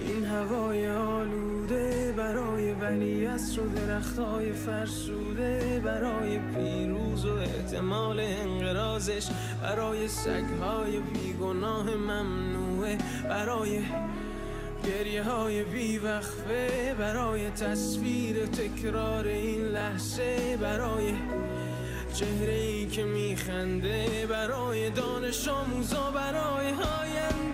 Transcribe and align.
این 0.00 0.24
هوای 0.24 0.88
آلوده 0.88 2.14
برای 2.16 2.72
ولی 2.72 3.26
و 3.26 3.30
درختای 3.76 4.52
فرسوده 4.52 5.82
برای 5.84 6.38
پیروز 6.38 7.24
و 7.24 7.32
احتمال 7.32 8.20
انقرازش 8.20 9.28
برای 9.62 10.08
سگهای 10.08 11.00
بیگناه 11.00 11.90
ممنوعه 11.90 12.98
برای 13.28 13.80
گریه 14.84 15.22
های 15.22 15.64
بیوقفه 15.64 16.94
برای 16.98 17.50
تصویر 17.50 18.46
تکرار 18.46 19.26
این 19.26 19.60
لحظه 19.60 20.58
برای 20.62 21.14
چهره 22.14 22.54
ای 22.54 22.86
که 22.86 23.04
میخنده 23.04 24.26
برای 24.30 24.90
دانش 24.90 25.48
آموزا 25.48 26.10
برای 26.10 26.66
آینده. 26.66 27.53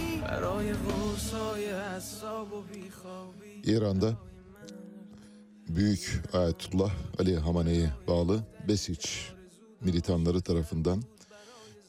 İran'da 3.65 4.13
Büyük 5.69 6.23
Ayetullah 6.33 6.91
Ali 7.19 7.37
Hamane'ye 7.37 7.89
bağlı 8.07 8.43
Besiç 8.67 9.29
militanları 9.81 10.41
tarafından 10.41 11.03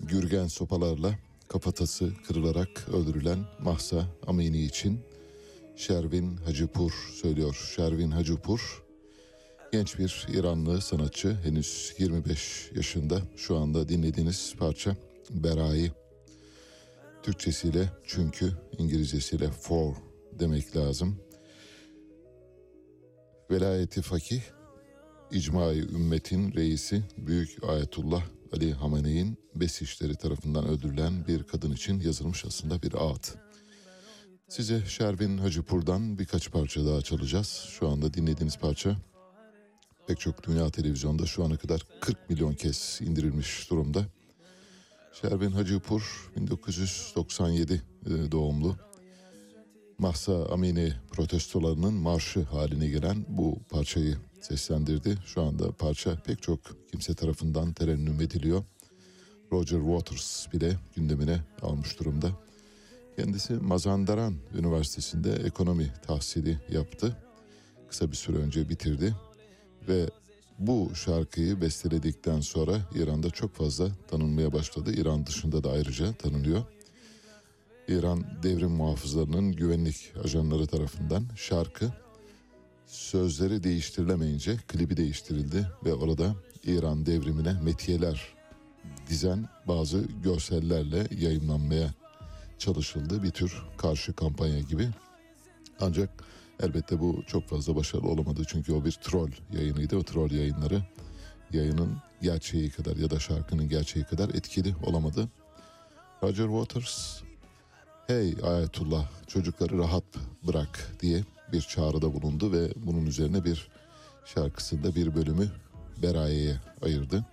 gürgen 0.01 0.47
sopalarla 0.47 1.15
kafatası 1.49 2.13
kırılarak 2.27 2.89
öldürülen 2.93 3.39
Mahsa 3.61 4.07
Amini 4.27 4.65
için 4.65 5.01
Şervin 5.77 6.37
Hacıpur 6.37 6.93
söylüyor. 7.23 7.73
Şervin 7.77 8.11
Hacıpur 8.11 8.83
genç 9.73 9.99
bir 9.99 10.27
İranlı 10.33 10.81
sanatçı 10.81 11.35
henüz 11.35 11.95
25 11.99 12.71
yaşında 12.75 13.23
şu 13.37 13.57
anda 13.57 13.89
dinlediğiniz 13.89 14.55
parça 14.59 14.97
Berai. 15.31 16.02
Türkçesiyle 17.23 17.93
çünkü 18.05 18.53
İngilizcesiyle 18.79 19.51
for 19.51 19.95
demek 20.33 20.77
lazım. 20.77 21.19
Velayeti 23.51 24.03
fakih, 24.03 24.43
İcmai 25.31 25.79
Ümmetin 25.79 26.53
reisi 26.53 27.03
Büyük 27.17 27.65
Ayetullah 27.69 28.23
Ali 28.53 28.73
Hamene'in 28.73 29.39
Besişleri 29.55 30.17
tarafından 30.17 30.69
öldürülen 30.69 31.27
bir 31.29 31.43
kadın 31.43 31.73
için 31.73 32.01
yazılmış 32.01 32.45
aslında 32.45 32.83
bir 32.83 32.95
ağıt. 32.95 33.35
Size 34.49 34.87
Şervin 34.87 35.39
Hacıpur'dan 35.39 36.19
birkaç 36.19 36.51
parça 36.51 36.87
daha 36.87 37.03
çalacağız. 37.03 37.49
Şu 37.49 37.89
anda 37.89 38.15
dinlediğiniz 38.15 38.59
parça 38.59 38.97
pek 40.07 40.21
çok 40.21 40.47
dünya 40.47 40.71
televizyonda 40.71 41.27
şu 41.27 41.45
ana 41.45 41.57
kadar 41.57 41.87
40 42.01 42.31
milyon 42.31 42.55
kez 42.55 43.01
indirilmiş 43.03 43.71
durumda. 43.71 44.07
Şervin 45.13 45.51
Hacıpur 45.51 46.31
1997 46.37 47.83
e, 48.07 48.33
doğumlu. 48.33 48.77
Mahsa 49.99 50.47
Amini 50.47 50.93
protestolarının 51.13 51.95
marşı 51.95 52.43
haline 52.43 52.89
gelen 52.89 53.25
bu 53.29 53.59
parçayı 53.71 54.17
seslendirdi. 54.41 55.19
Şu 55.27 55.43
anda 55.43 55.73
parça 55.73 56.23
pek 56.23 56.43
çok 56.43 56.61
kimse 56.91 57.15
tarafından 57.15 57.73
terennüm 57.73 58.21
ediliyor. 58.21 58.65
Roger 59.53 59.79
Waters 59.81 60.53
bile 60.53 60.77
gündemine 60.97 61.41
almış 61.63 62.01
durumda. 62.01 62.31
Kendisi 63.17 63.53
Mazandaran 63.53 64.35
Üniversitesi'nde 64.55 65.33
ekonomi 65.33 65.93
tahsili 66.07 66.59
yaptı. 66.71 67.17
Kısa 67.89 68.11
bir 68.11 68.17
süre 68.17 68.37
önce 68.37 68.69
bitirdi 68.69 69.15
ve 69.89 70.07
bu 70.67 70.91
şarkıyı 70.95 71.61
besteledikten 71.61 72.41
sonra 72.41 72.79
İran'da 72.95 73.31
çok 73.31 73.55
fazla 73.55 73.89
tanınmaya 74.11 74.53
başladı. 74.53 74.93
İran 74.93 75.27
dışında 75.27 75.65
da 75.65 75.71
ayrıca 75.71 76.13
tanınıyor. 76.13 76.65
İran 77.89 78.25
devrim 78.43 78.71
muhafızlarının 78.71 79.53
güvenlik 79.53 80.13
ajanları 80.25 80.67
tarafından 80.67 81.25
şarkı 81.37 81.93
sözleri 82.87 83.65
değiştirilemeyince 83.65 84.57
klibi 84.69 84.97
değiştirildi 84.97 85.67
ve 85.85 85.95
orada 85.95 86.35
İran 86.65 87.07
devrimine 87.07 87.53
metiyeler 87.63 88.35
dizen 89.09 89.49
bazı 89.69 90.05
görsellerle 90.23 91.07
yayınlanmaya 91.19 91.95
çalışıldı. 92.59 93.23
Bir 93.23 93.31
tür 93.31 93.63
karşı 93.79 94.13
kampanya 94.13 94.61
gibi. 94.61 94.89
Ancak 95.81 96.11
elbette 96.63 97.01
bu 97.01 97.23
çok 97.27 97.49
fazla 97.49 97.77
başarılı 97.77 98.09
olamadı 98.09 98.43
çünkü 98.47 98.73
o 98.73 98.85
bir 98.85 98.93
troll 98.93 99.31
yayınıydı. 99.53 99.97
O 99.97 100.03
troll 100.03 100.31
yayınları 100.31 100.83
yayının 101.53 101.97
gerçeği 102.23 102.71
kadar 102.71 102.97
ya 102.97 103.11
da 103.11 103.21
şarkının 103.21 103.69
gerçeği 103.69 104.05
kadar 104.05 104.29
etkili 104.29 104.75
olamadı. 104.87 105.29
Roger 106.23 106.47
Waters 106.47 107.21
hey 108.07 108.35
Ayetullah 108.43 109.09
çocukları 109.27 109.79
rahat 109.79 110.05
bırak 110.47 110.97
diye 111.01 111.25
bir 111.53 111.61
çağrıda 111.61 112.15
bulundu 112.15 112.53
ve 112.53 112.73
bunun 112.77 113.07
üzerine 113.07 113.45
bir 113.45 113.69
şarkısında 114.25 114.95
bir 114.95 115.15
bölümü 115.15 115.49
Beraye'ye 116.03 116.61
ayırdı. 116.83 117.25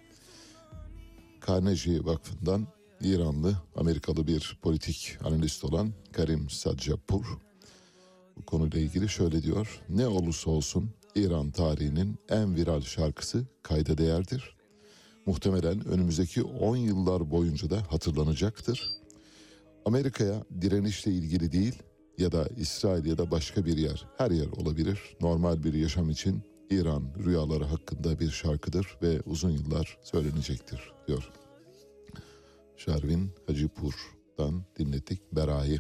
Carnegie 1.48 2.06
Vakfı'ndan 2.06 2.68
İranlı, 3.02 3.58
Amerikalı 3.76 4.28
bir 4.28 4.58
politik 4.62 5.18
analist 5.24 5.64
olan 5.64 5.94
Karim 6.12 6.50
Sadjapur 6.50 7.49
bu 8.40 8.46
konuyla 8.46 8.80
ilgili 8.80 9.10
şöyle 9.10 9.44
diyor. 9.44 9.82
Ne 9.90 10.08
olursa 10.08 10.52
olsun 10.52 10.90
İran 11.16 11.52
tarihinin 11.52 12.20
en 12.30 12.56
viral 12.56 12.82
şarkısı 12.82 13.46
kayda 13.64 13.98
değerdir. 13.98 14.56
Muhtemelen 15.26 15.88
önümüzdeki 15.88 16.44
10 16.44 16.76
yıllar 16.76 17.32
boyunca 17.32 17.70
da 17.70 17.92
hatırlanacaktır. 17.92 18.92
Amerika'ya 19.86 20.44
direnişle 20.62 21.12
ilgili 21.12 21.52
değil 21.52 21.84
ya 22.18 22.32
da 22.32 22.48
İsrail 22.58 23.06
ya 23.06 23.18
da 23.18 23.32
başka 23.32 23.66
bir 23.66 23.78
yer, 23.78 24.08
her 24.18 24.32
yer 24.32 24.48
olabilir. 24.48 25.00
Normal 25.22 25.64
bir 25.64 25.74
yaşam 25.74 26.10
için 26.10 26.44
İran 26.70 27.04
rüyaları 27.26 27.64
hakkında 27.64 28.20
bir 28.20 28.30
şarkıdır 28.32 28.98
ve 29.02 29.22
uzun 29.22 29.50
yıllar 29.50 29.98
söylenecektir 30.04 30.92
diyor. 31.08 31.32
Şervin 32.78 33.32
Hacipur'dan 33.48 34.64
dinlettik 34.80 35.22
Bera'yı. 35.32 35.80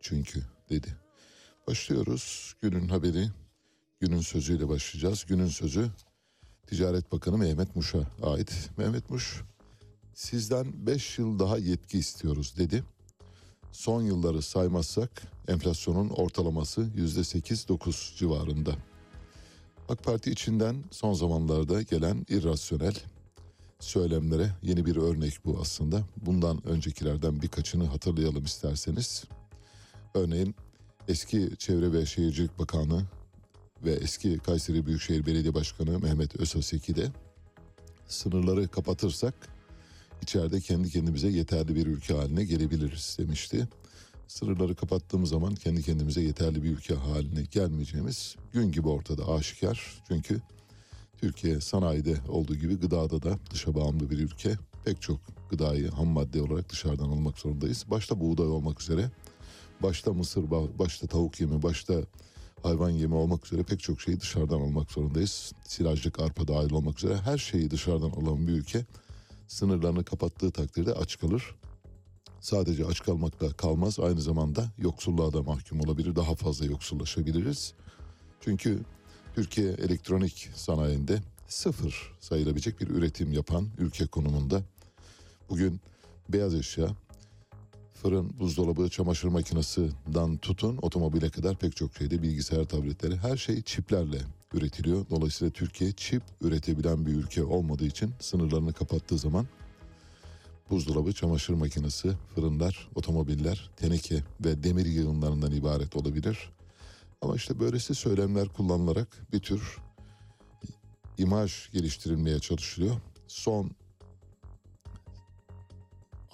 Çünkü 0.00 0.40
dedi. 0.70 1.03
Başlıyoruz. 1.68 2.54
Günün 2.62 2.88
haberi, 2.88 3.28
günün 4.00 4.20
sözüyle 4.20 4.68
başlayacağız. 4.68 5.24
Günün 5.28 5.46
sözü 5.46 5.90
Ticaret 6.66 7.12
Bakanı 7.12 7.38
Mehmet 7.38 7.76
Muş'a 7.76 7.98
ait. 8.22 8.70
Mehmet 8.76 9.10
Muş 9.10 9.42
Sizden 10.14 10.86
5 10.86 11.18
yıl 11.18 11.38
daha 11.38 11.58
yetki 11.58 11.98
istiyoruz 11.98 12.54
dedi. 12.58 12.84
Son 13.72 14.02
yılları 14.02 14.42
saymazsak 14.42 15.22
enflasyonun 15.48 16.08
ortalaması 16.08 16.80
%8-9 16.80 18.16
civarında. 18.16 18.74
AK 19.88 20.04
Parti 20.04 20.30
içinden 20.30 20.84
son 20.90 21.12
zamanlarda 21.12 21.82
gelen 21.82 22.26
irrasyonel 22.28 22.94
söylemlere 23.80 24.50
yeni 24.62 24.86
bir 24.86 24.96
örnek 24.96 25.44
bu 25.44 25.58
aslında. 25.60 26.02
Bundan 26.16 26.66
öncekilerden 26.66 27.42
birkaçını 27.42 27.84
hatırlayalım 27.84 28.44
isterseniz. 28.44 29.24
Örneğin 30.14 30.54
eski 31.08 31.50
Çevre 31.58 31.92
ve 31.92 32.06
Şehircilik 32.06 32.58
Bakanı 32.58 33.02
ve 33.84 33.92
eski 33.92 34.38
Kayseri 34.38 34.86
Büyükşehir 34.86 35.26
Belediye 35.26 35.54
Başkanı 35.54 35.98
Mehmet 35.98 36.36
Özhaseki 36.36 36.96
de 36.96 37.12
sınırları 38.08 38.68
kapatırsak 38.68 39.34
içeride 40.22 40.60
kendi 40.60 40.90
kendimize 40.90 41.28
yeterli 41.28 41.74
bir 41.74 41.86
ülke 41.86 42.14
haline 42.14 42.44
gelebiliriz 42.44 43.16
demişti. 43.18 43.68
Sınırları 44.28 44.74
kapattığımız 44.74 45.30
zaman 45.30 45.54
kendi 45.54 45.82
kendimize 45.82 46.20
yeterli 46.20 46.62
bir 46.62 46.70
ülke 46.70 46.94
haline 46.94 47.42
gelmeyeceğimiz 47.42 48.36
gün 48.52 48.72
gibi 48.72 48.88
ortada 48.88 49.28
aşikar. 49.28 50.02
Çünkü 50.08 50.40
Türkiye 51.18 51.60
sanayide 51.60 52.16
olduğu 52.28 52.54
gibi 52.54 52.74
gıdada 52.74 53.22
da 53.22 53.38
dışa 53.50 53.74
bağımlı 53.74 54.10
bir 54.10 54.18
ülke. 54.18 54.54
Pek 54.84 55.02
çok 55.02 55.20
gıdayı 55.50 55.90
ham 55.90 56.08
madde 56.08 56.42
olarak 56.42 56.68
dışarıdan 56.68 57.08
almak 57.08 57.38
zorundayız. 57.38 57.84
Başta 57.90 58.20
buğday 58.20 58.46
olmak 58.46 58.80
üzere, 58.80 59.10
başta 59.84 60.12
mısır, 60.12 60.50
başta 60.78 61.06
tavuk 61.06 61.40
yemi, 61.40 61.62
başta 61.62 61.94
hayvan 62.62 62.90
yemi 62.90 63.14
olmak 63.14 63.46
üzere 63.46 63.62
pek 63.62 63.80
çok 63.80 64.00
şeyi 64.00 64.20
dışarıdan 64.20 64.60
almak 64.60 64.90
zorundayız. 64.90 65.52
Silajlık, 65.64 66.20
arpa 66.20 66.48
dahil 66.48 66.72
olmak 66.72 66.98
üzere 66.98 67.16
her 67.16 67.38
şeyi 67.38 67.70
dışarıdan 67.70 68.10
alan 68.10 68.46
bir 68.46 68.52
ülke 68.52 68.84
sınırlarını 69.48 70.04
kapattığı 70.04 70.50
takdirde 70.50 70.92
aç 70.92 71.18
kalır. 71.18 71.54
Sadece 72.40 72.86
aç 72.86 73.02
kalmakla 73.02 73.52
kalmaz 73.52 74.00
aynı 74.00 74.20
zamanda 74.20 74.72
yoksulluğa 74.78 75.32
da 75.32 75.42
mahkum 75.42 75.80
olabilir. 75.80 76.16
Daha 76.16 76.34
fazla 76.34 76.66
yoksullaşabiliriz. 76.66 77.74
Çünkü 78.40 78.80
Türkiye 79.34 79.72
elektronik 79.72 80.50
sanayinde 80.54 81.20
sıfır 81.48 82.12
sayılabilecek 82.20 82.80
bir 82.80 82.88
üretim 82.88 83.32
yapan 83.32 83.68
ülke 83.78 84.06
konumunda. 84.06 84.62
Bugün 85.50 85.80
beyaz 86.28 86.54
eşya, 86.54 86.88
fırın, 88.04 88.38
buzdolabı, 88.38 88.88
çamaşır 88.88 89.28
makinesinden 89.28 90.36
tutun 90.36 90.78
otomobile 90.82 91.30
kadar 91.30 91.56
pek 91.56 91.76
çok 91.76 91.96
şeyde 91.96 92.22
bilgisayar 92.22 92.64
tabletleri 92.64 93.16
her 93.16 93.36
şey 93.36 93.62
çiplerle 93.62 94.18
üretiliyor. 94.52 95.06
Dolayısıyla 95.10 95.52
Türkiye 95.52 95.92
çip 95.92 96.22
üretebilen 96.40 97.06
bir 97.06 97.12
ülke 97.12 97.44
olmadığı 97.44 97.86
için 97.86 98.12
sınırlarını 98.20 98.72
kapattığı 98.72 99.18
zaman 99.18 99.46
buzdolabı, 100.70 101.12
çamaşır 101.12 101.54
makinesi, 101.54 102.12
fırınlar, 102.34 102.88
otomobiller, 102.94 103.70
teneke 103.76 104.22
ve 104.44 104.62
demir 104.62 104.86
yığınlarından 104.86 105.52
ibaret 105.52 105.96
olabilir. 105.96 106.50
Ama 107.22 107.36
işte 107.36 107.60
böylesi 107.60 107.94
söylemler 107.94 108.48
kullanılarak 108.48 109.08
bir 109.32 109.40
tür 109.40 109.78
imaj 111.18 111.70
geliştirilmeye 111.72 112.38
çalışılıyor. 112.38 112.96
Son 113.28 113.70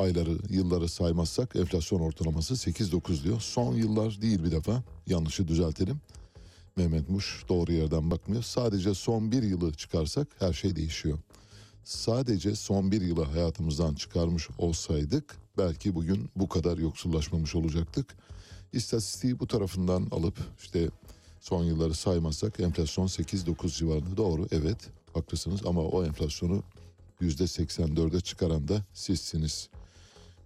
ayları, 0.00 0.38
yılları 0.48 0.88
saymazsak 0.88 1.56
enflasyon 1.56 2.00
ortalaması 2.00 2.54
8-9 2.54 3.24
diyor. 3.24 3.40
Son 3.40 3.74
yıllar 3.74 4.22
değil 4.22 4.44
bir 4.44 4.50
defa. 4.50 4.82
Yanlışı 5.06 5.48
düzeltelim. 5.48 6.00
Mehmet 6.76 7.08
Muş 7.08 7.44
doğru 7.48 7.72
yerden 7.72 8.10
bakmıyor. 8.10 8.42
Sadece 8.42 8.94
son 8.94 9.32
bir 9.32 9.42
yılı 9.42 9.72
çıkarsak 9.72 10.28
her 10.38 10.52
şey 10.52 10.76
değişiyor. 10.76 11.18
Sadece 11.84 12.54
son 12.54 12.92
bir 12.92 13.00
yılı 13.00 13.24
hayatımızdan 13.24 13.94
çıkarmış 13.94 14.48
olsaydık 14.58 15.36
belki 15.58 15.94
bugün 15.94 16.30
bu 16.36 16.48
kadar 16.48 16.78
yoksullaşmamış 16.78 17.54
olacaktık. 17.54 18.16
İstatistiği 18.72 19.40
bu 19.40 19.46
tarafından 19.46 20.08
alıp 20.10 20.38
işte 20.58 20.88
son 21.40 21.64
yılları 21.64 21.94
saymazsak 21.94 22.60
enflasyon 22.60 23.06
8-9 23.06 23.78
civarında 23.78 24.16
doğru 24.16 24.46
evet 24.52 24.78
haklısınız 25.14 25.60
ama 25.66 25.80
o 25.80 26.04
enflasyonu 26.04 26.62
%84'e 27.20 28.20
çıkaran 28.20 28.68
da 28.68 28.84
sizsiniz. 28.94 29.68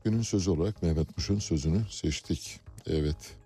Günün 0.04 0.22
sözü 0.22 0.50
olarak 0.50 0.82
Mehmet 0.82 1.16
Muş'un 1.16 1.38
sözünü 1.38 1.82
seçtik. 1.90 2.60
Evet. 2.86 3.36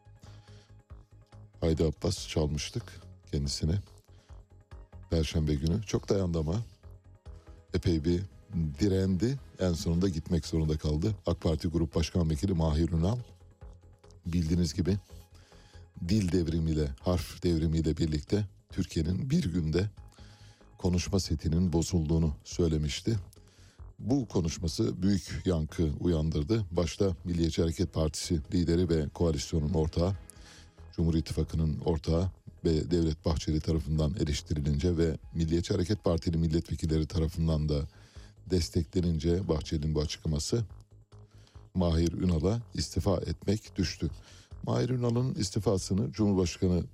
Haydi 1.60 1.84
Abbas 1.84 2.28
çalmıştık 2.28 2.82
kendisine. 3.32 3.78
Perşembe 5.10 5.54
günü. 5.54 5.82
Çok 5.82 6.08
dayandı 6.08 6.38
ama. 6.38 6.64
Epey 7.74 8.04
bir 8.04 8.22
direndi. 8.80 9.38
En 9.60 9.72
sonunda 9.72 10.08
gitmek 10.08 10.46
zorunda 10.46 10.78
kaldı. 10.78 11.14
AK 11.26 11.40
Parti 11.40 11.68
Grup 11.68 11.94
Başkan 11.94 12.30
Vekili 12.30 12.52
Mahir 12.52 12.92
Ünal. 12.92 13.18
Bildiğiniz 14.26 14.74
gibi 14.74 14.96
dil 16.08 16.32
devrimiyle, 16.32 16.88
harf 17.00 17.42
devrimiyle 17.42 17.96
birlikte 17.96 18.44
Türkiye'nin 18.72 19.30
bir 19.30 19.52
günde 19.52 19.90
konuşma 20.78 21.20
setinin 21.20 21.72
bozulduğunu 21.72 22.34
söylemişti. 22.44 23.16
Bu 23.98 24.28
konuşması 24.28 25.02
büyük 25.02 25.42
yankı 25.44 25.90
uyandırdı. 26.00 26.64
Başta 26.70 27.16
Milliyetçi 27.24 27.62
Hareket 27.62 27.92
Partisi 27.92 28.40
lideri 28.54 28.88
ve 28.88 29.08
koalisyonun 29.08 29.74
ortağı, 29.74 30.16
Cumhur 30.96 31.14
İttifakı'nın 31.14 31.80
ortağı 31.80 32.30
ve 32.64 32.90
Devlet 32.90 33.24
Bahçeli 33.24 33.60
tarafından 33.60 34.14
eleştirilince 34.20 34.96
ve 34.96 35.16
Milliyetçi 35.34 35.74
Hareket 35.74 36.04
Partili 36.04 36.38
milletvekilleri 36.38 37.06
tarafından 37.06 37.68
da 37.68 37.88
desteklenince 38.50 39.48
Bahçeli'nin 39.48 39.94
bu 39.94 40.00
açıklaması 40.00 40.64
Mahir 41.74 42.12
Ünal'a 42.12 42.62
istifa 42.74 43.16
etmek 43.16 43.76
düştü. 43.76 44.10
Mahir 44.62 44.90
Ünal'ın 44.90 45.34
istifasını 45.34 46.12
Cumhurbaşkanı 46.12 46.84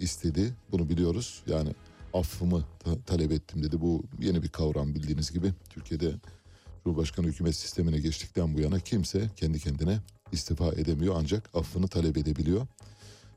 istedi. 0.00 0.54
Bunu 0.72 0.88
biliyoruz. 0.88 1.42
Yani 1.46 1.70
affımı 2.14 2.64
ta- 2.78 3.02
talep 3.06 3.32
ettim 3.32 3.62
dedi. 3.62 3.80
Bu 3.80 4.02
yeni 4.20 4.42
bir 4.42 4.48
kavram 4.48 4.94
bildiğiniz 4.94 5.32
gibi. 5.32 5.52
Türkiye'de 5.70 6.14
Cumhurbaşkanı 6.84 7.26
hükümet 7.26 7.56
sistemine 7.56 7.98
geçtikten 7.98 8.54
bu 8.54 8.60
yana 8.60 8.80
kimse 8.80 9.30
kendi 9.36 9.58
kendine 9.60 10.00
istifa 10.32 10.68
edemiyor 10.68 11.14
ancak 11.18 11.56
affını 11.56 11.88
talep 11.88 12.16
edebiliyor. 12.16 12.66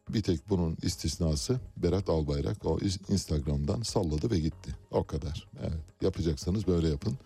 Bir 0.10 0.22
tek 0.22 0.50
bunun 0.50 0.78
istisnası 0.82 1.60
Berat 1.78 2.10
Albayrak 2.10 2.66
o 2.66 2.80
Instagram'dan 3.10 3.82
salladı 3.82 4.32
ve 4.32 4.40
gitti. 4.40 4.76
O 4.92 5.04
kadar. 5.04 5.48
Evet, 5.60 5.80
yapacaksanız 6.02 6.68
böyle 6.68 6.88
yapın. 6.90 7.18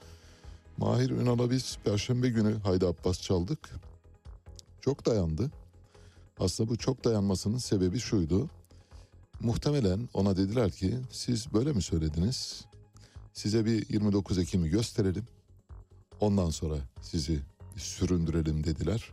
Mahir 0.78 1.10
Ünal'a 1.10 1.52
biz 1.52 1.78
Perşembe 1.84 2.30
günü 2.30 2.60
Haydi 2.64 2.86
Abbas 2.86 3.22
çaldık. 3.22 3.70
Çok 4.82 5.06
dayandı. 5.06 5.52
Aslında 6.40 6.70
bu 6.70 6.78
çok 6.78 7.04
dayanmasının 7.04 7.58
sebebi 7.58 8.00
şuydu. 8.00 8.50
Muhtemelen 9.40 10.10
ona 10.14 10.38
dediler 10.38 10.72
ki 10.72 11.00
siz 11.12 11.54
böyle 11.54 11.74
mi 11.74 11.82
söylediniz? 11.82 12.66
Size 13.34 13.66
bir 13.66 13.90
29 13.90 14.38
Ekim'i 14.38 14.70
gösterelim. 14.70 15.28
Ondan 16.20 16.50
sonra 16.50 16.76
sizi 17.02 17.40
süründürelim 17.78 18.64
dediler. 18.64 19.12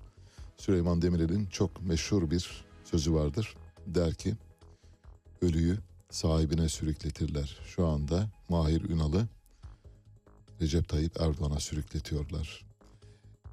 Süleyman 0.57 1.03
Demirel'in 1.03 1.47
çok 1.47 1.83
meşhur 1.83 2.31
bir 2.31 2.65
sözü 2.85 3.15
vardır. 3.15 3.57
Der 3.87 4.15
ki 4.15 4.35
ölüyü 5.43 5.79
sahibine 6.11 6.69
sürükletirler. 6.69 7.59
Şu 7.67 7.87
anda 7.87 8.31
Mahir 8.49 8.91
Ünal'ı 8.91 9.29
Recep 10.61 10.89
Tayyip 10.89 11.21
Erdoğan'a 11.21 11.61
sürükletiyorlar. 11.61 12.72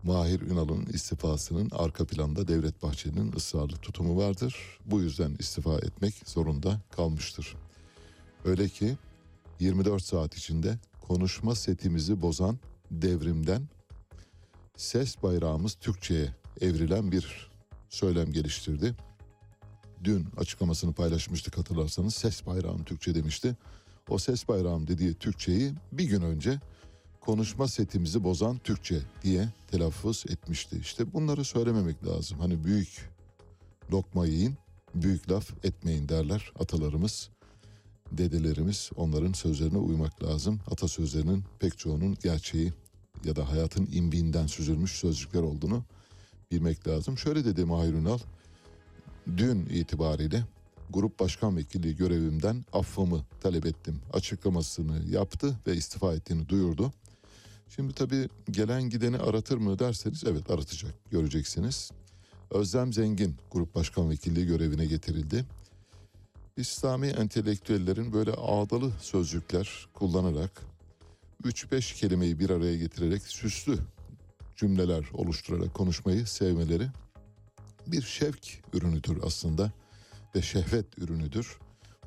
Mahir 0.04 0.42
Ünal'ın 0.42 0.86
istifasının 0.86 1.70
arka 1.72 2.06
planda 2.06 2.48
Devlet 2.48 2.84
Bahçeli'nin 2.84 3.32
ısrarlı 3.32 3.76
tutumu 3.76 4.18
vardır. 4.18 4.80
Bu 4.86 5.02
yüzden 5.02 5.36
istifa 5.40 5.76
etmek 5.76 6.14
zorunda 6.26 6.82
kalmıştır. 6.92 7.56
Öyle 8.46 8.70
ki 8.70 8.98
24 9.60 10.04
saat 10.04 10.38
içinde 10.38 10.78
konuşma 11.02 11.56
setimizi 11.56 12.22
bozan 12.22 12.58
devrimden 12.92 13.70
ses 14.78 15.24
bayrağımız 15.24 15.74
Türkçe'ye 15.74 16.36
evrilen 16.62 17.12
bir 17.12 17.50
söylem 17.90 18.32
geliştirdi. 18.32 18.96
Dün 20.04 20.28
açıklamasını 20.38 20.94
paylaşmıştık 20.94 21.58
hatırlarsanız 21.58 22.16
ses 22.16 22.46
bayrağım 22.46 22.84
Türkçe 22.84 23.16
demişti. 23.16 23.56
O 24.10 24.18
ses 24.18 24.48
bayrağım 24.48 24.88
dediği 24.88 25.14
Türkçeyi 25.14 25.74
bir 25.92 26.06
gün 26.06 26.22
önce 26.22 26.60
konuşma 27.22 27.68
setimizi 27.68 28.24
bozan 28.24 28.58
Türkçe 28.58 29.02
diye 29.24 29.50
telaffuz 29.72 30.26
etmişti. 30.30 30.78
İşte 30.82 31.14
bunları 31.14 31.46
söylememek 31.46 32.08
lazım. 32.08 32.40
Hani 32.40 32.64
büyük 32.64 33.10
lokma 33.92 34.26
yiyin, 34.26 34.56
büyük 34.96 35.32
laf 35.32 35.66
etmeyin 35.66 36.10
derler 36.10 36.52
atalarımız, 36.60 37.30
dedelerimiz. 38.12 38.90
Onların 38.96 39.34
sözlerine 39.34 39.78
uymak 39.78 40.24
lazım. 40.24 40.60
Atasözlerinin 40.72 41.44
pek 41.60 41.78
çoğunun 41.78 42.18
gerçeği 42.24 42.74
ya 43.24 43.36
da 43.36 43.50
hayatın 43.50 43.90
imbiğinden 43.92 44.48
süzülmüş 44.48 44.92
sözcükler 44.92 45.42
olduğunu 45.42 45.84
bilmek 46.52 46.88
lazım. 46.88 47.18
Şöyle 47.18 47.46
dedi 47.46 47.66
Mahir 47.66 47.94
Ünal, 47.94 48.20
dün 49.38 49.66
itibariyle 49.66 50.44
grup 50.90 51.20
başkan 51.20 51.58
vekili 51.58 51.96
görevimden 51.96 52.66
affımı 52.74 53.26
talep 53.42 53.66
ettim. 53.66 54.02
Açıklamasını 54.14 55.04
yaptı 55.10 55.60
ve 55.68 55.76
istifa 55.76 56.14
ettiğini 56.14 56.50
duyurdu. 56.50 56.92
Şimdi 57.76 57.94
tabii 57.94 58.30
gelen 58.52 58.90
gideni 58.90 59.18
aratır 59.18 59.58
mı 59.58 59.80
derseniz 59.80 60.24
evet 60.24 60.52
aratacak 60.52 61.12
göreceksiniz. 61.12 61.92
Özlem 62.52 62.94
Zengin 62.94 63.36
Grup 63.52 63.76
Başkan 63.76 64.10
Vekilliği 64.10 64.48
görevine 64.48 64.86
getirildi. 64.86 65.46
İslami 66.58 67.08
entelektüellerin 67.08 68.14
böyle 68.14 68.32
ağdalı 68.32 68.92
sözcükler 69.02 69.88
kullanarak 69.94 70.62
3-5 71.44 71.96
kelimeyi 71.96 72.40
bir 72.40 72.50
araya 72.50 72.78
getirerek 72.78 73.22
süslü 73.22 73.78
cümleler 74.56 75.06
oluşturarak 75.14 75.74
konuşmayı 75.74 76.28
sevmeleri 76.28 76.88
bir 77.88 78.02
şevk 78.02 78.64
ürünüdür 78.74 79.18
aslında 79.24 79.72
ve 80.36 80.42
şehvet 80.42 80.98
ürünüdür. 80.98 81.58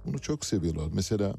Bunu 0.07 0.19
çok 0.19 0.45
seviyorlar. 0.45 0.89
Mesela 0.93 1.35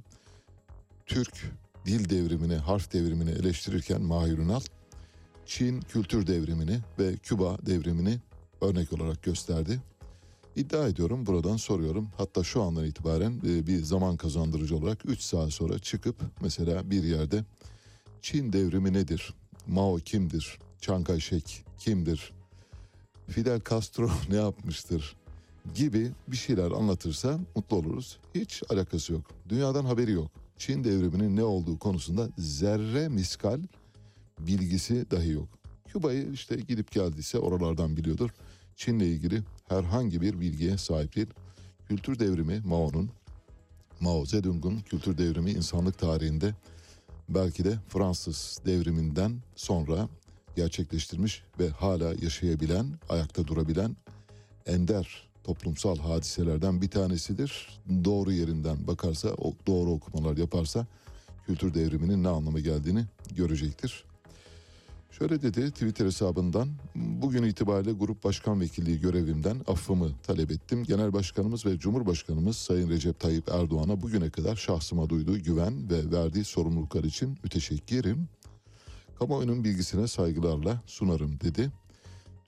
Türk 1.06 1.52
dil 1.86 2.10
devrimini, 2.10 2.56
harf 2.56 2.94
devrimini 2.94 3.30
eleştirirken 3.30 4.02
Mahir 4.02 4.38
Ünal, 4.38 4.62
Çin 5.46 5.82
kültür 5.82 6.28
devrimini 6.28 6.80
ve 7.00 7.16
Küba 7.18 7.58
devrimini 7.66 8.20
örnek 8.62 8.94
olarak 8.94 9.24
gösterdi. 9.24 9.80
İddia 10.56 10.88
ediyorum 10.88 11.26
buradan 11.26 11.58
soruyorum. 11.58 12.10
Hatta 12.18 12.44
şu 12.44 12.62
andan 12.62 12.86
itibaren 12.86 13.42
e, 13.48 13.68
bir 13.68 13.84
zaman 13.84 14.18
kazandırıcı 14.18 14.78
olarak 14.78 15.06
3 15.06 15.22
saat 15.22 15.54
sonra 15.54 15.80
çıkıp 15.80 16.16
mesela 16.42 16.92
bir 16.92 17.04
yerde 17.04 17.44
Çin 18.22 18.54
devrimi 18.54 18.94
nedir? 18.94 19.34
Mao 19.68 19.96
kimdir? 19.96 20.60
Chiang 20.82 21.08
Kai-shek 21.08 21.64
kimdir? 21.78 22.34
Fidel 23.28 23.62
Castro 23.70 24.10
ne 24.30 24.36
yapmıştır? 24.36 25.16
Gibi 25.76 26.12
bir 26.28 26.38
şeyler 26.38 26.72
anlatırsa 26.72 27.40
mutlu 27.56 27.78
oluruz. 27.78 28.18
Hiç 28.36 28.64
alakası 28.70 29.14
yok. 29.14 29.22
Dünyadan 29.50 29.86
haberi 29.86 30.12
yok. 30.12 30.43
Çin 30.64 30.84
devriminin 30.84 31.36
ne 31.36 31.44
olduğu 31.44 31.80
konusunda 31.80 32.30
zerre 32.38 33.10
miskal 33.10 33.62
bilgisi 34.40 35.12
dahi 35.12 35.30
yok. 35.30 35.48
Küba'yı 35.88 36.32
işte 36.32 36.56
gidip 36.56 36.92
geldiyse 36.92 37.38
oralardan 37.38 37.98
biliyordur. 37.98 38.30
Çin'le 38.76 39.00
ilgili 39.00 39.44
herhangi 39.68 40.22
bir 40.22 40.40
bilgiye 40.40 40.78
sahip 40.78 41.16
değil. 41.16 41.28
Kültür 41.88 42.20
devrimi 42.20 42.62
Mao'nun, 42.66 43.10
Mao 44.00 44.26
Zedong'un 44.26 44.80
kültür 44.80 45.18
devrimi 45.18 45.52
insanlık 45.52 45.98
tarihinde 45.98 46.56
belki 47.30 47.64
de 47.64 47.80
Fransız 47.90 48.60
devriminden 48.66 49.44
sonra 49.56 50.10
gerçekleştirmiş 50.56 51.44
ve 51.60 51.70
hala 51.70 52.14
yaşayabilen, 52.22 53.00
ayakta 53.10 53.48
durabilen 53.48 53.96
ender 54.66 55.33
toplumsal 55.44 55.98
hadiselerden 55.98 56.82
bir 56.82 56.90
tanesidir. 56.90 57.82
Doğru 58.06 58.32
yerinden 58.32 58.88
bakarsa, 58.88 59.30
doğru 59.68 59.92
okumalar 59.92 60.38
yaparsa 60.38 60.88
kültür 61.46 61.74
devriminin 61.74 62.24
ne 62.24 62.30
anlama 62.30 62.60
geldiğini 62.60 63.06
görecektir. 63.36 64.06
Şöyle 65.12 65.42
dedi 65.42 65.72
Twitter 65.72 66.06
hesabından 66.06 66.70
bugün 66.96 67.44
itibariyle 67.44 67.92
grup 67.92 68.24
başkan 68.24 68.62
vekilliği 68.62 69.00
görevimden 69.00 69.58
affımı 69.68 70.12
talep 70.24 70.52
ettim. 70.52 70.84
Genel 70.84 71.14
başkanımız 71.14 71.66
ve 71.66 71.80
cumhurbaşkanımız 71.80 72.58
Sayın 72.58 72.90
Recep 72.90 73.20
Tayyip 73.20 73.50
Erdoğan'a 73.50 74.02
bugüne 74.02 74.30
kadar 74.30 74.56
şahsıma 74.56 75.10
duyduğu 75.10 75.40
güven 75.40 75.90
ve 75.90 76.12
verdiği 76.12 76.44
sorumluluklar 76.44 77.04
için 77.04 77.38
müteşekkirim. 77.44 78.28
Kamuoyunun 79.20 79.64
bilgisine 79.64 80.08
saygılarla 80.08 80.82
sunarım 80.86 81.40
dedi. 81.40 81.72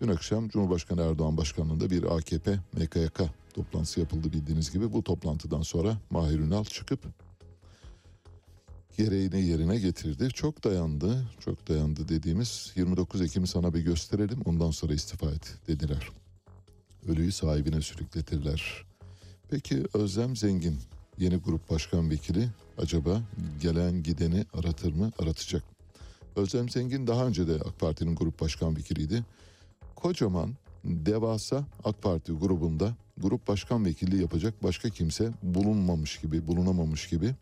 Dün 0.01 0.07
akşam 0.07 0.49
Cumhurbaşkanı 0.49 1.01
Erdoğan 1.01 1.37
başkanlığında 1.37 1.89
bir 1.89 2.03
AKP 2.17 2.59
MKYK 2.73 3.21
toplantısı 3.53 3.99
yapıldı 3.99 4.33
bildiğiniz 4.33 4.71
gibi. 4.71 4.93
Bu 4.93 5.03
toplantıdan 5.03 5.61
sonra 5.61 5.97
Mahir 6.09 6.39
Ünal 6.39 6.63
çıkıp 6.63 6.99
gereğini 8.97 9.41
yerine 9.41 9.77
getirdi. 9.79 10.29
Çok 10.33 10.63
dayandı, 10.63 11.27
çok 11.39 11.69
dayandı 11.69 12.07
dediğimiz 12.07 12.71
29 12.75 13.21
Ekim'i 13.21 13.47
sana 13.47 13.73
bir 13.73 13.79
gösterelim 13.79 14.41
ondan 14.45 14.71
sonra 14.71 14.93
istifa 14.93 15.31
et 15.31 15.57
dediler. 15.67 16.09
Ölüyü 17.07 17.31
sahibine 17.31 17.81
sürükletirler. 17.81 18.85
Peki 19.49 19.83
Özlem 19.93 20.35
Zengin 20.35 20.79
yeni 21.17 21.35
grup 21.35 21.69
başkan 21.69 22.09
vekili 22.09 22.49
acaba 22.77 23.21
gelen 23.61 24.03
gideni 24.03 24.45
aratır 24.53 24.93
mı 24.93 25.11
aratacak. 25.19 25.63
Özlem 26.35 26.69
Zengin 26.69 27.07
daha 27.07 27.27
önce 27.27 27.47
de 27.47 27.53
AK 27.53 27.79
Parti'nin 27.79 28.15
grup 28.15 28.41
başkan 28.41 28.75
vekiliydi. 28.77 29.23
Kocaman 29.95 30.55
devasa 30.83 31.65
AK 31.83 32.01
Parti 32.01 32.31
grubunda 32.31 32.95
grup 33.17 33.47
başkan 33.47 33.85
vekilliği 33.85 34.21
yapacak 34.21 34.63
başka 34.63 34.89
kimse 34.89 35.31
bulunmamış 35.43 36.19
gibi, 36.21 36.47
bulunamamış 36.47 37.07
gibi 37.07 37.35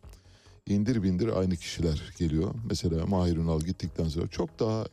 indir 0.66 1.02
bindir 1.02 1.38
aynı 1.38 1.56
kişiler 1.56 2.12
geliyor. 2.18 2.54
Mesela 2.70 3.06
Mahir 3.06 3.36
Ünal 3.36 3.60
gittikten 3.60 4.08
sonra 4.08 4.28
çok 4.28 4.60
daha 4.60 4.86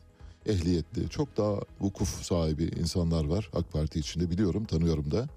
ehliyetli, 0.46 1.08
çok 1.08 1.36
daha 1.36 1.60
vukuf 1.80 2.22
sahibi 2.22 2.64
insanlar 2.64 3.24
var 3.24 3.50
AK 3.54 3.72
Parti 3.72 3.98
içinde 3.98 4.30
biliyorum, 4.30 4.64
tanıyorum 4.64 5.10
da. 5.10 5.28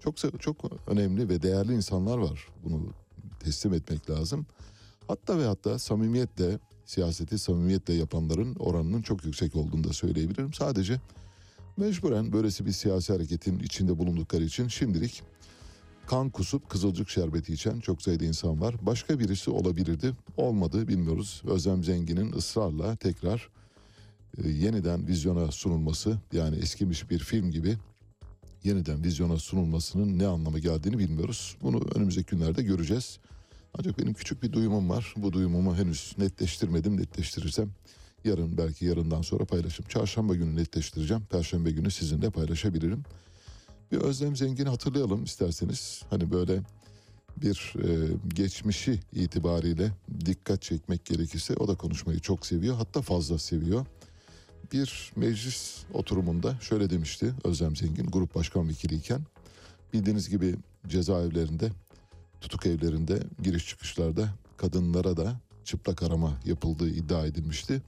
Çok 0.00 0.40
çok 0.40 0.56
önemli 0.86 1.28
ve 1.28 1.42
değerli 1.42 1.74
insanlar 1.74 2.18
var. 2.18 2.48
Bunu 2.64 2.80
teslim 3.40 3.74
etmek 3.74 4.10
lazım. 4.10 4.46
Hatta 5.08 5.38
ve 5.38 5.44
hatta 5.44 5.78
samimiyetle 5.78 6.58
siyaseti 6.84 7.38
samimiyetle 7.38 7.94
yapanların 7.94 8.54
oranının 8.54 9.02
çok 9.02 9.24
yüksek 9.24 9.56
olduğunu 9.56 9.84
da 9.84 9.92
söyleyebilirim. 9.92 10.52
Sadece 10.52 11.00
mecburen 11.76 12.32
böylesi 12.32 12.66
bir 12.66 12.72
siyasi 12.72 13.12
hareketin 13.12 13.58
içinde 13.58 13.98
bulundukları 13.98 14.44
için 14.44 14.68
şimdilik 14.68 15.22
kan 16.06 16.30
kusup 16.30 16.70
kızılcık 16.70 17.10
şerbeti 17.10 17.52
içen 17.52 17.80
çok 17.80 18.02
sayıda 18.02 18.24
insan 18.24 18.60
var. 18.60 18.74
Başka 18.82 19.18
birisi 19.18 19.50
olabilirdi. 19.50 20.12
Olmadı 20.36 20.88
bilmiyoruz. 20.88 21.42
Özlem 21.46 21.84
Zengin'in 21.84 22.32
ısrarla 22.32 22.96
tekrar 22.96 23.48
e, 24.44 24.48
yeniden 24.48 25.06
vizyona 25.06 25.52
sunulması 25.52 26.18
yani 26.32 26.56
eskimiş 26.56 27.10
bir 27.10 27.18
film 27.18 27.50
gibi 27.50 27.76
yeniden 28.64 29.04
vizyona 29.04 29.38
sunulmasının 29.38 30.18
ne 30.18 30.26
anlama 30.26 30.58
geldiğini 30.58 30.98
bilmiyoruz. 30.98 31.56
Bunu 31.62 31.80
önümüzdeki 31.94 32.36
günlerde 32.36 32.62
göreceğiz. 32.62 33.18
Ancak 33.78 33.98
benim 33.98 34.14
küçük 34.14 34.42
bir 34.42 34.52
duyumum 34.52 34.90
var. 34.90 35.14
Bu 35.16 35.32
duyumumu 35.32 35.76
henüz 35.76 36.14
netleştirmedim. 36.18 36.96
Netleştirirsem 36.96 37.70
yarın 38.24 38.58
belki 38.58 38.84
yarından 38.84 39.22
sonra 39.22 39.44
paylaşım. 39.44 39.86
Çarşamba 39.88 40.34
günü 40.34 40.56
netleştireceğim. 40.56 41.24
Perşembe 41.24 41.70
günü 41.70 41.90
sizinle 41.90 42.30
paylaşabilirim. 42.30 43.02
Bir 43.92 43.96
Özlem 43.96 44.36
Zengin'i 44.36 44.68
hatırlayalım 44.68 45.24
isterseniz. 45.24 46.02
Hani 46.10 46.32
böyle 46.32 46.62
bir 47.36 47.74
e, 47.84 48.16
geçmişi 48.28 49.00
itibariyle 49.12 49.90
dikkat 50.24 50.62
çekmek 50.62 51.04
gerekirse 51.04 51.54
o 51.56 51.68
da 51.68 51.74
konuşmayı 51.74 52.20
çok 52.20 52.46
seviyor. 52.46 52.76
Hatta 52.76 53.02
fazla 53.02 53.38
seviyor. 53.38 53.86
Bir 54.72 55.12
meclis 55.16 55.84
oturumunda 55.94 56.58
şöyle 56.60 56.90
demişti 56.90 57.34
Özlem 57.44 57.76
Zengin 57.76 58.06
grup 58.06 58.34
başkan 58.34 58.68
vekiliyken. 58.68 59.20
Bildiğiniz 59.92 60.30
gibi 60.30 60.56
cezaevlerinde, 60.88 61.70
tutuk 62.40 62.66
evlerinde, 62.66 63.22
giriş 63.42 63.68
çıkışlarda 63.68 64.28
kadınlara 64.56 65.16
da 65.16 65.40
çıplak 65.64 66.02
arama 66.02 66.32
yapıldığı 66.44 66.88
iddia 66.88 67.26
edilmişti. 67.26 67.82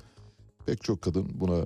Pek 0.67 0.85
çok 0.85 1.03
kadın 1.03 1.29
buna 1.35 1.65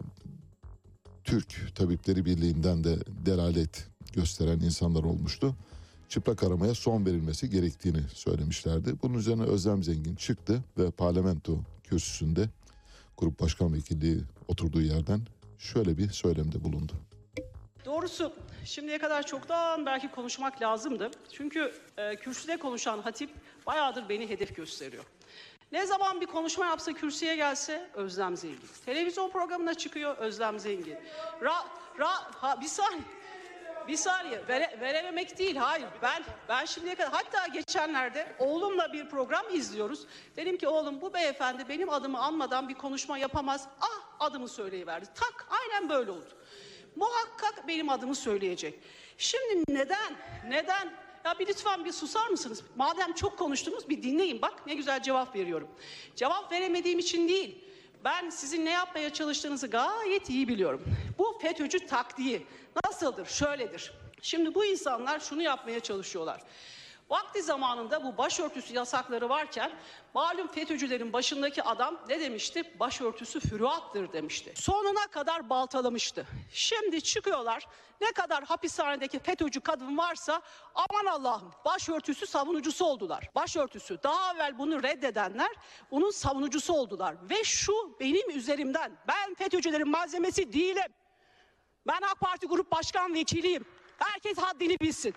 Türk 1.24 1.76
Tabipleri 1.76 2.24
Birliği'nden 2.24 2.84
de 2.84 2.96
delalet 3.26 3.88
gösteren 4.12 4.60
insanlar 4.60 5.04
olmuştu. 5.04 5.56
Çıplak 6.08 6.42
aramaya 6.42 6.74
son 6.74 7.06
verilmesi 7.06 7.50
gerektiğini 7.50 8.02
söylemişlerdi. 8.14 8.94
Bunun 9.02 9.18
üzerine 9.18 9.42
Özlem 9.42 9.82
Zengin 9.82 10.14
çıktı 10.14 10.64
ve 10.78 10.90
parlamento 10.90 11.58
kürsüsünde 11.84 12.48
grup 13.16 13.40
başkan 13.40 13.74
vekilliği 13.74 14.20
oturduğu 14.48 14.82
yerden 14.82 15.20
şöyle 15.58 15.98
bir 15.98 16.10
söylemde 16.10 16.64
bulundu. 16.64 16.92
Doğrusu 17.84 18.32
şimdiye 18.64 18.98
kadar 18.98 19.26
çoktan 19.26 19.86
belki 19.86 20.10
konuşmak 20.10 20.62
lazımdı. 20.62 21.10
Çünkü 21.32 21.72
e, 21.98 22.16
kürsüde 22.16 22.56
konuşan 22.56 22.98
hatip 22.98 23.30
bayağıdır 23.66 24.08
beni 24.08 24.28
hedef 24.28 24.56
gösteriyor. 24.56 25.04
Ne 25.72 25.86
zaman 25.86 26.20
bir 26.20 26.26
konuşma 26.26 26.66
yapsa 26.66 26.92
kürsüye 26.92 27.36
gelse 27.36 27.90
Özlem 27.94 28.36
Zengin. 28.36 28.68
Televizyon 28.84 29.30
programına 29.30 29.74
çıkıyor 29.74 30.16
Özlem 30.16 30.58
Zengin. 30.58 30.98
Ra, 31.42 31.54
ra, 31.98 32.10
ha, 32.42 32.60
bir 32.60 32.66
saniye. 32.66 33.02
Bir 33.88 33.96
saniye. 33.96 34.48
Vere, 34.48 34.78
verememek 34.80 35.38
değil. 35.38 35.56
Hayır. 35.56 35.88
Ben 36.02 36.24
ben 36.48 36.64
şimdiye 36.64 36.94
kadar 36.94 37.12
hatta 37.12 37.46
geçenlerde 37.46 38.36
oğlumla 38.38 38.92
bir 38.92 39.08
program 39.08 39.44
izliyoruz. 39.52 40.06
Dedim 40.36 40.56
ki 40.56 40.68
oğlum 40.68 41.00
bu 41.00 41.14
beyefendi 41.14 41.68
benim 41.68 41.90
adımı 41.90 42.18
anmadan 42.18 42.68
bir 42.68 42.74
konuşma 42.74 43.18
yapamaz. 43.18 43.68
Ah 43.80 44.26
adımı 44.26 44.48
söyleyiverdi. 44.48 45.06
Tak 45.14 45.46
aynen 45.50 45.88
böyle 45.88 46.10
oldu. 46.10 46.36
Muhakkak 46.96 47.68
benim 47.68 47.88
adımı 47.88 48.14
söyleyecek. 48.14 48.80
Şimdi 49.18 49.64
neden? 49.68 50.16
Neden? 50.48 50.92
Ya 51.24 51.38
bir 51.38 51.46
lütfen 51.46 51.84
bir 51.84 51.92
susar 51.92 52.28
mısınız? 52.28 52.62
Madem 52.76 53.12
çok 53.12 53.38
konuştunuz 53.38 53.88
bir 53.88 54.02
dinleyin. 54.02 54.42
Bak 54.42 54.66
ne 54.66 54.74
güzel 54.74 55.02
cevap 55.02 55.36
veriyorum. 55.36 55.68
Cevap 56.16 56.52
veremediğim 56.52 56.98
için 56.98 57.28
değil. 57.28 57.64
Ben 58.04 58.30
sizin 58.30 58.64
ne 58.64 58.70
yapmaya 58.70 59.12
çalıştığınızı 59.12 59.66
gayet 59.66 60.30
iyi 60.30 60.48
biliyorum. 60.48 60.84
Bu 61.18 61.38
FETÖ'cü 61.42 61.86
taktiği 61.86 62.46
nasıldır? 62.84 63.26
Şöyledir. 63.26 63.92
Şimdi 64.22 64.54
bu 64.54 64.64
insanlar 64.64 65.20
şunu 65.20 65.42
yapmaya 65.42 65.80
çalışıyorlar. 65.80 66.42
Vakti 67.10 67.42
zamanında 67.42 68.04
bu 68.04 68.18
başörtüsü 68.18 68.74
yasakları 68.74 69.28
varken 69.28 69.72
malum 70.14 70.48
FETÖ'cülerin 70.48 71.12
başındaki 71.12 71.62
adam 71.62 72.00
ne 72.08 72.20
demişti? 72.20 72.80
Başörtüsü 72.80 73.40
füruattır 73.40 74.12
demişti. 74.12 74.52
Sonuna 74.56 75.06
kadar 75.06 75.50
baltalamıştı. 75.50 76.26
Şimdi 76.52 77.02
çıkıyorlar 77.02 77.66
ne 78.00 78.12
kadar 78.12 78.44
hapishanedeki 78.44 79.18
FETÖ'cü 79.18 79.60
kadın 79.60 79.98
varsa 79.98 80.42
aman 80.74 81.06
Allah'ım 81.06 81.52
başörtüsü 81.64 82.26
savunucusu 82.26 82.84
oldular. 82.84 83.28
Başörtüsü 83.34 84.02
daha 84.02 84.34
evvel 84.34 84.58
bunu 84.58 84.82
reddedenler 84.82 85.50
bunun 85.90 86.10
savunucusu 86.10 86.72
oldular. 86.72 87.16
Ve 87.30 87.44
şu 87.44 87.96
benim 88.00 88.30
üzerimden 88.30 88.92
ben 89.08 89.34
FETÖ'cülerin 89.34 89.90
malzemesi 89.90 90.52
değilim. 90.52 90.92
Ben 91.86 92.00
AK 92.02 92.20
Parti 92.20 92.46
Grup 92.46 92.72
Başkan 92.72 93.14
Vekiliyim. 93.14 93.64
Herkes 93.98 94.38
haddini 94.38 94.80
bilsin. 94.80 95.14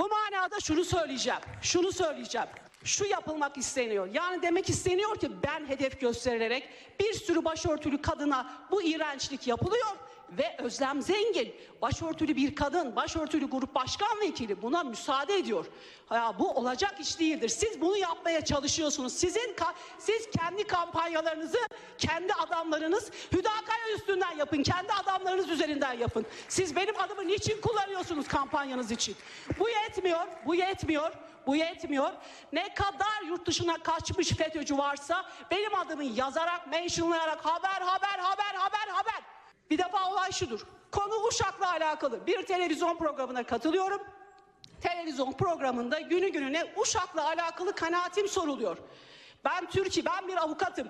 Bu 0.00 0.08
manada 0.08 0.60
şunu 0.60 0.84
söyleyeceğim. 0.84 1.40
Şunu 1.62 1.92
söyleyeceğim. 1.92 2.46
Şu 2.84 3.04
yapılmak 3.04 3.56
isteniyor. 3.56 4.08
Yani 4.14 4.42
demek 4.42 4.70
isteniyor 4.70 5.16
ki 5.16 5.30
ben 5.42 5.66
hedef 5.66 6.00
gösterilerek 6.00 6.68
bir 7.00 7.12
sürü 7.12 7.44
başörtülü 7.44 8.02
kadına 8.02 8.52
bu 8.70 8.82
iğrençlik 8.82 9.46
yapılıyor 9.46 9.86
ve 10.38 10.56
Özlem 10.58 11.02
Zengin 11.02 11.54
başörtülü 11.82 12.36
bir 12.36 12.54
kadın, 12.54 12.96
başörtülü 12.96 13.50
grup 13.50 13.74
başkan 13.74 14.20
vekili 14.20 14.62
buna 14.62 14.84
müsaade 14.84 15.34
ediyor. 15.36 15.66
Ya 16.10 16.34
bu 16.38 16.50
olacak 16.50 17.00
iş 17.00 17.18
değildir. 17.18 17.48
Siz 17.48 17.80
bunu 17.80 17.96
yapmaya 17.96 18.44
çalışıyorsunuz. 18.44 19.12
Sizin 19.12 19.56
siz 19.98 20.30
kendi 20.30 20.66
kampanyalarınızı 20.66 21.58
kendi 21.98 22.34
adamlarınız 22.34 23.10
Hüdakaya 23.32 23.94
üstünden 23.96 24.36
yapın. 24.36 24.62
Kendi 24.62 24.92
adamlarınız 24.92 25.48
üzerinden 25.48 25.92
yapın. 25.92 26.26
Siz 26.48 26.76
benim 26.76 27.00
adımı 27.00 27.26
niçin 27.26 27.60
kullanıyorsunuz 27.60 28.28
kampanyanız 28.28 28.90
için? 28.90 29.16
Bu 29.58 29.68
yetmiyor. 29.68 30.26
Bu 30.46 30.54
yetmiyor. 30.54 31.12
Bu 31.46 31.56
yetmiyor. 31.56 32.12
Ne 32.52 32.74
kadar 32.74 33.22
yurt 33.28 33.46
dışına 33.46 33.78
kaçmış 33.78 34.28
FETÖ'cü 34.28 34.78
varsa 34.78 35.24
benim 35.50 35.74
adımı 35.74 36.04
yazarak, 36.04 36.66
mentionlayarak 36.66 37.46
haber 37.46 37.80
haber 37.80 38.18
haber 38.18 38.54
haber 38.54 38.88
haber. 38.92 39.39
Bir 39.70 39.78
defa 39.78 40.10
olay 40.10 40.32
şudur. 40.32 40.60
Konu 40.90 41.26
Uşak'la 41.28 41.70
alakalı. 41.70 42.26
Bir 42.26 42.46
televizyon 42.46 42.98
programına 42.98 43.42
katılıyorum. 43.42 44.00
Televizyon 44.80 45.32
programında 45.32 46.00
günü 46.00 46.28
gününe 46.28 46.72
Uşak'la 46.76 47.26
alakalı 47.26 47.74
kanaatim 47.74 48.28
soruluyor. 48.28 48.76
Ben 49.44 49.70
Türkiye, 49.70 50.06
ben 50.06 50.28
bir 50.28 50.36
avukatım. 50.36 50.88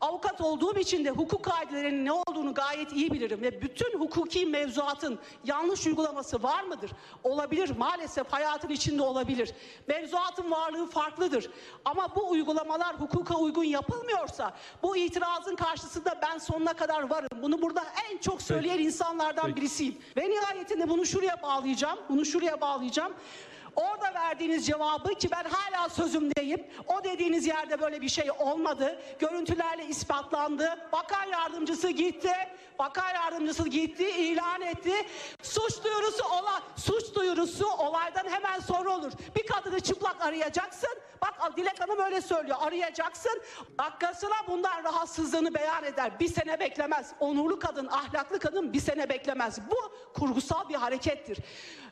Avukat 0.00 0.40
olduğum 0.40 0.78
için 0.78 1.04
de 1.04 1.10
hukuk 1.10 1.44
kaidelerinin 1.44 2.04
ne 2.04 2.12
olduğunu 2.12 2.54
gayet 2.54 2.92
iyi 2.92 3.12
bilirim 3.12 3.42
ve 3.42 3.62
bütün 3.62 3.98
hukuki 3.98 4.46
mevzuatın 4.46 5.18
yanlış 5.44 5.86
uygulaması 5.86 6.42
var 6.42 6.62
mıdır? 6.62 6.90
Olabilir 7.24 7.70
maalesef 7.78 8.32
hayatın 8.32 8.68
içinde 8.68 9.02
olabilir. 9.02 9.52
Mevzuatın 9.88 10.50
varlığı 10.50 10.86
farklıdır. 10.86 11.50
Ama 11.84 12.16
bu 12.16 12.30
uygulamalar 12.30 13.00
hukuka 13.00 13.36
uygun 13.36 13.64
yapılmıyorsa 13.64 14.54
bu 14.82 14.96
itirazın 14.96 15.56
karşısında 15.56 16.18
ben 16.22 16.38
sonuna 16.38 16.72
kadar 16.74 17.10
varım. 17.10 17.28
Bunu 17.42 17.62
burada 17.62 17.82
en 18.10 18.18
çok 18.18 18.42
söyleyen 18.42 18.78
insanlardan 18.78 19.56
birisiyim. 19.56 19.98
Ve 20.16 20.30
nihayetinde 20.30 20.88
bunu 20.88 21.06
şuraya 21.06 21.42
bağlayacağım. 21.42 21.98
Bunu 22.08 22.24
şuraya 22.24 22.60
bağlayacağım. 22.60 23.12
Orada 23.76 24.14
verdiğiniz 24.14 24.66
cevabı 24.66 25.14
ki 25.14 25.30
ben 25.30 25.44
hala 25.44 25.88
sözümdeyim. 25.88 26.66
O 26.86 27.04
dediğiniz 27.04 27.46
yerde 27.46 27.80
böyle 27.80 28.00
bir 28.00 28.08
şey 28.08 28.30
olmadı. 28.38 29.00
Görüntülerle 29.18 29.86
ispatlandı. 29.86 30.78
Bakan 30.92 31.24
yardımcısı 31.24 31.90
gitti. 31.90 32.32
Bakan 32.78 33.14
yardımcısı 33.14 33.68
gitti, 33.68 34.10
ilan 34.10 34.60
etti. 34.60 34.92
Suç 35.42 35.84
duyurusu 35.84 36.24
ola, 36.24 36.62
suç 36.76 37.14
duyurusu 37.14 37.66
olaydan 37.66 38.24
hemen 38.28 38.60
sonra 38.60 38.90
olur. 38.90 39.12
Bir 39.36 39.46
kadını 39.46 39.80
çıplak 39.80 40.20
arayacaksın. 40.20 40.90
Bak 41.22 41.56
Dilek 41.56 41.80
Hanım 41.80 41.98
öyle 41.98 42.20
söylüyor. 42.20 42.56
Arayacaksın. 42.60 43.42
Dakikasına 43.78 44.34
bundan 44.48 44.84
rahatsızlığını 44.84 45.54
beyan 45.54 45.84
eder. 45.84 46.20
Bir 46.20 46.28
sene 46.28 46.60
beklemez. 46.60 47.12
Onurlu 47.20 47.58
kadın, 47.58 47.86
ahlaklı 47.86 48.38
kadın 48.38 48.72
bir 48.72 48.80
sene 48.80 49.08
beklemez. 49.08 49.58
Bu 49.70 49.92
kurgusal 50.14 50.68
bir 50.68 50.74
harekettir. 50.74 51.38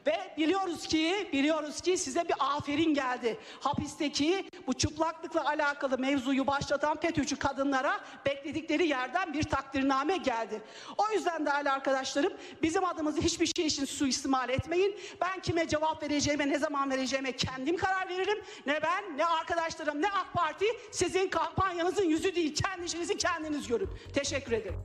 Ve 0.07 0.35
biliyoruz 0.37 0.87
ki, 0.87 1.29
biliyoruz 1.33 1.74
ki 1.81 1.99
size 1.99 2.25
bir 2.29 2.35
aferin 2.39 2.95
geldi. 2.95 3.39
Hapisteki 3.61 4.51
bu 4.67 4.73
çıplaklıkla 4.73 5.47
alakalı 5.47 5.99
mevzuyu 5.99 6.47
başlatan 6.47 7.01
FETÖ'cü 7.01 7.37
kadınlara 7.37 8.01
bekledikleri 8.27 8.89
yerden 8.89 9.35
bir 9.35 9.43
takdirname 9.43 10.17
geldi. 10.17 10.63
O 10.99 11.15
yüzden 11.15 11.47
değerli 11.47 11.71
arkadaşlarım 11.71 12.33
bizim 12.63 12.85
adımızı 12.85 13.21
hiçbir 13.21 13.53
şey 13.57 13.67
için 13.67 13.85
suistimal 13.85 14.49
etmeyin. 14.49 14.97
Ben 15.21 15.41
kime 15.41 15.69
cevap 15.69 16.03
vereceğime, 16.03 16.49
ne 16.49 16.59
zaman 16.59 16.91
vereceğime 16.91 17.33
kendim 17.33 17.77
karar 17.77 18.09
veririm. 18.09 18.39
Ne 18.67 18.83
ben, 18.83 19.19
ne 19.19 19.27
arkadaşlarım, 19.27 20.03
ne 20.03 20.07
AK 20.07 20.33
Parti 20.33 20.67
sizin 20.93 21.29
kampanyanızın 21.29 22.05
yüzü 22.05 22.35
değil. 22.35 22.55
Kendi 22.55 22.85
işinizi 22.85 23.17
kendiniz 23.17 23.67
görün. 23.67 23.91
Teşekkür 24.15 24.53
ederim. 24.53 24.79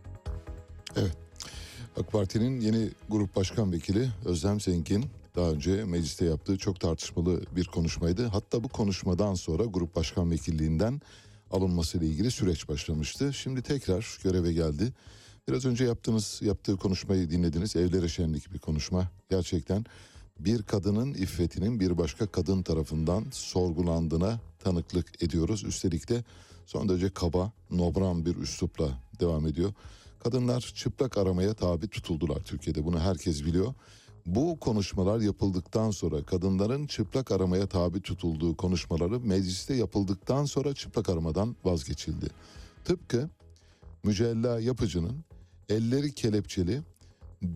Evet. 0.96 1.18
AK 2.00 2.12
Parti'nin 2.12 2.60
yeni 2.60 2.90
grup 3.10 3.36
başkan 3.36 3.72
vekili 3.72 4.10
Özlem 4.26 4.60
Zengin 4.60 5.06
daha 5.40 5.52
önce 5.52 5.86
mecliste 5.86 6.26
yaptığı 6.26 6.58
çok 6.58 6.80
tartışmalı 6.80 7.42
bir 7.56 7.66
konuşmaydı. 7.66 8.26
Hatta 8.26 8.64
bu 8.64 8.68
konuşmadan 8.68 9.34
sonra 9.34 9.64
grup 9.64 9.96
başkan 9.96 10.32
vekilliğinden 10.32 11.02
alınmasıyla 11.52 12.08
ilgili 12.08 12.32
süreç 12.32 12.70
başlamıştı. 12.70 13.34
Şimdi 13.34 13.62
tekrar 13.62 14.20
göreve 14.24 14.54
geldi. 14.54 14.94
Biraz 15.48 15.66
önce 15.66 15.86
yaptığınız 15.86 16.40
yaptığı 16.44 16.78
konuşmayı 16.78 17.30
dinlediniz. 17.30 17.76
Evlere 17.76 18.08
şenlik 18.08 18.54
bir 18.54 18.60
konuşma. 18.60 19.12
Gerçekten 19.30 19.86
bir 20.40 20.64
kadının 20.64 21.14
iffetinin 21.14 21.80
bir 21.80 21.98
başka 21.98 22.28
kadın 22.28 22.62
tarafından 22.62 23.26
sorgulandığına 23.32 24.40
tanıklık 24.60 25.24
ediyoruz. 25.24 25.64
Üstelik 25.64 26.10
de 26.10 26.24
son 26.66 26.90
derece 26.90 27.10
kaba, 27.10 27.52
nobran 27.72 28.26
bir 28.26 28.36
üslupla 28.36 28.90
devam 29.20 29.48
ediyor. 29.48 29.74
Kadınlar 30.24 30.72
çıplak 30.76 31.18
aramaya 31.18 31.54
tabi 31.54 31.88
tutuldular 31.88 32.40
Türkiye'de. 32.40 32.86
Bunu 32.86 33.00
herkes 33.00 33.46
biliyor. 33.46 33.74
Bu 34.26 34.60
konuşmalar 34.60 35.20
yapıldıktan 35.20 35.92
sonra 35.92 36.24
kadınların 36.24 36.88
çıplak 36.88 37.32
aramaya 37.32 37.68
tabi 37.68 38.02
tutulduğu 38.02 38.58
konuşmaları 38.58 39.20
mecliste 39.20 39.74
yapıldıktan 39.74 40.46
sonra 40.46 40.74
çıplak 40.74 41.10
aramadan 41.10 41.56
vazgeçildi. 41.64 42.28
Tıpkı 42.86 43.30
Mücella 44.04 44.60
Yapıcı'nın 44.60 45.24
elleri 45.70 46.14
kelepçeli, 46.14 46.82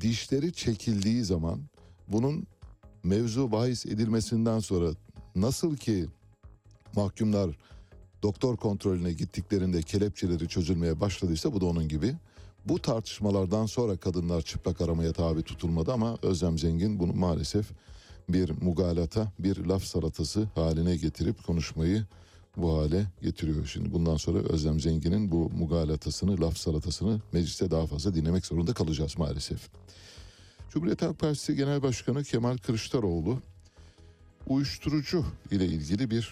dişleri 0.01 0.53
çekildiği 0.53 1.23
zaman 1.23 1.61
bunun 2.07 2.47
mevzu 3.03 3.51
bahis 3.51 3.85
edilmesinden 3.85 4.59
sonra 4.59 4.89
nasıl 5.35 5.75
ki 5.77 6.05
mahkumlar 6.95 7.57
doktor 8.23 8.57
kontrolüne 8.57 9.13
gittiklerinde 9.13 9.81
kelepçeleri 9.81 10.47
çözülmeye 10.47 10.99
başladıysa 10.99 11.53
bu 11.53 11.61
da 11.61 11.65
onun 11.65 11.87
gibi. 11.87 12.15
Bu 12.65 12.81
tartışmalardan 12.81 13.65
sonra 13.65 13.97
kadınlar 13.97 14.41
çıplak 14.41 14.81
aramaya 14.81 15.13
tabi 15.13 15.43
tutulmadı 15.43 15.93
ama 15.93 16.17
Özlem 16.21 16.57
Zengin 16.57 16.99
bunu 16.99 17.13
maalesef 17.13 17.65
bir 18.29 18.61
mugalata, 18.61 19.31
bir 19.39 19.65
laf 19.65 19.83
salatası 19.83 20.47
haline 20.55 20.95
getirip 20.95 21.43
konuşmayı 21.43 22.05
bu 22.57 22.77
hale 22.77 23.05
getiriyor. 23.21 23.65
Şimdi 23.65 23.93
bundan 23.93 24.17
sonra 24.17 24.39
Özlem 24.39 24.79
Zengin'in 24.79 25.31
bu 25.31 25.49
mugalatasını, 25.49 26.41
laf 26.41 26.57
salatasını 26.57 27.21
mecliste 27.31 27.71
daha 27.71 27.87
fazla 27.87 28.15
dinlemek 28.15 28.45
zorunda 28.45 28.73
kalacağız 28.73 29.17
maalesef. 29.17 29.69
Cumhuriyet 30.69 31.01
Halk 31.01 31.19
Partisi 31.19 31.55
Genel 31.55 31.81
Başkanı 31.81 32.23
Kemal 32.23 32.57
Kılıçdaroğlu 32.57 33.39
uyuşturucu 34.47 35.25
ile 35.51 35.65
ilgili 35.65 36.11
bir 36.11 36.31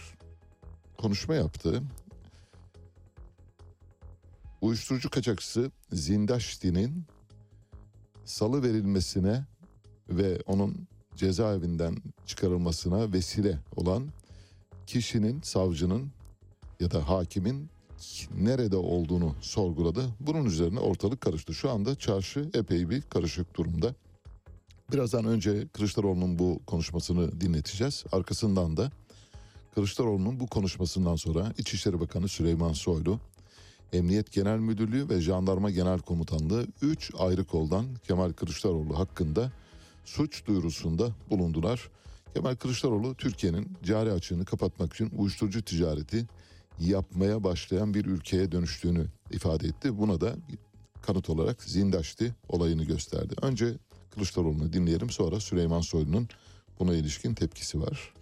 konuşma 0.97 1.35
yaptı. 1.35 1.81
Uyuşturucu 4.61 5.09
kaçakçısı 5.09 5.71
Zindaşti'nin 5.91 7.05
salı 8.25 8.63
verilmesine 8.63 9.45
ve 10.09 10.41
onun 10.45 10.87
cezaevinden 11.15 11.97
çıkarılmasına 12.25 13.13
vesile 13.13 13.59
olan 13.75 14.07
kişinin, 14.87 15.41
savcının 15.41 16.11
ya 16.79 16.91
da 16.91 17.09
hakimin 17.09 17.69
nerede 18.37 18.77
olduğunu 18.77 19.35
sorguladı. 19.41 20.05
Bunun 20.19 20.45
üzerine 20.45 20.79
ortalık 20.79 21.21
karıştı. 21.21 21.53
Şu 21.53 21.71
anda 21.71 21.95
çarşı 21.95 22.49
epey 22.53 22.89
bir 22.89 23.01
karışık 23.01 23.55
durumda. 23.55 23.95
Birazdan 24.91 25.25
önce 25.25 25.67
Kılıçdaroğlu'nun 25.67 26.39
bu 26.39 26.59
konuşmasını 26.67 27.41
dinleteceğiz. 27.41 28.03
Arkasından 28.11 28.77
da 28.77 28.91
Kılıçdaroğlu'nun 29.75 30.39
bu 30.39 30.47
konuşmasından 30.47 31.15
sonra 31.15 31.53
İçişleri 31.57 31.99
Bakanı 31.99 32.27
Süleyman 32.27 32.73
Soylu, 32.73 33.19
Emniyet 33.93 34.31
Genel 34.31 34.59
Müdürlüğü 34.59 35.09
ve 35.09 35.21
Jandarma 35.21 35.69
Genel 35.69 35.99
Komutanlığı 35.99 36.67
3 36.81 37.11
ayrı 37.17 37.43
koldan 37.43 37.85
Kemal 38.07 38.33
Kılıçdaroğlu 38.33 38.99
hakkında 38.99 39.51
suç 40.05 40.47
duyurusunda 40.47 41.09
bulundular. 41.29 41.89
Kemal 42.33 42.55
Kılıçdaroğlu 42.55 43.15
Türkiye'nin 43.15 43.77
cari 43.83 44.11
açığını 44.11 44.45
kapatmak 44.45 44.93
için 44.93 45.11
uyuşturucu 45.17 45.61
ticareti 45.61 46.25
yapmaya 46.79 47.43
başlayan 47.43 47.93
bir 47.93 48.05
ülkeye 48.05 48.51
dönüştüğünü 48.51 49.05
ifade 49.31 49.67
etti. 49.67 49.97
Buna 49.97 50.21
da 50.21 50.35
kanıt 51.01 51.29
olarak 51.29 51.63
Zindaşti 51.63 52.35
olayını 52.49 52.83
gösterdi. 52.83 53.35
Önce 53.41 53.73
Kılıçdaroğlu'nu 54.09 54.73
dinleyelim 54.73 55.09
sonra 55.09 55.39
Süleyman 55.39 55.81
Soylu'nun 55.81 56.27
buna 56.79 56.95
ilişkin 56.95 57.33
tepkisi 57.33 57.81
var. 57.81 58.13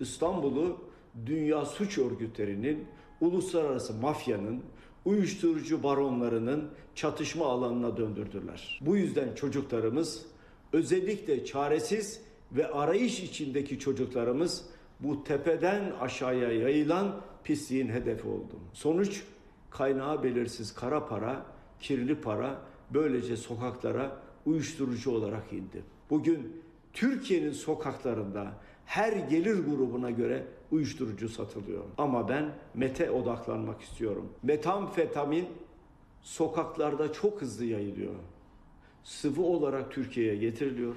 İstanbul'u 0.00 0.80
dünya 1.26 1.64
suç 1.64 1.98
örgütlerinin, 1.98 2.86
uluslararası 3.22 3.94
mafyanın, 3.94 4.62
uyuşturucu 5.04 5.82
baronlarının 5.82 6.70
çatışma 6.94 7.46
alanına 7.46 7.96
döndürdüler. 7.96 8.80
Bu 8.82 8.96
yüzden 8.96 9.34
çocuklarımız 9.34 10.26
özellikle 10.72 11.44
çaresiz 11.44 12.20
ve 12.52 12.70
arayış 12.70 13.20
içindeki 13.20 13.78
çocuklarımız 13.78 14.64
bu 15.00 15.24
tepeden 15.24 15.92
aşağıya 16.00 16.52
yayılan 16.52 17.20
pisliğin 17.44 17.88
hedefi 17.88 18.28
oldu. 18.28 18.54
Sonuç 18.72 19.22
kaynağı 19.70 20.22
belirsiz 20.22 20.74
kara 20.74 21.06
para, 21.06 21.46
kirli 21.80 22.20
para 22.20 22.60
böylece 22.90 23.36
sokaklara 23.36 24.22
uyuşturucu 24.46 25.10
olarak 25.10 25.52
indi. 25.52 25.82
Bugün 26.10 26.62
Türkiye'nin 26.92 27.52
sokaklarında 27.52 28.52
her 28.86 29.12
gelir 29.12 29.64
grubuna 29.64 30.10
göre 30.10 30.46
uyuşturucu 30.70 31.28
satılıyor. 31.28 31.84
Ama 31.98 32.28
ben 32.28 32.50
mete 32.74 33.10
odaklanmak 33.10 33.82
istiyorum. 33.82 34.32
Metamfetamin 34.42 35.48
sokaklarda 36.22 37.12
çok 37.12 37.42
hızlı 37.42 37.64
yayılıyor. 37.64 38.14
Sıvı 39.04 39.42
olarak 39.42 39.92
Türkiye'ye 39.92 40.36
getiriliyor. 40.36 40.96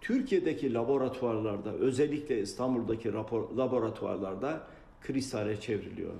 Türkiye'deki 0.00 0.74
laboratuvarlarda 0.74 1.72
özellikle 1.72 2.40
İstanbul'daki 2.40 3.12
rapor, 3.12 3.50
laboratuvarlarda 3.50 4.66
kristale 5.00 5.60
çevriliyor. 5.60 6.12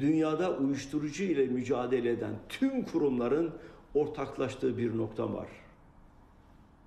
Dünyada 0.00 0.56
uyuşturucu 0.56 1.24
ile 1.24 1.46
mücadele 1.46 2.10
eden 2.10 2.34
tüm 2.48 2.84
kurumların 2.84 3.52
ortaklaştığı 3.94 4.78
bir 4.78 4.98
nokta 4.98 5.32
var. 5.32 5.48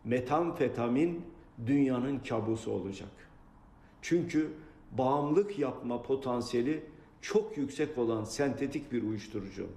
Metamfetamin 0.03 1.25
dünyanın 1.67 2.19
kabusu 2.19 2.71
olacak. 2.71 3.09
Çünkü 4.01 4.51
bağımlılık 4.91 5.59
yapma 5.59 6.01
potansiyeli 6.01 6.83
çok 7.21 7.57
yüksek 7.57 7.97
olan 7.97 8.23
sentetik 8.23 8.91
bir 8.91 9.03
uyuşturucu 9.03 9.67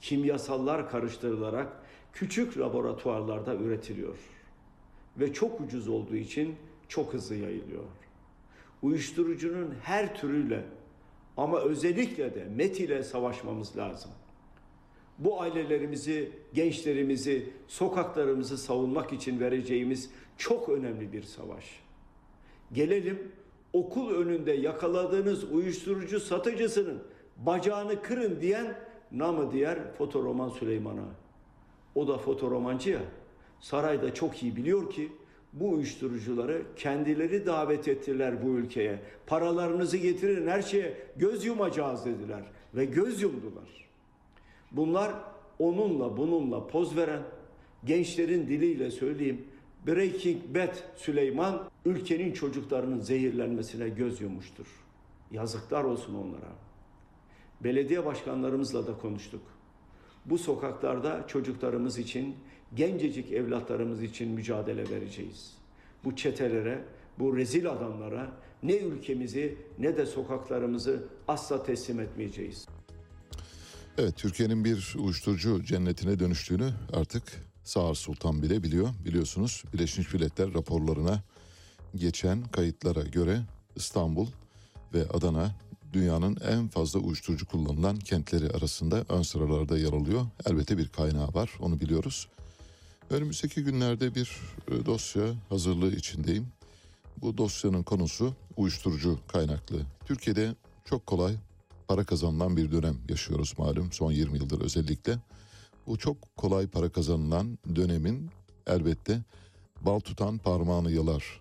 kimyasallar 0.00 0.90
karıştırılarak 0.90 1.82
küçük 2.12 2.58
laboratuvarlarda 2.58 3.54
üretiliyor 3.54 4.18
ve 5.18 5.32
çok 5.32 5.60
ucuz 5.60 5.88
olduğu 5.88 6.16
için 6.16 6.56
çok 6.88 7.14
hızlı 7.14 7.34
yayılıyor. 7.34 7.84
Uyuşturucunun 8.82 9.74
her 9.82 10.14
türüyle 10.14 10.64
ama 11.36 11.60
özellikle 11.60 12.34
de 12.34 12.44
met 12.44 12.80
ile 12.80 13.02
savaşmamız 13.02 13.76
lazım. 13.76 14.10
Bu 15.18 15.40
ailelerimizi, 15.40 16.32
gençlerimizi, 16.54 17.50
sokaklarımızı 17.68 18.58
savunmak 18.58 19.12
için 19.12 19.40
vereceğimiz 19.40 20.10
çok 20.36 20.68
önemli 20.68 21.12
bir 21.12 21.22
savaş. 21.22 21.64
Gelelim 22.72 23.32
okul 23.72 24.14
önünde 24.14 24.52
yakaladığınız 24.52 25.44
uyuşturucu 25.44 26.20
satıcısının 26.20 27.02
bacağını 27.36 28.02
kırın 28.02 28.40
diyen 28.40 28.78
namı 29.12 29.52
diğer 29.52 29.92
fotoroman 29.94 30.48
Süleyman'a. 30.48 31.08
O 31.94 32.08
da 32.08 32.18
fotoromancı 32.18 32.90
ya. 32.90 33.00
Sarayda 33.60 34.14
çok 34.14 34.42
iyi 34.42 34.56
biliyor 34.56 34.90
ki 34.90 35.12
bu 35.52 35.70
uyuşturucuları 35.70 36.62
kendileri 36.76 37.46
davet 37.46 37.88
ettiler 37.88 38.46
bu 38.46 38.48
ülkeye. 38.48 38.98
Paralarınızı 39.26 39.96
getirin 39.96 40.48
her 40.48 40.62
şeye 40.62 40.96
göz 41.16 41.44
yumacağız 41.44 42.04
dediler 42.04 42.42
ve 42.74 42.84
göz 42.84 43.22
yumdular. 43.22 43.87
Bunlar 44.72 45.14
onunla 45.58 46.16
bununla 46.16 46.66
poz 46.66 46.96
veren 46.96 47.22
gençlerin 47.84 48.48
diliyle 48.48 48.90
söyleyeyim 48.90 49.44
Breaking 49.86 50.42
Bad 50.54 50.74
Süleyman 50.96 51.70
ülkenin 51.84 52.32
çocuklarının 52.32 53.00
zehirlenmesine 53.00 53.88
göz 53.88 54.20
yummuştur. 54.20 54.66
Yazıklar 55.30 55.84
olsun 55.84 56.14
onlara. 56.14 56.52
Belediye 57.60 58.04
başkanlarımızla 58.04 58.86
da 58.86 58.98
konuştuk. 58.98 59.42
Bu 60.24 60.38
sokaklarda 60.38 61.26
çocuklarımız 61.26 61.98
için, 61.98 62.36
gencecik 62.74 63.32
evlatlarımız 63.32 64.02
için 64.02 64.30
mücadele 64.30 64.90
vereceğiz. 64.90 65.58
Bu 66.04 66.16
çetelere, 66.16 66.84
bu 67.18 67.36
rezil 67.36 67.70
adamlara 67.70 68.32
ne 68.62 68.76
ülkemizi 68.76 69.56
ne 69.78 69.96
de 69.96 70.06
sokaklarımızı 70.06 71.08
asla 71.28 71.62
teslim 71.62 72.00
etmeyeceğiz. 72.00 72.68
Evet 74.00 74.16
Türkiye'nin 74.16 74.64
bir 74.64 74.94
uyuşturucu 74.98 75.64
cennetine 75.64 76.18
dönüştüğünü 76.18 76.70
artık 76.92 77.22
Sağır 77.64 77.94
Sultan 77.94 78.42
bile 78.42 78.62
biliyor. 78.62 78.88
Biliyorsunuz 79.04 79.64
Birleşmiş 79.72 80.14
Milletler 80.14 80.54
raporlarına 80.54 81.22
geçen 81.94 82.44
kayıtlara 82.44 83.02
göre 83.02 83.40
İstanbul 83.76 84.26
ve 84.94 85.08
Adana 85.08 85.54
dünyanın 85.92 86.38
en 86.48 86.68
fazla 86.68 87.00
uyuşturucu 87.00 87.46
kullanılan 87.46 87.98
kentleri 87.98 88.50
arasında 88.50 89.04
ön 89.08 89.22
sıralarda 89.22 89.78
yer 89.78 89.92
alıyor. 89.92 90.26
Elbette 90.46 90.78
bir 90.78 90.88
kaynağı 90.88 91.34
var 91.34 91.50
onu 91.60 91.80
biliyoruz. 91.80 92.28
Önümüzdeki 93.10 93.64
günlerde 93.64 94.14
bir 94.14 94.30
e, 94.68 94.86
dosya 94.86 95.24
hazırlığı 95.48 95.94
içindeyim. 95.94 96.46
Bu 97.16 97.38
dosyanın 97.38 97.82
konusu 97.82 98.34
uyuşturucu 98.56 99.18
kaynaklı. 99.28 99.80
Türkiye'de 100.06 100.54
çok 100.84 101.06
kolay 101.06 101.36
para 101.88 102.04
kazanılan 102.04 102.56
bir 102.56 102.72
dönem 102.72 102.96
yaşıyoruz 103.08 103.54
malum 103.58 103.92
son 103.92 104.12
20 104.12 104.38
yıldır 104.38 104.60
özellikle. 104.60 105.18
Bu 105.86 105.98
çok 105.98 106.36
kolay 106.36 106.66
para 106.66 106.88
kazanılan 106.88 107.58
dönemin 107.76 108.30
elbette 108.66 109.22
bal 109.80 110.00
tutan 110.00 110.38
parmağını 110.38 110.92
yalar 110.92 111.40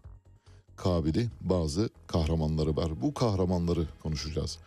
kabili 0.75 1.29
bazı 1.41 1.89
kahramanları 2.07 2.75
var. 2.75 3.01
Bu 3.01 3.13
kahramanları 3.13 3.87
konuşacağız. 4.03 4.59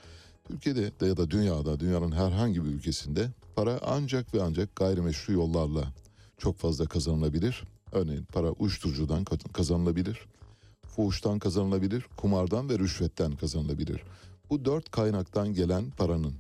Türkiye'de 0.49 1.01
de 1.01 1.07
ya 1.07 1.17
da 1.17 1.31
dünyada, 1.31 1.81
dünyanın 1.81 2.13
herhangi 2.13 2.65
bir 2.65 2.71
ülkesinde 2.71 3.29
para 3.57 3.81
ancak 3.83 4.35
ve 4.35 4.43
ancak 4.43 4.77
gayrimeşru 4.77 5.33
yollarla 5.33 5.85
çok 6.39 6.59
fazla 6.59 6.87
kazanılabilir. 6.87 7.65
Örneğin 7.93 8.25
para 8.25 8.51
uyuşturucudan 8.51 9.25
kazanılabilir, 9.53 10.19
fuhuştan 10.87 11.39
kazanılabilir, 11.39 12.07
kumardan 12.17 12.69
ve 12.69 12.79
rüşvetten 12.79 13.33
kazanılabilir. 13.33 14.03
Bu 14.51 14.65
dört 14.65 14.91
kaynaktan 14.91 15.55
gelen 15.55 15.91
paranın 15.91 16.35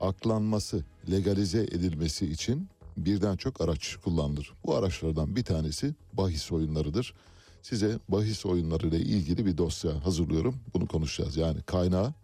aklanması, 0.00 0.84
legalize 1.10 1.62
edilmesi 1.62 2.26
için 2.26 2.68
birden 2.96 3.36
çok 3.36 3.60
araç 3.60 3.96
kullanılır. 4.04 4.52
Bu 4.64 4.74
araçlardan 4.74 5.36
bir 5.36 5.44
tanesi 5.44 5.94
bahis 6.12 6.52
oyunlarıdır. 6.52 7.14
Size 7.62 7.98
bahis 8.08 8.46
oyunları 8.46 8.86
ile 8.86 8.98
ilgili 8.98 9.46
bir 9.46 9.58
dosya 9.58 10.06
hazırlıyorum. 10.06 10.56
Bunu 10.74 10.86
konuşacağız. 10.86 11.36
Yani 11.36 11.62
kaynağı 11.62 12.14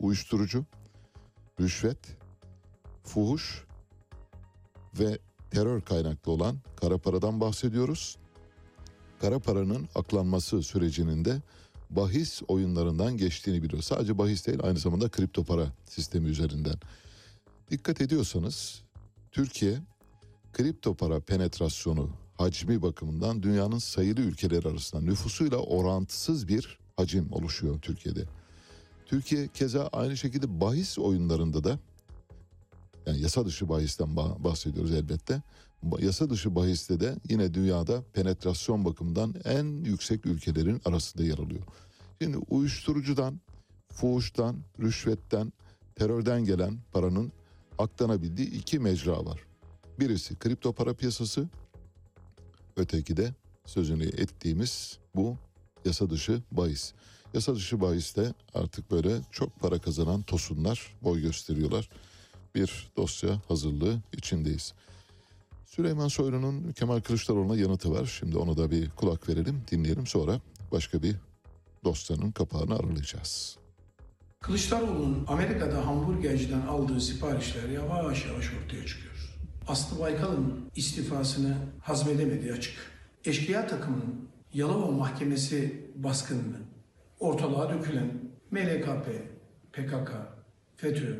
uyuşturucu, 0.00 0.64
rüşvet, 1.60 2.16
fuhuş 3.04 3.64
ve 4.98 5.18
terör 5.50 5.80
kaynaklı 5.80 6.32
olan 6.32 6.56
kara 6.76 6.98
paradan 6.98 7.40
bahsediyoruz. 7.40 8.16
Kara 9.20 9.38
paranın 9.38 9.88
aklanması 9.94 10.62
sürecinin 10.62 11.24
de 11.24 11.42
bahis 11.90 12.42
oyunlarından 12.48 13.16
geçtiğini 13.16 13.62
biliyor. 13.62 13.82
Sadece 13.82 14.18
bahis 14.18 14.46
değil 14.46 14.58
aynı 14.62 14.78
zamanda 14.78 15.08
kripto 15.08 15.44
para 15.44 15.66
sistemi 15.86 16.28
üzerinden. 16.28 16.76
Dikkat 17.70 18.00
ediyorsanız 18.00 18.82
Türkiye 19.32 19.78
kripto 20.52 20.94
para 20.94 21.20
penetrasyonu 21.20 22.10
hacmi 22.38 22.82
bakımından 22.82 23.42
dünyanın 23.42 23.78
sayılı 23.78 24.20
ülkeler 24.20 24.64
arasında 24.64 25.02
nüfusuyla 25.02 25.58
orantısız 25.58 26.48
bir 26.48 26.78
hacim 26.96 27.32
oluşuyor 27.32 27.80
Türkiye'de. 27.80 28.24
Türkiye 29.06 29.48
keza 29.48 29.86
aynı 29.92 30.16
şekilde 30.16 30.60
bahis 30.60 30.98
oyunlarında 30.98 31.64
da 31.64 31.78
yani 33.06 33.20
yasa 33.20 33.46
dışı 33.46 33.68
bahisten 33.68 34.16
bahsediyoruz 34.16 34.92
elbette. 34.92 35.42
Yasa 35.98 36.30
dışı 36.30 36.54
bahiste 36.54 37.00
de 37.00 37.16
yine 37.28 37.54
dünyada 37.54 38.02
penetrasyon 38.12 38.84
bakımından 38.84 39.34
en 39.44 39.64
yüksek 39.84 40.26
ülkelerin 40.26 40.80
arasında 40.84 41.24
yer 41.24 41.38
alıyor. 41.38 41.62
Şimdi 42.22 42.36
uyuşturucudan, 42.36 43.40
fuhuştan, 43.92 44.56
rüşvetten, 44.80 45.52
terörden 45.94 46.44
gelen 46.44 46.78
paranın 46.92 47.32
aklanabildiği 47.78 48.50
iki 48.50 48.78
mecra 48.78 49.26
var. 49.26 49.40
Birisi 50.00 50.38
kripto 50.38 50.72
para 50.72 50.94
piyasası, 50.94 51.48
öteki 52.76 53.16
de 53.16 53.34
sözünü 53.66 54.04
ettiğimiz 54.04 54.98
bu 55.14 55.36
yasa 55.84 56.10
dışı 56.10 56.42
bahis. 56.52 56.92
Yasa 57.34 57.54
dışı 57.54 57.80
bahiste 57.80 58.34
artık 58.54 58.90
böyle 58.90 59.20
çok 59.30 59.60
para 59.60 59.78
kazanan 59.78 60.22
tosunlar 60.22 60.96
boy 61.02 61.20
gösteriyorlar. 61.20 61.90
Bir 62.54 62.92
dosya 62.96 63.42
hazırlığı 63.48 64.00
içindeyiz. 64.12 64.74
Süleyman 65.70 66.08
Soylu'nun 66.08 66.72
Kemal 66.72 67.00
Kılıçdaroğlu'na 67.00 67.56
yanıtı 67.56 67.90
var. 67.90 68.16
Şimdi 68.18 68.38
ona 68.38 68.56
da 68.56 68.70
bir 68.70 68.90
kulak 68.90 69.28
verelim, 69.28 69.62
dinleyelim. 69.70 70.06
Sonra 70.06 70.40
başka 70.72 71.02
bir 71.02 71.16
dosyanın 71.84 72.30
kapağını 72.30 72.74
aralayacağız. 72.76 73.58
Kılıçdaroğlu'nun 74.40 75.24
Amerika'da 75.28 75.86
hamburgerciden 75.86 76.60
aldığı 76.60 77.00
siparişler 77.00 77.68
yavaş 77.68 78.26
yavaş 78.26 78.46
ortaya 78.54 78.86
çıkıyor. 78.86 79.36
Aslı 79.68 80.00
Baykal'ın 80.00 80.70
istifasını 80.76 81.56
hazmedemediği 81.80 82.52
açık. 82.52 82.74
Eşkıya 83.24 83.66
takımının 83.66 84.28
Yalova 84.54 84.90
Mahkemesi 84.90 85.86
baskınını 85.94 86.56
ortalığa 87.20 87.74
dökülen 87.74 88.12
MLKP, 88.50 89.06
PKK, 89.72 90.12
FETÖ 90.76 91.16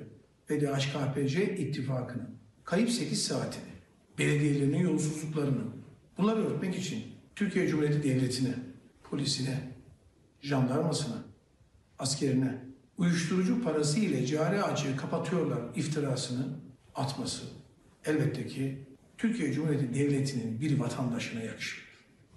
ve 0.51 0.61
DHKPC 0.61 1.57
ittifakının 1.57 2.29
kayıp 2.65 2.91
8 2.91 3.23
saatini, 3.25 3.70
belediyelerinin 4.21 4.79
yolsuzluklarını 4.79 5.63
bunları 6.19 6.47
örtmek 6.47 6.79
için 6.79 7.05
Türkiye 7.37 7.69
Cumhuriyeti 7.69 8.03
Devleti'ne, 8.03 8.55
polisine, 9.03 9.73
jandarmasına, 10.41 11.25
askerine 11.99 12.65
uyuşturucu 12.99 13.63
parası 13.63 14.01
ile 14.01 14.27
cari 14.27 14.63
açığı 14.63 14.97
kapatıyorlar 14.97 15.59
iftirasını 15.77 16.47
atması 16.95 17.43
elbette 18.05 18.47
ki 18.47 18.87
Türkiye 19.19 19.53
Cumhuriyeti 19.53 19.95
Devleti'nin 19.95 20.61
bir 20.61 20.79
vatandaşına 20.79 21.43
yakışır. 21.43 21.85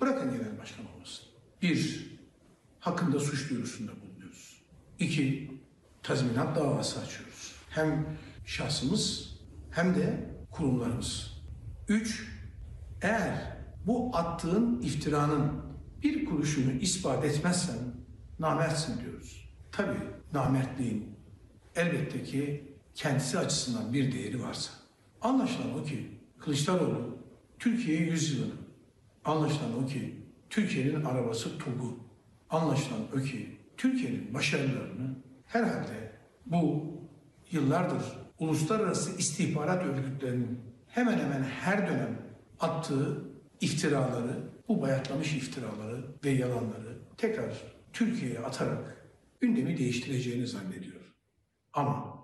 Bırakın 0.02 0.32
genel 0.32 0.60
başkan 0.60 0.86
olmasın. 0.96 1.26
Bir, 1.62 2.08
hakkında 2.80 3.20
suç 3.20 3.50
duyurusunda 3.50 3.92
bulunuyoruz. 3.92 4.62
İki, 5.00 5.52
tazminat 6.04 6.56
davası 6.56 7.00
açıyoruz. 7.00 7.56
Hem 7.70 8.18
şahsımız 8.46 9.34
hem 9.72 9.96
de 9.96 10.30
kurumlarımız. 10.52 11.33
Üç, 11.88 12.28
eğer 13.02 13.58
bu 13.86 14.18
attığın 14.18 14.82
iftiranın 14.82 15.52
bir 16.04 16.26
kuruşunu 16.26 16.72
ispat 16.72 17.26
etmezsen 17.26 17.78
namertsin 18.40 19.02
diyoruz. 19.02 19.50
Tabii 19.72 20.00
namertliğin 20.34 21.16
elbette 21.76 22.24
ki 22.24 22.74
kendisi 22.96 23.40
açısından 23.40 23.94
bir 23.94 24.12
değeri 24.12 24.44
varsa. 24.44 24.72
Anlaşılan 25.22 25.80
o 25.80 25.84
ki 25.84 26.20
Kılıçdaroğlu 26.40 27.18
Türkiye 27.60 27.98
yüzyılını, 27.98 28.54
anlaşılan 29.26 29.84
o 29.84 29.86
ki 29.86 30.26
Türkiye'nin 30.50 31.04
arabası 31.04 31.58
TOG'u, 31.58 32.00
anlaşılan 32.50 33.02
o 33.18 33.24
ki 33.24 33.58
Türkiye'nin 33.78 34.34
başarılarını 34.34 35.16
herhalde 35.46 36.12
bu 36.46 36.86
yıllardır 37.52 38.04
uluslararası 38.40 39.18
istihbarat 39.18 39.86
örgütlerinin 39.86 40.73
hemen 40.94 41.20
hemen 41.20 41.44
her 41.44 41.88
dönem 41.88 42.22
attığı 42.60 43.24
iftiraları, 43.62 44.50
bu 44.68 44.82
bayatlamış 44.82 45.34
iftiraları 45.34 46.06
ve 46.24 46.30
yalanları 46.30 47.00
tekrar 47.18 47.64
Türkiye'ye 47.94 48.40
atarak 48.40 49.08
gündemi 49.42 49.78
değiştireceğini 49.78 50.48
zannediyor. 50.48 51.02
Ama 51.74 52.24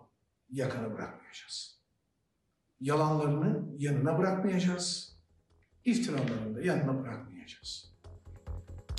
yakana 0.50 0.94
bırakmayacağız. 0.94 1.80
Yalanlarını 2.80 3.76
yanına 3.78 4.18
bırakmayacağız. 4.18 5.18
İftiralarını 5.86 6.56
da 6.56 6.62
yanına 6.62 7.04
bırakmayacağız. 7.04 7.94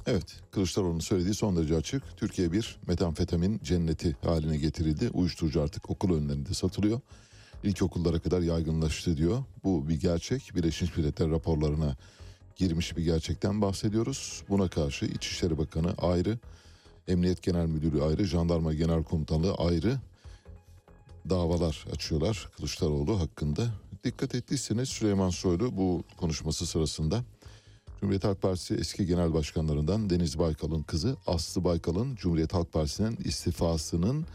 Evet, 0.06 0.40
Kılıçdaroğlu'nun 0.50 1.00
söylediği 1.00 1.34
son 1.34 1.56
derece 1.56 1.76
açık. 1.76 2.02
Türkiye 2.16 2.52
bir 2.52 2.78
metamfetamin 2.86 3.60
cenneti 3.62 4.16
haline 4.22 4.56
getirildi. 4.56 5.10
Uyuşturucu 5.12 5.62
artık 5.62 5.90
okul 5.90 6.16
önlerinde 6.16 6.54
satılıyor. 6.54 7.00
İlkokullara 7.64 8.18
kadar 8.18 8.40
yaygınlaştı 8.40 9.16
diyor. 9.16 9.44
Bu 9.64 9.88
bir 9.88 10.00
gerçek. 10.00 10.52
Birleşmiş 10.56 10.96
Milletler 10.96 11.30
raporlarına 11.30 11.96
girmiş 12.56 12.96
bir 12.96 13.04
gerçekten 13.04 13.62
bahsediyoruz. 13.62 14.42
Buna 14.48 14.68
karşı 14.68 15.06
İçişleri 15.06 15.58
Bakanı 15.58 15.94
ayrı, 15.98 16.38
Emniyet 17.08 17.42
Genel 17.42 17.66
Müdürü 17.66 18.02
ayrı, 18.02 18.24
Jandarma 18.24 18.74
Genel 18.74 19.02
Komutanlığı 19.02 19.54
ayrı 19.54 19.98
davalar 21.30 21.84
açıyorlar 21.92 22.48
Kılıçdaroğlu 22.56 23.20
hakkında. 23.20 23.66
Dikkat 24.04 24.34
ettiyseniz 24.34 24.88
Süleyman 24.88 25.30
Soylu 25.30 25.76
bu 25.76 26.04
konuşması 26.16 26.66
sırasında 26.66 27.24
Cumhuriyet 28.00 28.24
Halk 28.24 28.42
Partisi 28.42 28.74
eski 28.74 29.06
genel 29.06 29.34
başkanlarından 29.34 30.10
Deniz 30.10 30.38
Baykal'ın 30.38 30.82
kızı 30.82 31.16
Aslı 31.26 31.64
Baykal'ın 31.64 32.16
Cumhuriyet 32.16 32.54
Halk 32.54 32.72
Partisi'nin 32.72 33.16
istifasının 33.24 34.26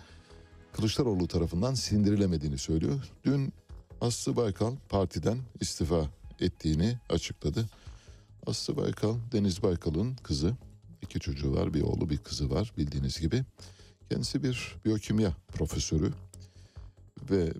Kılıçdaroğlu 0.75 1.27
tarafından 1.27 1.73
sindirilemediğini 1.73 2.57
söylüyor. 2.57 3.11
Dün 3.23 3.53
Aslı 4.01 4.35
Baykal 4.35 4.75
partiden 4.89 5.37
istifa 5.61 6.09
ettiğini 6.39 6.97
açıkladı. 7.09 7.65
Aslı 8.45 8.77
Baykal, 8.77 9.15
Deniz 9.31 9.63
Baykal'ın 9.63 10.15
kızı. 10.15 10.53
İki 11.01 11.19
çocuğu 11.19 11.53
var, 11.53 11.73
bir 11.73 11.81
oğlu 11.81 12.09
bir 12.09 12.17
kızı 12.17 12.49
var 12.49 12.73
bildiğiniz 12.77 13.19
gibi. 13.19 13.43
Kendisi 14.09 14.43
bir 14.43 14.75
biyokimya 14.85 15.33
profesörü 15.47 16.11
ve 17.31 17.53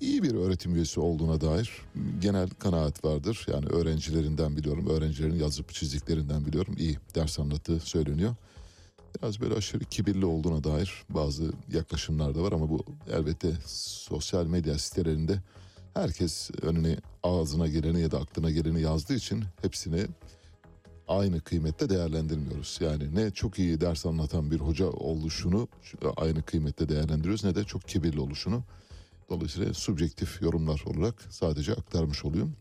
iyi 0.00 0.22
bir 0.22 0.34
öğretim 0.34 0.74
üyesi 0.74 1.00
olduğuna 1.00 1.40
dair 1.40 1.70
genel 2.20 2.48
kanaat 2.48 3.04
vardır. 3.04 3.46
Yani 3.52 3.66
öğrencilerinden 3.66 4.56
biliyorum, 4.56 4.86
öğrencilerin 4.86 5.38
yazıp 5.38 5.74
çizdiklerinden 5.74 6.46
biliyorum. 6.46 6.74
İyi 6.78 6.98
ders 7.14 7.38
anlattığı 7.38 7.80
söyleniyor. 7.80 8.34
Biraz 9.22 9.40
böyle 9.40 9.54
aşırı 9.54 9.84
kibirli 9.84 10.26
olduğuna 10.26 10.64
dair 10.64 11.04
bazı 11.10 11.52
yaklaşımlar 11.72 12.34
da 12.34 12.42
var 12.42 12.52
ama 12.52 12.68
bu 12.68 12.84
elbette 13.12 13.52
sosyal 13.66 14.46
medya 14.46 14.78
sitelerinde 14.78 15.42
herkes 15.94 16.50
önüne 16.62 16.96
ağzına 17.22 17.66
geleni 17.66 18.00
ya 18.00 18.10
da 18.10 18.18
aklına 18.18 18.50
geleni 18.50 18.80
yazdığı 18.80 19.14
için 19.14 19.44
hepsini 19.62 20.06
aynı 21.08 21.40
kıymette 21.40 21.88
değerlendirmiyoruz. 21.88 22.78
Yani 22.80 23.14
ne 23.14 23.30
çok 23.30 23.58
iyi 23.58 23.80
ders 23.80 24.06
anlatan 24.06 24.50
bir 24.50 24.60
hoca 24.60 24.86
oluşunu 24.86 25.68
aynı 26.16 26.42
kıymette 26.42 26.88
değerlendiriyoruz 26.88 27.44
ne 27.44 27.54
de 27.54 27.64
çok 27.64 27.88
kibirli 27.88 28.20
oluşunu. 28.20 28.62
Dolayısıyla 29.30 29.74
subjektif 29.74 30.42
yorumlar 30.42 30.82
olarak 30.86 31.14
sadece 31.30 31.72
aktarmış 31.72 32.24
oluyorum. 32.24 32.56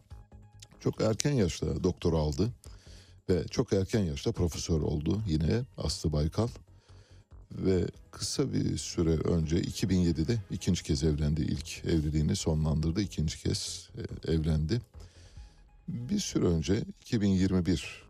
Çok 0.80 1.02
erken 1.02 1.34
yaşta 1.34 1.84
doktor 1.84 2.14
aldı 2.14 2.50
ve 3.30 3.48
çok 3.48 3.74
erken 3.74 4.04
yaşta 4.04 4.32
profesör 4.32 4.82
oldu 4.82 5.22
yine 5.28 5.64
Aslı 5.78 6.12
Baykal. 6.12 6.48
Ve 7.52 7.86
kısa 8.12 8.54
bir 8.54 8.78
süre 8.78 9.10
önce 9.10 9.62
2007'de 9.62 10.38
ikinci 10.52 10.84
kez 10.84 11.04
evlendi. 11.04 11.42
İlk 11.42 11.86
evliliğini 11.86 12.36
sonlandırdı. 12.36 13.02
ikinci 13.02 13.44
kez 13.44 13.90
e, 13.98 14.32
evlendi. 14.32 14.82
Bir 15.88 16.20
süre 16.20 16.46
önce 16.46 16.84
2021 17.02 18.04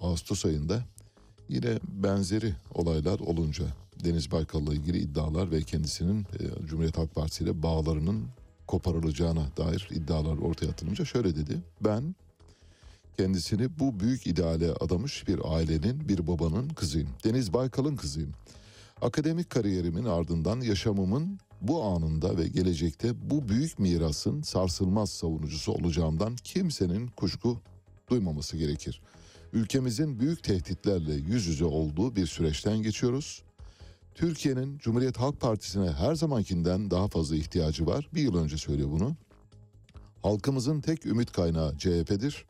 Ağustos 0.00 0.44
ayında 0.44 0.84
yine 1.48 1.78
benzeri 1.88 2.54
olaylar 2.74 3.20
olunca 3.20 3.64
Deniz 4.04 4.30
Baykal'la 4.30 4.74
ilgili 4.74 4.98
iddialar 4.98 5.50
ve 5.50 5.62
kendisinin 5.62 6.20
e, 6.20 6.66
Cumhuriyet 6.66 6.98
Halk 6.98 7.14
Partisi 7.14 7.44
ile 7.44 7.62
bağlarının 7.62 8.24
koparılacağına 8.66 9.46
dair 9.56 9.88
iddialar 9.90 10.38
ortaya 10.38 10.66
atılınca 10.68 11.04
şöyle 11.04 11.36
dedi. 11.36 11.62
Ben 11.80 12.14
kendisini 13.18 13.78
bu 13.78 14.00
büyük 14.00 14.26
ideale 14.26 14.72
adamış 14.72 15.28
bir 15.28 15.40
ailenin, 15.44 16.08
bir 16.08 16.26
babanın 16.26 16.68
kızıyım. 16.68 17.08
Deniz 17.24 17.52
Baykal'ın 17.52 17.96
kızıyım. 17.96 18.32
Akademik 19.02 19.50
kariyerimin 19.50 20.04
ardından 20.04 20.60
yaşamımın 20.60 21.38
bu 21.60 21.82
anında 21.84 22.38
ve 22.38 22.48
gelecekte 22.48 23.30
bu 23.30 23.48
büyük 23.48 23.78
mirasın 23.78 24.42
sarsılmaz 24.42 25.10
savunucusu 25.10 25.72
olacağımdan 25.72 26.36
kimsenin 26.36 27.06
kuşku 27.06 27.60
duymaması 28.10 28.56
gerekir. 28.56 29.00
Ülkemizin 29.52 30.20
büyük 30.20 30.42
tehditlerle 30.42 31.14
yüz 31.14 31.46
yüze 31.46 31.64
olduğu 31.64 32.16
bir 32.16 32.26
süreçten 32.26 32.82
geçiyoruz. 32.82 33.42
Türkiye'nin 34.14 34.78
Cumhuriyet 34.78 35.16
Halk 35.16 35.40
Partisi'ne 35.40 35.90
her 35.90 36.14
zamankinden 36.14 36.90
daha 36.90 37.08
fazla 37.08 37.36
ihtiyacı 37.36 37.86
var. 37.86 38.08
Bir 38.14 38.22
yıl 38.22 38.36
önce 38.36 38.56
söylüyor 38.56 38.90
bunu. 38.90 39.16
Halkımızın 40.22 40.80
tek 40.80 41.06
ümit 41.06 41.32
kaynağı 41.32 41.78
CHP'dir. 41.78 42.46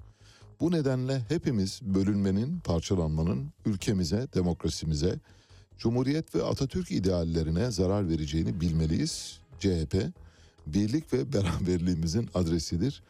Bu 0.61 0.71
nedenle 0.71 1.23
hepimiz 1.29 1.81
bölünmenin, 1.83 2.61
parçalanmanın 2.61 3.53
ülkemize, 3.67 4.29
demokrasimize, 4.35 5.19
Cumhuriyet 5.79 6.35
ve 6.35 6.43
Atatürk 6.43 6.91
ideallerine 6.91 7.71
zarar 7.71 8.09
vereceğini 8.09 8.61
bilmeliyiz. 8.61 9.41
CHP, 9.61 9.95
birlik 10.67 11.13
ve 11.13 11.33
beraberliğimizin 11.33 12.29
adresidir. 12.35 13.03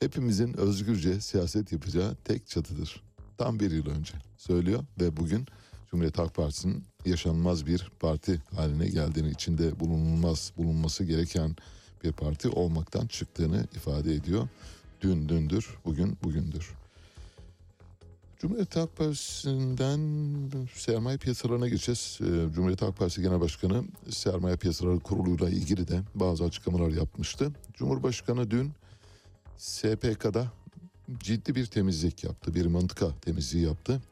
Hepimizin 0.00 0.56
özgürce 0.56 1.20
siyaset 1.20 1.72
yapacağı 1.72 2.16
tek 2.24 2.46
çatıdır. 2.46 3.02
Tam 3.38 3.60
bir 3.60 3.70
yıl 3.70 3.86
önce 3.86 4.14
söylüyor 4.36 4.84
ve 5.00 5.16
bugün 5.16 5.46
Cumhuriyet 5.90 6.18
Halk 6.18 6.34
Partisi'nin 6.34 6.84
yaşanmaz 7.06 7.66
bir 7.66 7.90
parti 8.00 8.42
haline 8.56 8.88
geldiğini, 8.88 9.30
içinde 9.30 9.80
bulunulmaz, 9.80 10.52
bulunması 10.56 11.04
gereken 11.04 11.56
bir 12.04 12.12
parti 12.12 12.48
olmaktan 12.48 13.06
çıktığını 13.06 13.66
ifade 13.76 14.14
ediyor. 14.14 14.48
Dün 15.00 15.28
dündür, 15.28 15.78
bugün 15.84 16.18
bugündür. 16.22 16.83
Cumhuriyet 18.44 18.76
Halk 18.76 18.96
Partisi'nden 18.96 20.00
sermaye 20.74 21.18
piyasalarına 21.18 21.68
geçeceğiz. 21.68 22.18
Ee, 22.20 22.52
Cumhuriyet 22.54 22.82
Halk 22.82 22.96
Partisi 22.96 23.22
Genel 23.22 23.40
Başkanı 23.40 23.84
Sermaye 24.10 24.56
Piyasaları 24.56 25.00
Kurulu'yla 25.00 25.48
ilgili 25.48 25.88
de 25.88 26.00
bazı 26.14 26.44
açıklamalar 26.44 26.90
yapmıştı. 26.90 27.52
Cumhurbaşkanı 27.74 28.50
dün 28.50 28.72
SPK'da 29.56 30.52
ciddi 31.18 31.54
bir 31.54 31.66
temizlik 31.66 32.24
yaptı. 32.24 32.54
Bir 32.54 32.66
mıntıka 32.66 33.10
temizliği 33.20 33.64
yaptı. 33.64 34.02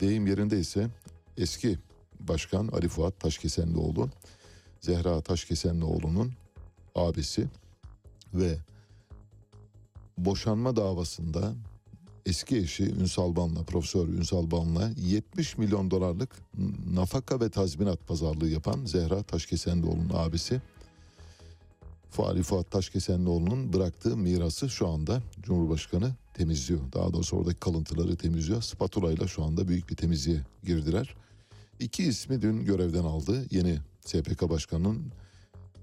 Deyim 0.00 0.26
yerinde 0.26 0.60
ise 0.60 0.88
eski 1.36 1.78
başkan 2.20 2.68
Ali 2.68 2.88
Fuat 2.88 3.20
Taşkesenlioğlu, 3.20 4.10
Zehra 4.80 5.20
Taşkesenlioğlu'nun 5.20 6.32
abisi 6.94 7.48
ve 8.34 8.58
boşanma 10.18 10.76
davasında 10.76 11.54
eski 12.28 12.56
eşi 12.56 12.84
Ünsal 12.84 13.36
Ban'la, 13.36 13.62
Profesör 13.62 14.08
Ünsal 14.08 14.50
Ban'la 14.50 14.90
70 14.96 15.58
milyon 15.58 15.90
dolarlık 15.90 16.30
nafaka 16.94 17.40
ve 17.40 17.50
tazminat 17.50 18.06
pazarlığı 18.06 18.48
yapan 18.48 18.84
Zehra 18.84 19.22
Taşkesenlioğlu'nun 19.22 20.10
abisi 20.14 20.60
Fuali 22.10 22.42
Fuat 22.42 22.70
Taşkesenlioğlu'nun 22.70 23.72
bıraktığı 23.72 24.16
mirası 24.16 24.70
şu 24.70 24.88
anda 24.88 25.22
Cumhurbaşkanı 25.42 26.14
temizliyor. 26.34 26.80
Daha 26.92 27.12
doğrusu 27.12 27.36
oradaki 27.36 27.60
kalıntıları 27.60 28.16
temizliyor. 28.16 28.62
Spatula 28.62 29.12
ile 29.12 29.28
şu 29.28 29.44
anda 29.44 29.68
büyük 29.68 29.90
bir 29.90 29.96
temizliğe 29.96 30.40
girdiler. 30.64 31.14
İki 31.80 32.04
ismi 32.04 32.42
dün 32.42 32.64
görevden 32.64 33.04
aldı. 33.04 33.46
Yeni 33.50 33.78
SPK 34.04 34.50
Başkanı'nın 34.50 35.12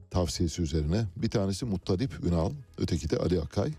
tavsiyesi 0.10 0.62
üzerine. 0.62 1.06
Bir 1.18 1.30
tanesi 1.30 1.66
Muttalip 1.66 2.26
Ünal, 2.26 2.52
öteki 2.78 3.10
de 3.10 3.18
Ali 3.18 3.42
Akay. 3.42 3.74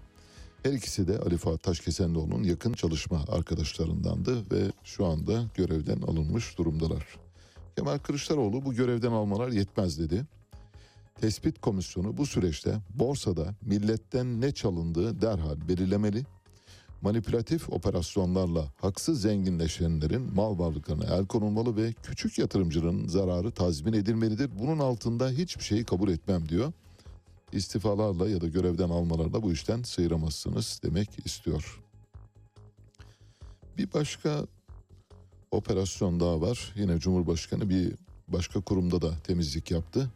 Her 0.63 0.73
ikisi 0.73 1.09
de 1.09 1.19
Ali 1.19 1.37
Fuat 1.37 1.63
Taşkesenlioğlu'nun 1.63 2.43
yakın 2.43 2.73
çalışma 2.73 3.25
arkadaşlarındandı 3.29 4.51
ve 4.51 4.73
şu 4.85 5.07
anda 5.07 5.45
görevden 5.55 6.01
alınmış 6.01 6.59
durumdalar. 6.59 7.19
Kemal 7.77 7.99
Kılıçdaroğlu 7.99 8.65
bu 8.65 8.75
görevden 8.75 9.13
almalar 9.13 9.49
yetmez 9.49 9.99
dedi. 9.99 10.25
Tespit 11.21 11.61
komisyonu 11.61 12.17
bu 12.17 12.27
süreçte 12.27 12.75
borsada 12.95 13.55
milletten 13.63 14.41
ne 14.41 14.53
çalındığı 14.53 15.23
derhal 15.23 15.69
belirlemeli. 15.69 16.25
Manipülatif 17.03 17.73
operasyonlarla 17.73 18.65
haksız 18.81 19.23
zenginleşenlerin 19.23 20.35
mal 20.35 20.59
varlıklarına 20.59 21.05
el 21.05 21.27
konulmalı 21.27 21.77
ve 21.77 21.93
küçük 21.93 22.39
yatırımcının 22.39 23.09
zararı 23.09 23.51
tazmin 23.51 23.93
edilmelidir. 23.93 24.51
Bunun 24.59 24.79
altında 24.79 25.31
hiçbir 25.31 25.65
şeyi 25.65 25.85
kabul 25.85 26.09
etmem 26.09 26.49
diyor. 26.49 26.73
İstifalarla 27.53 28.29
ya 28.29 28.41
da 28.41 28.49
görevden 28.49 28.89
almalarla 28.89 29.43
bu 29.43 29.53
işten 29.53 29.83
sıyıramazsınız 29.83 30.81
demek 30.85 31.27
istiyor. 31.27 31.83
Bir 33.79 33.93
başka 33.93 34.47
operasyon 35.51 36.21
daha 36.21 36.41
var. 36.41 36.73
Yine 36.77 36.99
Cumhurbaşkanı 36.99 37.71
bir 37.71 37.95
başka 38.29 38.61
kurumda 38.61 39.03
da 39.03 39.19
temizlik 39.25 39.71
yaptı. 39.71 40.11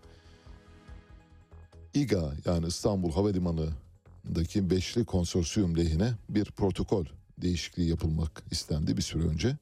İGA 1.95 2.33
yani 2.45 2.67
İstanbul 2.67 3.13
Havalimanı'ndaki 3.13 4.71
beşli 4.71 5.05
konsorsiyum 5.05 5.77
lehine 5.77 6.15
bir 6.29 6.45
protokol 6.45 7.07
değişikliği 7.39 7.89
yapılmak 7.89 8.43
istendi 8.51 8.97
bir 8.97 9.03
süre 9.03 9.23
önce. 9.23 9.57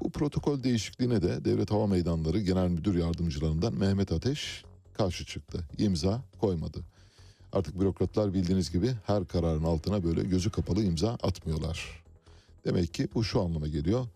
Bu 0.00 0.10
protokol 0.10 0.62
değişikliğine 0.62 1.22
de 1.22 1.44
Devlet 1.44 1.70
Hava 1.70 1.86
Meydanları 1.86 2.40
Genel 2.40 2.68
Müdür 2.68 2.94
Yardımcılarından 2.94 3.74
Mehmet 3.74 4.12
Ateş 4.12 4.64
karşı 4.94 5.26
çıktı. 5.26 5.68
İmza 5.78 6.22
koymadı. 6.40 6.84
Artık 7.52 7.80
bürokratlar 7.80 8.34
bildiğiniz 8.34 8.72
gibi 8.72 8.90
her 9.06 9.24
kararın 9.24 9.64
altına 9.64 10.04
böyle 10.04 10.22
gözü 10.22 10.50
kapalı 10.50 10.82
imza 10.82 11.10
atmıyorlar. 11.10 12.04
Demek 12.64 12.94
ki 12.94 13.08
bu 13.14 13.24
şu 13.24 13.40
anlama 13.40 13.66
geliyor. 13.68 14.06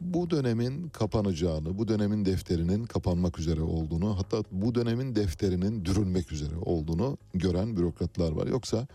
Bu 0.00 0.30
dönemin 0.30 0.88
kapanacağını, 0.88 1.78
bu 1.78 1.88
dönemin 1.88 2.24
defterinin 2.24 2.84
kapanmak 2.84 3.38
üzere 3.38 3.60
olduğunu, 3.60 4.18
hatta 4.18 4.44
bu 4.52 4.74
dönemin 4.74 5.14
defterinin 5.14 5.84
dürülmek 5.84 6.32
üzere 6.32 6.56
olduğunu 6.56 7.18
gören 7.34 7.76
bürokratlar 7.76 8.32
var. 8.32 8.46
Yoksa 8.46 8.86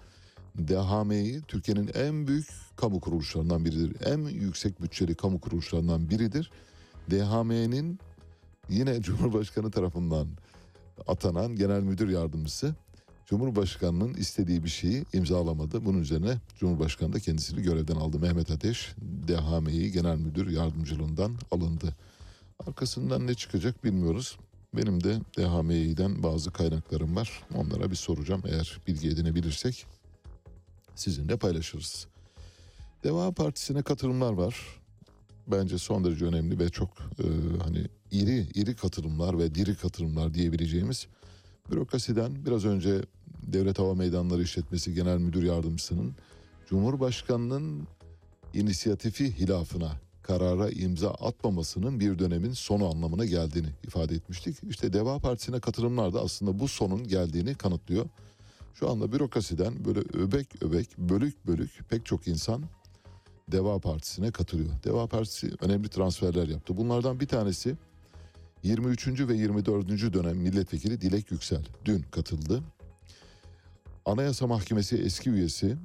DHM'yi 0.58 1.42
Türkiye'nin 1.42 1.90
en 1.94 2.28
büyük 2.28 2.48
kamu 2.76 3.00
kuruluşlarından 3.00 3.66
biridir. 3.66 3.96
En 4.06 4.20
yüksek 4.20 4.82
bütçeli 4.82 5.16
kamu 5.16 5.42
kuruluşlarından 5.42 6.10
biridir. 6.10 6.52
DHM'nin 7.12 8.00
yine 8.70 9.02
Cumhurbaşkanı 9.02 9.72
tarafından 9.72 10.28
atanan 11.08 11.56
genel 11.56 11.82
müdür 11.82 12.10
yardımcısı 12.10 12.76
Cumhurbaşkanının 13.26 14.14
istediği 14.14 14.64
bir 14.64 14.70
şeyi 14.70 15.06
imzalamadı. 15.14 15.86
Bunun 15.86 16.02
üzerine 16.02 16.38
Cumhurbaşkanı 16.60 17.14
da 17.14 17.20
kendisini 17.20 17.62
görevden 17.62 17.96
aldı. 17.96 18.20
Mehmet 18.20 18.52
Ateş 18.52 18.96
DHM'yi 19.28 19.92
genel 19.92 20.18
müdür 20.18 20.50
yardımcılığından 20.50 21.36
alındı. 21.52 21.96
Arkasından 22.68 23.28
ne 23.28 23.34
çıkacak 23.34 23.84
bilmiyoruz. 23.84 24.38
Benim 24.74 25.04
de 25.04 25.20
DHM'den 25.38 26.24
bazı 26.24 26.52
kaynaklarım 26.52 27.16
var. 27.16 27.44
Onlara 27.56 27.92
bir 27.92 27.96
soracağım. 27.96 28.44
Eğer 28.46 28.80
bilgi 28.88 29.10
edinebilirsek 29.10 29.86
sizinle 30.96 31.38
paylaşırız. 31.38 32.08
Deva 33.04 33.32
Partisi'ne 33.32 33.82
katılımlar 33.82 34.34
var. 34.34 34.56
Bence 35.48 35.78
son 35.78 36.04
derece 36.04 36.26
önemli 36.26 36.60
ve 36.60 36.70
çok 36.70 36.90
e, 37.00 37.28
hani 37.64 37.88
iri 38.12 38.48
iri 38.54 38.76
katılımlar 38.76 39.40
ve 39.40 39.56
diri 39.56 39.76
katılımlar 39.76 40.34
diyebileceğimiz 40.34 41.08
bürokrasiden 41.72 42.46
biraz 42.46 42.66
önce 42.66 43.02
Devlet 43.44 43.80
Hava 43.80 43.94
Meydanları 43.94 44.42
İşletmesi 44.42 44.94
Genel 44.94 45.18
Müdür 45.18 45.44
Yardımcısının 45.44 46.16
Cumhurbaşkanının 46.70 47.88
inisiyatifi 48.54 49.40
hilafına 49.40 49.92
karara 50.24 50.70
imza 50.70 51.12
atmamasının 51.12 52.00
bir 52.00 52.20
dönemin 52.20 52.54
sonu 52.54 52.90
anlamına 52.90 53.26
geldiğini 53.26 53.68
ifade 53.84 54.16
etmiştik. 54.16 54.58
İşte 54.70 54.94
Deva 54.94 55.20
Partisi'ne 55.20 55.60
katılımlar 55.60 56.14
da 56.14 56.22
aslında 56.22 56.60
bu 56.60 56.68
sonun 56.68 57.08
geldiğini 57.08 57.56
kanıtlıyor. 57.56 58.06
Şu 58.74 58.90
anda 58.90 59.12
bürokrasiden 59.12 59.86
böyle 59.86 60.00
öbek 60.00 60.64
öbek, 60.64 60.98
bölük 60.98 61.48
bölük 61.48 61.90
pek 61.90 62.06
çok 62.06 62.28
insan 62.28 62.64
Deva 63.52 63.80
Partisi'ne 63.80 64.32
katılıyor. 64.32 64.70
Deva 64.84 65.08
Partisi 65.08 65.52
önemli 65.62 65.90
transferler 65.90 66.48
yaptı. 66.48 66.78
Bunlardan 66.78 67.20
bir 67.20 67.28
tanesi 67.28 67.76
23. 68.64 69.08
ve 69.28 69.36
24. 69.36 70.14
dönem 70.14 70.38
milletvekili 70.38 71.02
Dilek 71.02 71.32
Yüksel 71.32 71.66
dün 71.86 72.02
katıldı. 72.02 72.64
Anayasa 74.06 74.48
Mahkemesi 74.48 74.98
eski 74.98 75.30
üyesi 75.30 75.78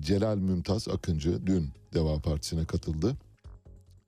Celal 0.00 0.36
Mümtaz 0.36 0.88
Akıncı 0.88 1.46
dün 1.46 1.68
Deva 1.94 2.18
Partisi'ne 2.18 2.64
katıldı. 2.64 3.16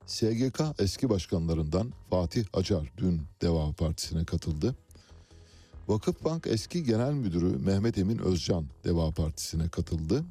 SGK 0.05 0.61
eski 0.79 1.09
başkanlarından 1.09 1.93
Fatih 2.09 2.45
Acar 2.53 2.91
dün 2.97 3.21
Deva 3.41 3.71
Partisi'ne 3.71 4.25
katıldı. 4.25 4.75
Vakıfbank 5.87 6.47
eski 6.47 6.83
genel 6.83 7.13
müdürü 7.13 7.57
Mehmet 7.57 7.97
Emin 7.97 8.17
Özcan 8.17 8.65
Deva 8.83 9.11
Partisi'ne 9.11 9.69
katıldı. 9.69 10.23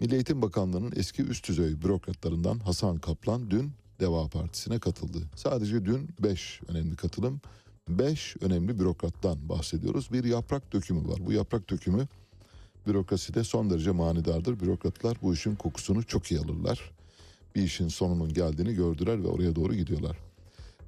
Milli 0.00 0.14
Eğitim 0.14 0.42
Bakanlığı'nın 0.42 0.92
eski 0.96 1.22
üst 1.22 1.48
düzey 1.48 1.82
bürokratlarından 1.82 2.58
Hasan 2.58 2.98
Kaplan 2.98 3.50
dün 3.50 3.72
Deva 4.00 4.28
Partisi'ne 4.28 4.78
katıldı. 4.78 5.18
Sadece 5.36 5.84
dün 5.84 6.08
5 6.22 6.60
önemli 6.68 6.96
katılım, 6.96 7.40
5 7.88 8.36
önemli 8.40 8.78
bürokrattan 8.78 9.48
bahsediyoruz. 9.48 10.12
Bir 10.12 10.24
yaprak 10.24 10.72
dökümü 10.72 11.08
var. 11.08 11.26
Bu 11.26 11.32
yaprak 11.32 11.70
dökümü 11.70 12.08
bürokraside 12.86 13.44
son 13.44 13.70
derece 13.70 13.90
manidardır. 13.90 14.60
Bürokratlar 14.60 15.16
bu 15.22 15.34
işin 15.34 15.54
kokusunu 15.56 16.02
çok 16.02 16.30
iyi 16.30 16.40
alırlar. 16.40 16.90
Bir 17.54 17.62
işin 17.62 17.88
sonunun 17.88 18.32
geldiğini 18.34 18.74
gördüler 18.74 19.24
ve 19.24 19.28
oraya 19.28 19.56
doğru 19.56 19.74
gidiyorlar. 19.74 20.16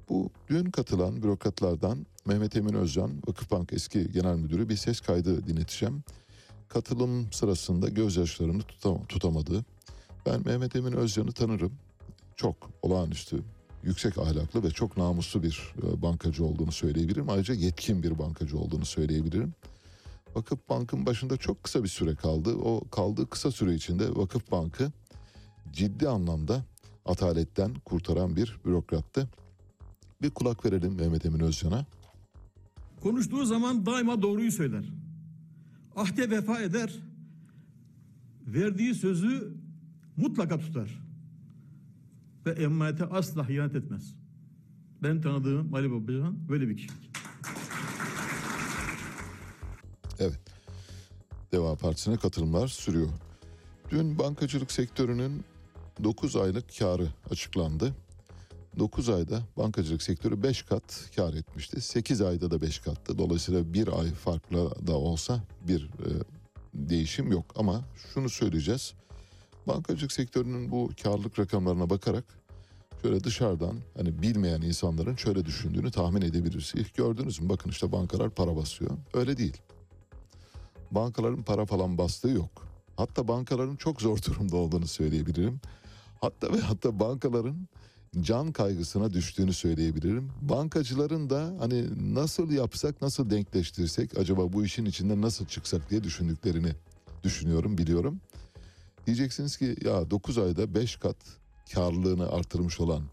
Bu 0.09 0.29
dün 0.49 0.71
katılan 0.71 1.23
bürokratlardan 1.23 2.05
Mehmet 2.25 2.55
Emin 2.55 2.73
Özcan, 2.73 3.11
Vakıfbank 3.27 3.73
eski 3.73 4.11
genel 4.11 4.35
müdürü 4.35 4.69
bir 4.69 4.75
ses 4.75 4.99
kaydı 4.99 5.47
dinleteceğim. 5.47 6.03
Katılım 6.67 7.31
sırasında 7.31 7.89
gözyaşlarını 7.89 8.61
tutam- 8.61 9.05
tutamadı. 9.07 9.65
Ben 10.25 10.41
Mehmet 10.45 10.75
Emin 10.75 10.91
Özcan'ı 10.93 11.31
tanırım 11.31 11.71
çok 12.39 12.69
olağanüstü, 12.81 13.43
yüksek 13.83 14.17
ahlaklı 14.17 14.63
ve 14.63 14.69
çok 14.69 14.97
namuslu 14.97 15.43
bir 15.43 15.73
e, 15.83 16.01
bankacı 16.01 16.45
olduğunu 16.45 16.71
söyleyebilirim. 16.71 17.29
Ayrıca 17.29 17.53
yetkin 17.53 18.03
bir 18.03 18.19
bankacı 18.19 18.57
olduğunu 18.57 18.85
söyleyebilirim. 18.85 19.53
Vakıf 20.35 20.59
Bank'ın 20.69 21.05
başında 21.05 21.37
çok 21.37 21.63
kısa 21.63 21.83
bir 21.83 21.89
süre 21.89 22.15
kaldı. 22.15 22.55
O 22.55 22.81
kaldığı 22.91 23.29
kısa 23.29 23.51
süre 23.51 23.73
içinde 23.73 24.15
Vakıf 24.15 24.51
Bank'ı 24.51 24.91
ciddi 25.73 26.09
anlamda 26.09 26.65
ataletten 27.05 27.73
kurtaran 27.85 28.35
bir 28.35 28.57
bürokrattı. 28.65 29.29
Bir 30.21 30.29
kulak 30.29 30.65
verelim 30.65 30.95
Mehmet 30.95 31.25
Emin 31.25 31.39
Özcan'a. 31.39 31.85
Konuştuğu 33.01 33.45
zaman 33.45 33.85
daima 33.85 34.21
doğruyu 34.21 34.51
söyler. 34.51 34.85
Ahde 35.95 36.29
vefa 36.29 36.61
eder. 36.61 36.95
Verdiği 38.47 38.95
sözü 38.95 39.53
mutlaka 40.17 40.59
tutar. 40.59 41.08
Ve 42.49 42.63
emanete 42.63 43.05
asla 43.05 43.49
hıyanet 43.49 43.75
etmez. 43.75 44.15
Ben 45.03 45.21
tanıdığım 45.21 45.73
Ali 45.73 45.91
Babacan 45.91 46.49
böyle 46.49 46.69
bir 46.69 46.77
kişi. 46.77 46.89
Evet. 50.19 50.39
Deva 51.51 51.75
Partisi'ne 51.75 52.17
katılımlar 52.17 52.67
sürüyor. 52.67 53.09
Dün 53.91 54.19
bankacılık 54.19 54.71
sektörünün 54.71 55.43
9 56.03 56.35
aylık 56.35 56.79
karı 56.79 57.07
açıklandı. 57.31 57.95
9 58.79 59.09
ayda 59.09 59.41
bankacılık 59.57 60.01
sektörü 60.01 60.43
5 60.43 60.61
kat 60.61 61.09
kar 61.15 61.33
etmişti. 61.33 61.81
8 61.81 62.21
ayda 62.21 62.51
da 62.51 62.61
5 62.61 62.79
kattı. 62.79 63.17
Dolayısıyla 63.17 63.73
bir 63.73 63.99
ay 63.99 64.11
farklı 64.11 64.87
da 64.87 64.97
olsa 64.97 65.43
bir 65.67 65.83
e, 65.83 66.09
değişim 66.73 67.31
yok. 67.31 67.45
Ama 67.55 67.83
şunu 68.13 68.29
söyleyeceğiz. 68.29 68.93
Bankacılık 69.67 70.11
sektörünün 70.11 70.71
bu 70.71 70.91
karlılık 71.03 71.39
rakamlarına 71.39 71.89
bakarak 71.89 72.38
şöyle 73.01 73.23
dışarıdan 73.23 73.75
hani 73.97 74.21
bilmeyen 74.21 74.61
insanların 74.61 75.15
şöyle 75.15 75.45
düşündüğünü 75.45 75.91
tahmin 75.91 76.21
edebiliriz. 76.21 76.73
İlk 76.75 76.95
gördünüz 76.95 77.41
mü? 77.41 77.49
Bakın 77.49 77.69
işte 77.69 77.91
bankalar 77.91 78.29
para 78.29 78.55
basıyor. 78.55 78.91
Öyle 79.13 79.37
değil. 79.37 79.57
Bankaların 80.91 81.43
para 81.43 81.65
falan 81.65 81.97
bastığı 81.97 82.29
yok. 82.29 82.67
Hatta 82.97 83.27
bankaların 83.27 83.75
çok 83.75 84.01
zor 84.01 84.17
durumda 84.27 84.55
olduğunu 84.55 84.87
söyleyebilirim. 84.87 85.61
Hatta 86.21 86.53
ve 86.53 86.59
hatta 86.59 86.99
bankaların 86.99 87.67
can 88.21 88.51
kaygısına 88.51 89.13
düştüğünü 89.13 89.53
söyleyebilirim. 89.53 90.31
Bankacıların 90.41 91.29
da 91.29 91.53
hani 91.59 91.85
nasıl 92.15 92.51
yapsak, 92.51 93.01
nasıl 93.01 93.29
denkleştirsek, 93.29 94.17
acaba 94.17 94.53
bu 94.53 94.65
işin 94.65 94.85
içinden 94.85 95.21
nasıl 95.21 95.45
çıksak 95.45 95.89
diye 95.89 96.03
düşündüklerini 96.03 96.71
düşünüyorum, 97.23 97.77
biliyorum. 97.77 98.21
Diyeceksiniz 99.05 99.57
ki 99.57 99.75
ya 99.85 100.11
9 100.11 100.37
ayda 100.37 100.75
5 100.75 100.95
kat 100.95 101.17
karlılığını 101.73 102.31
artırmış 102.31 102.79
olan 102.79 103.03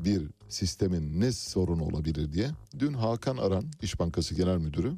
bir 0.00 0.22
sistemin 0.48 1.20
ne 1.20 1.32
sorunu 1.32 1.84
olabilir 1.84 2.32
diye. 2.32 2.50
Dün 2.78 2.92
Hakan 2.92 3.36
Aran, 3.36 3.64
İş 3.82 4.00
Bankası 4.00 4.34
Genel 4.34 4.58
Müdürü, 4.58 4.92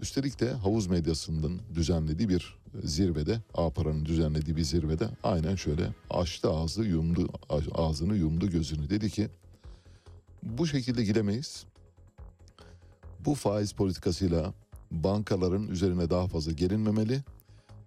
üstelik 0.00 0.40
de 0.40 0.52
havuz 0.52 0.86
medyasının 0.86 1.60
düzenlediği 1.74 2.28
bir 2.28 2.58
zirvede, 2.82 3.40
Apara'nın 3.54 4.04
düzenlediği 4.04 4.56
bir 4.56 4.62
zirvede 4.62 5.08
aynen 5.22 5.56
şöyle 5.56 5.94
açtı 6.10 6.50
ağzı 6.50 6.82
yumdu 6.82 7.28
ağzını 7.74 8.16
yumdu 8.16 8.50
gözünü 8.50 8.90
dedi 8.90 9.10
ki 9.10 9.28
bu 10.42 10.66
şekilde 10.66 11.04
gidemeyiz. 11.04 11.64
Bu 13.20 13.34
faiz 13.34 13.72
politikasıyla 13.72 14.54
bankaların 14.90 15.68
üzerine 15.68 16.10
daha 16.10 16.26
fazla 16.26 16.52
gelinmemeli. 16.52 17.20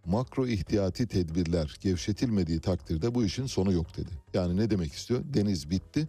Makro 0.07 0.47
ihtiyati 0.47 1.07
tedbirler 1.07 1.77
gevşetilmediği 1.81 2.59
takdirde 2.59 3.15
bu 3.15 3.23
işin 3.25 3.45
sonu 3.45 3.71
yok 3.71 3.97
dedi. 3.97 4.09
Yani 4.33 4.57
ne 4.57 4.69
demek 4.69 4.93
istiyor? 4.93 5.21
Deniz 5.33 5.69
bitti. 5.69 6.07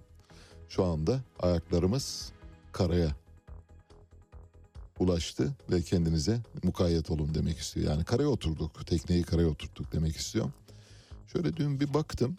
Şu 0.68 0.84
anda 0.84 1.20
ayaklarımız 1.40 2.32
karaya 2.72 3.16
ulaştı 4.98 5.52
ve 5.70 5.82
kendinize 5.82 6.40
mukayyet 6.62 7.10
olun 7.10 7.34
demek 7.34 7.58
istiyor. 7.58 7.90
Yani 7.90 8.04
karaya 8.04 8.28
oturduk, 8.28 8.86
tekneyi 8.86 9.22
karaya 9.22 9.48
oturttuk 9.48 9.92
demek 9.92 10.16
istiyor. 10.16 10.50
Şöyle 11.32 11.56
dün 11.56 11.80
bir 11.80 11.94
baktım. 11.94 12.36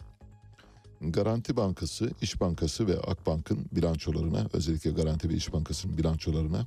Garanti 1.00 1.56
Bankası, 1.56 2.10
İş 2.22 2.40
Bankası 2.40 2.86
ve 2.86 2.98
Akbank'ın 3.00 3.66
bilançolarına, 3.72 4.46
özellikle 4.52 4.90
Garanti 4.90 5.28
ve 5.28 5.34
İş 5.34 5.52
Bankası'nın 5.52 5.98
bilançolarına 5.98 6.66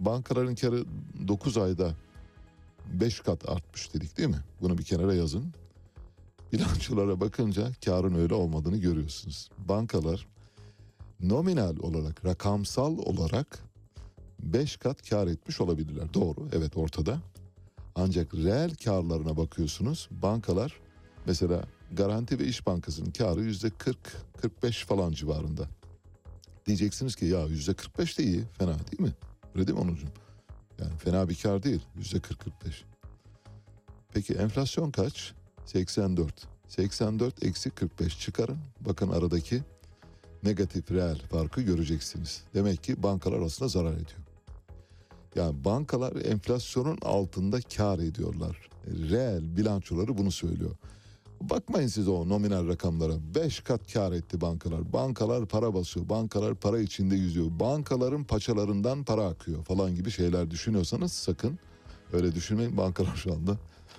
bankaların 0.00 0.54
karı 0.54 0.84
9 1.28 1.58
ayda 1.58 1.94
5 2.92 3.20
kat 3.20 3.48
artmış 3.48 3.94
dedik 3.94 4.18
değil 4.18 4.28
mi? 4.28 4.44
Bunu 4.60 4.78
bir 4.78 4.82
kenara 4.82 5.14
yazın. 5.14 5.52
Bilançolara 6.52 7.20
bakınca 7.20 7.72
karın 7.84 8.14
öyle 8.14 8.34
olmadığını 8.34 8.76
görüyorsunuz. 8.76 9.50
Bankalar 9.58 10.26
nominal 11.20 11.76
olarak, 11.78 12.24
rakamsal 12.24 12.98
olarak 12.98 13.58
5 14.40 14.76
kat 14.76 15.08
kar 15.10 15.26
etmiş 15.26 15.60
olabilirler. 15.60 16.14
Doğru, 16.14 16.48
evet 16.52 16.76
ortada. 16.76 17.18
Ancak 17.94 18.34
reel 18.34 18.74
karlarına 18.74 19.36
bakıyorsunuz. 19.36 20.08
Bankalar 20.10 20.80
mesela 21.26 21.62
Garanti 21.92 22.38
ve 22.38 22.44
İş 22.44 22.66
Bankası'nın 22.66 23.10
karı 23.10 23.40
yüzde 23.40 23.68
40-45 23.68 24.84
falan 24.84 25.12
civarında. 25.12 25.68
Diyeceksiniz 26.66 27.16
ki 27.16 27.24
ya 27.24 27.46
yüzde 27.46 27.74
45 27.74 28.18
de 28.18 28.22
iyi, 28.22 28.44
fena 28.58 28.74
değil 28.74 29.00
mi? 29.00 29.12
Öyle 29.54 29.66
değil 29.66 29.78
mi 29.78 29.84
Onurcuğum? 29.84 30.08
Yani 30.78 30.98
fena 30.98 31.28
bir 31.28 31.34
kar 31.42 31.62
değil, 31.62 31.80
yüzde 31.96 32.16
40-45. 32.18 32.34
Peki 34.12 34.34
enflasyon 34.34 34.90
kaç? 34.90 35.34
84. 35.64 36.48
84 36.68 37.44
eksi 37.44 37.70
45 37.70 38.20
çıkarın. 38.20 38.58
Bakın 38.80 39.10
aradaki 39.10 39.62
negatif 40.42 40.90
reel 40.90 41.18
farkı 41.18 41.62
göreceksiniz. 41.62 42.42
Demek 42.54 42.84
ki 42.84 43.02
bankalar 43.02 43.40
aslında 43.40 43.68
zarar 43.68 43.92
ediyor. 43.92 44.20
Yani 45.34 45.64
bankalar 45.64 46.24
enflasyonun 46.24 46.98
altında 47.02 47.60
kar 47.60 47.98
ediyorlar. 47.98 48.68
Reel 48.86 49.56
bilançoları 49.56 50.18
bunu 50.18 50.30
söylüyor. 50.30 50.76
Bakmayın 51.40 51.88
siz 51.88 52.08
o 52.08 52.28
nominal 52.28 52.68
rakamlara. 52.68 53.12
5 53.34 53.60
kat 53.60 53.92
kar 53.92 54.12
etti 54.12 54.40
bankalar. 54.40 54.92
Bankalar 54.92 55.46
para 55.46 55.74
basıyor. 55.74 56.08
Bankalar 56.08 56.54
para 56.54 56.80
içinde 56.80 57.16
yüzüyor. 57.16 57.46
Bankaların 57.60 58.24
paçalarından 58.24 59.04
para 59.04 59.24
akıyor 59.26 59.64
falan 59.64 59.94
gibi 59.94 60.10
şeyler 60.10 60.50
düşünüyorsanız 60.50 61.12
sakın 61.12 61.58
öyle 62.12 62.34
düşünmeyin. 62.34 62.76
Bankalar 62.76 63.16
şu 63.16 63.32
anda 63.32 63.58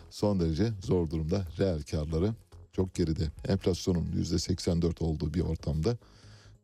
son 0.09 0.39
derece 0.39 0.71
zor 0.81 1.09
durumda. 1.09 1.47
Reel 1.59 1.83
karları 1.83 2.33
çok 2.71 2.95
geride. 2.95 3.31
Enflasyonun 3.47 4.05
%84 4.05 5.03
olduğu 5.03 5.33
bir 5.33 5.41
ortamda 5.41 5.97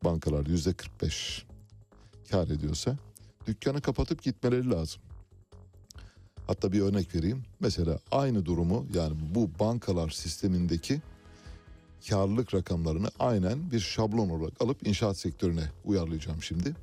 bankalar 0.04 0.46
%45 0.46 1.44
kar 2.32 2.48
ediyorsa 2.48 2.98
dükkanı 3.48 3.82
kapatıp 3.82 4.24
gitmeleri 4.24 4.70
lazım. 4.70 5.02
Hatta 6.48 6.72
bir 6.72 6.82
örnek 6.82 7.16
vereyim. 7.16 7.44
Mesela 7.60 8.00
aynı 8.12 8.46
durumu 8.46 8.86
yani 8.94 9.14
bu 9.36 9.50
bankalar 9.60 10.10
sistemindeki 10.10 11.02
karlılık 12.10 12.54
rakamlarını 12.54 13.08
aynen 13.20 13.72
bir 13.72 13.80
şablon 13.80 14.30
olarak 14.30 14.62
alıp 14.62 14.88
inşaat 14.88 15.18
sektörüne 15.18 15.64
uyarlayacağım 15.86 16.44
şimdi. 16.44 16.76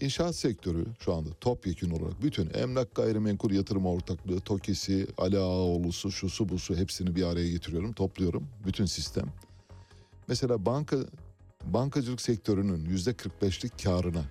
İnşaat 0.00 0.36
sektörü 0.36 0.86
şu 1.00 1.14
anda 1.14 1.30
topyekun 1.40 1.90
olarak 1.90 2.22
bütün 2.22 2.50
emlak 2.54 2.94
gayrimenkul 2.94 3.50
yatırım 3.50 3.86
ortaklığı, 3.86 4.40
TOKİ'si, 4.40 5.06
Ali 5.18 5.38
Ağaoğlu'su, 5.38 6.12
şusu 6.12 6.48
busu 6.48 6.76
hepsini 6.76 7.16
bir 7.16 7.22
araya 7.22 7.50
getiriyorum, 7.50 7.92
topluyorum. 7.92 8.46
Bütün 8.66 8.84
sistem. 8.84 9.26
Mesela 10.28 10.66
banka 10.66 10.96
bankacılık 11.64 12.20
sektörünün 12.20 12.84
yüzde 12.84 13.10
45'lik 13.10 13.84
karına 13.84 14.24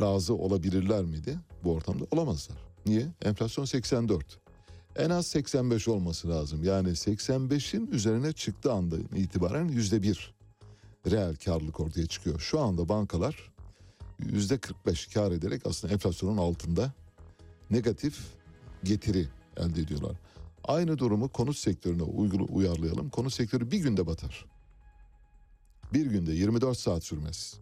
razı 0.00 0.34
olabilirler 0.34 1.04
miydi 1.04 1.38
bu 1.64 1.74
ortamda? 1.74 2.04
Olamazlar. 2.10 2.69
Niye? 2.86 3.06
Enflasyon 3.22 3.64
84. 3.64 4.38
En 4.96 5.10
az 5.10 5.26
85 5.26 5.88
olması 5.88 6.28
lazım. 6.28 6.64
Yani 6.64 6.88
85'in 6.88 7.86
üzerine 7.86 8.32
çıktığı 8.32 8.72
anda 8.72 8.96
itibaren 9.16 9.68
yüzde 9.68 10.02
bir 10.02 10.34
reel 11.10 11.36
karlılık 11.36 11.80
ortaya 11.80 12.06
çıkıyor. 12.06 12.40
Şu 12.40 12.60
anda 12.60 12.88
bankalar 12.88 13.50
yüzde 14.18 14.58
45 14.58 15.06
kar 15.06 15.32
ederek 15.32 15.66
aslında 15.66 15.94
enflasyonun 15.94 16.36
altında 16.36 16.92
negatif 17.70 18.18
getiri 18.84 19.28
elde 19.56 19.80
ediyorlar. 19.80 20.16
Aynı 20.64 20.98
durumu 20.98 21.28
konut 21.28 21.56
sektörüne 21.56 22.02
uygulu 22.02 22.46
uyarlayalım. 22.50 23.10
Konut 23.10 23.32
sektörü 23.32 23.70
bir 23.70 23.78
günde 23.78 24.06
batar. 24.06 24.44
Bir 25.92 26.06
günde 26.06 26.32
24 26.32 26.78
saat 26.78 27.04
sürmez. 27.04 27.60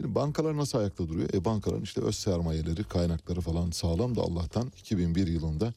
Şimdi 0.00 0.14
bankalar 0.14 0.56
nasıl 0.56 0.78
ayakta 0.78 1.08
duruyor? 1.08 1.28
E 1.34 1.44
bankaların 1.44 1.82
işte 1.82 2.00
öz 2.00 2.14
sermayeleri, 2.14 2.84
kaynakları 2.84 3.40
falan 3.40 3.70
sağlam 3.70 4.16
da 4.16 4.22
Allah'tan 4.22 4.72
2001 4.78 5.26
yılında 5.26 5.74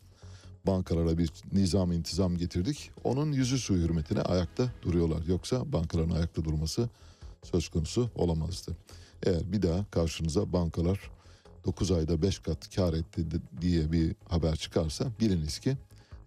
bankalara 0.67 1.17
bir 1.17 1.31
nizam 1.53 1.91
intizam 1.91 2.37
getirdik. 2.37 2.91
Onun 3.03 3.31
yüzü 3.31 3.59
suyu 3.59 3.83
hürmetine 3.83 4.21
ayakta 4.21 4.71
duruyorlar. 4.81 5.25
Yoksa 5.27 5.73
bankaların 5.73 6.15
ayakta 6.15 6.43
durması 6.43 6.89
söz 7.43 7.69
konusu 7.69 8.09
olamazdı. 8.15 8.77
Eğer 9.23 9.51
bir 9.51 9.61
daha 9.61 9.85
karşınıza 9.91 10.53
bankalar 10.53 11.11
9 11.65 11.91
ayda 11.91 12.21
5 12.21 12.39
kat 12.39 12.75
kar 12.75 12.93
etti 12.93 13.25
diye 13.61 13.91
bir 13.91 14.15
haber 14.29 14.55
çıkarsa 14.55 15.05
biliniz 15.19 15.59
ki 15.59 15.77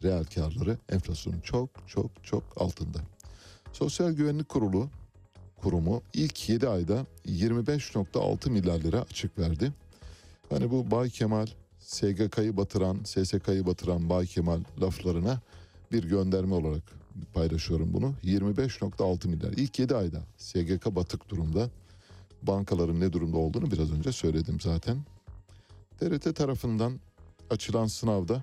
reel 0.03 0.24
karları 0.24 0.78
enflasyonun 0.88 1.40
çok 1.40 1.70
çok 1.86 2.24
çok 2.24 2.42
altında. 2.57 2.99
Sosyal 3.72 4.11
Güvenlik 4.11 4.49
Kurulu 4.49 4.88
kurumu 5.66 6.02
ilk 6.14 6.48
7 6.48 6.68
ayda 6.68 7.06
25.6 7.26 8.50
milyar 8.50 8.80
lira 8.80 9.00
açık 9.00 9.38
verdi. 9.38 9.72
Hani 10.50 10.70
bu 10.70 10.90
Bay 10.90 11.10
Kemal 11.10 11.46
SGK'yı 11.78 12.56
batıran, 12.56 12.98
SSK'yı 13.04 13.66
batıran 13.66 14.10
Bay 14.10 14.26
Kemal 14.26 14.60
laflarına 14.80 15.40
bir 15.92 16.04
gönderme 16.04 16.54
olarak 16.54 16.82
paylaşıyorum 17.34 17.92
bunu. 17.92 18.14
25.6 18.24 19.28
milyar. 19.28 19.52
İlk 19.52 19.78
7 19.78 19.96
ayda 19.96 20.22
SGK 20.36 20.86
batık 20.86 21.28
durumda. 21.28 21.70
Bankaların 22.42 23.00
ne 23.00 23.12
durumda 23.12 23.36
olduğunu 23.36 23.70
biraz 23.70 23.92
önce 23.92 24.12
söyledim 24.12 24.60
zaten. 24.60 24.98
TRT 25.98 26.36
tarafından 26.36 27.00
açılan 27.50 27.86
sınavda 27.86 28.42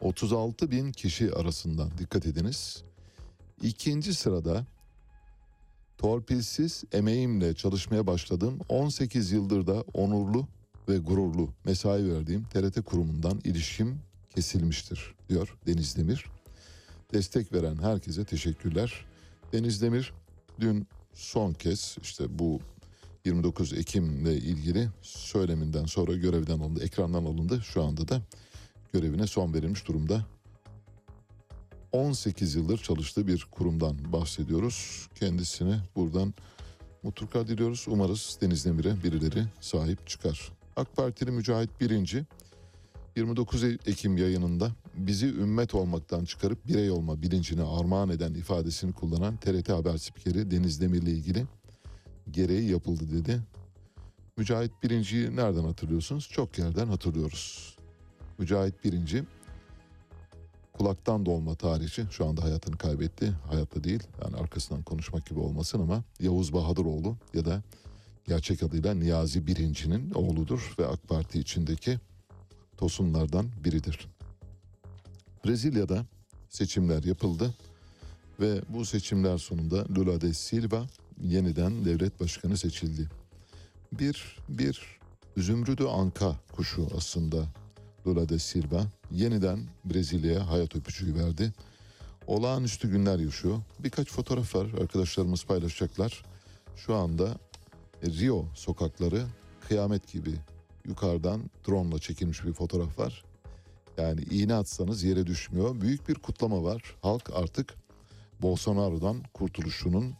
36 0.00 0.70
bin 0.70 0.92
kişi 0.92 1.34
arasından 1.34 1.90
dikkat 1.98 2.26
ediniz. 2.26 2.82
İkinci 3.62 4.14
sırada 4.14 4.66
torpilsiz 5.98 6.84
emeğimle 6.92 7.54
çalışmaya 7.54 8.06
başladığım 8.06 8.58
18 8.68 9.32
yıldır 9.32 9.66
da 9.66 9.84
onurlu 9.94 10.46
ve 10.88 10.98
gururlu 10.98 11.48
mesai 11.64 12.12
verdiğim 12.12 12.44
TRT 12.44 12.84
kurumundan 12.84 13.40
ilişkim 13.44 13.98
kesilmiştir 14.34 15.14
diyor 15.28 15.56
Deniz 15.66 15.96
Demir. 15.96 16.24
Destek 17.12 17.52
veren 17.52 17.76
herkese 17.76 18.24
teşekkürler. 18.24 19.04
Deniz 19.52 19.82
Demir 19.82 20.12
dün 20.60 20.86
son 21.14 21.52
kez 21.52 21.96
işte 22.02 22.38
bu 22.38 22.60
29 23.24 23.72
Ekim'le 23.72 24.26
ilgili 24.26 24.88
söyleminden 25.02 25.84
sonra 25.84 26.14
görevden 26.14 26.58
alındı, 26.58 26.84
ekrandan 26.84 27.24
alındı. 27.24 27.62
Şu 27.64 27.82
anda 27.82 28.08
da 28.08 28.22
görevine 28.92 29.26
son 29.26 29.54
verilmiş 29.54 29.88
durumda. 29.88 30.26
18 31.94 32.54
yıldır 32.54 32.78
çalıştığı 32.78 33.26
bir 33.26 33.46
kurumdan 33.50 34.12
bahsediyoruz. 34.12 35.08
Kendisine 35.14 35.80
buradan 35.96 36.34
mutluluklar 37.02 37.48
diliyoruz. 37.48 37.84
Umarız 37.88 38.38
Deniz 38.40 38.64
Demir'e 38.64 39.02
birileri 39.04 39.44
sahip 39.60 40.06
çıkar. 40.06 40.52
AK 40.76 40.96
Partili 40.96 41.30
Mücahit 41.30 41.80
Birinci 41.80 42.24
29 43.16 43.64
Ekim 43.64 44.16
yayınında 44.16 44.70
bizi 44.94 45.26
ümmet 45.26 45.74
olmaktan 45.74 46.24
çıkarıp 46.24 46.66
birey 46.68 46.90
olma 46.90 47.22
bilincini 47.22 47.62
armağan 47.62 48.08
eden 48.08 48.34
ifadesini 48.34 48.92
kullanan 48.92 49.36
TRT 49.36 49.68
Haber 49.68 49.96
spikeri 49.96 50.50
Deniz 50.50 50.80
Demir'le 50.80 51.06
ilgili 51.06 51.46
gereği 52.30 52.70
yapıldı 52.70 53.10
dedi. 53.10 53.40
Mücahit 54.36 54.72
Birinci'yi 54.82 55.36
nereden 55.36 55.64
hatırlıyorsunuz? 55.64 56.28
Çok 56.32 56.58
yerden 56.58 56.86
hatırlıyoruz. 56.86 57.76
Mücahit 58.38 58.84
Birinci 58.84 59.24
kulaktan 60.78 61.26
dolma 61.26 61.54
tarihçi 61.54 62.06
şu 62.10 62.26
anda 62.26 62.44
hayatını 62.44 62.78
kaybetti. 62.78 63.32
Hayatta 63.50 63.84
değil 63.84 64.02
yani 64.24 64.36
arkasından 64.36 64.82
konuşmak 64.82 65.26
gibi 65.26 65.40
olmasın 65.40 65.80
ama 65.80 66.04
Yavuz 66.20 66.52
Bahadıroğlu 66.52 67.16
ya 67.34 67.44
da 67.44 67.62
gerçek 68.28 68.62
adıyla 68.62 68.94
Niyazi 68.94 69.46
Birinci'nin 69.46 70.10
oğludur 70.10 70.74
ve 70.78 70.86
AK 70.86 71.08
Parti 71.08 71.40
içindeki 71.40 71.98
tosunlardan 72.76 73.46
biridir. 73.64 74.08
Brezilya'da 75.46 76.06
seçimler 76.48 77.02
yapıldı 77.02 77.54
ve 78.40 78.60
bu 78.68 78.84
seçimler 78.84 79.38
sonunda 79.38 79.84
Lula 79.96 80.20
da 80.20 80.34
Silva 80.34 80.86
yeniden 81.22 81.84
devlet 81.84 82.20
başkanı 82.20 82.56
seçildi. 82.56 83.08
Bir, 83.92 84.38
bir 84.48 84.98
zümrüdü 85.36 85.84
anka 85.84 86.36
kuşu 86.52 86.88
aslında 86.96 87.44
Lula 88.06 88.28
da 88.28 88.38
Silva 88.38 88.86
yeniden 89.10 89.60
Brezilya'ya 89.84 90.50
hayat 90.50 90.76
öpücüğü 90.76 91.14
verdi. 91.14 91.52
Olağanüstü 92.26 92.90
günler 92.90 93.18
yaşıyor. 93.18 93.58
Birkaç 93.78 94.08
fotoğraf 94.08 94.54
var 94.54 94.66
arkadaşlarımız 94.80 95.44
paylaşacaklar. 95.44 96.24
Şu 96.76 96.94
anda 96.94 97.36
Rio 98.04 98.44
sokakları 98.54 99.26
kıyamet 99.68 100.12
gibi 100.12 100.34
yukarıdan 100.84 101.50
drone 101.68 101.88
ile 101.88 101.98
çekilmiş 101.98 102.44
bir 102.44 102.52
fotoğraf 102.52 102.98
var. 102.98 103.24
Yani 103.98 104.20
iğne 104.22 104.54
atsanız 104.54 105.02
yere 105.02 105.26
düşmüyor. 105.26 105.80
Büyük 105.80 106.08
bir 106.08 106.14
kutlama 106.14 106.64
var. 106.64 106.82
Halk 107.02 107.30
artık 107.34 107.74
Bolsonaro'dan 108.42 109.22
kurtuluşunun 109.34 110.14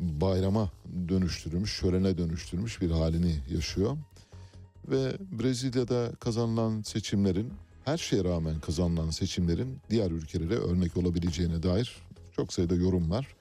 bayrama 0.00 0.70
dönüştürülmüş, 1.08 1.72
şölene 1.72 2.18
dönüştürmüş 2.18 2.80
bir 2.80 2.90
halini 2.90 3.36
yaşıyor. 3.50 3.96
Ve 4.88 5.16
Brezilya'da 5.32 6.12
kazanılan 6.20 6.82
seçimlerin, 6.82 7.52
her 7.84 7.98
şeye 7.98 8.24
rağmen 8.24 8.60
kazanılan 8.60 9.10
seçimlerin 9.10 9.78
diğer 9.90 10.10
ülkelere 10.10 10.54
örnek 10.54 10.96
olabileceğine 10.96 11.62
dair 11.62 11.96
çok 12.36 12.52
sayıda 12.52 12.74
yorum 12.74 13.10
var. 13.10 13.36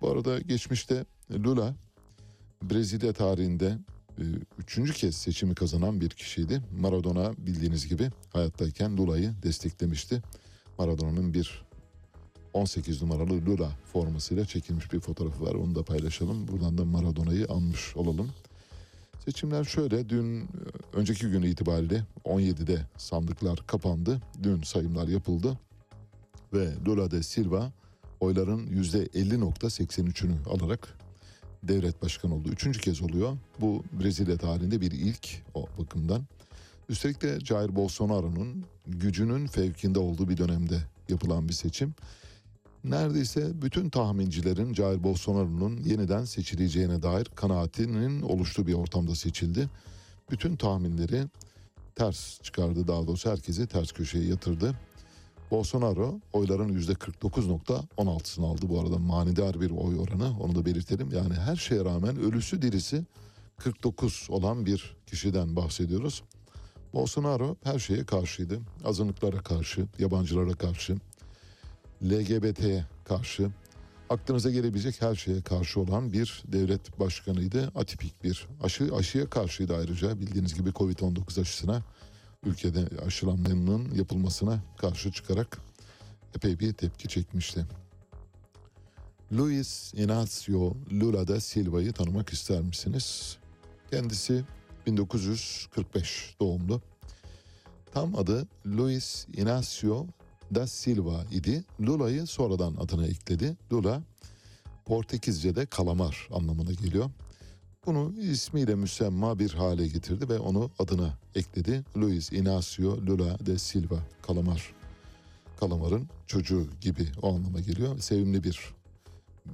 Bu 0.00 0.10
arada 0.10 0.38
geçmişte 0.38 1.04
Lula 1.30 1.74
Brezilya 2.62 3.12
tarihinde 3.12 3.78
e, 4.18 4.24
üçüncü 4.58 4.92
kez 4.92 5.16
seçimi 5.16 5.54
kazanan 5.54 6.00
bir 6.00 6.10
kişiydi. 6.10 6.62
Maradona 6.80 7.32
bildiğiniz 7.38 7.88
gibi 7.88 8.10
hayattayken 8.32 8.96
Lula'yı 8.96 9.32
desteklemişti. 9.42 10.22
Maradona'nın 10.78 11.34
bir 11.34 11.64
18 12.52 13.02
numaralı 13.02 13.46
Lula 13.46 13.70
formasıyla 13.92 14.44
çekilmiş 14.44 14.92
bir 14.92 15.00
fotoğrafı 15.00 15.44
var. 15.44 15.54
Onu 15.54 15.74
da 15.74 15.82
paylaşalım. 15.82 16.48
Buradan 16.48 16.78
da 16.78 16.84
Maradona'yı 16.84 17.46
anmış 17.48 17.96
olalım. 17.96 18.30
Seçimler 19.24 19.64
şöyle. 19.64 20.08
Dün 20.08 20.40
e, 20.40 20.46
önceki 20.92 21.30
gün 21.30 21.42
itibariyle 21.42 22.02
17'de 22.24 22.78
sandıklar 22.96 23.58
kapandı. 23.66 24.20
Dün 24.42 24.62
sayımlar 24.62 25.08
yapıldı. 25.08 25.58
Ve 26.52 26.72
Lula 26.86 27.10
de 27.10 27.22
Silva 27.22 27.72
oyların 28.20 28.66
%50.83'ünü 28.66 30.48
alarak 30.48 30.98
devlet 31.62 32.02
başkanı 32.02 32.34
oldu. 32.34 32.48
Üçüncü 32.48 32.80
kez 32.80 33.02
oluyor. 33.02 33.36
Bu 33.60 33.84
Brezilya 33.92 34.36
tarihinde 34.36 34.80
bir 34.80 34.92
ilk 34.92 35.42
o 35.54 35.66
bakımdan. 35.78 36.22
Üstelik 36.88 37.22
de 37.22 37.40
Jair 37.40 37.76
Bolsonaro'nun 37.76 38.64
gücünün 38.86 39.46
fevkinde 39.46 39.98
olduğu 39.98 40.28
bir 40.28 40.36
dönemde 40.36 40.78
yapılan 41.08 41.48
bir 41.48 41.52
seçim. 41.52 41.94
Neredeyse 42.84 43.62
bütün 43.62 43.90
tahmincilerin 43.90 44.74
Jair 44.74 45.04
Bolsonaro'nun 45.04 45.76
yeniden 45.76 46.24
seçileceğine 46.24 47.02
dair 47.02 47.24
kanaatinin 47.24 48.22
oluştuğu 48.22 48.66
bir 48.66 48.74
ortamda 48.74 49.14
seçildi. 49.14 49.68
Bütün 50.30 50.56
tahminleri 50.56 51.24
ters 51.94 52.40
çıkardı 52.42 52.88
daha 52.88 53.06
doğrusu 53.06 53.30
herkesi 53.30 53.66
ters 53.66 53.92
köşeye 53.92 54.24
yatırdı. 54.24 54.74
Bolsonaro 55.50 56.20
oyların 56.32 56.80
%49.16'sını 56.80 58.46
aldı 58.46 58.68
bu 58.68 58.80
arada 58.80 58.98
manidar 58.98 59.60
bir 59.60 59.70
oy 59.70 59.98
oranı 59.98 60.40
onu 60.40 60.54
da 60.54 60.66
belirtelim. 60.66 61.10
Yani 61.10 61.34
her 61.34 61.56
şeye 61.56 61.84
rağmen 61.84 62.16
ölüsü 62.16 62.62
dirisi 62.62 63.04
49 63.56 64.26
olan 64.30 64.66
bir 64.66 64.96
kişiden 65.06 65.56
bahsediyoruz. 65.56 66.22
Bolsonaro 66.94 67.56
her 67.64 67.78
şeye 67.78 68.04
karşıydı. 68.04 68.60
Azınlıklara 68.84 69.38
karşı, 69.38 69.86
yabancılara 69.98 70.52
karşı, 70.52 70.96
LGBT'ye 72.04 72.84
karşı, 73.04 73.50
aklınıza 74.10 74.50
gelebilecek 74.50 75.02
her 75.02 75.14
şeye 75.14 75.42
karşı 75.42 75.80
olan 75.80 76.12
bir 76.12 76.42
devlet 76.46 77.00
başkanıydı. 77.00 77.72
Atipik 77.74 78.24
bir 78.24 78.48
aşı, 78.62 78.94
aşıya 78.94 79.30
karşıydı 79.30 79.76
ayrıca 79.76 80.20
bildiğiniz 80.20 80.54
gibi 80.54 80.70
Covid-19 80.70 81.40
aşısına 81.40 81.82
ülkede 82.46 82.88
aşılamanın 83.06 83.94
yapılmasına 83.94 84.62
karşı 84.78 85.12
çıkarak 85.12 85.58
epey 86.36 86.58
bir 86.58 86.72
tepki 86.72 87.08
çekmişti. 87.08 87.66
Luis 89.32 89.94
Inácio 89.94 90.76
Lula 90.92 91.28
da 91.28 91.40
Silva'yı 91.40 91.92
tanımak 91.92 92.30
ister 92.30 92.60
misiniz? 92.60 93.36
Kendisi 93.90 94.44
1945 94.86 96.36
doğumlu. 96.40 96.82
Tam 97.92 98.16
adı 98.16 98.46
Luis 98.66 99.26
Inácio 99.28 100.06
da 100.54 100.66
Silva 100.66 101.24
idi. 101.30 101.64
Lula'yı 101.80 102.26
sonradan 102.26 102.74
adına 102.74 103.06
ekledi. 103.06 103.56
Lula 103.72 104.02
Portekizce'de 104.84 105.66
kalamar 105.66 106.28
anlamına 106.32 106.72
geliyor. 106.72 107.10
Bunu 107.86 108.12
ismiyle 108.20 108.74
müsemma 108.74 109.38
bir 109.38 109.50
hale 109.50 109.88
getirdi 109.88 110.28
ve 110.28 110.38
onu 110.38 110.70
adına 110.78 111.18
ekledi. 111.34 111.84
Luis 111.96 112.32
Inácio 112.32 113.06
Lula 113.06 113.46
de 113.46 113.58
Silva 113.58 113.98
kalamar. 114.22 114.72
Kalamarın 115.60 116.08
çocuğu 116.26 116.66
gibi 116.80 117.08
o 117.22 117.34
anlama 117.34 117.60
geliyor. 117.60 117.98
Sevimli 117.98 118.44
bir 118.44 118.74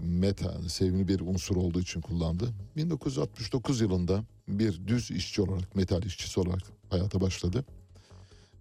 meta, 0.02 0.68
sevimli 0.68 1.08
bir 1.08 1.20
unsur 1.20 1.56
olduğu 1.56 1.80
için 1.80 2.00
kullandı. 2.00 2.48
1969 2.76 3.80
yılında 3.80 4.24
bir 4.48 4.86
düz 4.86 5.10
işçi 5.10 5.42
olarak, 5.42 5.76
metal 5.76 6.02
işçisi 6.02 6.40
olarak 6.40 6.62
hayata 6.90 7.20
başladı. 7.20 7.64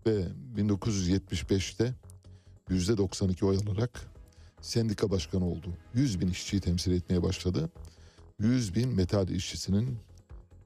Ve 0.05 0.27
1975'te 0.57 1.93
%92 2.69 3.45
oy 3.45 3.57
alarak 3.57 4.07
sendika 4.61 5.11
başkanı 5.11 5.45
oldu. 5.45 5.67
100 5.93 6.21
bin 6.21 6.27
işçiyi 6.27 6.61
temsil 6.61 6.91
etmeye 6.91 7.23
başladı. 7.23 7.69
100 8.39 8.75
bin 8.75 8.89
metal 8.89 9.29
işçisinin 9.29 9.97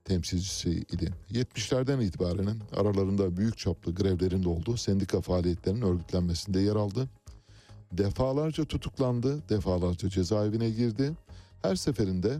temsilcisiydi. 0.06 1.14
70'lerden 1.32 2.02
itibaren 2.02 2.58
aralarında 2.76 3.38
büyük 3.38 3.58
çaplı 3.58 3.96
grevlerin 3.96 4.44
de 4.44 4.50
olduğu 4.50 4.78
sendika 4.78 5.22
faaliyetlerinin 5.22 5.82
örgütlenmesinde 5.82 6.60
yer 6.60 6.76
aldı. 6.76 7.10
Defalarca 7.92 8.66
tutuklandı, 8.66 9.50
defalarca 9.50 10.10
cezaevine 10.10 10.70
girdi. 10.70 11.12
Her 11.62 11.76
seferinde 11.76 12.40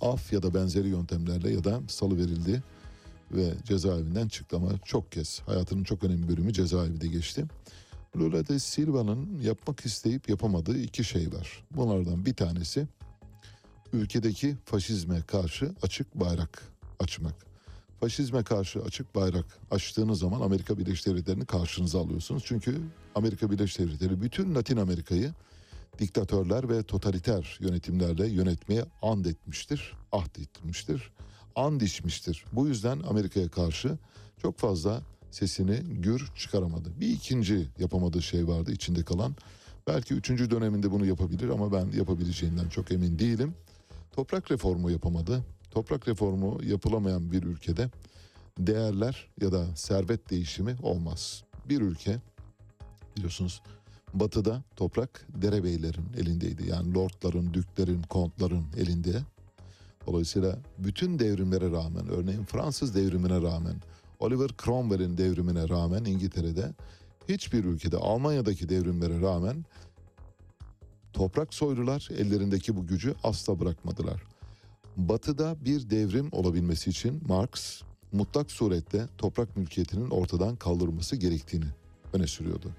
af 0.00 0.32
ya 0.32 0.42
da 0.42 0.54
benzeri 0.54 0.88
yöntemlerle 0.88 1.50
ya 1.50 1.64
da 1.64 1.80
salı 1.88 2.16
verildi 2.16 2.62
ve 3.32 3.54
cezaevinden 3.64 4.28
çıktı 4.28 4.56
ama 4.56 4.68
çok 4.84 5.12
kez 5.12 5.40
hayatının 5.46 5.84
çok 5.84 6.04
önemli 6.04 6.28
bölümü 6.28 6.52
cezaevinde 6.52 7.06
geçti. 7.06 7.44
Lula 8.16 8.48
da 8.48 8.58
Silva'nın 8.58 9.38
yapmak 9.42 9.86
isteyip 9.86 10.28
yapamadığı 10.28 10.78
iki 10.78 11.04
şey 11.04 11.32
var. 11.32 11.64
Bunlardan 11.70 12.26
bir 12.26 12.34
tanesi 12.34 12.86
ülkedeki 13.92 14.56
faşizme 14.64 15.22
karşı 15.22 15.74
açık 15.82 16.14
bayrak 16.14 16.62
açmak. 16.98 17.34
Faşizme 18.00 18.42
karşı 18.42 18.82
açık 18.82 19.14
bayrak 19.14 19.44
açtığınız 19.70 20.18
zaman 20.18 20.40
Amerika 20.40 20.78
Birleşik 20.78 21.06
Devletleri'ni 21.06 21.46
karşınıza 21.46 22.00
alıyorsunuz. 22.00 22.42
Çünkü 22.46 22.80
Amerika 23.14 23.50
Birleşik 23.50 23.78
Devletleri 23.78 24.22
bütün 24.22 24.54
Latin 24.54 24.76
Amerika'yı 24.76 25.32
diktatörler 25.98 26.68
ve 26.68 26.82
totaliter 26.82 27.58
yönetimlerle 27.60 28.28
yönetmeye 28.28 28.84
and 29.02 29.24
etmiştir, 29.24 29.92
ahd 30.12 30.36
etmiştir, 30.36 31.10
and 31.56 31.80
içmiştir. 31.80 32.44
Bu 32.52 32.68
yüzden 32.68 33.00
Amerika'ya 33.00 33.48
karşı 33.48 33.98
çok 34.42 34.58
fazla 34.58 35.02
sesini 35.30 35.76
gür 36.02 36.28
çıkaramadı. 36.36 37.00
Bir 37.00 37.08
ikinci 37.08 37.68
yapamadığı 37.78 38.22
şey 38.22 38.48
vardı 38.48 38.72
içinde 38.72 39.04
kalan. 39.04 39.34
Belki 39.86 40.14
üçüncü 40.14 40.50
döneminde 40.50 40.90
bunu 40.90 41.06
yapabilir 41.06 41.48
ama 41.48 41.72
ben 41.72 41.86
yapabileceğinden 41.96 42.68
çok 42.68 42.92
emin 42.92 43.18
değilim. 43.18 43.54
Toprak 44.12 44.50
reformu 44.50 44.90
yapamadı. 44.90 45.44
Toprak 45.70 46.08
reformu 46.08 46.60
yapılamayan 46.64 47.32
bir 47.32 47.42
ülkede 47.42 47.90
değerler 48.58 49.28
ya 49.40 49.52
da 49.52 49.76
servet 49.76 50.30
değişimi 50.30 50.76
olmaz. 50.82 51.44
Bir 51.68 51.80
ülke 51.80 52.18
biliyorsunuz 53.16 53.62
batıda 54.14 54.62
toprak 54.76 55.26
derebeylerin 55.28 56.06
elindeydi. 56.18 56.68
Yani 56.68 56.94
lordların, 56.94 57.54
düklerin, 57.54 58.02
kontların 58.02 58.64
elinde. 58.76 59.22
Dolayısıyla 60.06 60.58
bütün 60.78 61.18
devrimlere 61.18 61.70
rağmen 61.70 62.08
örneğin 62.08 62.44
Fransız 62.44 62.94
devrimine 62.94 63.42
rağmen 63.42 63.76
Oliver 64.20 64.50
Cromwell'in 64.64 65.18
devrimine 65.18 65.68
rağmen 65.68 66.04
İngiltere'de 66.04 66.74
hiçbir 67.28 67.64
ülkede 67.64 67.96
Almanya'daki 67.96 68.68
devrimlere 68.68 69.20
rağmen 69.20 69.64
toprak 71.12 71.54
soylular 71.54 72.08
ellerindeki 72.18 72.76
bu 72.76 72.86
gücü 72.86 73.14
asla 73.24 73.60
bırakmadılar. 73.60 74.22
Batı'da 74.96 75.56
bir 75.64 75.90
devrim 75.90 76.28
olabilmesi 76.32 76.90
için 76.90 77.22
Marx 77.28 77.82
mutlak 78.12 78.50
surette 78.50 79.06
toprak 79.18 79.56
mülkiyetinin 79.56 80.10
ortadan 80.10 80.56
kaldırılması 80.56 81.16
gerektiğini 81.16 81.66
öne 82.12 82.26
sürüyordu. 82.26 82.70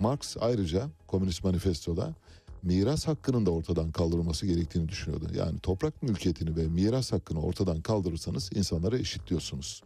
Marx 0.00 0.36
ayrıca 0.40 0.90
Komünist 1.06 1.44
Manifesto'da 1.44 2.14
miras 2.62 3.06
hakkının 3.06 3.46
da 3.46 3.50
ortadan 3.50 3.92
kaldırılması 3.92 4.46
gerektiğini 4.46 4.88
düşünüyordu. 4.88 5.26
Yani 5.34 5.58
toprak 5.58 6.02
mülkiyetini 6.02 6.56
ve 6.56 6.66
miras 6.66 7.12
hakkını 7.12 7.42
ortadan 7.42 7.80
kaldırırsanız 7.80 8.50
insanlara 8.54 8.98
eşitliyorsunuz. 8.98 9.82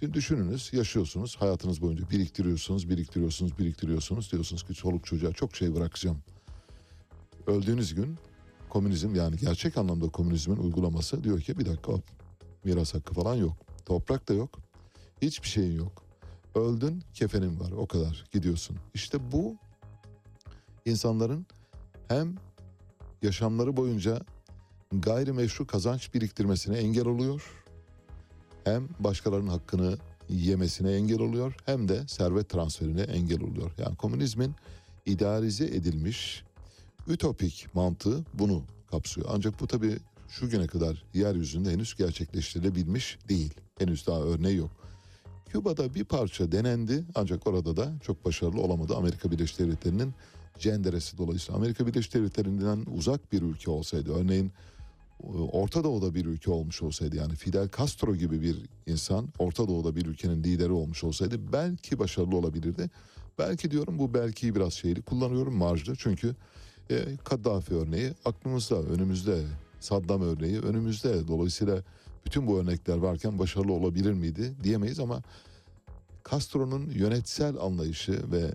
Şimdi 0.00 0.14
düşününüz 0.14 0.72
yaşıyorsunuz 0.72 1.36
hayatınız 1.36 1.82
boyunca 1.82 2.10
biriktiriyorsunuz 2.10 2.88
biriktiriyorsunuz 2.88 3.58
biriktiriyorsunuz 3.58 4.32
diyorsunuz 4.32 4.62
ki 4.62 4.74
çoluk 4.74 5.06
çocuğa 5.06 5.32
çok 5.32 5.56
şey 5.56 5.74
bırakacağım. 5.74 6.18
Öldüğünüz 7.46 7.94
gün 7.94 8.18
komünizm 8.68 9.14
yani 9.14 9.36
gerçek 9.36 9.76
anlamda 9.76 10.08
komünizmin 10.08 10.56
uygulaması 10.56 11.24
diyor 11.24 11.40
ki 11.40 11.58
bir 11.58 11.66
dakika 11.66 11.92
hop, 11.92 12.04
miras 12.64 12.94
hakkı 12.94 13.14
falan 13.14 13.34
yok. 13.34 13.56
Toprak 13.86 14.28
da 14.28 14.34
yok. 14.34 14.58
Hiçbir 15.22 15.48
şeyin 15.48 15.76
yok. 15.76 16.02
Öldün 16.54 17.02
kefenin 17.14 17.60
var 17.60 17.72
o 17.72 17.86
kadar 17.86 18.24
gidiyorsun. 18.32 18.76
İşte 18.94 19.32
bu 19.32 19.56
insanların 20.84 21.46
hem 22.08 22.34
yaşamları 23.22 23.76
boyunca 23.76 24.20
gayrimeşru 24.92 25.66
kazanç 25.66 26.14
biriktirmesine 26.14 26.78
engel 26.78 27.06
oluyor. 27.06 27.57
Hem 28.74 28.88
başkalarının 28.98 29.48
hakkını 29.48 29.98
yemesine 30.28 30.92
engel 30.92 31.20
oluyor 31.20 31.54
hem 31.66 31.88
de 31.88 32.08
servet 32.08 32.48
transferine 32.48 33.02
engel 33.02 33.42
oluyor. 33.42 33.70
Yani 33.78 33.96
komünizmin 33.96 34.54
idealize 35.06 35.64
edilmiş 35.64 36.44
ütopik 37.08 37.74
mantığı 37.74 38.24
bunu 38.34 38.62
kapsıyor. 38.90 39.28
Ancak 39.30 39.60
bu 39.60 39.66
tabii 39.66 39.96
şu 40.28 40.50
güne 40.50 40.66
kadar 40.66 41.04
yeryüzünde 41.14 41.70
henüz 41.70 41.94
gerçekleştirilebilmiş 41.94 43.18
değil. 43.28 43.54
Henüz 43.78 44.06
daha 44.06 44.20
örneği 44.20 44.56
yok. 44.56 44.70
Küba'da 45.48 45.94
bir 45.94 46.04
parça 46.04 46.52
denendi 46.52 47.04
ancak 47.14 47.46
orada 47.46 47.76
da 47.76 47.92
çok 48.02 48.24
başarılı 48.24 48.60
olamadı. 48.60 48.96
Amerika 48.96 49.30
Birleşik 49.30 49.58
Devletleri'nin 49.58 50.14
cenderesi 50.58 51.18
dolayısıyla. 51.18 51.58
Amerika 51.58 51.86
Birleşik 51.86 52.14
Devletleri'nden 52.14 52.84
uzak 52.96 53.32
bir 53.32 53.42
ülke 53.42 53.70
olsaydı 53.70 54.12
örneğin 54.12 54.52
Orta 55.52 55.84
Doğu'da 55.84 56.14
bir 56.14 56.24
ülke 56.24 56.50
olmuş 56.50 56.82
olsaydı 56.82 57.16
yani 57.16 57.34
Fidel 57.34 57.68
Castro 57.76 58.16
gibi 58.16 58.42
bir 58.42 58.56
insan 58.86 59.28
Orta 59.38 59.68
Doğu'da 59.68 59.96
bir 59.96 60.06
ülkenin 60.06 60.44
lideri 60.44 60.72
olmuş 60.72 61.04
olsaydı 61.04 61.52
belki 61.52 61.98
başarılı 61.98 62.36
olabilirdi. 62.36 62.90
Belki 63.38 63.70
diyorum 63.70 63.98
bu 63.98 64.14
belki 64.14 64.54
biraz 64.54 64.72
şeyli 64.72 65.02
kullanıyorum 65.02 65.54
marjlı 65.56 65.96
çünkü 65.96 66.34
e, 66.90 67.16
Kaddafi 67.24 67.74
örneği 67.74 68.12
aklımızda 68.24 68.82
önümüzde 68.82 69.44
Saddam 69.80 70.22
örneği 70.22 70.60
önümüzde 70.60 71.28
dolayısıyla 71.28 71.82
bütün 72.26 72.46
bu 72.46 72.58
örnekler 72.58 72.96
varken 72.96 73.38
başarılı 73.38 73.72
olabilir 73.72 74.12
miydi 74.12 74.54
diyemeyiz 74.62 75.00
ama 75.00 75.22
Castro'nun 76.30 76.90
yönetsel 76.90 77.56
anlayışı 77.56 78.32
ve 78.32 78.54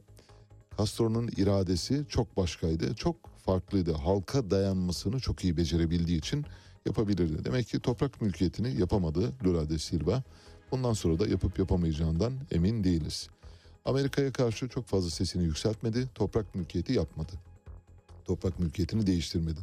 Castro'nun 0.77 1.27
iradesi 1.37 2.05
çok 2.09 2.37
başkaydı. 2.37 2.95
Çok 2.95 3.32
farklıydı. 3.43 3.93
Halka 3.93 4.51
dayanmasını 4.51 5.19
çok 5.19 5.43
iyi 5.43 5.57
becerebildiği 5.57 6.17
için 6.17 6.45
yapabilirdi. 6.85 7.45
Demek 7.45 7.67
ki 7.67 7.79
toprak 7.79 8.21
mülkiyetini 8.21 8.79
yapamadı 8.79 9.31
Lula 9.45 9.69
da 9.69 9.79
Silva. 9.79 10.23
Bundan 10.71 10.93
sonra 10.93 11.19
da 11.19 11.27
yapıp 11.27 11.59
yapamayacağından 11.59 12.33
emin 12.51 12.83
değiliz. 12.83 13.29
Amerika'ya 13.85 14.31
karşı 14.31 14.67
çok 14.67 14.85
fazla 14.85 15.09
sesini 15.09 15.43
yükseltmedi. 15.43 16.07
Toprak 16.15 16.55
mülkiyeti 16.55 16.93
yapmadı. 16.93 17.31
Toprak 18.25 18.59
mülkiyetini 18.59 19.07
değiştirmedi. 19.07 19.59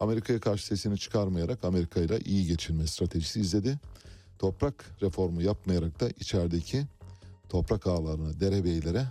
Amerika'ya 0.00 0.40
karşı 0.40 0.66
sesini 0.66 0.98
çıkarmayarak 0.98 1.64
Amerika 1.64 2.00
ile 2.00 2.18
iyi 2.18 2.46
geçinme 2.46 2.86
stratejisi 2.86 3.40
izledi. 3.40 3.78
Toprak 4.38 4.84
reformu 5.02 5.42
yapmayarak 5.42 6.00
da 6.00 6.08
içerideki 6.08 6.86
toprak 7.48 7.86
ağlarına, 7.86 8.40
derebeylere 8.40 9.06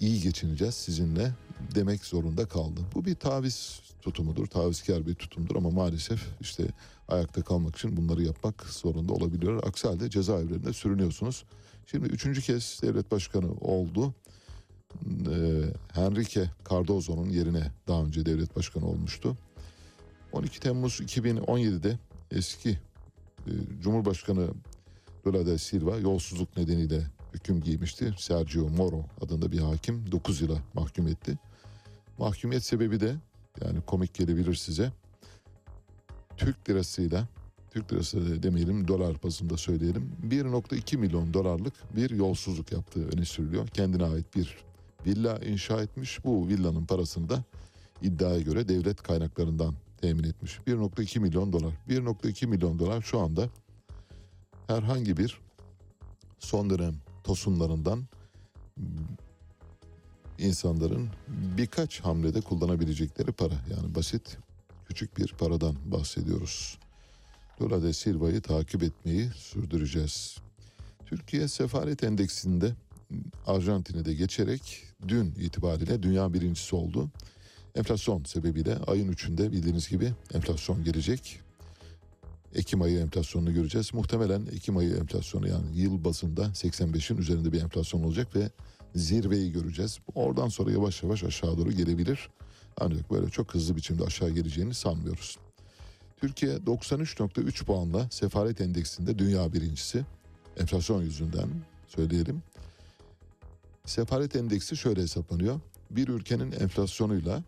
iyi 0.00 0.20
geçineceğiz 0.20 0.74
sizinle 0.74 1.32
demek 1.74 2.04
zorunda 2.04 2.48
kaldı. 2.48 2.80
Bu 2.94 3.04
bir 3.04 3.14
taviz 3.14 3.80
tutumudur, 4.02 4.46
tavizkar 4.46 5.06
bir 5.06 5.14
tutumdur 5.14 5.56
ama 5.56 5.70
maalesef 5.70 6.26
işte 6.40 6.66
ayakta 7.08 7.42
kalmak 7.42 7.76
için 7.76 7.96
bunları 7.96 8.22
yapmak 8.22 8.64
zorunda 8.64 9.12
olabiliyor. 9.12 9.64
Aksi 9.66 9.88
halde 9.88 10.10
cezaevlerinde 10.10 10.72
sürünüyorsunuz. 10.72 11.44
Şimdi 11.86 12.08
üçüncü 12.08 12.42
kez 12.42 12.80
devlet 12.82 13.10
başkanı 13.10 13.52
oldu. 13.52 14.14
Ee, 15.30 15.62
Henrique 15.92 16.50
Cardozo'nun 16.70 17.28
yerine 17.28 17.72
daha 17.88 18.02
önce 18.02 18.26
devlet 18.26 18.56
başkanı 18.56 18.86
olmuştu. 18.86 19.36
12 20.32 20.60
Temmuz 20.60 21.00
2017'de 21.00 21.98
eski 22.30 22.70
e, 23.46 23.52
Cumhurbaşkanı 23.82 24.48
Lula 25.26 25.46
da 25.46 25.58
Silva 25.58 25.96
yolsuzluk 25.96 26.56
nedeniyle 26.56 27.02
hüküm 27.34 27.60
giymişti. 27.60 28.14
Sergio 28.18 28.68
Moro 28.68 29.04
adında 29.20 29.52
bir 29.52 29.58
hakim 29.58 30.12
9 30.12 30.40
yıla 30.40 30.58
mahkum 30.74 31.08
etti. 31.08 31.38
Mahkumiyet 32.18 32.64
sebebi 32.64 33.00
de 33.00 33.14
yani 33.64 33.80
komik 33.80 34.14
gelebilir 34.14 34.54
size. 34.54 34.92
Türk 36.36 36.70
lirasıyla 36.70 37.28
Türk 37.70 37.92
lirası 37.92 38.42
demeyelim 38.42 38.88
dolar 38.88 39.22
bazında 39.22 39.56
söyleyelim 39.56 40.12
1.2 40.28 40.96
milyon 40.96 41.34
dolarlık 41.34 41.74
bir 41.96 42.10
yolsuzluk 42.10 42.72
yaptığı 42.72 43.08
öne 43.08 43.24
sürülüyor. 43.24 43.68
Kendine 43.68 44.04
ait 44.04 44.36
bir 44.36 44.64
villa 45.06 45.38
inşa 45.38 45.82
etmiş. 45.82 46.24
Bu 46.24 46.48
villanın 46.48 46.86
parasını 46.86 47.28
da 47.28 47.44
iddiaya 48.02 48.40
göre 48.40 48.68
devlet 48.68 49.02
kaynaklarından 49.02 49.74
temin 50.00 50.24
etmiş. 50.24 50.58
1.2 50.66 51.20
milyon 51.20 51.52
dolar. 51.52 51.74
1.2 51.88 52.46
milyon 52.46 52.78
dolar 52.78 53.02
şu 53.02 53.20
anda 53.20 53.48
herhangi 54.66 55.16
bir 55.16 55.40
son 56.38 56.70
dönem 56.70 56.94
tosunlarından 57.24 58.04
insanların 60.38 61.08
birkaç 61.28 62.00
hamlede 62.00 62.40
kullanabilecekleri 62.40 63.32
para. 63.32 63.54
Yani 63.54 63.94
basit 63.94 64.38
küçük 64.88 65.18
bir 65.18 65.28
paradan 65.28 65.76
bahsediyoruz. 65.84 66.78
Lula 67.62 67.82
de 67.82 67.92
Silva'yı 67.92 68.40
takip 68.40 68.82
etmeyi 68.82 69.30
sürdüreceğiz. 69.36 70.38
Türkiye 71.06 71.48
sefaret 71.48 72.04
endeksinde 72.04 72.72
Arjantin'i 73.46 74.04
de 74.04 74.14
geçerek 74.14 74.82
dün 75.08 75.34
itibariyle 75.38 76.02
dünya 76.02 76.34
birincisi 76.34 76.76
oldu. 76.76 77.10
Enflasyon 77.74 78.24
sebebiyle 78.24 78.76
ayın 78.76 79.08
üçünde 79.08 79.52
bildiğiniz 79.52 79.88
gibi 79.88 80.12
enflasyon 80.34 80.84
gelecek. 80.84 81.43
Ekim 82.54 82.82
ayı 82.82 82.98
enflasyonunu 82.98 83.54
göreceğiz. 83.54 83.94
Muhtemelen 83.94 84.46
Ekim 84.46 84.76
ayı 84.76 84.96
enflasyonu 84.96 85.48
yani 85.48 85.66
yıl 85.74 86.04
bazında 86.04 86.42
85'in 86.44 87.16
üzerinde 87.16 87.52
bir 87.52 87.62
enflasyon 87.62 88.02
olacak 88.02 88.36
ve 88.36 88.50
zirveyi 88.94 89.52
göreceğiz. 89.52 89.98
Oradan 90.14 90.48
sonra 90.48 90.70
yavaş 90.70 91.02
yavaş 91.02 91.24
aşağı 91.24 91.58
doğru 91.58 91.72
gelebilir. 91.72 92.30
Ancak 92.80 93.10
böyle 93.10 93.30
çok 93.30 93.54
hızlı 93.54 93.76
biçimde 93.76 94.04
aşağı 94.04 94.30
geleceğini 94.30 94.74
sanmıyoruz. 94.74 95.38
Türkiye 96.16 96.56
93.3 96.56 97.64
puanla 97.64 98.10
sefaret 98.10 98.60
endeksinde 98.60 99.18
dünya 99.18 99.52
birincisi. 99.52 100.04
Enflasyon 100.60 101.02
yüzünden 101.02 101.48
söyleyelim. 101.88 102.42
Sefaret 103.86 104.36
endeksi 104.36 104.76
şöyle 104.76 105.02
hesaplanıyor. 105.02 105.60
Bir 105.90 106.08
ülkenin 106.08 106.52
enflasyonuyla 106.52 107.42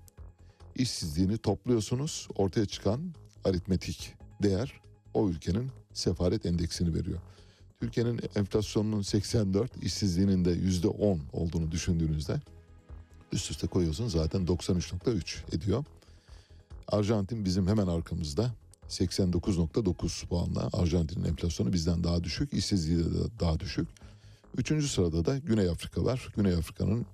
işsizliğini 0.75 1.39
topluyorsunuz. 1.39 2.29
Ortaya 2.37 2.67
çıkan 2.67 3.01
aritmetik 3.45 4.15
değer 4.43 4.86
o 5.17 5.29
ülkenin 5.29 5.71
sefaret 5.93 6.47
endeksini 6.47 6.95
veriyor. 6.95 7.19
Türkiye'nin 7.81 8.21
enflasyonunun 8.37 9.03
84, 9.03 9.85
işsizliğinin 9.85 10.45
de 10.45 10.53
%10 10.53 11.19
olduğunu 11.33 11.71
düşündüğünüzde 11.71 12.41
üst 13.33 13.51
üste 13.51 13.67
koyuyorsun 13.67 14.09
zaten 14.09 14.47
93.3 14.47 15.57
ediyor. 15.57 15.85
Arjantin 16.89 17.45
bizim 17.45 17.67
hemen 17.67 17.87
arkamızda 17.87 18.53
89.9 18.89 20.27
puanla 20.27 20.71
Arjantin'in 20.73 21.25
enflasyonu 21.25 21.73
bizden 21.73 22.05
daha 22.05 22.25
düşük, 22.25 22.53
işsizliği 22.53 22.99
de 22.99 23.41
daha 23.41 23.61
düşük. 23.61 23.89
Üçüncü 24.57 24.89
sırada 24.89 25.25
da 25.25 25.39
Güney 25.39 25.69
Afrika 25.69 26.05
var. 26.05 26.29
Güney 26.37 26.55
Afrika'nın 26.55 27.07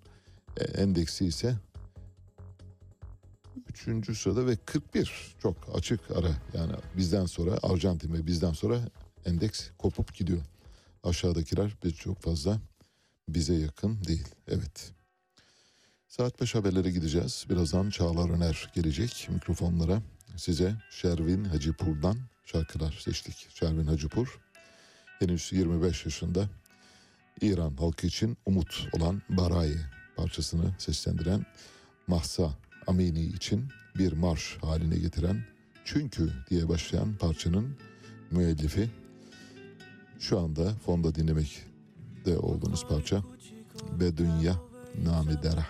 e, 0.57 0.65
endeksi 0.65 1.27
ise 1.27 1.57
üçüncü 3.73 4.15
sırada 4.15 4.47
ve 4.47 4.57
41 4.57 5.35
çok 5.43 5.57
açık 5.75 6.01
ara 6.11 6.31
yani 6.55 6.73
bizden 6.97 7.27
sonra 7.27 7.59
Arjantin 7.63 8.13
ve 8.13 8.27
bizden 8.27 8.53
sonra 8.53 8.81
endeks 9.25 9.71
kopup 9.79 10.15
gidiyor. 10.15 10.41
Aşağıdakiler 11.05 11.77
bir 11.85 11.91
çok 11.91 12.23
fazla 12.23 12.61
bize 13.29 13.55
yakın 13.55 14.05
değil. 14.05 14.29
Evet. 14.49 14.93
Saat 16.09 16.41
5 16.41 16.55
haberlere 16.55 16.91
gideceğiz. 16.91 17.47
Birazdan 17.51 17.91
Çağlar 17.91 18.31
Öner 18.31 18.71
gelecek 18.75 19.29
mikrofonlara. 19.31 20.03
Size 20.37 20.75
Şervin 20.91 21.45
Hacipur'dan 21.45 22.17
şarkılar 22.45 22.93
seçtik. 23.05 23.49
Şervin 23.55 23.87
Hacipur 23.87 24.41
henüz 25.19 25.53
25 25.53 26.05
yaşında 26.05 26.49
İran 27.41 27.77
halkı 27.77 28.07
için 28.07 28.37
umut 28.47 28.89
olan 28.93 29.23
Barayi 29.29 29.79
parçasını 30.17 30.75
seslendiren 30.79 31.47
Mahsa 32.07 32.51
Amini 32.88 33.22
için 33.22 33.66
bir 33.98 34.14
marş 34.14 34.58
haline 34.62 34.98
getiren 34.98 35.44
Çünkü 35.86 36.30
diye 36.50 36.70
başlayan 36.70 37.14
parçanın 37.14 37.78
müellifi 38.32 38.90
şu 40.20 40.40
anda 40.40 40.74
fonda 40.86 41.16
dinlemekte 41.16 42.38
olduğunuz 42.38 42.88
parça 42.88 43.24
Be 44.00 44.18
Dünya 44.18 44.56
Name 45.06 45.44
Dera. 45.44 45.66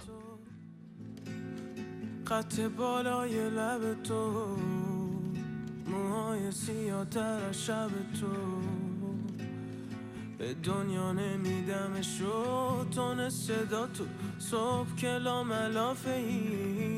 قط 2.29 2.59
بالای 2.77 3.49
لب 3.49 3.83
تو 4.03 4.21
موهای 5.91 6.51
سیاه 6.51 7.05
تر 7.05 7.39
از 7.49 7.57
شب 7.65 7.89
تو 8.19 8.27
به 10.37 10.53
دنیا 10.53 11.11
نمیدمشو 11.13 12.85
تون 12.95 13.29
صدا 13.29 13.87
تو 13.87 14.03
صبح 14.39 14.95
کلا 15.01 15.43
ملافه 15.43 16.11
ای 16.11 16.90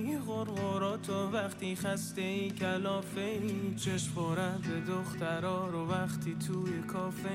غرغرا 0.45 0.97
تو 0.97 1.31
وقتی 1.31 1.77
خسته 1.77 2.21
ای 2.21 2.51
کلافه 2.51 3.21
ای 3.21 3.75
چشم 3.77 4.13
خورد 4.15 4.61
به 4.61 4.93
دخترا 4.93 5.69
رو 5.69 5.91
وقتی 5.91 6.37
توی 6.49 6.83
کافه 6.83 7.31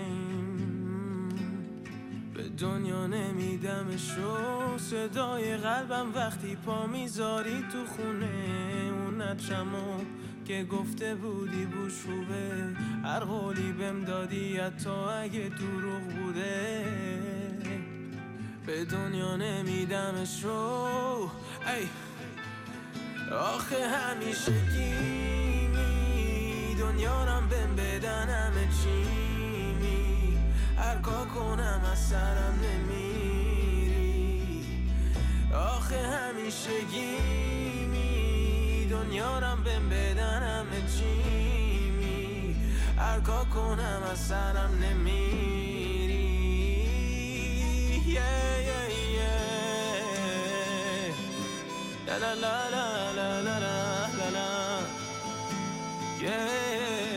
به 2.33 2.49
دنیا 2.49 3.07
نمیدمشو 3.07 4.77
صدای 4.77 5.57
قلبم 5.57 6.11
وقتی 6.15 6.55
پا 6.55 6.87
می‌ذاری 6.87 7.65
تو 7.71 7.85
خونه. 7.85 8.91
اون 8.91 9.21
نجمو 9.21 10.03
که 10.45 10.63
گفته 10.71 11.15
بودی 11.15 11.65
بوش 11.65 11.93
خوبه 12.01 12.75
هر 13.03 13.19
قولی 13.19 13.71
بهم 13.71 14.05
دادی 14.05 14.57
حتی 14.57 14.89
اگه 14.89 15.49
دروغ 15.59 16.01
بوده. 16.01 16.85
به 18.65 18.85
دنیا 18.85 19.35
نمیدمشو 19.35 20.49
ای. 21.67 22.08
آخه 23.31 23.87
همیشه 23.87 24.51
گیمی 24.73 25.85
دنیا 26.79 27.25
رم 27.25 27.47
بهم 27.47 27.75
بدن 27.75 28.29
همه 28.29 28.67
چیمی. 28.83 30.37
هر 30.77 30.95
کار 30.95 31.27
کنم 31.27 31.81
از 31.91 31.99
سرم 31.99 32.59
نمیری. 32.63 33.05
آخه 35.53 36.07
همیشه 36.07 36.81
گیمی 36.91 38.87
دنیا 38.89 39.39
رم 39.39 39.63
بهم 39.63 39.89
بدن 39.89 40.43
همه 40.43 40.81
چیمی. 40.97 42.55
هر 42.97 43.19
کار 43.19 43.45
کنم 43.45 44.03
از 44.11 44.19
سرم 44.19 44.71
نمیری. 44.83 45.49
Yeah. 48.09 48.58
la 52.17 52.33
la 52.33 52.69
la 52.69 53.11
la 53.13 53.41
la 53.41 53.59
la 53.59 54.07
la 54.17 54.29
la. 54.31 54.79
Yeah. 56.19 57.08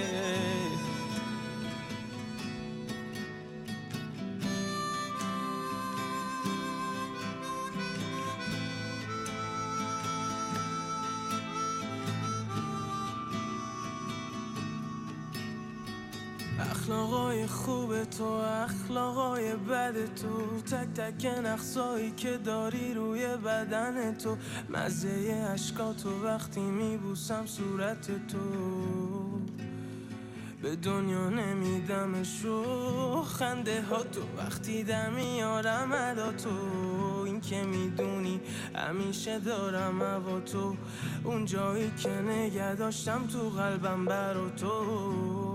اخلاقای 17.22 17.46
خوب 17.46 18.04
تو 18.04 18.24
اخلاقای 18.64 19.56
بد 19.56 20.14
تو. 20.14 20.60
تک 20.60 20.88
تک 20.94 21.26
نقصایی 21.44 22.10
که 22.10 22.36
داری 22.36 22.94
روی 22.94 23.26
بدن 23.26 24.14
تو. 24.14 24.36
مزه 24.70 25.48
اشکا 25.54 25.92
تو 25.92 26.24
وقتی 26.24 26.60
میبوسم 26.60 27.46
صورت 27.46 28.26
تو. 28.26 28.38
به 30.62 30.76
دنیا 30.76 31.28
نمیدمشو. 31.28 33.22
خنده 33.22 33.82
ها 33.82 34.02
تو 34.02 34.20
وقتی 34.36 34.84
در 34.84 35.10
میارم 35.10 35.92
ادا 35.92 36.32
تو. 36.32 36.50
این 37.26 37.40
که 37.40 37.62
می‌دونی 37.62 38.40
همیشه 38.74 39.38
دارم 39.38 40.02
هوا 40.02 40.40
تو. 40.40 40.76
اون 41.24 41.44
جایی 41.44 41.90
که 41.98 42.10
نگه 42.10 42.74
داشتم 42.74 43.26
تو 43.26 43.50
قلبم 43.50 44.04
برا 44.04 44.50
تو. 44.50 45.51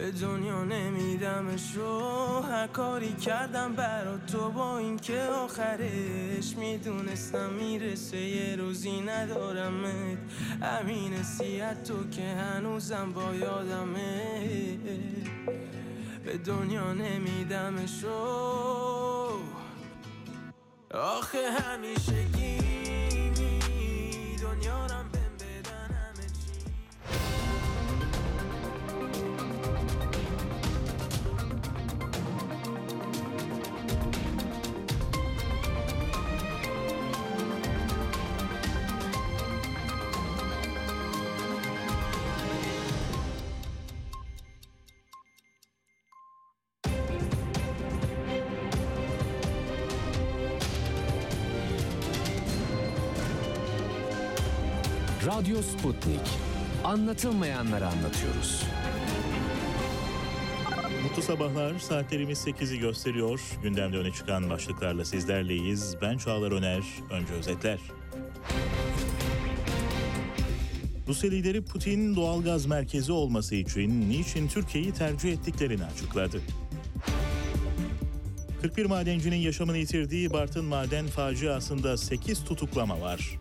به 0.00 0.10
دنیا 0.10 0.64
نمیدمشو 0.64 2.00
هر 2.40 2.66
کاری 2.66 3.12
کردم 3.12 3.72
برا 3.74 4.18
تو 4.18 4.50
با 4.50 4.78
اینکه 4.78 5.22
آخرش 5.22 6.56
می‌دونستم 6.56 7.50
می‌رسه. 7.52 8.16
یه 8.16 8.56
روزی 8.56 9.00
ندارمت. 9.00 10.18
همین 10.62 11.22
سیت 11.22 11.84
تو 11.84 12.10
که 12.10 12.22
هنوزم 12.22 13.12
با 13.12 13.34
یادمه. 13.34 14.78
به 16.24 16.38
دنیا 16.38 16.92
نمیدمشو 16.92 18.08
آخه 20.94 21.50
همیشه 21.50 22.24
گیمی 22.24 23.60
دنیا 24.42 24.86
Radyo 55.30 55.62
Sputnik. 55.62 56.20
Anlatılmayanları 56.84 57.86
anlatıyoruz. 57.86 58.62
Mutlu 61.02 61.22
sabahlar. 61.22 61.78
Saatlerimiz 61.78 62.38
8'i 62.38 62.78
gösteriyor. 62.78 63.40
Gündemde 63.62 63.96
öne 63.96 64.12
çıkan 64.12 64.50
başlıklarla 64.50 65.04
sizlerleyiz. 65.04 65.96
Ben 66.02 66.18
Çağlar 66.18 66.52
Öner. 66.52 66.82
Önce 67.10 67.32
özetler. 67.32 67.78
Rusya 71.08 71.30
lideri 71.30 71.64
Putin 71.64 72.16
doğalgaz 72.16 72.66
merkezi 72.66 73.12
olması 73.12 73.54
için 73.54 74.10
niçin 74.10 74.48
Türkiye'yi 74.48 74.92
tercih 74.92 75.32
ettiklerini 75.32 75.84
açıkladı. 75.84 76.40
41 78.62 78.86
madencinin 78.86 79.36
yaşamını 79.36 79.78
yitirdiği 79.78 80.32
Bartın 80.32 80.64
maden 80.64 81.06
faciasında 81.06 81.96
8 81.96 82.44
tutuklama 82.44 83.00
var. 83.00 83.38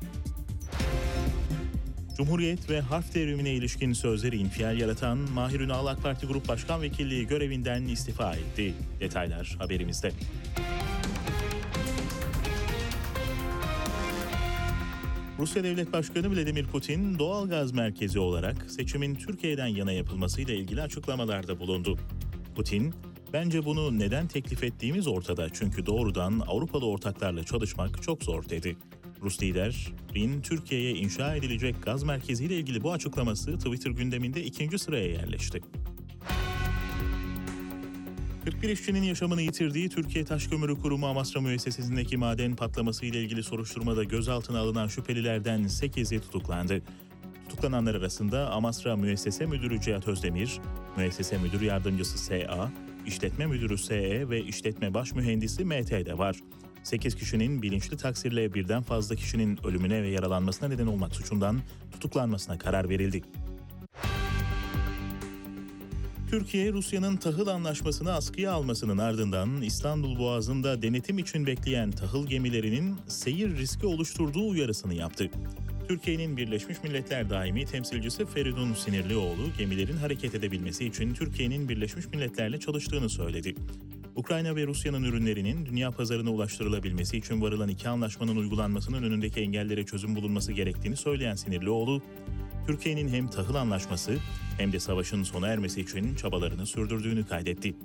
Cumhuriyet 2.19 2.69
ve 2.69 2.81
harf 2.81 3.15
devrimine 3.15 3.53
ilişkin 3.53 3.93
sözleri 3.93 4.37
infial 4.37 4.79
yaratan 4.79 5.17
Mahir 5.17 5.59
Ünal 5.59 5.85
AK 5.85 6.03
Parti 6.03 6.27
Grup 6.27 6.47
Başkan 6.47 6.81
Vekilliği 6.81 7.27
görevinden 7.27 7.83
istifa 7.83 8.33
etti. 8.33 8.73
Detaylar 8.99 9.55
haberimizde. 9.59 10.11
Rusya 15.39 15.63
Devlet 15.63 15.93
Başkanı 15.93 16.35
Vladimir 16.35 16.65
Putin 16.65 17.19
doğal 17.19 17.49
gaz 17.49 17.71
merkezi 17.71 18.19
olarak 18.19 18.71
seçimin 18.71 19.15
Türkiye'den 19.15 19.67
yana 19.67 19.91
yapılmasıyla 19.91 20.53
ilgili 20.53 20.81
açıklamalarda 20.81 21.59
bulundu. 21.59 21.97
Putin, 22.55 22.93
bence 23.33 23.65
bunu 23.65 23.99
neden 23.99 24.27
teklif 24.27 24.63
ettiğimiz 24.63 25.07
ortada 25.07 25.49
çünkü 25.53 25.85
doğrudan 25.85 26.43
Avrupalı 26.47 26.85
ortaklarla 26.85 27.43
çalışmak 27.43 28.03
çok 28.03 28.23
zor 28.23 28.49
dedi. 28.49 28.77
Rus 29.21 29.41
liderin 29.43 30.41
Türkiye'ye 30.41 30.91
inşa 30.91 31.35
edilecek 31.35 31.83
gaz 31.83 32.03
merkeziyle 32.03 32.55
ilgili 32.55 32.83
bu 32.83 32.91
açıklaması 32.91 33.57
Twitter 33.57 33.91
gündeminde 33.91 34.43
ikinci 34.43 34.79
sıraya 34.79 35.07
yerleşti. 35.07 35.61
41 38.45 38.69
işçinin 38.69 39.03
yaşamını 39.03 39.41
yitirdiği 39.41 39.89
Türkiye 39.89 40.25
Taş 40.25 40.47
Kömürü 40.47 40.79
Kurumu 40.79 41.07
Amasra 41.07 41.41
müessesesindeki 41.41 42.17
maden 42.17 42.55
patlaması 42.55 43.05
ile 43.05 43.23
ilgili 43.23 43.43
soruşturmada 43.43 44.03
gözaltına 44.03 44.59
alınan 44.59 44.87
şüphelilerden 44.87 45.63
8'i 45.63 46.19
tutuklandı. 46.19 46.81
Tutuklananlar 47.49 47.95
arasında 47.95 48.51
Amasra 48.51 48.95
Müessese 48.95 49.45
Müdürü 49.45 49.81
Cihat 49.81 50.07
Özdemir, 50.07 50.59
Müessese 50.97 51.37
Müdür 51.37 51.61
Yardımcısı 51.61 52.17
SA, 52.17 52.71
İşletme 53.05 53.45
Müdürü 53.45 53.77
SE 53.77 54.29
ve 54.29 54.43
İşletme 54.43 54.93
Baş 54.93 55.13
Mühendisi 55.13 55.65
MT 55.65 55.91
de 55.91 56.17
var. 56.17 56.35
8 56.83 57.15
kişinin 57.15 57.61
bilinçli 57.61 57.97
taksirle 57.97 58.53
birden 58.53 58.83
fazla 58.83 59.15
kişinin 59.15 59.59
ölümüne 59.65 60.03
ve 60.03 60.07
yaralanmasına 60.07 60.69
neden 60.69 60.87
olmak 60.87 61.15
suçundan 61.15 61.59
tutuklanmasına 61.91 62.57
karar 62.57 62.89
verildi. 62.89 63.21
Türkiye, 66.29 66.73
Rusya'nın 66.73 67.17
tahıl 67.17 67.47
anlaşmasını 67.47 68.13
askıya 68.13 68.51
almasının 68.51 68.97
ardından 68.97 69.61
İstanbul 69.61 70.19
Boğazı'nda 70.19 70.81
denetim 70.81 71.19
için 71.19 71.45
bekleyen 71.47 71.91
tahıl 71.91 72.27
gemilerinin 72.27 72.95
seyir 73.07 73.57
riski 73.57 73.85
oluşturduğu 73.85 74.49
uyarısını 74.49 74.93
yaptı. 74.93 75.29
Türkiye'nin 75.87 76.37
Birleşmiş 76.37 76.83
Milletler 76.83 77.29
Daimi 77.29 77.65
Temsilcisi 77.65 78.25
Feridun 78.25 78.73
Sinirlioğlu, 78.73 79.41
gemilerin 79.57 79.97
hareket 79.97 80.35
edebilmesi 80.35 80.85
için 80.85 81.13
Türkiye'nin 81.13 81.69
Birleşmiş 81.69 82.07
Milletler'le 82.07 82.59
çalıştığını 82.59 83.09
söyledi. 83.09 83.55
Ukrayna 84.19 84.55
ve 84.55 84.67
Rusya'nın 84.67 85.03
ürünlerinin 85.03 85.65
dünya 85.65 85.91
pazarına 85.91 86.29
ulaştırılabilmesi 86.29 87.17
için 87.17 87.41
varılan 87.41 87.69
iki 87.69 87.89
anlaşmanın 87.89 88.35
uygulanmasının 88.35 89.03
önündeki 89.03 89.39
engellere 89.39 89.85
çözüm 89.85 90.15
bulunması 90.15 90.51
gerektiğini 90.51 90.97
söyleyen 90.97 91.35
Sinirlioğlu, 91.35 92.01
Türkiye'nin 92.67 93.07
hem 93.07 93.27
tahıl 93.27 93.55
anlaşması 93.55 94.17
hem 94.57 94.71
de 94.71 94.79
savaşın 94.79 95.23
sona 95.23 95.47
ermesi 95.47 95.81
için 95.81 96.15
çabalarını 96.15 96.65
sürdürdüğünü 96.65 97.25
kaydetti. 97.25 97.75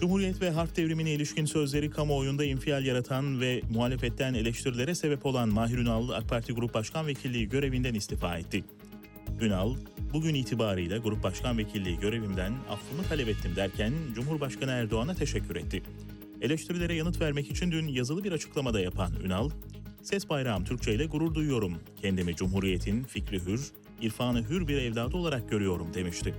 Cumhuriyet 0.00 0.42
ve 0.42 0.50
harp 0.50 0.76
devrimine 0.76 1.12
ilişkin 1.12 1.44
sözleri 1.44 1.90
kamuoyunda 1.90 2.44
infial 2.44 2.84
yaratan 2.84 3.40
ve 3.40 3.62
muhalefetten 3.70 4.34
eleştirilere 4.34 4.94
sebep 4.94 5.26
olan 5.26 5.48
Mahir 5.48 5.78
Ünal 5.78 6.08
AK 6.08 6.28
Parti 6.28 6.52
Grup 6.52 6.74
Başkan 6.74 7.06
Vekilliği 7.06 7.48
görevinden 7.48 7.94
istifa 7.94 8.38
etti. 8.38 8.64
Ünal, 9.40 9.74
bugün 10.12 10.34
itibarıyla 10.34 10.98
Grup 10.98 11.22
Başkan 11.22 11.58
Vekilliği 11.58 11.98
görevimden 11.98 12.52
affımı 12.70 13.02
talep 13.08 13.28
ettim 13.28 13.56
derken 13.56 13.92
Cumhurbaşkanı 14.14 14.70
Erdoğan'a 14.70 15.14
teşekkür 15.14 15.56
etti. 15.56 15.82
Eleştirilere 16.40 16.94
yanıt 16.94 17.20
vermek 17.20 17.50
için 17.50 17.72
dün 17.72 17.88
yazılı 17.88 18.24
bir 18.24 18.32
açıklamada 18.32 18.80
yapan 18.80 19.12
Ünal, 19.24 19.50
Ses 20.02 20.28
bayrağım 20.28 20.64
Türkçe 20.64 20.94
ile 20.94 21.06
gurur 21.06 21.34
duyuyorum. 21.34 21.74
Kendimi 22.02 22.36
Cumhuriyet'in 22.36 23.04
fikri 23.04 23.46
hür, 23.46 23.70
irfanı 24.00 24.48
hür 24.48 24.68
bir 24.68 24.76
evladı 24.76 25.16
olarak 25.16 25.50
görüyorum 25.50 25.94
demişti. 25.94 26.34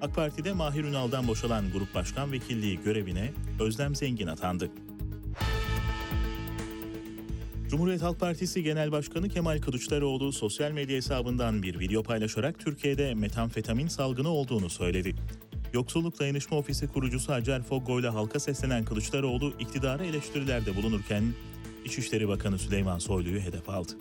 AK 0.00 0.14
Parti'de 0.14 0.52
Mahir 0.52 0.84
Ünal'dan 0.84 1.28
boşalan 1.28 1.72
Grup 1.72 1.94
Başkan 1.94 2.32
Vekilliği 2.32 2.80
görevine 2.84 3.32
Özlem 3.60 3.94
Zengin 3.94 4.26
atandı. 4.26 4.70
Cumhuriyet 7.68 8.02
Halk 8.02 8.20
Partisi 8.20 8.62
Genel 8.62 8.92
Başkanı 8.92 9.28
Kemal 9.28 9.58
Kılıçdaroğlu 9.58 10.32
sosyal 10.32 10.72
medya 10.72 10.96
hesabından 10.96 11.62
bir 11.62 11.78
video 11.78 12.02
paylaşarak 12.02 12.58
Türkiye'de 12.58 13.14
metamfetamin 13.14 13.88
salgını 13.88 14.28
olduğunu 14.28 14.70
söyledi. 14.70 15.14
Yoksulluk 15.72 16.20
Dayanışma 16.20 16.56
Ofisi 16.56 16.88
kurucusu 16.88 17.32
Hacer 17.32 17.62
Foggo 17.62 18.00
ile 18.00 18.08
halka 18.08 18.40
seslenen 18.40 18.84
Kılıçdaroğlu 18.84 19.52
iktidara 19.60 20.04
eleştirilerde 20.04 20.76
bulunurken 20.76 21.24
İçişleri 21.84 22.28
Bakanı 22.28 22.58
Süleyman 22.58 22.98
Soylu'yu 22.98 23.40
hedef 23.40 23.68
aldı. 23.68 23.92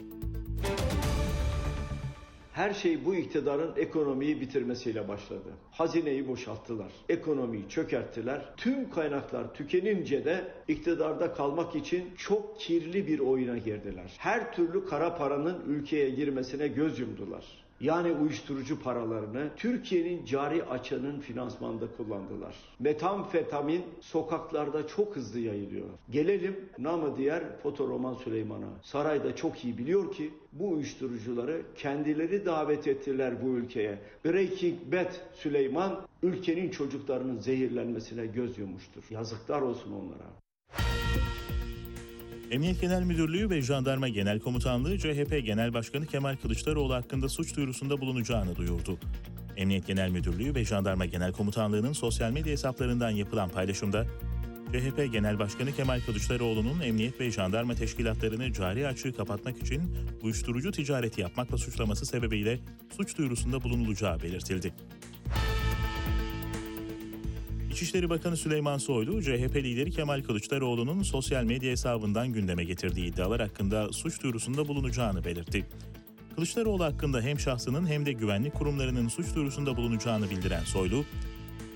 Her 2.57 2.73
şey 2.73 3.05
bu 3.05 3.15
iktidarın 3.15 3.75
ekonomiyi 3.75 4.41
bitirmesiyle 4.41 5.07
başladı. 5.07 5.53
Hazineyi 5.71 6.27
boşalttılar. 6.27 6.91
Ekonomiyi 7.09 7.69
çökerttiler. 7.69 8.55
Tüm 8.57 8.89
kaynaklar 8.89 9.53
tükenince 9.53 10.25
de 10.25 10.51
iktidarda 10.67 11.33
kalmak 11.33 11.75
için 11.75 12.15
çok 12.17 12.59
kirli 12.59 13.07
bir 13.07 13.19
oyuna 13.19 13.57
girdiler. 13.57 14.15
Her 14.17 14.53
türlü 14.53 14.85
kara 14.85 15.15
paranın 15.15 15.63
ülkeye 15.67 16.09
girmesine 16.09 16.67
göz 16.67 16.99
yumdular. 16.99 17.66
Yani 17.81 18.11
uyuşturucu 18.11 18.79
paralarını 18.83 19.49
Türkiye'nin 19.55 20.25
cari 20.25 20.63
açığının 20.63 21.19
finansmanında 21.19 21.85
kullandılar. 21.97 22.55
Metamfetamin 22.79 23.83
sokaklarda 24.01 24.87
çok 24.87 25.15
hızlı 25.15 25.39
yayılıyor. 25.39 25.87
Gelelim 26.09 26.69
namı 26.79 27.17
diğer 27.17 27.59
fotoroman 27.63 28.13
Süleyman'a. 28.13 28.69
Sarayda 28.83 29.35
çok 29.35 29.65
iyi 29.65 29.77
biliyor 29.77 30.13
ki 30.13 30.33
bu 30.51 30.69
uyuşturucuları 30.69 31.61
kendileri 31.75 32.45
davet 32.45 32.87
ettiler 32.87 33.33
bu 33.43 33.47
ülkeye. 33.47 33.99
Breaking 34.25 34.79
Bad 34.91 35.11
Süleyman 35.33 36.01
ülkenin 36.23 36.69
çocuklarının 36.69 37.37
zehirlenmesine 37.37 38.25
göz 38.25 38.57
yummuştur. 38.57 39.03
Yazıklar 39.09 39.61
olsun 39.61 39.91
onlara. 39.91 40.27
Emniyet 42.51 42.81
Genel 42.81 43.03
Müdürlüğü 43.03 43.49
ve 43.49 43.61
Jandarma 43.61 44.07
Genel 44.07 44.39
Komutanlığı 44.39 44.97
CHP 44.97 45.45
Genel 45.45 45.73
Başkanı 45.73 46.05
Kemal 46.05 46.35
Kılıçdaroğlu 46.35 46.93
hakkında 46.93 47.29
suç 47.29 47.55
duyurusunda 47.55 48.01
bulunacağını 48.01 48.55
duyurdu. 48.55 48.99
Emniyet 49.57 49.87
Genel 49.87 50.09
Müdürlüğü 50.09 50.55
ve 50.55 50.65
Jandarma 50.65 51.05
Genel 51.05 51.31
Komutanlığı'nın 51.31 51.93
sosyal 51.93 52.31
medya 52.31 52.51
hesaplarından 52.51 53.09
yapılan 53.09 53.49
paylaşımda 53.49 54.05
CHP 54.71 55.13
Genel 55.13 55.39
Başkanı 55.39 55.71
Kemal 55.71 56.01
Kılıçdaroğlu'nun 56.01 56.79
emniyet 56.81 57.19
ve 57.19 57.31
jandarma 57.31 57.75
teşkilatlarını 57.75 58.53
cari 58.53 58.87
açığı 58.87 59.13
kapatmak 59.13 59.57
için 59.61 59.81
uyuşturucu 60.21 60.71
ticareti 60.71 61.21
yapmakla 61.21 61.57
suçlaması 61.57 62.05
sebebiyle 62.05 62.59
suç 62.97 63.17
duyurusunda 63.17 63.63
bulunulacağı 63.63 64.21
belirtildi. 64.21 64.73
İçişleri 67.77 68.09
Bakanı 68.09 68.37
Süleyman 68.37 68.77
Soylu, 68.77 69.21
CHP 69.21 69.55
lideri 69.55 69.91
Kemal 69.91 70.23
Kılıçdaroğlu'nun 70.23 71.03
sosyal 71.03 71.43
medya 71.43 71.71
hesabından 71.71 72.27
gündeme 72.33 72.63
getirdiği 72.63 73.05
iddialar 73.05 73.41
hakkında 73.41 73.93
suç 73.93 74.23
duyurusunda 74.23 74.67
bulunacağını 74.67 75.25
belirtti. 75.25 75.65
Kılıçdaroğlu 76.35 76.83
hakkında 76.83 77.21
hem 77.21 77.39
şahsının 77.39 77.87
hem 77.87 78.05
de 78.05 78.11
güvenlik 78.13 78.53
kurumlarının 78.53 79.07
suç 79.07 79.35
duyurusunda 79.35 79.77
bulunacağını 79.77 80.29
bildiren 80.29 80.63
Soylu, 80.63 81.05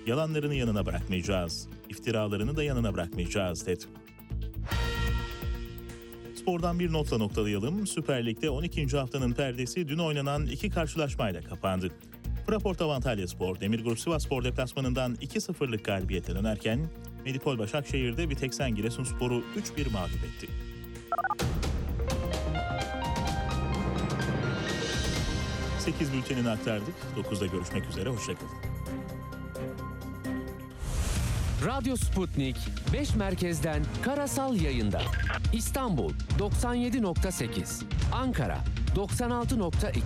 yalanlarını 0.08 0.56
yanına 0.56 0.86
bırakmayacağız, 0.86 1.68
iftiralarını 1.90 2.56
da 2.56 2.64
yanına 2.64 2.94
bırakmayacağız 2.94 3.68
dedi. 3.68 3.86
Spordan 6.36 6.80
bir 6.80 6.94
notla 6.94 7.18
noktalayalım. 7.18 7.88
Süper 7.88 8.26
Lig'de 8.26 8.50
12. 8.50 8.88
haftanın 8.98 9.34
perdesi 9.34 9.88
dün 9.88 9.98
oynanan 9.98 10.46
iki 10.46 10.70
karşılaşmayla 10.70 11.42
kapandı. 11.42 11.92
Fraport 12.52 12.82
Antalya 12.82 13.28
Spor, 13.28 13.60
Demirgrup 13.60 14.00
Sivas 14.00 14.24
Spor 14.24 14.44
deplasmanından 14.44 15.16
2-0'lık 15.16 15.86
galibiyetle 15.86 16.36
dönerken 16.36 16.80
Medipol 17.26 17.60
Başakşehir'de 17.60 18.30
Biteksen 18.30 18.76
Giresunspor'u 18.76 19.44
3-1 19.78 19.92
mağlup 19.92 20.24
etti. 20.24 20.48
Sekiz 25.80 26.14
bültenini 26.14 26.50
aktardık. 26.50 26.96
9'da 27.32 27.46
görüşmek 27.46 27.90
üzere. 27.90 28.10
Hoşçakalın. 28.10 28.52
Radyo 31.66 31.96
Sputnik 31.96 32.58
5 32.94 33.16
merkezden 33.16 33.84
karasal 34.02 34.56
yayında. 34.56 35.02
İstanbul 35.54 36.14
97.8, 36.40 37.84
Ankara 38.12 38.58
96.2, 38.96 40.02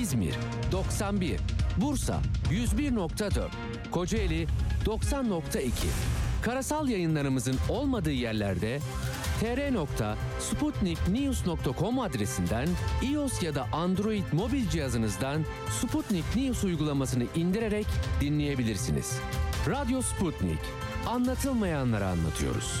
İzmir 0.00 0.34
91, 0.72 1.40
Bursa 1.76 2.20
101.4, 2.50 3.48
Kocaeli 3.90 4.46
90.2. 4.86 5.70
Karasal 6.42 6.88
yayınlarımızın 6.88 7.56
olmadığı 7.68 8.12
yerlerde 8.12 8.80
tr.sputniknews.com 9.40 11.98
adresinden 11.98 12.68
iOS 13.02 13.42
ya 13.42 13.54
da 13.54 13.66
Android 13.72 14.24
mobil 14.32 14.68
cihazınızdan 14.68 15.44
Sputnik 15.80 16.36
News 16.36 16.64
uygulamasını 16.64 17.24
indirerek 17.34 17.86
dinleyebilirsiniz. 18.20 19.18
Radyo 19.68 20.02
Sputnik. 20.02 20.58
Anlatılmayanları 21.06 22.06
anlatıyoruz. 22.06 22.80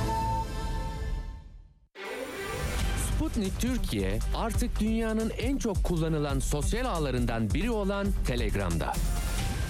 Sputnik 3.21 3.59
Türkiye 3.59 4.19
artık 4.35 4.79
dünyanın 4.79 5.29
en 5.29 5.57
çok 5.57 5.83
kullanılan 5.83 6.39
sosyal 6.39 6.85
ağlarından 6.85 7.53
biri 7.53 7.71
olan 7.71 8.07
Telegram'da. 8.27 8.93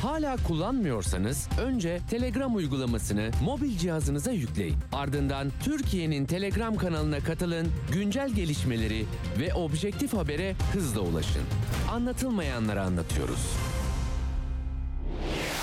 Hala 0.02 0.38
kullanmıyorsanız 0.48 1.50
önce 1.62 2.00
Telegram 2.10 2.56
uygulamasını 2.56 3.32
mobil 3.44 3.78
cihazınıza 3.78 4.32
yükleyin. 4.32 4.76
Ardından 4.94 5.52
Türkiye'nin 5.64 6.26
Telegram 6.26 6.76
kanalına 6.76 7.20
katılın, 7.20 7.68
güncel 7.94 8.30
gelişmeleri 8.30 9.06
ve 9.40 9.54
objektif 9.54 10.14
habere 10.14 10.56
hızla 10.74 11.02
ulaşın. 11.02 11.44
Anlatılmayanları 11.92 12.82
anlatıyoruz. 12.82 13.54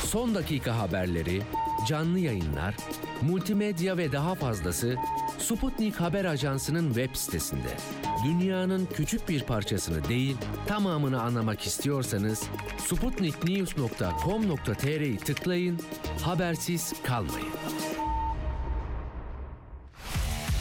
Son 0.05 0.34
dakika 0.34 0.78
haberleri, 0.78 1.43
canlı 1.87 2.18
yayınlar, 2.18 2.76
multimedya 3.22 3.97
ve 3.97 4.12
daha 4.12 4.35
fazlası 4.35 4.97
Sputnik 5.39 5.95
Haber 5.95 6.24
Ajansı'nın 6.24 6.87
web 6.87 7.16
sitesinde. 7.16 7.76
Dünyanın 8.24 8.89
küçük 8.95 9.29
bir 9.29 9.43
parçasını 9.43 10.09
değil, 10.09 10.37
tamamını 10.66 11.22
anlamak 11.22 11.66
istiyorsanız 11.66 12.43
sputniknews.com.tr'yi 12.79 15.16
tıklayın, 15.16 15.81
habersiz 16.22 16.93
kalmayın. 17.03 17.49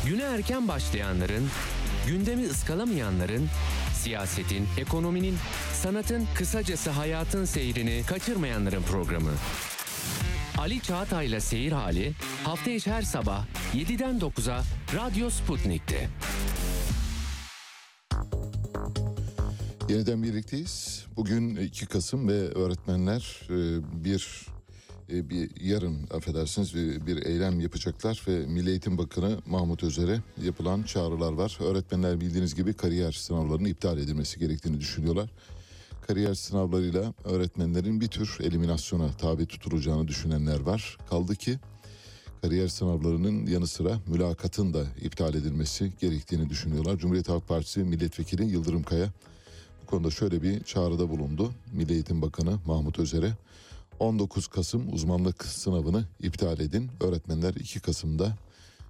Güne 0.05 0.23
erken 0.23 0.67
başlayanların, 0.67 1.49
gündemi 2.07 2.45
ıskalamayanların, 2.45 3.47
siyasetin, 3.93 4.67
ekonominin, 4.77 5.37
sanatın, 5.73 6.27
kısacası 6.35 6.89
hayatın 6.89 7.45
seyrini 7.45 8.03
kaçırmayanların 8.07 8.83
programı. 8.83 9.31
Ali 10.57 10.81
Çağatay'la 10.81 11.41
Seyir 11.41 11.71
Hali 11.71 12.13
hafta 12.43 12.71
içi 12.71 12.91
her 12.91 13.01
sabah 13.01 13.45
7'den 13.73 14.19
9'a 14.19 14.63
Radyo 14.95 15.29
Sputnik'te. 15.29 16.09
Yeniden 19.89 20.23
birlikteyiz. 20.23 21.05
Bugün 21.15 21.55
2 21.55 21.85
Kasım 21.85 22.27
ve 22.27 22.33
öğretmenler 22.33 23.41
e, 23.49 23.55
bir 24.05 24.47
e, 25.09 25.29
bir 25.29 25.61
yarın 25.61 26.07
affedersiniz 26.13 26.75
bir, 26.75 27.05
bir 27.05 27.25
eylem 27.25 27.59
yapacaklar 27.59 28.21
ve 28.27 28.45
Milli 28.45 28.69
Eğitim 28.69 28.97
Bakanı 28.97 29.39
Mahmut 29.45 29.83
Özer'e 29.83 30.19
yapılan 30.45 30.83
çağrılar 30.83 31.33
var. 31.33 31.57
Öğretmenler 31.61 32.21
bildiğiniz 32.21 32.55
gibi 32.55 32.73
kariyer 32.73 33.11
sınavlarının 33.11 33.69
iptal 33.69 33.97
edilmesi 33.97 34.39
gerektiğini 34.39 34.79
düşünüyorlar. 34.79 35.29
Kariyer 36.07 36.33
sınavlarıyla 36.33 37.13
öğretmenlerin 37.23 38.01
bir 38.01 38.07
tür 38.07 38.37
eliminasyona 38.41 39.11
tabi 39.11 39.45
tutulacağını 39.45 40.07
düşünenler 40.07 40.59
var. 40.59 40.97
Kaldı 41.09 41.35
ki 41.35 41.59
kariyer 42.41 42.67
sınavlarının 42.67 43.45
yanı 43.45 43.67
sıra 43.67 43.99
mülakatın 44.07 44.73
da 44.73 44.83
iptal 45.01 45.33
edilmesi 45.33 45.91
gerektiğini 45.99 46.49
düşünüyorlar. 46.49 46.97
Cumhuriyet 46.97 47.29
Halk 47.29 47.47
Partisi 47.47 47.79
Milletvekili 47.79 48.45
Yıldırım 48.45 48.83
Kaya 48.83 49.09
bu 49.81 49.85
konuda 49.85 50.11
şöyle 50.11 50.41
bir 50.41 50.63
çağrıda 50.63 51.09
bulundu. 51.09 51.51
Milli 51.73 51.93
Eğitim 51.93 52.21
Bakanı 52.21 52.59
Mahmut 52.65 52.99
Özer'e 52.99 53.31
19 53.99 54.47
Kasım 54.47 54.93
uzmanlık 54.93 55.45
sınavını 55.45 56.03
iptal 56.19 56.59
edin. 56.59 56.91
Öğretmenler 57.01 57.53
2 57.53 57.79
Kasım'da 57.79 58.37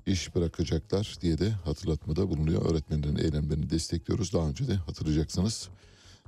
iş 0.06 0.36
bırakacaklar 0.36 1.18
diye 1.22 1.38
de 1.38 1.50
hatırlatmada 1.50 2.30
bulunuyor. 2.30 2.72
Öğretmenlerin 2.72 3.18
eylemlerini 3.18 3.70
destekliyoruz. 3.70 4.34
Daha 4.34 4.48
önce 4.48 4.68
de 4.68 4.76
hatırlayacaksınız. 4.76 5.70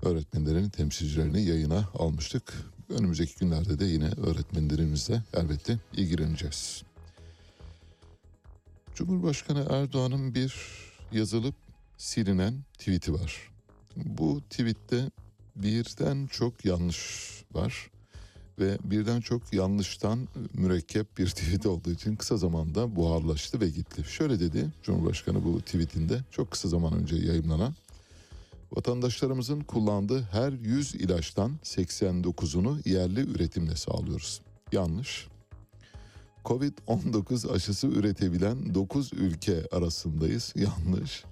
Öğretmenlerin 0.03 0.69
temsilcilerini 0.69 1.41
yayına 1.41 1.89
almıştık. 1.93 2.53
Önümüzdeki 2.89 3.39
günlerde 3.39 3.79
de 3.79 3.85
yine 3.85 4.11
öğretmenlerimizle 4.11 5.23
elbette 5.33 5.79
ilgileneceğiz. 5.93 6.83
Cumhurbaşkanı 8.95 9.67
Erdoğan'ın 9.69 10.35
bir 10.35 10.55
yazılıp 11.11 11.55
silinen 11.97 12.53
tweet'i 12.73 13.13
var. 13.13 13.51
Bu 13.95 14.41
tweette 14.49 15.11
birden 15.55 16.27
çok 16.27 16.65
yanlış 16.65 17.29
var 17.53 17.89
ve 18.59 18.77
birden 18.83 19.21
çok 19.21 19.53
yanlıştan 19.53 20.27
mürekkep 20.53 21.17
bir 21.17 21.27
tweet 21.27 21.65
olduğu 21.65 21.91
için 21.91 22.15
kısa 22.15 22.37
zamanda 22.37 22.95
buharlaştı 22.95 23.61
ve 23.61 23.69
gitti. 23.69 24.03
Şöyle 24.07 24.39
dedi 24.39 24.67
Cumhurbaşkanı 24.83 25.43
bu 25.43 25.61
tweetinde 25.61 26.23
çok 26.31 26.51
kısa 26.51 26.69
zaman 26.69 26.93
önce 26.93 27.15
yayımlanan 27.15 27.73
vatandaşlarımızın 28.71 29.61
kullandığı 29.61 30.21
her 30.21 30.51
100 30.51 30.95
ilaçtan 30.95 31.59
89'unu 31.63 32.89
yerli 32.89 33.19
üretimle 33.19 33.75
sağlıyoruz. 33.75 34.41
Yanlış. 34.71 35.27
Covid-19 36.45 37.51
aşısı 37.51 37.87
üretebilen 37.87 38.73
9 38.73 39.13
ülke 39.13 39.67
arasındayız. 39.71 40.53
Yanlış. 40.55 41.23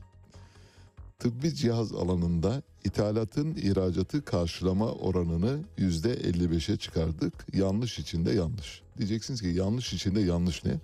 Tıbbi 1.20 1.56
cihaz 1.56 1.94
alanında 1.94 2.62
ithalatın 2.84 3.56
ihracatı 3.56 4.26
karşılama 4.26 4.92
oranını 4.92 5.60
%55'e 5.78 6.78
çıkardık. 6.78 7.34
Yanlış 7.54 8.00
içinde 8.00 8.32
yanlış. 8.32 8.82
Diyeceksiniz 8.98 9.42
ki 9.42 9.48
yanlış 9.48 9.94
içinde 9.94 10.22
yanlış 10.22 10.66
ne? 10.66 10.80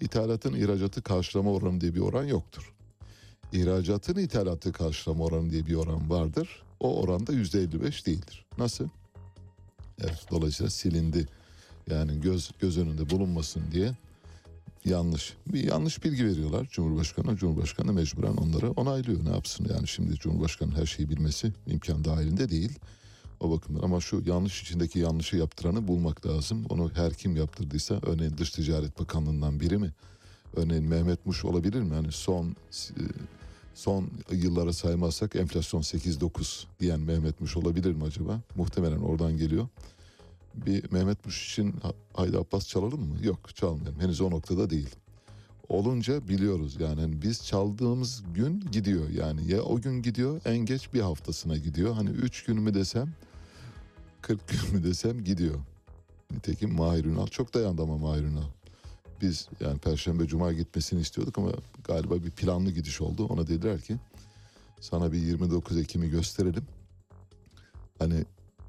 İthalatın 0.00 0.54
ihracatı 0.54 1.02
karşılama 1.02 1.52
oranı 1.52 1.80
diye 1.80 1.94
bir 1.94 2.00
oran 2.00 2.24
yoktur. 2.24 2.73
İhracatın 3.52 4.16
ithalatı 4.16 4.72
karşılama 4.72 5.24
oranı 5.24 5.50
diye 5.50 5.66
bir 5.66 5.74
oran 5.74 6.10
vardır. 6.10 6.62
O 6.80 7.00
oranda 7.02 7.32
%55 7.32 8.06
değildir. 8.06 8.44
Nasıl? 8.58 8.88
Evet, 10.00 10.26
dolayısıyla 10.30 10.70
silindi. 10.70 11.28
Yani 11.90 12.20
göz 12.20 12.50
göz 12.60 12.78
önünde 12.78 13.10
bulunmasın 13.10 13.62
diye 13.72 13.92
yanlış. 14.84 15.34
Bir 15.46 15.64
yanlış 15.64 16.04
bilgi 16.04 16.26
veriyorlar 16.26 16.68
Cumhurbaşkanı. 16.70 17.36
Cumhurbaşkanı 17.36 17.92
mecburen 17.92 18.36
onları 18.36 18.70
onaylıyor. 18.70 19.24
Ne 19.24 19.30
yapsın 19.30 19.66
yani 19.74 19.88
şimdi 19.88 20.14
Cumhurbaşkanı 20.14 20.74
her 20.76 20.86
şeyi 20.86 21.08
bilmesi 21.08 21.52
imkan 21.66 22.04
dahilinde 22.04 22.48
değil. 22.48 22.78
O 23.40 23.50
bakımdan 23.50 23.82
ama 23.82 24.00
şu 24.00 24.22
yanlış 24.26 24.62
içindeki 24.62 24.98
yanlışı 24.98 25.36
yaptıranı 25.36 25.88
bulmak 25.88 26.26
lazım. 26.26 26.66
Onu 26.68 26.90
her 26.94 27.14
kim 27.14 27.36
yaptırdıysa 27.36 28.00
örneğin 28.02 28.38
Dış 28.38 28.50
Ticaret 28.50 28.98
Bakanlığı'ndan 28.98 29.60
biri 29.60 29.78
mi? 29.78 29.92
Örneğin 30.56 30.84
Mehmet 30.84 31.26
Muş 31.26 31.44
olabilir 31.44 31.82
mi? 31.82 31.94
Hani 31.94 32.12
son 32.12 32.46
e, 32.48 33.02
son 33.74 34.10
yıllara 34.30 34.72
saymazsak 34.72 35.36
enflasyon 35.36 35.80
8-9 35.80 36.64
diyen 36.80 37.00
Mehmet 37.00 37.40
Muş 37.40 37.56
olabilir 37.56 37.92
mi 37.92 38.04
acaba? 38.04 38.40
Muhtemelen 38.56 39.00
oradan 39.00 39.36
geliyor 39.36 39.68
bir 40.54 40.92
Mehmet 40.92 41.26
Muş 41.26 41.52
için 41.52 41.74
Haydi 42.12 42.38
Abbas 42.38 42.68
çalalım 42.68 43.00
mı? 43.00 43.16
Yok 43.22 43.56
çalmayalım. 43.56 44.00
Henüz 44.00 44.20
o 44.20 44.30
noktada 44.30 44.70
değil. 44.70 44.94
Olunca 45.68 46.28
biliyoruz 46.28 46.76
yani 46.80 47.00
hani 47.00 47.22
biz 47.22 47.46
çaldığımız 47.46 48.22
gün 48.34 48.60
gidiyor 48.72 49.08
yani 49.08 49.52
ya 49.52 49.62
o 49.62 49.80
gün 49.80 50.02
gidiyor 50.02 50.40
en 50.44 50.58
geç 50.58 50.94
bir 50.94 51.00
haftasına 51.00 51.56
gidiyor. 51.56 51.94
Hani 51.94 52.10
3 52.10 52.44
gün 52.44 52.60
mü 52.60 52.74
desem 52.74 53.14
40 54.22 54.48
gün 54.48 54.74
mü 54.74 54.84
desem 54.84 55.24
gidiyor. 55.24 55.54
Nitekim 56.30 56.74
Mahir 56.74 57.04
Ünal 57.04 57.26
çok 57.26 57.54
dayandı 57.54 57.82
ama 57.82 57.98
Mahir 57.98 58.22
Ünal. 58.22 58.48
Biz 59.24 59.48
yani 59.60 59.78
Perşembe 59.78 60.26
Cuma 60.26 60.52
gitmesini 60.52 61.00
istiyorduk 61.00 61.38
ama 61.38 61.52
galiba 61.84 62.14
bir 62.14 62.30
planlı 62.30 62.70
gidiş 62.70 63.00
oldu. 63.00 63.26
Ona 63.26 63.46
dediler 63.46 63.80
ki 63.80 63.96
sana 64.80 65.12
bir 65.12 65.18
29 65.18 65.78
Ekim'i 65.78 66.10
gösterelim. 66.10 66.64
Hani 67.98 68.24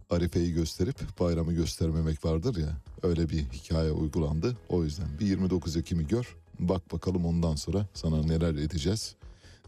Arife'yi 0.10 0.54
gösterip 0.54 1.20
bayramı 1.20 1.54
göstermemek 1.54 2.26
vardır 2.26 2.58
ya. 2.58 2.78
Öyle 3.04 3.30
bir 3.30 3.44
hikaye 3.44 3.92
uygulandı. 3.92 4.58
O 4.70 4.84
yüzden 4.84 5.08
bir 5.20 5.26
29 5.26 5.78
Ekim'i 5.78 6.08
gör. 6.08 6.36
Bak 6.60 6.94
bakalım 6.94 7.26
ondan 7.26 7.56
sonra 7.56 7.88
sana 7.94 8.24
neler 8.24 8.56
edeceğiz 8.56 9.16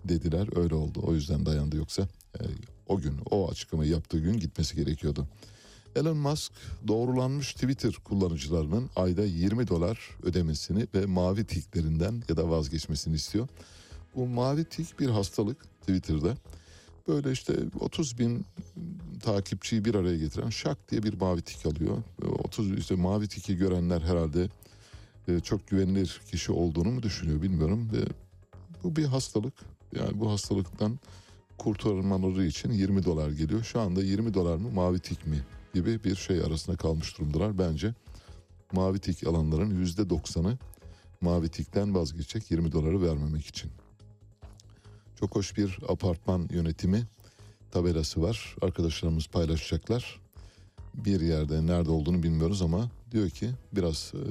dediler. 0.06 0.50
Öyle 0.56 0.76
oldu. 0.76 1.00
O 1.04 1.14
yüzden 1.14 1.46
dayandı 1.46 1.78
yoksa 1.78 2.08
e, 2.40 2.44
o 2.88 2.98
gün 2.98 3.20
o 3.32 3.52
açıklamayı 3.52 3.92
yaptığı 3.92 4.20
gün 4.20 4.40
gitmesi 4.40 4.76
gerekiyordu. 4.76 5.28
Elon 5.96 6.18
Musk 6.18 6.52
doğrulanmış 6.88 7.54
Twitter 7.54 7.94
kullanıcılarının 7.94 8.90
ayda 8.96 9.26
20 9.26 9.68
dolar 9.68 10.00
ödemesini 10.24 10.88
ve 10.96 11.06
mavi 11.06 11.46
tiklerinden 11.46 12.24
ya 12.30 12.38
da 12.38 12.50
vazgeçmesini 12.50 13.16
istiyor. 13.16 13.48
Bu 14.16 14.28
mavi 14.28 14.66
tik 14.66 15.00
bir 15.00 15.10
hastalık 15.10 15.66
Twitter'da. 15.82 16.38
Böyle 17.08 17.32
işte 17.32 17.54
30 17.80 18.20
bin 18.20 18.46
takipçiyi 19.22 19.86
bir 19.86 19.96
araya 19.96 20.18
getiren 20.18 20.50
şak 20.50 20.92
diye 20.92 21.04
bir 21.04 21.14
mavi 21.14 21.42
tik 21.42 21.66
alıyor. 21.66 21.98
30 22.22 22.78
işte 22.78 22.96
mavi 22.96 23.28
tiki 23.28 23.58
görenler 23.58 24.02
herhalde 24.02 24.50
e, 25.28 25.40
çok 25.40 25.68
güvenilir 25.68 26.22
kişi 26.32 26.52
olduğunu 26.52 26.92
mu 26.92 27.04
düşünüyor 27.04 27.42
bilmiyorum 27.42 27.90
ve 27.94 28.02
bu 28.84 28.96
bir 28.96 29.06
hastalık. 29.06 29.54
Yani 29.96 30.20
bu 30.20 30.32
hastalıktan 30.32 31.00
kurtarılmaları 31.58 32.46
için 32.46 32.72
20 32.72 33.06
dolar 33.06 33.30
geliyor. 33.30 33.64
Şu 33.64 33.80
anda 33.80 34.04
20 34.04 34.34
dolar 34.34 34.56
mı 34.56 34.72
mavi 34.72 35.00
tik 35.00 35.28
mi 35.28 35.38
gibi 35.74 36.04
bir 36.04 36.16
şey 36.16 36.42
arasında 36.42 36.78
kalmış 36.78 37.18
durumdalar. 37.18 37.58
Bence 37.58 37.94
mavi 38.72 39.00
tik 39.00 39.28
alanların 39.28 39.86
%90'ı 39.86 40.58
mavi 41.22 41.50
tikten 41.50 41.96
vazgeçecek 41.96 42.52
20 42.52 42.72
doları 42.72 43.02
vermemek 43.02 43.46
için. 43.46 43.72
Çok 45.20 45.36
hoş 45.36 45.58
bir 45.58 45.80
apartman 45.90 46.48
yönetimi 46.52 47.04
tabelası 47.72 48.22
var. 48.22 48.56
Arkadaşlarımız 48.62 49.28
paylaşacaklar. 49.28 50.20
Bir 50.94 51.22
yerde 51.22 51.66
nerede 51.66 51.92
olduğunu 51.92 52.24
bilmiyoruz 52.24 52.62
ama 52.62 52.90
diyor 53.12 53.30
ki 53.30 53.50
biraz 53.74 54.14
e, 54.16 54.22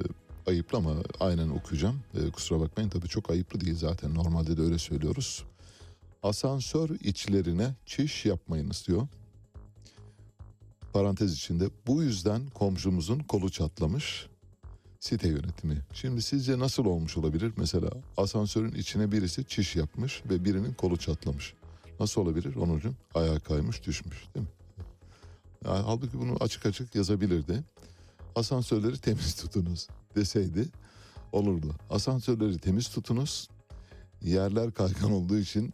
ayıplı 0.49 0.77
ama 0.77 0.93
aynen 1.19 1.49
okuyacağım. 1.49 1.99
E, 2.13 2.31
kusura 2.31 2.59
bakmayın 2.59 2.89
tabii 2.89 3.07
çok 3.07 3.29
ayıplı 3.29 3.61
değil 3.61 3.75
zaten 3.75 4.15
normalde 4.15 4.57
de 4.57 4.61
öyle 4.61 4.77
söylüyoruz. 4.77 5.43
Asansör 6.23 6.89
içlerine 6.89 7.75
çiş 7.85 8.25
yapmayınız 8.25 8.85
diyor. 8.87 9.07
Parantez 10.93 11.33
içinde 11.33 11.69
bu 11.87 12.03
yüzden 12.03 12.49
komşumuzun 12.49 13.19
kolu 13.19 13.49
çatlamış 13.49 14.27
site 14.99 15.27
yönetimi. 15.27 15.81
Şimdi 15.93 16.21
sizce 16.21 16.59
nasıl 16.59 16.85
olmuş 16.85 17.17
olabilir? 17.17 17.53
Mesela 17.57 17.89
asansörün 18.17 18.73
içine 18.73 19.11
birisi 19.11 19.45
çiş 19.45 19.75
yapmış 19.75 20.23
ve 20.29 20.45
birinin 20.45 20.73
kolu 20.73 20.97
çatlamış. 20.97 21.53
Nasıl 21.99 22.21
olabilir 22.21 22.55
Onurcuğum? 22.55 22.93
Ayağa 23.15 23.39
kaymış 23.39 23.83
düşmüş 23.85 24.25
değil 24.35 24.45
mi? 24.45 24.51
Yani, 25.65 25.83
halbuki 25.85 26.19
bunu 26.19 26.37
açık 26.39 26.65
açık 26.65 26.95
yazabilirdi. 26.95 27.63
Asansörleri 28.35 28.97
temiz 28.97 29.35
tutunuz 29.35 29.87
deseydi 30.15 30.65
olurdu. 31.31 31.75
Asansörleri 31.89 32.57
temiz 32.57 32.89
tutunuz. 32.89 33.47
yerler 34.21 34.71
kaygan 34.71 35.11
olduğu 35.11 35.37
için 35.37 35.73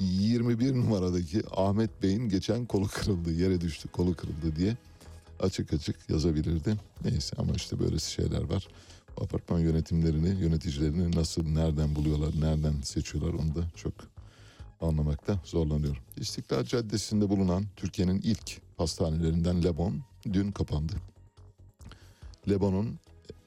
21 0.00 0.74
numaradaki 0.74 1.42
Ahmet 1.50 2.02
Bey'in 2.02 2.28
geçen 2.28 2.66
kolu 2.66 2.88
kırıldı, 2.88 3.32
yere 3.32 3.60
düştü, 3.60 3.88
kolu 3.88 4.16
kırıldı 4.16 4.56
diye 4.56 4.76
açık 5.40 5.72
açık 5.72 6.10
yazabilirdi. 6.10 6.76
Neyse 7.04 7.36
ama 7.38 7.52
işte 7.52 7.78
böylesi 7.78 8.12
şeyler 8.12 8.42
var. 8.42 8.68
Bu 9.16 9.24
apartman 9.24 9.58
yönetimlerini, 9.58 10.42
yöneticilerini 10.42 11.16
nasıl, 11.16 11.42
nereden 11.48 11.94
buluyorlar, 11.94 12.40
nereden 12.40 12.80
seçiyorlar 12.82 13.34
onu 13.34 13.54
da 13.54 13.70
çok 13.76 13.94
anlamakta 14.80 15.40
zorlanıyorum. 15.44 16.02
İstiklal 16.16 16.64
Caddesi'nde 16.64 17.28
bulunan 17.28 17.64
Türkiye'nin 17.76 18.20
ilk 18.20 18.76
pastanelerinden 18.76 19.64
Lebon 19.64 20.00
dün 20.32 20.52
kapandı. 20.52 20.92
Lebon'un 22.48 22.98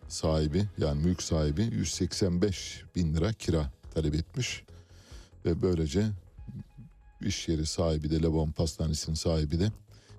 sahibi 0.08 0.66
yani 0.78 1.04
mülk 1.04 1.22
sahibi 1.22 1.64
185 1.64 2.84
bin 2.95 3.14
lira 3.14 3.34
kira 3.34 3.72
talep 3.93 4.16
etmiş 4.16 4.64
ve 5.45 5.62
böylece 5.62 6.12
iş 7.22 7.47
yeri 7.47 7.65
sahibi 7.65 8.11
de 8.11 8.24
Lebon 8.24 8.51
Pastanesi'nin 8.51 9.15
sahibi 9.15 9.59
de 9.59 9.72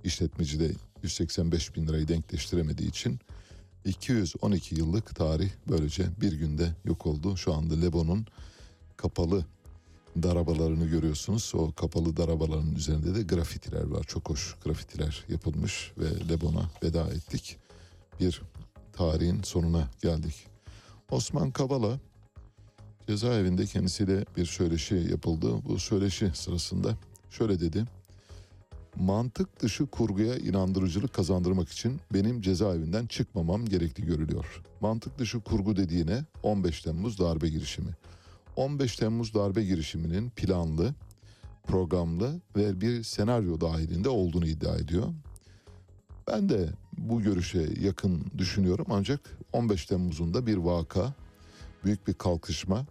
işletmeci 0.04 0.60
de 0.60 0.72
185 1.02 1.76
bin 1.76 1.86
lirayı 1.86 2.08
denkleştiremediği 2.08 2.88
için 2.88 3.18
212 3.84 4.74
yıllık 4.74 5.16
tarih 5.16 5.50
böylece 5.68 6.04
bir 6.20 6.32
günde 6.32 6.74
yok 6.84 7.06
oldu. 7.06 7.36
Şu 7.36 7.54
anda 7.54 7.74
Lebon'un 7.74 8.26
kapalı 8.96 9.44
darabalarını 10.16 10.86
görüyorsunuz. 10.86 11.52
O 11.54 11.72
kapalı 11.72 12.16
darabaların 12.16 12.74
üzerinde 12.74 13.14
de 13.14 13.22
grafitiler 13.22 13.84
var. 13.84 14.04
Çok 14.04 14.30
hoş 14.30 14.54
grafitiler 14.64 15.24
yapılmış 15.28 15.92
ve 15.98 16.28
Lebon'a 16.28 16.70
veda 16.82 17.10
ettik. 17.10 17.56
Bir 18.20 18.42
tarihin 18.92 19.42
sonuna 19.42 19.88
geldik. 20.02 20.34
Osman 21.10 21.50
Kavala 21.50 21.98
cezaevinde 23.10 23.66
kendisiyle 23.66 24.24
bir 24.36 24.44
söyleşi 24.44 24.94
yapıldı. 24.94 25.52
Bu 25.64 25.78
söyleşi 25.78 26.30
sırasında 26.34 26.96
şöyle 27.30 27.60
dedi. 27.60 27.84
Mantık 28.96 29.60
dışı 29.60 29.86
kurguya 29.86 30.36
inandırıcılık 30.36 31.14
kazandırmak 31.14 31.68
için 31.68 32.00
benim 32.14 32.40
cezaevinden 32.40 33.06
çıkmamam 33.06 33.64
gerekli 33.64 34.06
görülüyor. 34.06 34.62
Mantık 34.80 35.18
dışı 35.18 35.40
kurgu 35.40 35.76
dediğine 35.76 36.24
15 36.42 36.82
Temmuz 36.82 37.18
darbe 37.18 37.48
girişimi. 37.48 37.90
15 38.56 38.96
Temmuz 38.96 39.34
darbe 39.34 39.64
girişiminin 39.64 40.30
planlı, 40.30 40.94
programlı 41.66 42.40
ve 42.56 42.80
bir 42.80 43.02
senaryo 43.02 43.60
dahilinde 43.60 44.08
olduğunu 44.08 44.46
iddia 44.46 44.76
ediyor. 44.76 45.08
Ben 46.28 46.48
de 46.48 46.68
bu 46.98 47.22
görüşe 47.22 47.68
yakın 47.80 48.24
düşünüyorum 48.38 48.86
ancak 48.90 49.20
15 49.52 49.86
Temmuz'un 49.86 50.34
da 50.34 50.46
bir 50.46 50.56
vaka, 50.56 51.14
büyük 51.84 52.08
bir 52.08 52.14
kalkışma 52.14 52.86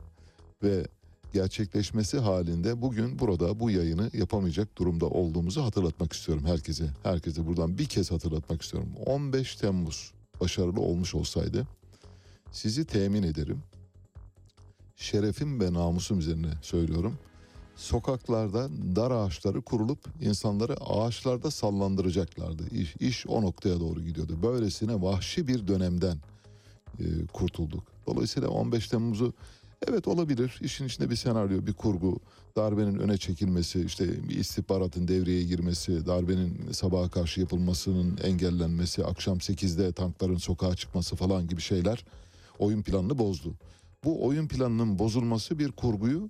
ve 0.64 0.88
gerçekleşmesi 1.34 2.18
halinde 2.18 2.82
bugün 2.82 3.20
burada 3.20 3.60
bu 3.60 3.72
yayını 3.72 4.10
yapamayacak 4.14 4.78
durumda 4.78 5.06
olduğumuzu 5.06 5.64
hatırlatmak 5.64 6.14
istiyorum 6.14 6.46
herkese. 6.46 6.90
Herkese 7.04 7.48
buradan 7.48 7.78
bir 7.78 7.86
kez 7.86 8.12
hatırlatmak 8.12 8.62
istiyorum. 8.62 8.90
15 9.06 9.56
Temmuz 9.56 10.12
başarılı 10.42 10.82
olmuş 10.82 11.16
olsaydı 11.16 11.68
sizi 12.52 12.86
temin 12.86 13.24
ederim. 13.24 13.64
Şerefim 14.96 15.62
ve 15.62 15.74
namusum 15.74 16.20
üzerine 16.20 16.52
söylüyorum. 16.62 17.18
Sokaklarda 17.76 18.70
dar 18.96 19.12
ağaçları 19.12 19.62
kurulup 19.62 20.00
insanları 20.22 20.74
ağaçlarda 20.74 21.52
sallandıracaklardı. 21.52 22.76
İş, 22.76 22.96
iş 23.00 23.28
o 23.28 23.42
noktaya 23.42 23.80
doğru 23.80 24.02
gidiyordu. 24.02 24.40
Böylesine 24.44 25.02
vahşi 25.02 25.48
bir 25.48 25.68
dönemden 25.68 26.18
e, 27.00 27.04
kurtulduk. 27.34 27.84
Dolayısıyla 28.08 28.50
15 28.50 28.88
Temmuz'u 28.88 29.34
evet 29.88 30.08
olabilir. 30.08 30.60
İşin 30.62 30.86
içinde 30.86 31.10
bir 31.10 31.16
senaryo, 31.16 31.66
bir 31.68 31.74
kurgu, 31.74 32.20
darbenin 32.56 33.00
öne 33.00 33.18
çekilmesi, 33.18 33.82
işte 33.86 34.30
bir 34.30 34.36
istihbaratın 34.36 35.08
devreye 35.08 35.44
girmesi, 35.44 36.06
darbenin 36.06 36.72
sabaha 36.72 37.10
karşı 37.10 37.40
yapılmasının 37.40 38.18
engellenmesi, 38.24 39.06
akşam 39.06 39.38
8'de 39.38 39.92
tankların 39.92 40.38
sokağa 40.38 40.76
çıkması 40.76 41.16
falan 41.16 41.48
gibi 41.48 41.62
şeyler 41.62 42.06
oyun 42.60 42.82
planını 42.82 43.18
bozdu. 43.18 43.54
Bu 44.04 44.26
oyun 44.26 44.48
planının 44.48 45.00
bozulması 45.00 45.60
bir 45.60 45.72
kurguyu 45.72 46.30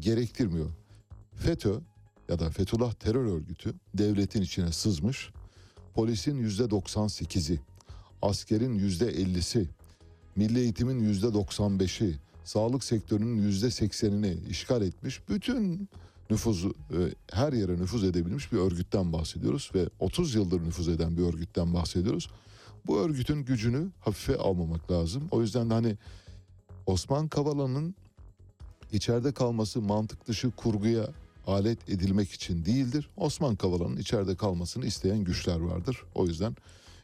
gerektirmiyor. 0.00 0.70
FETÖ 1.36 1.74
ya 2.28 2.38
da 2.38 2.50
Fethullah 2.50 2.92
terör 2.92 3.26
örgütü 3.26 3.74
devletin 3.94 4.42
içine 4.42 4.72
sızmış. 4.72 5.30
Polisin 5.94 6.38
yüzde 6.38 6.62
98'i, 6.62 7.60
askerin 8.22 8.74
yüzde 8.74 9.12
50'si, 9.12 9.66
milli 10.36 10.60
eğitimin 10.60 10.98
yüzde 10.98 11.26
95'i, 11.26 12.18
sağlık 12.44 12.84
sektörünün 12.84 13.42
yüzde 13.42 13.66
80'ini 13.66 14.48
işgal 14.48 14.82
etmiş. 14.82 15.28
Bütün 15.28 15.88
nüfuzu 16.30 16.68
e, 16.68 16.98
her 17.32 17.52
yere 17.52 17.72
nüfuz 17.72 18.04
edebilmiş 18.04 18.52
bir 18.52 18.58
örgütten 18.58 19.12
bahsediyoruz 19.12 19.70
ve 19.74 19.88
30 19.98 20.34
yıldır 20.34 20.60
nüfuz 20.60 20.88
eden 20.88 21.16
bir 21.16 21.22
örgütten 21.22 21.74
bahsediyoruz. 21.74 22.30
Bu 22.86 23.00
örgütün 23.00 23.44
gücünü 23.44 23.88
hafife 24.00 24.36
almamak 24.36 24.90
lazım. 24.90 25.22
O 25.30 25.40
yüzden 25.40 25.70
de 25.70 25.74
hani 25.74 25.96
Osman 26.86 27.28
Kavala'nın 27.28 27.94
içeride 28.92 29.32
kalması 29.32 29.80
mantık 29.80 30.26
dışı 30.28 30.50
kurguya 30.50 31.08
alet 31.46 31.88
edilmek 31.88 32.32
için 32.32 32.64
değildir. 32.64 33.08
Osman 33.16 33.56
Kavala'nın 33.56 33.96
içeride 33.96 34.36
kalmasını 34.36 34.86
isteyen 34.86 35.24
güçler 35.24 35.60
vardır. 35.60 36.02
O 36.14 36.26
yüzden 36.26 36.56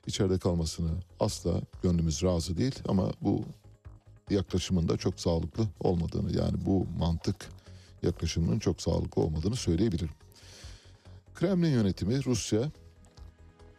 içeride 0.06 0.38
kalmasını 0.38 0.90
asla 1.20 1.60
gönlümüz 1.82 2.22
razı 2.22 2.56
değil 2.56 2.74
ama 2.88 3.12
bu 3.20 3.44
yaklaşımın 4.30 4.88
da 4.88 4.96
çok 4.96 5.20
sağlıklı 5.20 5.68
olmadığını 5.80 6.36
yani 6.36 6.54
bu 6.66 6.86
mantık 6.98 7.50
yaklaşımının 8.02 8.58
çok 8.58 8.82
sağlıklı 8.82 9.22
olmadığını 9.22 9.56
söyleyebilirim. 9.56 10.10
Kremlin 11.34 11.70
yönetimi 11.70 12.24
Rusya 12.24 12.70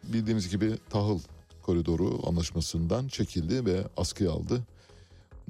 bildiğimiz 0.03 0.49
gibi 0.49 0.77
tahıl 0.89 1.19
koridoru 1.61 2.19
anlaşmasından 2.27 3.07
çekildi 3.07 3.65
ve 3.65 3.83
askıya 3.97 4.31
aldı. 4.31 4.63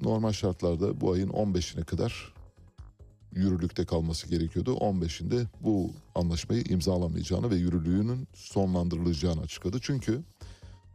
Normal 0.01 0.31
şartlarda 0.31 1.01
bu 1.01 1.11
ayın 1.11 1.29
15'ine 1.29 1.83
kadar 1.85 2.33
yürürlükte 3.35 3.85
kalması 3.85 4.27
gerekiyordu. 4.27 4.73
15'inde 4.73 5.45
bu 5.61 5.91
anlaşmayı 6.15 6.63
imzalamayacağını 6.63 7.49
ve 7.49 7.55
yürürlüğünün 7.55 8.27
sonlandırılacağını 8.33 9.41
açıkladı. 9.41 9.79
Çünkü 9.81 10.21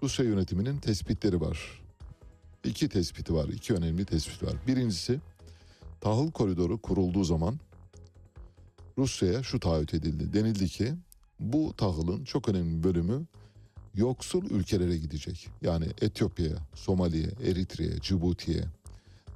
Rusya 0.02 0.24
yönetiminin 0.24 0.78
tespitleri 0.78 1.40
var. 1.40 1.85
İki 2.66 2.88
tespiti 2.88 3.34
var, 3.34 3.48
iki 3.48 3.74
önemli 3.74 4.04
tespit 4.04 4.42
var. 4.42 4.54
Birincisi 4.66 5.20
tahıl 6.00 6.30
koridoru 6.30 6.78
kurulduğu 6.78 7.24
zaman 7.24 7.58
Rusya'ya 8.98 9.42
şu 9.42 9.60
taahhüt 9.60 9.94
edildi. 9.94 10.32
Denildi 10.32 10.68
ki 10.68 10.94
bu 11.40 11.74
tahılın 11.76 12.24
çok 12.24 12.48
önemli 12.48 12.84
bölümü 12.84 13.26
yoksul 13.94 14.50
ülkelere 14.50 14.96
gidecek. 14.96 15.48
Yani 15.62 15.86
Etiyopya'ya, 16.00 16.56
Somali'ye, 16.74 17.30
Eritre'ye, 17.44 18.00
Cibuti'ye, 18.00 18.64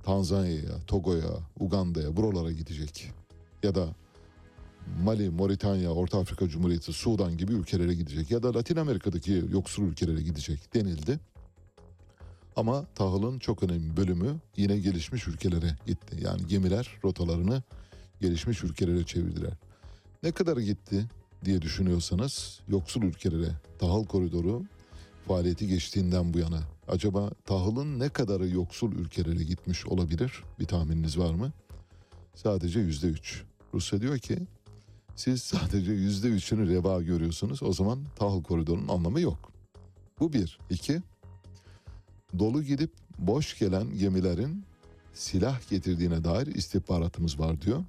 Tanzanya'ya, 0.03 0.87
Togo'ya, 0.87 1.31
Uganda'ya 1.61 2.16
buralara 2.16 2.53
gidecek. 2.53 3.12
Ya 3.62 3.74
da 3.74 3.89
Mali, 5.03 5.31
Moritanya, 5.31 5.90
Orta 5.90 6.19
Afrika 6.19 6.48
Cumhuriyeti, 6.48 6.93
Sudan 6.93 7.36
gibi 7.36 7.52
ülkelere 7.52 7.94
gidecek. 7.94 8.31
Ya 8.31 8.43
da 8.43 8.55
Latin 8.55 8.77
Amerika'daki 8.77 9.44
yoksul 9.52 9.82
ülkelere 9.82 10.23
gidecek 10.23 10.74
denildi. 10.74 11.20
Ama 12.56 12.86
tahılın 12.94 13.39
çok 13.39 13.62
önemli 13.62 13.97
bölümü 13.97 14.36
yine 14.56 14.78
gelişmiş 14.78 15.28
ülkelere 15.28 15.77
gitti. 15.86 16.16
Yani 16.20 16.47
gemiler 16.47 16.98
rotalarını 17.05 17.62
gelişmiş 18.20 18.64
ülkelere 18.64 19.05
çevirdiler. 19.05 19.52
Ne 20.22 20.32
kadar 20.32 20.56
gitti 20.56 21.06
diye 21.44 21.62
düşünüyorsanız 21.62 22.60
yoksul 22.68 23.02
ülkelere 23.02 23.51
tahıl 23.78 24.05
koridoru 24.05 24.64
faaliyeti 25.28 25.68
geçtiğinden 25.68 26.35
bu 26.35 26.39
yana 26.39 26.60
acaba 26.89 27.31
tahılın 27.44 27.98
ne 27.98 28.09
kadarı 28.09 28.48
yoksul 28.48 28.93
ülkelere 28.93 29.44
gitmiş 29.44 29.86
olabilir? 29.86 30.44
Bir 30.59 30.64
tahmininiz 30.64 31.18
var 31.18 31.35
mı? 31.35 31.52
Sadece 32.35 32.81
yüzde 32.81 33.06
üç. 33.06 33.43
Rusya 33.74 34.01
diyor 34.01 34.18
ki 34.18 34.39
siz 35.16 35.43
sadece 35.43 35.93
yüzde 35.93 36.28
üçünü 36.28 36.68
reva 36.68 37.02
görüyorsunuz. 37.02 37.62
O 37.62 37.72
zaman 37.72 37.98
tahıl 38.16 38.43
koridorunun 38.43 38.89
anlamı 38.89 39.20
yok. 39.20 39.52
Bu 40.20 40.32
bir. 40.32 40.59
İki, 40.70 41.02
dolu 42.39 42.62
gidip 42.62 42.90
boş 43.19 43.59
gelen 43.59 43.98
gemilerin 43.98 44.65
silah 45.15 45.70
getirdiğine 45.70 46.24
dair 46.24 46.47
istihbaratımız 46.47 47.40
var 47.40 47.62
diyor. 47.62 47.85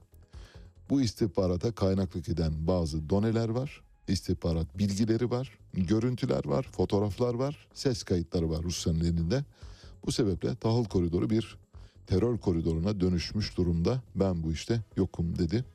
Bu 0.89 1.01
istihbarata 1.01 1.71
kaynaklık 1.71 2.29
eden 2.29 2.67
bazı 2.67 3.09
doneler 3.09 3.49
var, 3.49 3.81
istihbarat 4.07 4.77
bilgileri 4.77 5.31
var, 5.31 5.57
görüntüler 5.73 6.45
var, 6.45 6.63
fotoğraflar 6.71 7.33
var, 7.33 7.67
ses 7.73 8.03
kayıtları 8.03 8.49
var 8.49 8.63
Rusya'nın 8.63 8.99
elinde. 8.99 9.43
Bu 10.05 10.11
sebeple 10.11 10.55
tahıl 10.55 10.85
koridoru 10.85 11.29
bir 11.29 11.57
terör 12.07 12.37
koridoruna 12.37 13.01
dönüşmüş 13.01 13.57
durumda. 13.57 14.01
Ben 14.15 14.43
bu 14.43 14.51
işte 14.51 14.81
yokum 14.97 15.37
dedi. 15.37 15.65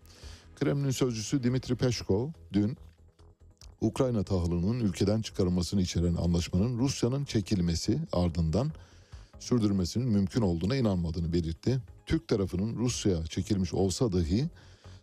Kremlin 0.57 0.91
sözcüsü 0.91 1.43
Dimitri 1.43 1.77
Peskov 1.77 2.31
dün 2.53 2.77
Ukrayna 3.81 4.23
tahılının 4.23 4.81
ülkeden 4.81 5.23
çıkarılmasını 5.23 5.83
içeren 5.83 6.15
anlaşmanın 6.15 6.79
Rusya'nın 6.79 7.25
çekilmesi 7.25 7.99
ardından 8.13 8.73
sürdürmesinin 9.41 10.09
mümkün 10.09 10.43
olduğuna 10.43 10.77
inanmadığını 10.77 11.33
belirtti. 11.33 11.79
Türk 12.07 12.29
tarafının 12.29 12.77
Rusya 12.77 13.27
çekilmiş 13.27 13.75
olsa 13.75 14.13
dahi 14.13 14.49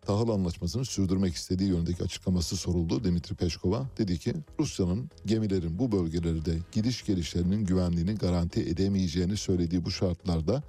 tahıl 0.01 0.29
anlaşmasını 0.29 0.85
sürdürmek 0.85 1.33
istediği 1.33 1.69
yönündeki 1.69 2.03
açıklaması 2.03 2.57
soruldu 2.57 3.03
Dimitri 3.03 3.35
Peşkov'a. 3.35 3.89
Dedi 3.97 4.19
ki 4.19 4.33
Rusya'nın 4.59 5.09
gemilerin 5.25 5.79
bu 5.79 5.91
bölgelerde 5.91 6.57
gidiş 6.71 7.05
gelişlerinin 7.05 7.65
güvenliğini 7.65 8.15
garanti 8.15 8.61
edemeyeceğini 8.61 9.37
söylediği 9.37 9.85
bu 9.85 9.91
şartlarda 9.91 10.63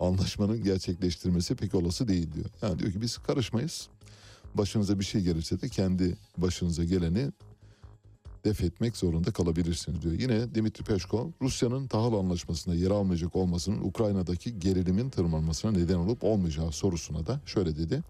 anlaşmanın 0.00 0.64
gerçekleştirmesi 0.64 1.54
pek 1.54 1.74
olası 1.74 2.08
değil 2.08 2.32
diyor. 2.34 2.46
Yani 2.62 2.78
diyor 2.78 2.92
ki 2.92 3.00
biz 3.00 3.18
karışmayız. 3.18 3.88
Başınıza 4.58 4.98
bir 4.98 5.04
şey 5.04 5.20
gelirse 5.20 5.60
de 5.60 5.68
kendi 5.68 6.16
başınıza 6.38 6.84
geleni 6.84 7.32
def 8.44 8.60
etmek 8.60 8.96
zorunda 8.96 9.30
kalabilirsiniz 9.30 10.02
diyor. 10.02 10.14
Yine 10.14 10.54
Dimitri 10.54 10.84
Peşkov 10.84 11.30
Rusya'nın 11.42 11.86
tahıl 11.86 12.12
anlaşmasında 12.12 12.74
yer 12.74 12.90
almayacak 12.90 13.36
olmasının 13.36 13.80
Ukrayna'daki 13.80 14.58
gerilimin 14.58 15.10
tırmanmasına 15.10 15.70
neden 15.70 15.94
olup 15.94 16.24
olmayacağı 16.24 16.72
sorusuna 16.72 17.26
da 17.26 17.40
şöyle 17.46 17.76
dedi. 17.76 18.02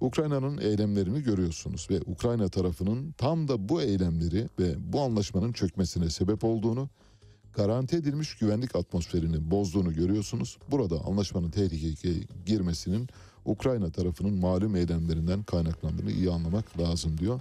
Ukrayna'nın 0.00 0.58
eylemlerini 0.58 1.22
görüyorsunuz 1.22 1.86
ve 1.90 2.00
Ukrayna 2.06 2.48
tarafının 2.48 3.12
tam 3.12 3.48
da 3.48 3.68
bu 3.68 3.82
eylemleri 3.82 4.48
ve 4.58 4.92
bu 4.92 5.00
anlaşmanın 5.00 5.52
çökmesine 5.52 6.10
sebep 6.10 6.44
olduğunu, 6.44 6.88
garanti 7.54 7.96
edilmiş 7.96 8.34
güvenlik 8.34 8.76
atmosferini 8.76 9.50
bozduğunu 9.50 9.94
görüyorsunuz. 9.94 10.58
Burada 10.70 11.04
anlaşmanın 11.04 11.50
tehlikeye 11.50 12.14
girmesinin 12.46 13.08
Ukrayna 13.44 13.90
tarafının 13.90 14.34
malum 14.34 14.76
eylemlerinden 14.76 15.42
kaynaklandığını 15.42 16.10
iyi 16.10 16.30
anlamak 16.30 16.78
lazım 16.80 17.18
diyor. 17.18 17.40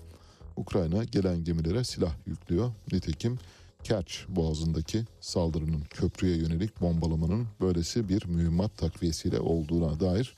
Ukrayna 0.57 1.03
gelen 1.03 1.43
gemilere 1.43 1.83
silah 1.83 2.13
yüklüyor. 2.25 2.71
Nitekim 2.91 3.39
Kerç 3.83 4.25
boğazındaki 4.29 5.05
saldırının 5.21 5.81
köprüye 5.89 6.37
yönelik 6.37 6.81
bombalamanın 6.81 7.47
böylesi 7.61 8.09
bir 8.09 8.25
mühimmat 8.25 8.77
takviyesiyle 8.77 9.39
olduğuna 9.39 9.99
dair 9.99 10.35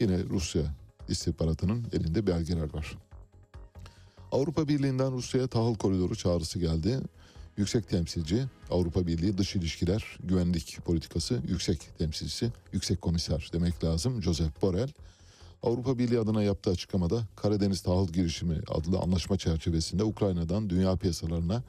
yine 0.00 0.24
Rusya 0.24 0.62
istihbaratının 1.08 1.86
elinde 1.92 2.26
belgeler 2.26 2.74
var. 2.74 2.98
Avrupa 4.32 4.68
Birliği'nden 4.68 5.12
Rusya'ya 5.12 5.46
tahıl 5.46 5.74
koridoru 5.74 6.16
çağrısı 6.16 6.58
geldi. 6.58 7.00
Yüksek 7.56 7.88
temsilci, 7.88 8.44
Avrupa 8.70 9.06
Birliği 9.06 9.38
Dış 9.38 9.56
İlişkiler 9.56 10.18
Güvenlik 10.24 10.78
Politikası 10.84 11.42
Yüksek 11.48 11.98
Temsilcisi, 11.98 12.52
Yüksek 12.72 13.02
Komiser 13.02 13.50
demek 13.52 13.84
lazım 13.84 14.22
Joseph 14.22 14.62
Borrell. 14.62 14.88
Avrupa 15.62 15.98
Birliği 15.98 16.18
adına 16.18 16.42
yaptığı 16.42 16.70
açıklamada 16.70 17.22
Karadeniz 17.36 17.82
Tahıl 17.82 18.08
Girişimi 18.08 18.60
adlı 18.68 18.98
anlaşma 18.98 19.38
çerçevesinde 19.38 20.04
Ukrayna'dan 20.04 20.70
dünya 20.70 20.96
piyasalarına 20.96 21.62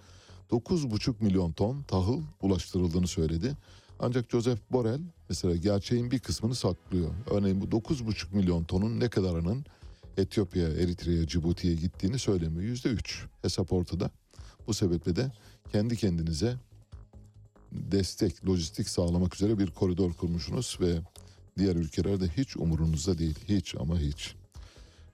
9,5 0.52 1.14
milyon 1.20 1.52
ton 1.52 1.84
tahıl 1.84 2.22
ulaştırıldığını 2.41 3.07
söyledi. 3.07 3.57
Ancak 3.99 4.32
Joseph 4.32 4.60
Borrell 4.72 5.02
mesela 5.30 5.56
gerçeğin 5.56 6.12
bir 6.12 6.20
kısmını 6.20 6.56
saklıyor. 6.56 7.10
Örneğin 7.32 7.62
bu 7.62 7.66
9,5 7.66 8.36
milyon 8.36 8.64
tonun 8.64 8.99
ne 8.99 9.10
kadarının 9.10 9.66
Etiyopya, 10.18 10.68
Eritre'ye, 10.68 11.28
Cibuti'ye 11.28 11.76
gittiğini 11.76 12.20
söylemiyor. 12.20 12.64
Yüzde 12.64 12.90
üç 12.90 13.26
hesap 13.41 13.74
ortada. 13.74 14.12
Bu 14.68 14.74
sebeple 14.74 15.16
de 15.16 15.32
kendi 15.76 15.98
kendinize 15.98 16.56
destek, 17.72 18.48
lojistik 18.48 18.90
sağlamak 18.90 19.36
üzere 19.36 19.60
bir 19.60 19.72
koridor 19.72 20.14
kurmuşsunuz 20.14 20.78
ve 20.82 21.02
diğer 21.58 21.76
ülkelerde 21.76 22.28
hiç 22.38 22.58
umurunuzda 22.58 23.18
değil. 23.18 23.40
Hiç 23.48 23.76
ama 23.80 24.00
hiç. 24.00 24.36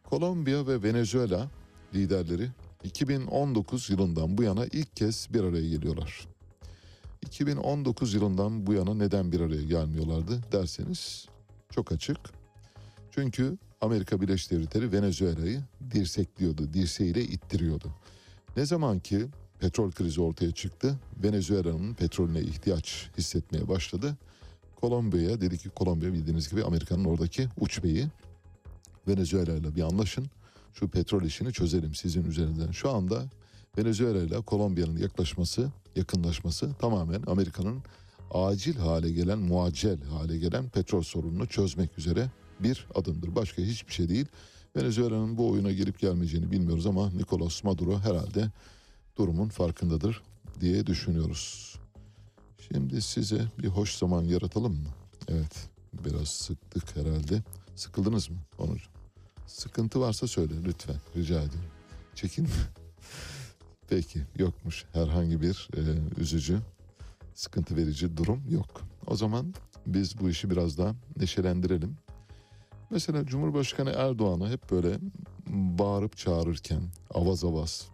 Kolombiya 0.03 0.67
ve 0.67 0.83
Venezuela 0.83 1.49
liderleri 1.93 2.49
2019 2.83 3.89
yılından 3.89 4.37
bu 4.37 4.43
yana 4.43 4.65
ilk 4.65 4.95
kez 4.95 5.27
bir 5.33 5.43
araya 5.43 5.69
geliyorlar. 5.69 6.27
2019 7.25 8.13
yılından 8.13 8.67
bu 8.67 8.73
yana 8.73 8.93
neden 8.93 9.31
bir 9.31 9.39
araya 9.39 9.63
gelmiyorlardı 9.63 10.41
derseniz 10.51 11.27
çok 11.69 11.91
açık. 11.91 12.17
Çünkü 13.11 13.57
Amerika 13.81 14.21
Birleşik 14.21 14.51
Devletleri 14.51 14.91
Venezuela'yı 14.91 15.61
dirsekliyordu, 15.91 16.73
dirseğiyle 16.73 17.23
ittiriyordu. 17.23 17.91
Ne 18.57 18.65
zaman 18.65 18.99
ki 18.99 19.27
petrol 19.61 19.91
krizi 19.91 20.21
ortaya 20.21 20.51
çıktı, 20.51 20.95
Venezuela'nın 21.23 21.93
petrolüne 21.93 22.41
ihtiyaç 22.41 23.09
hissetmeye 23.17 23.67
başladı. 23.67 24.17
Kolombiya'ya 24.75 25.41
dedi 25.41 25.57
ki 25.57 25.69
Kolombiya 25.69 26.13
bildiğiniz 26.13 26.49
gibi 26.49 26.63
Amerika'nın 26.63 27.05
oradaki 27.05 27.47
uç 27.59 27.83
beyi. 27.83 28.07
Venezuela 29.07 29.53
ile 29.53 29.75
bir 29.75 29.81
anlaşın. 29.81 30.27
Şu 30.73 30.87
petrol 30.87 31.23
işini 31.23 31.53
çözelim 31.53 31.95
sizin 31.95 32.25
üzerinden. 32.25 32.71
Şu 32.71 32.89
anda 32.89 33.23
Venezuela 33.77 34.23
ile 34.23 34.41
Kolombiya'nın 34.41 34.97
yaklaşması, 34.97 35.71
yakınlaşması 35.95 36.73
tamamen 36.73 37.23
Amerika'nın 37.27 37.79
acil 38.31 38.75
hale 38.75 39.11
gelen, 39.11 39.39
muaccel 39.39 40.03
hale 40.03 40.37
gelen 40.37 40.69
petrol 40.69 41.01
sorununu 41.01 41.47
çözmek 41.47 41.97
üzere 41.97 42.29
bir 42.59 42.87
adımdır. 42.95 43.35
Başka 43.35 43.61
hiçbir 43.61 43.93
şey 43.93 44.09
değil. 44.09 44.25
Venezuela'nın 44.75 45.37
bu 45.37 45.49
oyuna 45.49 45.71
gelip 45.71 45.99
gelmeyeceğini 45.99 46.51
bilmiyoruz 46.51 46.85
ama 46.85 47.11
Nicolas 47.11 47.63
Maduro 47.63 47.99
herhalde 47.99 48.51
durumun 49.17 49.49
farkındadır 49.49 50.21
diye 50.59 50.87
düşünüyoruz. 50.87 51.75
Şimdi 52.67 53.01
size 53.01 53.41
bir 53.59 53.67
hoş 53.67 53.95
zaman 53.95 54.23
yaratalım 54.23 54.73
mı? 54.73 54.89
Evet, 55.27 55.69
biraz 55.93 56.27
sıktık 56.27 56.95
herhalde. 56.95 57.43
Sıkıldınız 57.75 58.29
mı 58.29 58.37
Onur? 58.57 58.89
Sıkıntı 59.47 59.99
varsa 59.99 60.27
söyle 60.27 60.53
lütfen, 60.65 60.95
rica 61.15 61.41
ediyorum. 61.41 61.69
Çekin 62.15 62.47
Peki, 63.89 64.21
yokmuş 64.37 64.85
herhangi 64.93 65.41
bir 65.41 65.69
e, 65.77 65.81
üzücü, 66.21 66.59
sıkıntı 67.33 67.75
verici 67.75 68.17
durum 68.17 68.43
yok. 68.49 68.81
O 69.07 69.15
zaman 69.15 69.53
biz 69.85 70.19
bu 70.19 70.29
işi 70.29 70.49
biraz 70.49 70.77
daha 70.77 70.95
neşelendirelim. 71.17 71.97
Mesela 72.89 73.25
Cumhurbaşkanı 73.25 73.89
Erdoğan'ı 73.89 74.49
hep 74.49 74.71
böyle 74.71 74.97
bağırıp 75.49 76.17
çağırırken, 76.17 76.81
avaz 77.13 77.43
avaz 77.43 77.87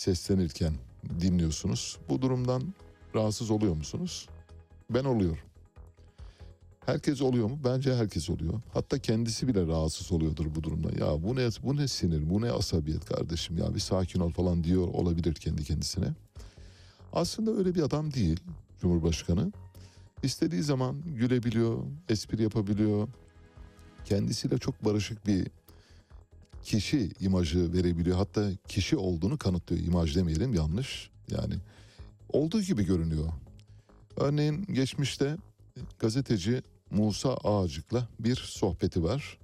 seslenirken 0.00 0.74
dinliyorsunuz. 1.20 1.98
Bu 2.08 2.22
durumdan 2.22 2.62
rahatsız 3.14 3.50
oluyor 3.50 3.74
musunuz? 3.74 4.28
Ben 4.90 5.04
oluyorum. 5.04 5.44
Herkes 6.86 7.22
oluyor 7.22 7.50
mu? 7.50 7.58
Bence 7.64 7.94
herkes 7.94 8.30
oluyor. 8.30 8.60
Hatta 8.72 8.98
kendisi 8.98 9.48
bile 9.48 9.66
rahatsız 9.66 10.12
oluyordur 10.12 10.54
bu 10.54 10.62
durumda. 10.62 10.88
Ya 11.04 11.22
bu 11.22 11.36
ne 11.36 11.48
bu 11.62 11.76
ne 11.76 11.88
sinir, 11.88 12.30
bu 12.30 12.40
ne 12.40 12.50
asabiyet 12.50 13.04
kardeşim 13.04 13.58
ya 13.58 13.74
bir 13.74 13.80
sakin 13.80 14.20
ol 14.20 14.30
falan 14.30 14.64
diyor 14.64 14.88
olabilir 14.88 15.34
kendi 15.34 15.64
kendisine. 15.64 16.08
Aslında 17.12 17.50
öyle 17.50 17.74
bir 17.74 17.82
adam 17.82 18.14
değil 18.14 18.40
Cumhurbaşkanı. 18.80 19.52
İstediği 20.22 20.62
zaman 20.62 21.02
gülebiliyor, 21.02 21.78
espri 22.08 22.42
yapabiliyor. 22.42 23.08
Kendisiyle 24.04 24.58
çok 24.58 24.84
barışık 24.84 25.26
bir 25.26 25.46
kişi 26.64 27.10
imajı 27.20 27.72
verebiliyor. 27.72 28.16
Hatta 28.16 28.50
kişi 28.68 28.96
olduğunu 28.96 29.38
kanıtlıyor. 29.38 29.82
İmaj 29.82 30.16
demeyelim 30.16 30.54
yanlış. 30.54 31.10
Yani 31.30 31.54
olduğu 32.28 32.62
gibi 32.62 32.84
görünüyor. 32.84 33.28
Örneğin 34.16 34.64
geçmişte 34.64 35.36
gazeteci 35.98 36.62
Musa 36.90 37.34
Ağacık'la 37.34 38.08
bir 38.20 38.36
sohbeti 38.36 39.02
var. 39.02 39.38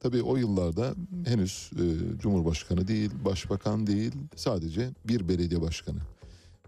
Tabii 0.00 0.22
o 0.22 0.36
yıllarda 0.36 0.94
henüz 1.26 1.70
e, 1.72 1.84
Cumhurbaşkanı 2.18 2.88
değil, 2.88 3.10
Başbakan 3.24 3.86
değil, 3.86 4.12
sadece 4.36 4.90
bir 5.04 5.28
belediye 5.28 5.60
başkanı. 5.60 5.98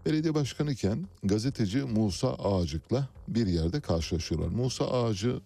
Belediye 0.05 0.35
başkanı 0.35 0.71
iken 0.71 1.07
gazeteci 1.23 1.83
Musa 1.83 2.33
Ağacık'la 2.33 3.09
bir 3.27 3.47
yerde 3.47 3.81
karşılaşıyorlar. 3.81 4.47
Musa 4.47 4.91
Ağacı 4.91 5.39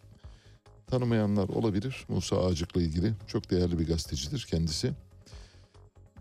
tanımayanlar 0.92 1.50
olabilir. 1.50 2.06
Musa 2.10 2.46
Ağacık'la 2.46 2.82
ilgili 2.82 3.14
çok 3.28 3.52
değerli 3.52 3.80
bir 3.80 3.88
gazetecidir 3.88 4.48
kendisi. 4.50 4.92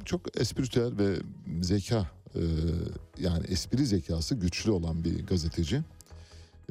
Çok 0.05 0.41
espritüel 0.41 0.99
ve 0.99 1.17
zeka 1.61 2.11
e, 2.35 2.43
yani 3.19 3.47
espri 3.47 3.87
zekası 3.87 4.35
güçlü 4.35 4.71
olan 4.71 5.05
bir 5.05 5.27
gazeteci. 5.27 5.83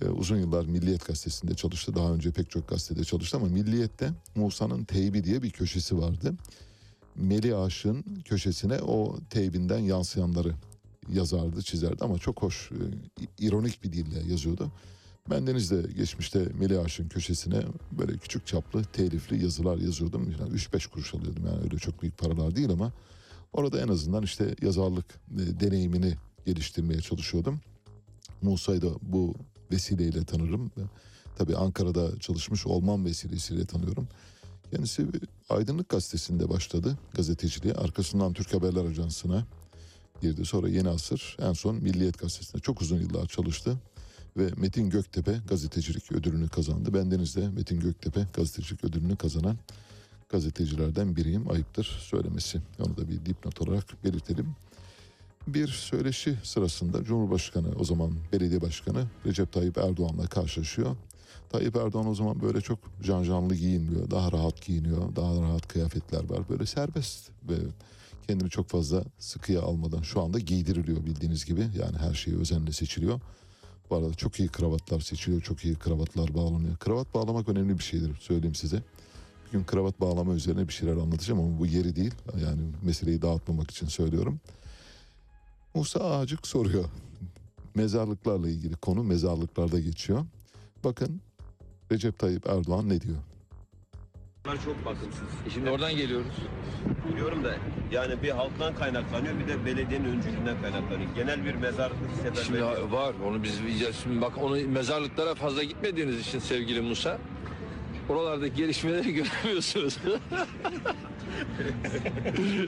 E, 0.02 0.06
uzun 0.06 0.38
yıllar 0.38 0.66
Milliyet 0.66 1.08
gazetesinde 1.08 1.56
çalıştı. 1.56 1.96
Daha 1.96 2.14
önce 2.14 2.32
pek 2.32 2.50
çok 2.50 2.68
gazetede 2.68 3.04
çalıştı 3.04 3.38
ama 3.38 3.48
Milliyet'te 3.48 4.10
Musa'nın 4.36 4.84
teybi 4.84 5.24
diye 5.24 5.44
bir 5.44 5.52
köşesi 5.52 5.98
vardı. 5.98 6.36
Meli 7.16 7.56
Aşık'ın 7.56 8.04
köşesine 8.26 8.80
o 8.82 9.18
teybinden 9.30 9.80
yansıyanları 9.80 10.54
yazardı, 11.10 11.62
çizerdi 11.62 12.04
ama 12.04 12.18
çok 12.18 12.42
hoş, 12.42 12.72
e, 12.72 13.46
ironik 13.46 13.84
bir 13.84 13.92
dille 13.92 14.32
yazıyordu. 14.32 14.72
Bendeniz 15.30 15.72
de 15.72 15.82
geçmişte 15.98 16.48
Melih 16.60 16.84
Aşık'ın 16.86 17.10
köşesine 17.10 17.62
böyle 17.91 18.18
küçük 18.18 18.48
çaplı 18.48 18.84
telifli 18.84 19.44
yazılar 19.44 19.78
yazıyordum. 19.78 20.36
Yani 20.40 20.54
3-5 20.54 20.90
kuruş 20.90 21.14
alıyordum 21.14 21.46
yani 21.46 21.64
öyle 21.64 21.78
çok 21.78 22.02
büyük 22.02 22.18
paralar 22.18 22.56
değil 22.56 22.70
ama 22.70 22.91
orada 23.54 23.82
en 23.82 23.88
azından 23.88 24.24
işte 24.24 24.56
yazarlık 24.62 25.06
e, 25.32 25.60
deneyimini 25.60 26.14
geliştirmeye 26.46 27.02
çalışıyordum. 27.02 27.60
Musa'yı 28.41 28.82
da 28.82 28.88
bu 29.02 29.36
vesileyle 29.72 30.26
tanırım. 30.26 30.72
Tabii 31.38 31.56
Ankara'da 31.56 32.20
çalışmış 32.20 32.66
olmam 32.66 33.06
vesilesiyle 33.06 33.66
tanıyorum. 33.66 34.08
Kendisi 34.72 35.06
Aydınlık 35.50 35.90
Gazetesi'nde 35.90 36.50
başladı 36.50 36.98
gazeteciliğe. 37.14 37.74
Arkasından 37.74 38.34
Türk 38.34 38.54
Haberler 38.54 38.86
Ajansı'na 38.86 39.46
girdi. 40.22 40.46
Sonra 40.46 40.70
Yeni 40.70 40.90
Asır, 40.90 41.38
en 41.41 41.54
son 41.54 41.76
Milliyet 41.76 42.20
Gazetesi'nde 42.20 42.62
çok 42.62 42.82
uzun 42.82 43.00
yıllar 43.00 43.26
çalıştı. 43.26 43.78
Ve 44.38 44.51
Metin 44.57 44.89
Göktepe 44.89 45.39
gazetecilik 45.49 46.11
ödülünü 46.11 46.49
kazandı. 46.49 46.93
Bendeniz 46.93 47.35
de 47.35 47.49
Metin 47.49 47.80
Göktepe 47.80 48.27
gazetecilik 48.34 48.84
ödülünü 48.84 49.15
kazanan 49.15 49.57
gazetecilerden 50.30 51.15
biriyim. 51.15 51.51
Ayıptır 51.51 51.84
söylemesi. 51.84 52.61
Onu 52.80 52.97
da 52.97 53.10
bir 53.10 53.26
dipnot 53.26 53.61
olarak 53.61 54.03
belirtelim. 54.03 54.56
Bir 55.47 55.68
söyleşi 55.68 56.38
sırasında 56.43 57.03
Cumhurbaşkanı 57.03 57.68
o 57.80 57.84
zaman 57.84 58.11
belediye 58.34 58.61
başkanı 58.61 59.06
Recep 59.26 59.53
Tayyip 59.53 59.77
Erdoğan'la 59.77 60.27
karşılaşıyor. 60.27 60.95
Tayyip 61.49 61.76
Erdoğan 61.76 62.07
o 62.07 62.15
zaman 62.15 62.41
böyle 62.41 62.61
çok 62.61 62.80
janjanlı 63.01 63.56
giyinmiyor. 63.56 64.11
Daha 64.11 64.31
rahat 64.31 64.65
giyiniyor. 64.65 65.15
Daha 65.15 65.41
rahat 65.41 65.68
kıyafetler 65.68 66.30
var. 66.30 66.49
Böyle 66.49 66.65
serbest 66.65 67.30
ve 67.49 67.56
kendini 68.27 68.49
çok 68.49 68.69
fazla 68.69 69.03
sıkıya 69.19 69.61
almadan 69.61 70.01
şu 70.01 70.22
anda 70.22 70.39
giydiriliyor 70.39 71.06
bildiğiniz 71.06 71.45
gibi. 71.45 71.61
Yani 71.61 71.97
her 71.97 72.14
şeyi 72.14 72.38
özenle 72.38 72.72
seçiliyor. 72.72 73.19
Bu 73.90 73.95
arada 73.95 74.14
çok 74.14 74.40
iyi 74.40 74.49
kravatlar 74.49 74.99
seçiliyor. 74.99 75.41
Çok 75.41 75.66
iyi 75.66 75.76
kravatlar 75.76 76.34
bağlanıyor. 76.34 76.78
Kravat 76.78 77.14
bağlamak 77.14 77.49
önemli 77.49 77.80
bir 77.80 77.84
şeydir 77.84 78.16
söyleyeyim 78.20 78.56
size. 78.56 78.84
Bugün 79.48 79.64
kravat 79.64 80.02
bağlama 80.02 80.34
üzerine 80.34 80.68
bir 80.68 80.74
şeyler 80.74 80.94
anlatacağım 80.94 81.40
ama 81.40 81.60
bu 81.60 81.66
yeri 81.66 81.95
değil. 81.95 82.14
Yani 82.44 82.61
meseleyi 82.84 83.22
dağıtmamak 83.22 83.72
için 83.72 83.88
söylüyorum. 83.88 84.40
Musa 85.74 85.99
Ağacık 85.99 86.48
soruyor. 86.48 86.86
Mezarlıklarla 87.76 88.49
ilgili 88.49 88.76
konu 88.76 89.03
mezarlıklarda 89.03 89.80
geçiyor. 89.80 90.26
Bakın 90.84 91.22
Recep 91.91 92.20
Tayyip 92.20 92.48
Erdoğan 92.48 92.90
ne 92.90 93.02
diyor? 93.02 93.18
Bunlar 94.45 94.64
çok 94.64 94.86
bakımsız. 94.86 95.28
E 95.48 95.49
Şimdi 95.49 95.70
oradan 95.70 95.95
geliyoruz. 95.95 96.36
Biliyorum 97.11 97.44
da 97.44 97.56
yani 97.91 98.24
bir 98.24 98.30
halktan 98.30 98.76
kaynaklanıyor 98.76 99.34
bir 99.40 99.48
de 99.48 99.66
belediyenin 99.66 100.06
öncülüğünden 100.06 100.61
kaynaklanıyor. 100.61 101.16
Genel 101.16 101.45
bir 101.45 101.56
mezar 101.56 101.91
Şimdi 102.45 102.64
var 102.91 103.14
onu 103.28 103.44
biz. 103.44 103.60
Şimdi 104.03 104.22
bak 104.22 104.38
onu 104.38 104.56
mezarlıklara 104.68 105.36
fazla 105.36 105.64
gitmediğiniz 105.64 106.20
için 106.20 106.40
sevgili 106.40 106.82
Musa. 106.82 107.18
Oralardaki 108.10 108.56
gelişmeleri 108.56 109.14
göremiyorsunuz. 109.44 109.98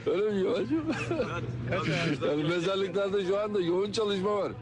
Öyle 0.06 0.30
mi 0.30 0.40
Yuvacığım? 0.40 0.84
yani 2.26 2.44
mezarlıklarda 2.44 3.24
şu 3.24 3.40
anda 3.40 3.60
yoğun 3.60 3.92
çalışma 3.92 4.36
var. 4.36 4.52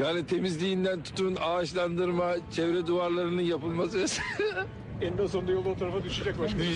Yani 0.00 0.26
temizliğinden 0.26 1.02
tutun 1.02 1.36
ağaçlandırma, 1.40 2.34
çevre 2.52 2.86
duvarlarının 2.86 3.42
yapılması. 3.42 4.06
Eninde 5.02 5.28
sonunda 5.28 5.52
yolda 5.52 5.68
o 5.68 5.76
tarafa 5.76 6.04
düşecek 6.04 6.38
başkanım. 6.38 6.66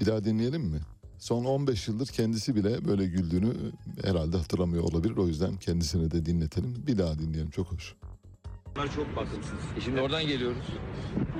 Bir 0.00 0.06
daha 0.06 0.24
dinleyelim 0.24 0.62
mi? 0.62 0.80
Son 1.18 1.44
15 1.44 1.88
yıldır 1.88 2.06
kendisi 2.06 2.56
bile 2.56 2.84
böyle 2.88 3.06
güldüğünü 3.06 3.52
herhalde 4.04 4.36
hatırlamıyor 4.36 4.82
olabilir. 4.84 5.16
O 5.16 5.26
yüzden 5.26 5.56
kendisine 5.56 6.10
de 6.10 6.26
dinletelim. 6.26 6.74
Bir 6.86 6.98
daha 6.98 7.18
dinleyelim. 7.18 7.50
Çok 7.50 7.72
hoş. 7.72 7.94
Bunlar 8.76 8.94
çok 8.94 9.16
bakımsız. 9.16 9.58
E 9.76 9.80
Şimdi 9.80 10.00
oradan 10.00 10.26
geliyoruz. 10.26 10.66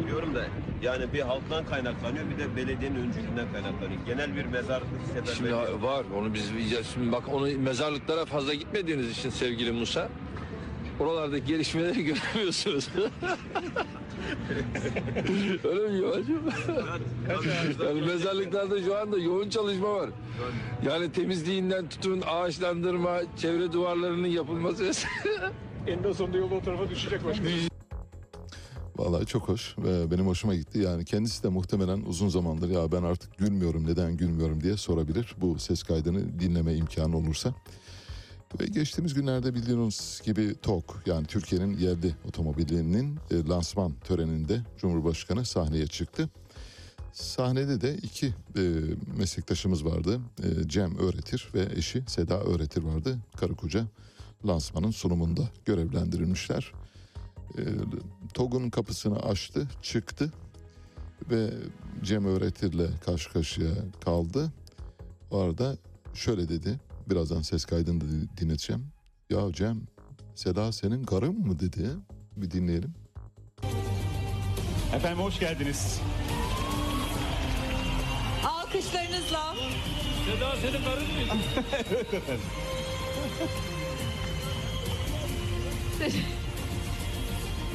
Biliyorum 0.02 0.34
da 0.34 0.46
yani 0.82 1.12
bir 1.12 1.20
halktan 1.20 1.66
kaynaklanıyor 1.66 2.30
bir 2.30 2.38
de 2.38 2.56
belediyenin 2.56 2.96
öncülüğünden 2.96 3.52
kaynaklanıyor. 3.52 4.06
Genel 4.06 4.36
bir 4.36 4.44
mezar 4.44 4.82
Şimdi 5.16 5.28
seferberliği. 5.28 5.82
var 5.82 6.04
onu 6.18 6.34
biz. 6.34 6.50
Şimdi 6.94 7.12
bak 7.12 7.28
onu 7.28 7.59
mezarlıklara 7.59 8.24
fazla 8.24 8.54
gitmediğiniz 8.54 9.10
için 9.10 9.30
sevgili 9.30 9.72
Musa. 9.72 10.09
Oralardaki 11.00 11.44
gelişmeleri 11.46 12.04
göremiyorsunuz. 12.04 12.88
Öyle 15.64 15.88
mi 15.88 15.96
Yuvacığım? 15.98 16.42
yani 17.84 18.00
mezarlıklarda 18.00 18.82
şu 18.82 18.98
anda 18.98 19.18
yoğun 19.18 19.48
çalışma 19.50 19.94
var. 19.94 20.10
Yani 20.86 21.12
temizliğinden 21.12 21.88
tutun 21.88 22.22
ağaçlandırma, 22.26 23.18
çevre 23.36 23.72
duvarlarının 23.72 24.28
yapılması. 24.28 24.90
Eninde 25.86 26.14
sonunda 26.14 26.38
yolda 26.38 26.54
o 26.54 26.62
tarafa 26.62 26.90
düşecek 26.90 27.24
başkanım. 27.24 27.50
Vallahi 28.96 29.26
çok 29.26 29.48
hoş 29.48 29.74
ve 29.78 30.10
benim 30.10 30.26
hoşuma 30.26 30.54
gitti. 30.54 30.78
Yani 30.78 31.04
kendisi 31.04 31.42
de 31.42 31.48
muhtemelen 31.48 32.02
uzun 32.02 32.28
zamandır 32.28 32.70
ya 32.70 32.92
ben 32.92 33.02
artık 33.02 33.38
gülmüyorum 33.38 33.86
neden 33.86 34.16
gülmüyorum 34.16 34.60
diye 34.62 34.76
sorabilir. 34.76 35.34
Bu 35.40 35.58
ses 35.58 35.82
kaydını 35.82 36.40
dinleme 36.40 36.74
imkanı 36.74 37.16
olursa. 37.16 37.54
Ve 38.60 38.66
geçtiğimiz 38.66 39.14
günlerde 39.14 39.54
bildiğiniz 39.54 40.22
gibi 40.24 40.54
TOK 40.62 41.02
yani 41.06 41.26
Türkiye'nin 41.26 41.78
yerli 41.78 42.14
otomobilinin 42.28 43.18
e, 43.30 43.44
lansman 43.48 43.92
töreninde 44.04 44.60
Cumhurbaşkanı 44.78 45.44
sahneye 45.44 45.86
çıktı. 45.86 46.28
Sahnede 47.12 47.80
de 47.80 47.96
iki 47.96 48.26
e, 48.26 48.62
meslektaşımız 49.18 49.84
vardı. 49.84 50.20
E, 50.42 50.68
Cem 50.68 50.98
Öğretir 50.98 51.48
ve 51.54 51.68
eşi 51.76 52.02
Seda 52.06 52.40
Öğretir 52.40 52.82
vardı. 52.82 53.18
Karı 53.36 53.54
koca 53.54 53.86
lansmanın 54.46 54.90
sunumunda 54.90 55.48
görevlendirilmişler. 55.64 56.72
E, 57.58 57.62
TOG'un 58.34 58.70
kapısını 58.70 59.18
açtı, 59.18 59.68
çıktı 59.82 60.32
ve 61.30 61.50
Cem 62.02 62.24
Öğretir'le 62.24 62.88
karşı 63.04 63.32
karşıya 63.32 63.72
kaldı. 64.04 64.52
O 65.30 65.38
arada 65.38 65.76
şöyle 66.14 66.48
dedi, 66.48 66.80
birazdan 67.12 67.43
ses 67.43 67.64
kaydını 67.64 68.01
da 68.01 68.05
dinleteceğim. 68.36 68.86
Ya 69.30 69.52
Cem, 69.52 69.82
Seda 70.34 70.72
senin 70.72 71.05
karın 71.05 71.47
mı 71.47 71.59
dedi. 71.59 71.89
Bir 72.36 72.51
dinleyelim. 72.51 72.94
Efendim 74.94 75.18
hoş 75.18 75.40
geldiniz. 75.40 76.01
Alkışlarınızla 78.44 79.55
Seda 80.26 80.56
senin 80.56 80.84
karın 80.84 81.02
mı? 81.02 81.09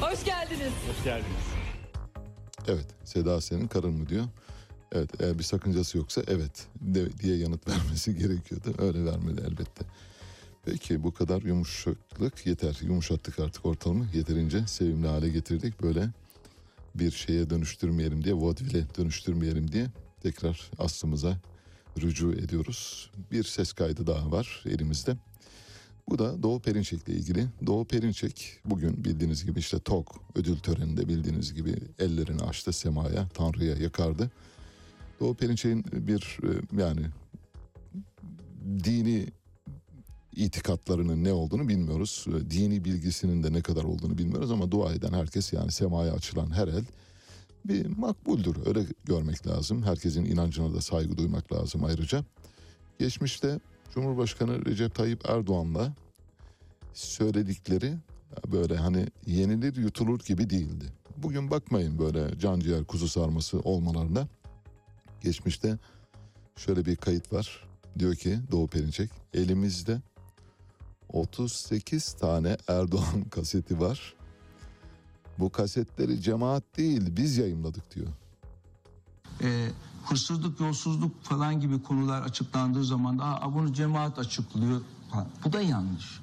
hoş 0.00 0.24
geldiniz. 0.24 0.72
Hoş 0.88 1.04
geldiniz. 1.04 1.46
Evet, 2.68 2.86
Seda 3.04 3.40
senin 3.40 3.68
karın 3.68 3.92
mı 3.92 4.08
diyor. 4.08 4.24
Evet, 4.92 5.10
eğer 5.20 5.38
bir 5.38 5.44
sakıncası 5.44 5.98
yoksa 5.98 6.22
evet 6.26 6.66
de, 6.80 7.18
diye 7.18 7.36
yanıt 7.36 7.68
vermesi 7.68 8.18
gerekiyordu. 8.18 8.74
Öyle 8.78 9.04
vermedi 9.04 9.40
elbette. 9.46 9.84
Peki 10.64 11.02
bu 11.02 11.14
kadar 11.14 11.42
yumuşaklık 11.42 12.46
yeter. 12.46 12.78
Yumuşattık 12.82 13.38
artık 13.38 13.66
ortamı. 13.66 14.06
Yeterince 14.14 14.66
sevimli 14.66 15.06
hale 15.06 15.28
getirdik. 15.28 15.82
Böyle 15.82 16.10
bir 16.94 17.10
şeye 17.10 17.50
dönüştürmeyelim 17.50 18.24
diye, 18.24 18.34
vaudeville 18.34 18.86
dönüştürmeyelim 18.98 19.72
diye 19.72 19.86
tekrar 20.20 20.70
aslımıza 20.78 21.38
rücu 22.00 22.32
ediyoruz. 22.32 23.10
Bir 23.32 23.44
ses 23.44 23.72
kaydı 23.72 24.06
daha 24.06 24.30
var 24.30 24.64
elimizde. 24.66 25.16
Bu 26.08 26.18
da 26.18 26.42
Doğu 26.42 26.60
Perinçek'le 26.60 27.08
ilgili. 27.08 27.46
Doğu 27.66 27.84
Perinçek 27.84 28.58
bugün 28.64 29.04
bildiğiniz 29.04 29.44
gibi 29.44 29.58
işte 29.58 29.78
TOK 29.78 30.20
ödül 30.34 30.58
töreninde 30.58 31.08
bildiğiniz 31.08 31.54
gibi 31.54 31.74
ellerini 31.98 32.42
açtı 32.42 32.72
semaya, 32.72 33.28
Tanrı'ya 33.28 33.76
yakardı. 33.76 34.30
Doğu 35.20 35.34
Perinçek'in 35.34 35.84
bir 35.92 36.38
e, 36.42 36.80
yani 36.80 37.00
dini 38.84 39.26
itikatlarının 40.32 41.24
ne 41.24 41.32
olduğunu 41.32 41.68
bilmiyoruz. 41.68 42.26
E, 42.28 42.50
Dini 42.50 42.84
bilgisinin 42.84 43.42
de 43.42 43.52
ne 43.52 43.62
kadar 43.62 43.84
olduğunu 43.84 44.18
bilmiyoruz 44.18 44.50
ama 44.50 44.70
dua 44.70 44.92
eden 44.92 45.12
herkes 45.12 45.52
yani 45.52 45.72
semaya 45.72 46.12
açılan 46.12 46.50
her 46.50 46.68
el 46.68 46.84
bir 47.64 47.86
makbuldür. 47.86 48.56
Öyle 48.66 48.86
görmek 49.04 49.46
lazım. 49.46 49.82
Herkesin 49.82 50.24
inancına 50.24 50.74
da 50.74 50.80
saygı 50.80 51.16
duymak 51.16 51.52
lazım 51.52 51.84
ayrıca. 51.84 52.24
Geçmişte 52.98 53.60
Cumhurbaşkanı 53.94 54.66
Recep 54.66 54.94
Tayyip 54.94 55.30
Erdoğan'la 55.30 55.94
söyledikleri 56.94 57.94
böyle 58.52 58.76
hani 58.76 59.06
yenilir 59.26 59.76
yutulur 59.76 60.20
gibi 60.20 60.50
değildi. 60.50 60.84
Bugün 61.16 61.50
bakmayın 61.50 61.98
böyle 61.98 62.38
can 62.38 62.60
ciğer 62.60 62.84
kuzu 62.84 63.08
sarması 63.08 63.60
olmalarına. 63.60 64.28
Geçmişte 65.20 65.78
şöyle 66.56 66.86
bir 66.86 66.96
kayıt 66.96 67.32
var. 67.32 67.68
Diyor 67.98 68.14
ki 68.14 68.38
Doğu 68.50 68.66
Perinçek 68.68 69.10
elimizde 69.34 70.00
38 71.08 72.12
tane 72.12 72.56
Erdoğan 72.68 73.24
kaseti 73.30 73.80
var. 73.80 74.14
Bu 75.38 75.50
kasetleri 75.50 76.20
cemaat 76.22 76.64
değil 76.76 77.16
biz 77.16 77.36
yayınladık 77.36 77.94
diyor. 77.94 78.06
e, 79.42 79.68
hırsızlık, 80.04 80.60
yolsuzluk 80.60 81.24
falan 81.24 81.60
gibi 81.60 81.82
konular 81.82 82.22
açıklandığı 82.22 82.84
zaman 82.84 83.18
Aa, 83.18 83.54
bunu 83.54 83.72
cemaat 83.72 84.18
açıklıyor. 84.18 84.80
Ha, 85.10 85.26
bu 85.44 85.52
da 85.52 85.60
yanlış. 85.60 86.20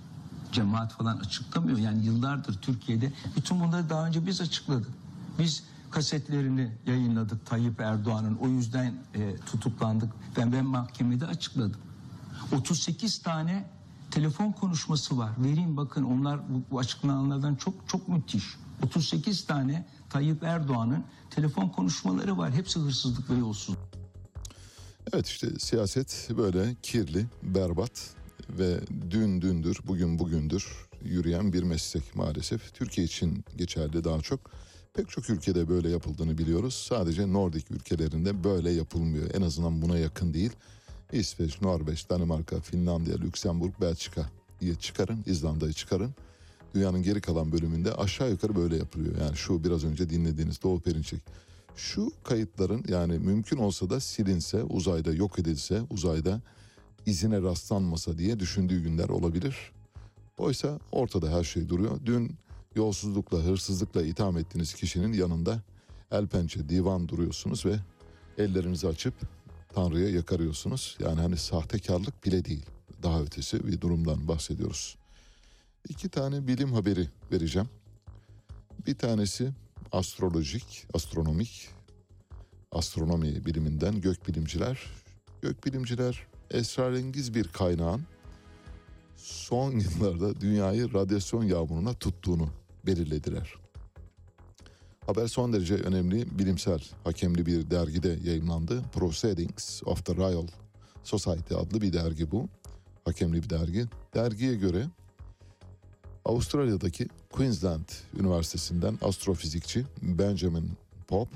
Cemaat 0.51 0.93
falan 0.93 1.17
açıklamıyor. 1.17 1.77
Yani 1.77 2.05
yıllardır 2.05 2.61
Türkiye'de 2.61 3.13
bütün 3.35 3.59
bunları 3.59 3.89
daha 3.89 4.07
önce 4.07 4.27
biz 4.27 4.41
açıkladık. 4.41 4.91
Biz 5.39 5.63
kasetlerini 5.95 6.71
yayınladık 6.87 7.45
Tayyip 7.45 7.79
Erdoğan'ın. 7.79 8.35
O 8.35 8.47
yüzden 8.47 8.93
e, 9.13 9.35
tutuklandık. 9.35 10.13
Ben, 10.37 10.53
ben 10.53 10.65
mahkemede 10.65 11.25
açıkladım. 11.25 11.81
38 12.51 13.17
tane 13.17 13.65
telefon 14.11 14.51
konuşması 14.51 15.17
var. 15.17 15.31
Vereyim 15.37 15.77
bakın 15.77 16.03
onlar 16.03 16.39
bu, 16.49 16.61
bu 16.71 16.79
açıklananlardan 16.79 17.55
çok 17.55 17.73
çok 17.87 18.07
müthiş. 18.07 18.43
38 18.83 19.45
tane 19.45 19.85
Tayyip 20.09 20.43
Erdoğan'ın 20.43 21.03
telefon 21.29 21.69
konuşmaları 21.69 22.37
var. 22.37 22.53
Hepsi 22.53 22.79
hırsızlık 22.79 23.29
ve 23.29 23.35
yolsuzluk. 23.35 23.79
Evet 25.13 25.27
işte 25.27 25.47
siyaset 25.59 26.29
böyle 26.37 26.75
kirli, 26.83 27.25
berbat 27.43 28.15
ve 28.49 28.79
dün 29.11 29.41
dündür, 29.41 29.79
bugün 29.87 30.19
bugündür. 30.19 30.87
yürüyen 31.03 31.53
bir 31.53 31.63
meslek 31.63 32.15
maalesef. 32.15 32.73
Türkiye 32.73 33.07
için 33.07 33.45
geçerli 33.57 34.03
daha 34.03 34.21
çok. 34.21 34.51
Pek 34.95 35.09
çok 35.09 35.29
ülkede 35.29 35.69
böyle 35.69 35.89
yapıldığını 35.89 36.37
biliyoruz. 36.37 36.85
Sadece 36.89 37.33
Nordik 37.33 37.71
ülkelerinde 37.71 38.43
böyle 38.43 38.71
yapılmıyor. 38.71 39.29
En 39.33 39.41
azından 39.41 39.81
buna 39.81 39.97
yakın 39.97 40.33
değil. 40.33 40.51
İsveç, 41.11 41.61
Norveç, 41.61 42.09
Danimarka, 42.09 42.59
Finlandiya, 42.59 43.17
Lüksemburg, 43.17 43.73
Belçika 43.81 44.29
diye 44.61 44.75
çıkarın. 44.75 45.23
İzlanda'yı 45.25 45.73
çıkarın. 45.73 46.15
Dünyanın 46.75 47.03
geri 47.03 47.21
kalan 47.21 47.51
bölümünde 47.51 47.93
aşağı 47.93 48.31
yukarı 48.31 48.55
böyle 48.55 48.77
yapılıyor. 48.77 49.15
Yani 49.21 49.37
şu 49.37 49.63
biraz 49.63 49.83
önce 49.83 50.09
dinlediğiniz 50.09 50.63
Doğu 50.63 50.79
Perinçek. 50.79 51.21
Şu 51.75 52.11
kayıtların 52.23 52.83
yani 52.87 53.19
mümkün 53.19 53.57
olsa 53.57 53.89
da 53.89 53.99
silinse, 53.99 54.63
uzayda 54.63 55.13
yok 55.13 55.39
edilse, 55.39 55.81
uzayda 55.89 56.41
izine 57.05 57.41
rastlanmasa 57.41 58.17
diye 58.17 58.39
düşündüğü 58.39 58.83
günler 58.83 59.09
olabilir. 59.09 59.71
Oysa 60.37 60.79
ortada 60.91 61.37
her 61.37 61.43
şey 61.43 61.69
duruyor. 61.69 61.99
Dün 62.05 62.35
yolsuzlukla, 62.75 63.37
hırsızlıkla 63.37 64.01
itham 64.01 64.37
ettiğiniz 64.37 64.73
kişinin 64.73 65.13
yanında 65.13 65.61
el 66.11 66.27
pençe 66.27 66.69
divan 66.69 67.07
duruyorsunuz 67.07 67.65
ve 67.65 67.75
ellerinizi 68.37 68.87
açıp 68.87 69.13
Tanrı'ya 69.73 70.09
yakarıyorsunuz. 70.09 70.97
Yani 70.99 71.21
hani 71.21 71.37
sahtekarlık 71.37 72.25
bile 72.25 72.45
değil. 72.45 72.65
Daha 73.03 73.21
ötesi 73.21 73.67
bir 73.67 73.81
durumdan 73.81 74.27
bahsediyoruz. 74.27 74.97
İki 75.89 76.09
tane 76.09 76.47
bilim 76.47 76.73
haberi 76.73 77.09
vereceğim. 77.31 77.69
Bir 78.87 78.95
tanesi 78.95 79.51
astrolojik, 79.91 80.87
astronomik, 80.93 81.69
astronomi 82.71 83.45
biliminden 83.45 84.01
gökbilimciler. 84.01 84.79
Gökbilimciler 85.41 86.27
esrarengiz 86.51 87.35
bir 87.35 87.47
kaynağın 87.47 88.01
son 89.17 89.71
yıllarda 89.71 90.41
dünyayı 90.41 90.93
radyasyon 90.93 91.43
yağmuruna 91.43 91.93
tuttuğunu 91.93 92.49
belirlediler. 92.87 93.53
Haber 95.05 95.27
son 95.27 95.53
derece 95.53 95.75
önemli 95.75 96.39
bilimsel 96.39 96.83
hakemli 97.03 97.45
bir 97.45 97.71
dergide 97.71 98.19
yayınlandı. 98.23 98.81
Proceedings 98.93 99.83
of 99.85 100.05
the 100.05 100.15
Royal 100.15 100.47
Society 101.03 101.55
adlı 101.55 101.81
bir 101.81 101.93
dergi 101.93 102.31
bu. 102.31 102.49
Hakemli 103.05 103.43
bir 103.43 103.49
dergi. 103.49 103.85
Dergiye 104.13 104.55
göre 104.55 104.85
Avustralya'daki 106.25 107.07
Queensland 107.31 107.85
Üniversitesi'nden 108.19 108.97
astrofizikçi 109.01 109.85
Benjamin 110.01 110.71
Pop 111.07 111.29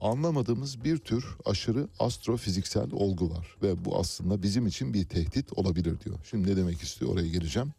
anlamadığımız 0.00 0.84
bir 0.84 0.98
tür 0.98 1.24
aşırı 1.44 1.88
astrofiziksel 1.98 2.92
olgu 2.92 3.30
var 3.30 3.56
ve 3.62 3.84
bu 3.84 3.98
aslında 3.98 4.42
bizim 4.42 4.66
için 4.66 4.94
bir 4.94 5.04
tehdit 5.04 5.58
olabilir 5.58 6.00
diyor. 6.04 6.18
Şimdi 6.30 6.50
ne 6.50 6.56
demek 6.56 6.82
istiyor 6.82 7.12
oraya 7.12 7.28
geleceğim. 7.28 7.72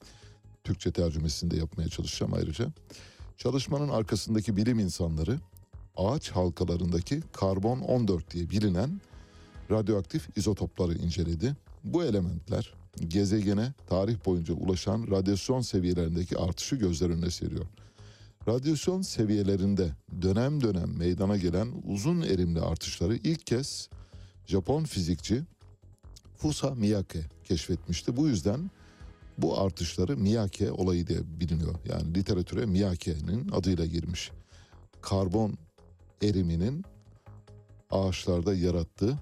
Türkçe 0.65 0.91
tercümesini 0.91 1.51
de 1.51 1.57
yapmaya 1.57 1.89
çalışacağım 1.89 2.33
ayrıca. 2.33 2.67
Çalışmanın 3.37 3.89
arkasındaki 3.89 4.57
bilim 4.57 4.79
insanları 4.79 5.39
ağaç 5.97 6.31
halkalarındaki 6.31 7.21
karbon 7.33 7.79
14 7.79 8.31
diye 8.31 8.49
bilinen 8.49 9.01
radyoaktif 9.71 10.37
izotopları 10.37 10.93
inceledi. 10.93 11.55
Bu 11.83 12.03
elementler 12.03 12.73
gezegene 13.07 13.73
tarih 13.87 14.25
boyunca 14.25 14.53
ulaşan 14.53 15.07
radyasyon 15.11 15.61
seviyelerindeki 15.61 16.37
artışı 16.37 16.75
gözler 16.75 17.09
önüne 17.09 17.31
seriyor. 17.31 17.65
Radyasyon 18.47 19.01
seviyelerinde 19.01 19.91
dönem 20.21 20.61
dönem 20.61 20.97
meydana 20.97 21.37
gelen 21.37 21.67
uzun 21.83 22.21
erimli 22.21 22.61
artışları 22.61 23.15
ilk 23.15 23.47
kez 23.47 23.89
Japon 24.45 24.83
fizikçi 24.83 25.43
Fusa 26.37 26.75
Miyake 26.75 27.21
keşfetmişti. 27.43 28.17
Bu 28.17 28.27
yüzden 28.27 28.71
bu 29.37 29.59
artışları 29.59 30.17
Miyake 30.17 30.71
olayı 30.71 31.07
diye 31.07 31.19
biliniyor. 31.39 31.75
Yani 31.85 32.15
literatüre 32.15 32.65
Miyake'nin 32.65 33.49
adıyla 33.49 33.85
girmiş. 33.85 34.31
Karbon 35.01 35.57
eriminin 36.21 36.85
ağaçlarda 37.91 38.53
yarattığı 38.53 39.17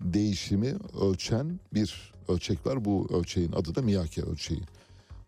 değişimi 0.00 0.74
ölçen 1.00 1.60
bir 1.74 2.12
ölçek 2.28 2.66
var. 2.66 2.84
Bu 2.84 3.08
ölçeğin 3.10 3.52
adı 3.52 3.74
da 3.74 3.82
Miyake 3.82 4.22
ölçeği. 4.22 4.62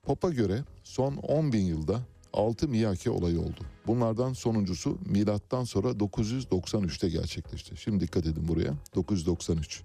Pop'a 0.03 0.31
göre 0.31 0.65
son 0.85 1.17
10 1.17 1.53
bin 1.53 1.65
yılda 1.65 2.01
6 2.33 2.69
Miyake 2.69 3.11
olayı 3.11 3.41
oldu. 3.41 3.61
Bunlardan 3.87 4.33
sonuncusu 4.33 4.99
milattan 5.07 5.65
sonra 5.65 5.89
993'te 5.89 7.09
gerçekleşti. 7.09 7.77
Şimdi 7.77 8.01
dikkat 8.01 8.27
edin 8.27 8.49
buraya. 8.49 8.75
993. 8.95 9.83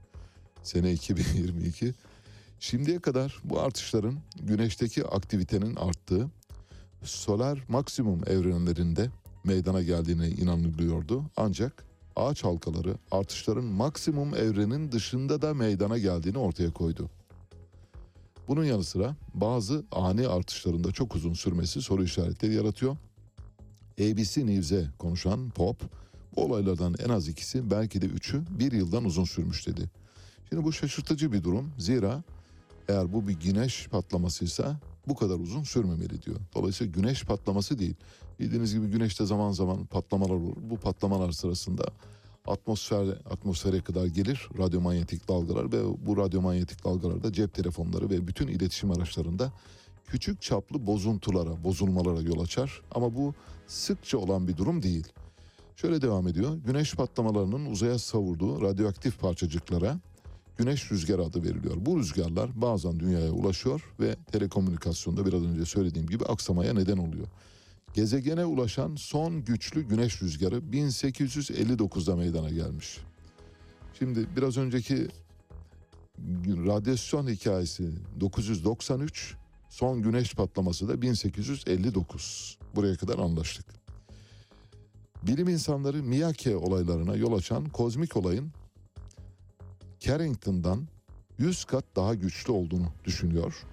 Sene 0.64 0.93
2022. 0.93 1.93
Şimdiye 2.60 2.99
kadar 2.99 3.40
bu 3.44 3.60
artışların 3.60 4.19
güneşteki 4.41 5.06
aktivitenin 5.06 5.76
arttığı 5.76 6.27
solar 7.03 7.64
maksimum 7.68 8.22
evrenlerinde 8.27 9.10
meydana 9.44 9.81
geldiğine 9.81 10.30
inanılıyordu. 10.30 11.23
Ancak 11.38 11.86
ağaç 12.15 12.44
halkaları 12.44 12.95
artışların 13.11 13.64
maksimum 13.64 14.36
evrenin 14.36 14.91
dışında 14.91 15.41
da 15.41 15.53
meydana 15.53 15.98
geldiğini 15.98 16.38
ortaya 16.38 16.73
koydu. 16.73 17.10
Bunun 18.48 18.64
yanı 18.64 18.84
sıra 18.84 19.15
bazı 19.34 19.84
ani 19.91 20.27
artışlarında 20.27 20.91
çok 20.91 21.15
uzun 21.15 21.34
sürmesi 21.34 21.81
soru 21.81 22.03
işaretleri 22.03 22.53
yaratıyor. 22.53 22.98
ABC 24.02 24.45
News'e 24.45 24.88
konuşan 24.98 25.49
Pop, 25.49 25.81
bu 26.36 26.44
olaylardan 26.44 26.95
en 27.06 27.10
az 27.10 27.27
ikisi 27.27 27.72
belki 27.72 28.02
de 28.02 28.06
üçü 28.06 28.44
bir 28.60 28.72
yıldan 28.72 29.06
uzun 29.06 29.23
sürmüş 29.23 29.68
dedi. 29.68 29.90
Şimdi 30.49 30.64
bu 30.64 30.73
şaşırtıcı 30.73 31.31
bir 31.31 31.44
durum. 31.44 31.72
Zira 31.77 32.23
eğer 32.89 33.13
bu 33.13 33.27
bir 33.27 33.33
güneş 33.33 33.87
patlamasıysa 33.87 34.79
bu 35.07 35.15
kadar 35.15 35.35
uzun 35.35 35.63
sürmemeli 35.63 36.21
diyor. 36.21 36.37
Dolayısıyla 36.55 36.93
güneş 36.93 37.23
patlaması 37.23 37.79
değil. 37.79 37.95
Bildiğiniz 38.39 38.73
gibi 38.73 38.87
güneşte 38.87 39.25
zaman 39.25 39.51
zaman 39.51 39.85
patlamalar 39.85 40.33
olur. 40.33 40.55
Bu 40.61 40.77
patlamalar 40.77 41.31
sırasında 41.31 41.83
atmosfer 42.47 43.07
atmosfere 43.07 43.81
kadar 43.81 44.05
gelir 44.05 44.49
radyomanyetik 44.57 45.27
dalgalar 45.27 45.71
ve 45.71 46.05
bu 46.05 46.17
radyomanyetik 46.17 46.85
dalgalarda 46.85 47.33
cep 47.33 47.53
telefonları 47.53 48.09
ve 48.09 48.27
bütün 48.27 48.47
iletişim 48.47 48.91
araçlarında 48.91 49.51
küçük 50.07 50.41
çaplı 50.41 50.87
bozuntulara, 50.87 51.63
bozulmalara 51.63 52.21
yol 52.21 52.39
açar 52.39 52.81
ama 52.91 53.15
bu 53.15 53.33
sıkça 53.67 54.17
olan 54.17 54.47
bir 54.47 54.57
durum 54.57 54.83
değil. 54.83 55.07
Şöyle 55.75 56.01
devam 56.01 56.27
ediyor. 56.27 56.57
Güneş 56.65 56.93
patlamalarının 56.95 57.65
uzaya 57.65 57.99
savurduğu 57.99 58.61
radyoaktif 58.61 59.19
parçacıklara 59.19 59.99
güneş 60.60 60.91
rüzgarı 60.91 61.23
adı 61.23 61.44
veriliyor. 61.44 61.76
Bu 61.80 61.99
rüzgarlar 61.99 62.61
bazen 62.61 62.99
dünyaya 62.99 63.31
ulaşıyor 63.31 63.94
ve 63.99 64.15
telekomünikasyonda 64.31 65.26
biraz 65.26 65.44
önce 65.44 65.65
söylediğim 65.65 66.07
gibi 66.07 66.26
aksamaya 66.26 66.73
neden 66.73 66.98
oluyor. 66.98 67.27
Gezegene 67.94 68.45
ulaşan 68.45 68.95
son 68.95 69.44
güçlü 69.44 69.88
güneş 69.88 70.22
rüzgarı 70.22 70.56
1859'da 70.56 72.15
meydana 72.15 72.49
gelmiş. 72.49 72.98
Şimdi 73.99 74.27
biraz 74.36 74.57
önceki 74.57 75.07
radyasyon 76.45 77.27
hikayesi 77.27 77.91
993, 78.19 79.36
son 79.69 80.02
güneş 80.02 80.34
patlaması 80.34 80.88
da 80.88 81.02
1859. 81.02 82.57
Buraya 82.76 82.95
kadar 82.95 83.19
anlaştık. 83.19 83.65
Bilim 85.23 85.48
insanları 85.48 86.03
Miyake 86.03 86.56
olaylarına 86.56 87.15
yol 87.15 87.38
açan 87.38 87.69
kozmik 87.69 88.18
olayın 88.18 88.52
Carrington'dan 89.99 90.88
100 91.38 91.65
kat 91.65 91.85
daha 91.95 92.15
güçlü 92.15 92.51
olduğunu 92.51 92.91
düşünüyor. 93.05 93.63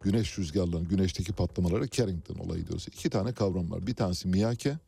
Güneş 0.00 0.38
rüzgarlarının, 0.38 0.88
güneşteki 0.88 1.32
patlamalara 1.32 1.88
Carrington 1.88 2.34
olayı 2.34 2.66
diyoruz. 2.66 2.88
İki 2.88 3.10
tane 3.10 3.32
kavram 3.32 3.70
var. 3.70 3.86
Bir 3.86 3.94
tanesi 3.94 4.28
Miyake, 4.28 4.78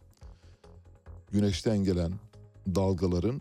güneşten 1.32 1.84
gelen 1.84 2.12
dalgaların 2.66 3.40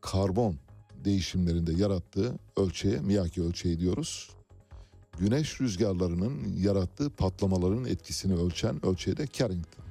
karbon 0.00 0.56
değişimlerinde 1.04 1.72
yarattığı 1.72 2.38
ölçeğe 2.56 3.00
Miyake 3.00 3.42
ölçeği 3.42 3.80
diyoruz. 3.80 4.30
Güneş 5.18 5.60
rüzgarlarının 5.60 6.56
yarattığı 6.58 7.10
patlamaların 7.10 7.84
etkisini 7.84 8.34
ölçen 8.34 8.86
ölçeğe 8.86 9.16
de 9.16 9.26
Carrington 9.32 9.84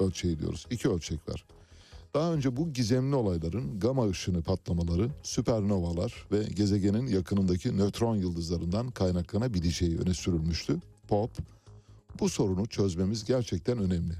ölçeği 0.00 0.38
diyoruz. 0.38 0.66
İki 0.70 0.88
ölçek 0.88 1.28
var. 1.28 1.44
Daha 2.14 2.32
önce 2.32 2.56
bu 2.56 2.72
gizemli 2.72 3.16
olayların 3.16 3.80
gama 3.80 4.08
ışını 4.08 4.42
patlamaları, 4.42 5.10
süpernovalar 5.22 6.26
ve 6.32 6.42
gezegenin 6.42 7.06
yakınındaki 7.06 7.76
nötron 7.76 8.16
yıldızlarından 8.16 8.90
kaynaklanabileceği 8.90 9.98
öne 9.98 10.14
sürülmüştü. 10.14 10.76
Pop, 11.08 11.30
bu 12.20 12.28
sorunu 12.28 12.66
çözmemiz 12.66 13.24
gerçekten 13.24 13.78
önemli. 13.78 14.14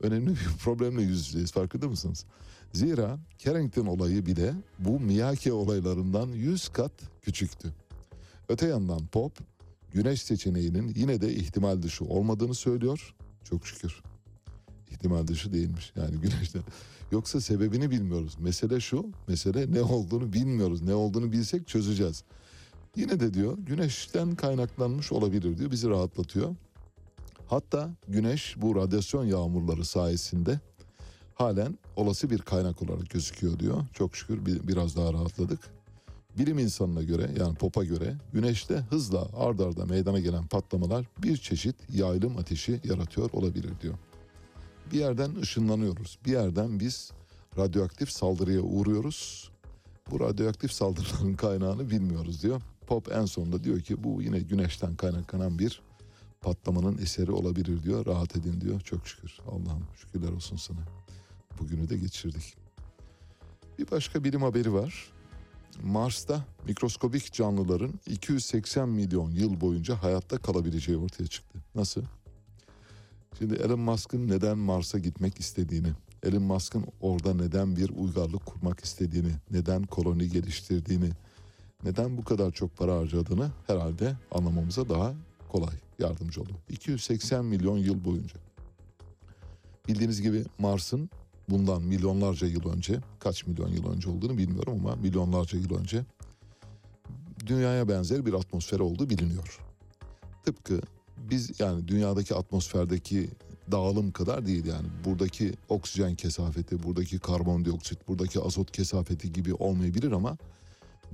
Önemli 0.00 0.30
bir 0.30 0.48
problemle 0.64 1.02
yüz 1.02 1.26
yüzeyiz 1.26 1.52
farkında 1.52 1.88
mısınız? 1.88 2.24
Zira 2.72 3.18
Carrington 3.38 3.86
olayı 3.86 4.26
bile 4.26 4.54
bu 4.78 5.00
Miyake 5.00 5.52
olaylarından 5.52 6.28
100 6.28 6.68
kat 6.68 6.92
küçüktü. 7.22 7.72
Öte 8.48 8.66
yandan 8.66 9.06
Pop, 9.06 9.32
güneş 9.92 10.22
seçeneğinin 10.22 10.92
yine 10.96 11.20
de 11.20 11.34
ihtimal 11.34 11.82
dışı 11.82 12.04
olmadığını 12.04 12.54
söylüyor. 12.54 13.14
Çok 13.44 13.66
şükür. 13.66 14.02
İhtimal 14.92 15.26
dışı 15.26 15.52
değilmiş. 15.52 15.92
Yani 15.96 16.16
güneşte 16.16 16.58
Yoksa 17.12 17.40
sebebini 17.40 17.90
bilmiyoruz. 17.90 18.36
Mesele 18.40 18.80
şu, 18.80 19.06
mesele 19.28 19.72
ne 19.72 19.82
olduğunu 19.82 20.32
bilmiyoruz. 20.32 20.82
Ne 20.82 20.94
olduğunu 20.94 21.32
bilsek 21.32 21.68
çözeceğiz. 21.68 22.24
Yine 22.96 23.20
de 23.20 23.34
diyor 23.34 23.58
güneşten 23.58 24.34
kaynaklanmış 24.34 25.12
olabilir 25.12 25.58
diyor 25.58 25.70
bizi 25.70 25.88
rahatlatıyor. 25.88 26.54
Hatta 27.46 27.90
güneş 28.08 28.54
bu 28.56 28.76
radyasyon 28.76 29.24
yağmurları 29.24 29.84
sayesinde 29.84 30.60
halen 31.34 31.78
olası 31.96 32.30
bir 32.30 32.38
kaynak 32.38 32.82
olarak 32.82 33.10
gözüküyor 33.10 33.58
diyor. 33.58 33.84
Çok 33.92 34.16
şükür 34.16 34.46
bir, 34.46 34.68
biraz 34.68 34.96
daha 34.96 35.12
rahatladık. 35.12 35.60
Bilim 36.38 36.58
insanına 36.58 37.02
göre 37.02 37.30
yani 37.38 37.54
POP'a 37.54 37.84
göre 37.84 38.16
güneşte 38.32 38.76
hızla 38.76 39.28
ard 39.36 39.58
arda 39.58 39.86
meydana 39.86 40.20
gelen 40.20 40.46
patlamalar 40.46 41.06
bir 41.22 41.36
çeşit 41.36 41.76
yaylım 41.94 42.36
ateşi 42.36 42.80
yaratıyor 42.84 43.30
olabilir 43.32 43.70
diyor. 43.82 43.94
Bir 44.92 44.98
yerden 44.98 45.36
ışınlanıyoruz. 45.36 46.18
Bir 46.24 46.32
yerden 46.32 46.80
biz 46.80 47.10
radyoaktif 47.58 48.10
saldırıya 48.10 48.60
uğruyoruz. 48.60 49.50
Bu 50.10 50.20
radyoaktif 50.20 50.72
saldırıların 50.72 51.34
kaynağını 51.34 51.90
bilmiyoruz 51.90 52.42
diyor. 52.42 52.62
Pop 52.86 53.12
en 53.12 53.24
sonunda 53.24 53.64
diyor 53.64 53.80
ki 53.80 54.04
bu 54.04 54.22
yine 54.22 54.40
güneşten 54.40 54.96
kaynaklanan 54.96 55.58
bir 55.58 55.82
patlamanın 56.40 56.98
eseri 56.98 57.32
olabilir 57.32 57.82
diyor. 57.82 58.06
Rahat 58.06 58.36
edin 58.36 58.60
diyor. 58.60 58.80
Çok 58.80 59.06
şükür. 59.08 59.38
Allah'ım 59.46 59.86
şükürler 59.96 60.32
olsun 60.32 60.56
sana. 60.56 60.80
Bugünü 61.60 61.88
de 61.88 61.96
geçirdik. 61.96 62.54
Bir 63.78 63.90
başka 63.90 64.24
bilim 64.24 64.42
haberi 64.42 64.72
var. 64.72 65.12
Mars'ta 65.82 66.44
mikroskobik 66.66 67.32
canlıların 67.32 68.00
280 68.06 68.88
milyon 68.88 69.30
yıl 69.30 69.60
boyunca 69.60 70.02
hayatta 70.02 70.38
kalabileceği 70.38 70.98
ortaya 70.98 71.26
çıktı. 71.26 71.58
Nasıl? 71.74 72.02
Şimdi 73.38 73.54
Elon 73.54 73.80
Musk'ın 73.80 74.28
neden 74.28 74.58
Mars'a 74.58 74.98
gitmek 74.98 75.40
istediğini, 75.40 75.88
Elon 76.22 76.42
Musk'ın 76.42 76.86
orada 77.00 77.34
neden 77.34 77.76
bir 77.76 77.90
uygarlık 77.90 78.46
kurmak 78.46 78.84
istediğini, 78.84 79.32
neden 79.50 79.82
koloni 79.82 80.28
geliştirdiğini, 80.28 81.10
neden 81.84 82.16
bu 82.16 82.24
kadar 82.24 82.50
çok 82.50 82.76
para 82.76 82.96
harcadığını 82.96 83.50
herhalde 83.66 84.16
anlamamıza 84.32 84.88
daha 84.88 85.14
kolay 85.48 85.74
yardımcı 85.98 86.42
oluyor. 86.42 86.58
280 86.68 87.44
milyon 87.44 87.78
yıl 87.78 88.04
boyunca. 88.04 88.36
Bildiğiniz 89.88 90.22
gibi 90.22 90.44
Mars'ın 90.58 91.10
bundan 91.48 91.82
milyonlarca 91.82 92.46
yıl 92.46 92.68
önce, 92.68 93.00
kaç 93.20 93.46
milyon 93.46 93.68
yıl 93.68 93.92
önce 93.92 94.10
olduğunu 94.10 94.38
bilmiyorum 94.38 94.80
ama 94.80 94.96
milyonlarca 94.96 95.58
yıl 95.58 95.78
önce 95.78 96.04
dünyaya 97.46 97.88
benzer 97.88 98.26
bir 98.26 98.32
atmosfer 98.32 98.78
olduğu 98.78 99.10
biliniyor. 99.10 99.58
Tıpkı 100.44 100.80
biz 101.30 101.60
yani 101.60 101.88
dünyadaki 101.88 102.34
atmosferdeki 102.34 103.30
dağılım 103.72 104.12
kadar 104.12 104.46
değil 104.46 104.64
yani 104.64 104.86
buradaki 105.04 105.52
oksijen 105.68 106.14
kesafeti, 106.14 106.82
buradaki 106.82 107.18
karbondioksit, 107.18 108.08
buradaki 108.08 108.40
azot 108.40 108.72
kesafeti 108.72 109.32
gibi 109.32 109.54
olmayabilir 109.54 110.12
ama 110.12 110.36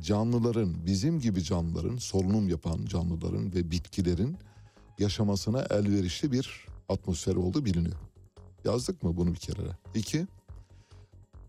canlıların 0.01 0.87
bizim 0.87 1.21
gibi 1.21 1.43
canlıların 1.43 1.97
solunum 1.97 2.49
yapan 2.49 2.85
canlıların 2.85 3.55
ve 3.55 3.71
bitkilerin 3.71 4.37
yaşamasına 4.99 5.63
elverişli 5.63 6.33
bir 6.33 6.67
atmosfer 6.89 7.35
olduğu 7.35 7.65
biliniyor. 7.65 7.97
Yazdık 8.65 9.03
mı 9.03 9.17
bunu 9.17 9.33
bir 9.33 9.39
kere? 9.39 9.61
İki, 9.95 10.27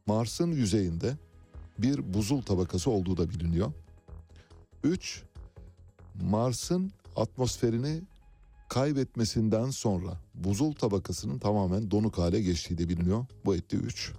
Mars'ın 0.05 0.51
yüzeyinde 0.51 1.17
bir 1.79 2.13
buzul 2.13 2.41
tabakası 2.41 2.91
olduğu 2.91 3.17
da 3.17 3.29
biliniyor. 3.29 3.73
Üç, 4.83 5.23
Mars'ın 6.21 6.91
atmosferini 7.15 8.01
kaybetmesinden 8.69 9.69
sonra 9.69 10.17
buzul 10.35 10.73
tabakasının 10.73 11.39
tamamen 11.39 11.91
donuk 11.91 12.17
hale 12.17 12.41
geçtiği 12.41 12.77
de 12.77 12.89
biliniyor. 12.89 13.25
Bu 13.45 13.55
etti 13.55 13.77
üç. 13.77 14.11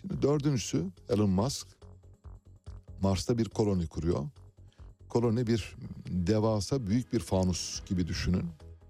Şimdi 0.00 0.22
dördüncüsü 0.22 0.86
Elon 1.08 1.30
Musk 1.30 1.66
Mars'ta 3.02 3.38
bir 3.38 3.44
koloni 3.44 3.86
kuruyor. 3.86 4.24
Koloni 5.08 5.46
bir 5.46 5.76
devasa 6.08 6.86
büyük 6.86 7.12
bir 7.12 7.20
fanus 7.20 7.84
gibi 7.86 8.06
düşünün. 8.06 8.44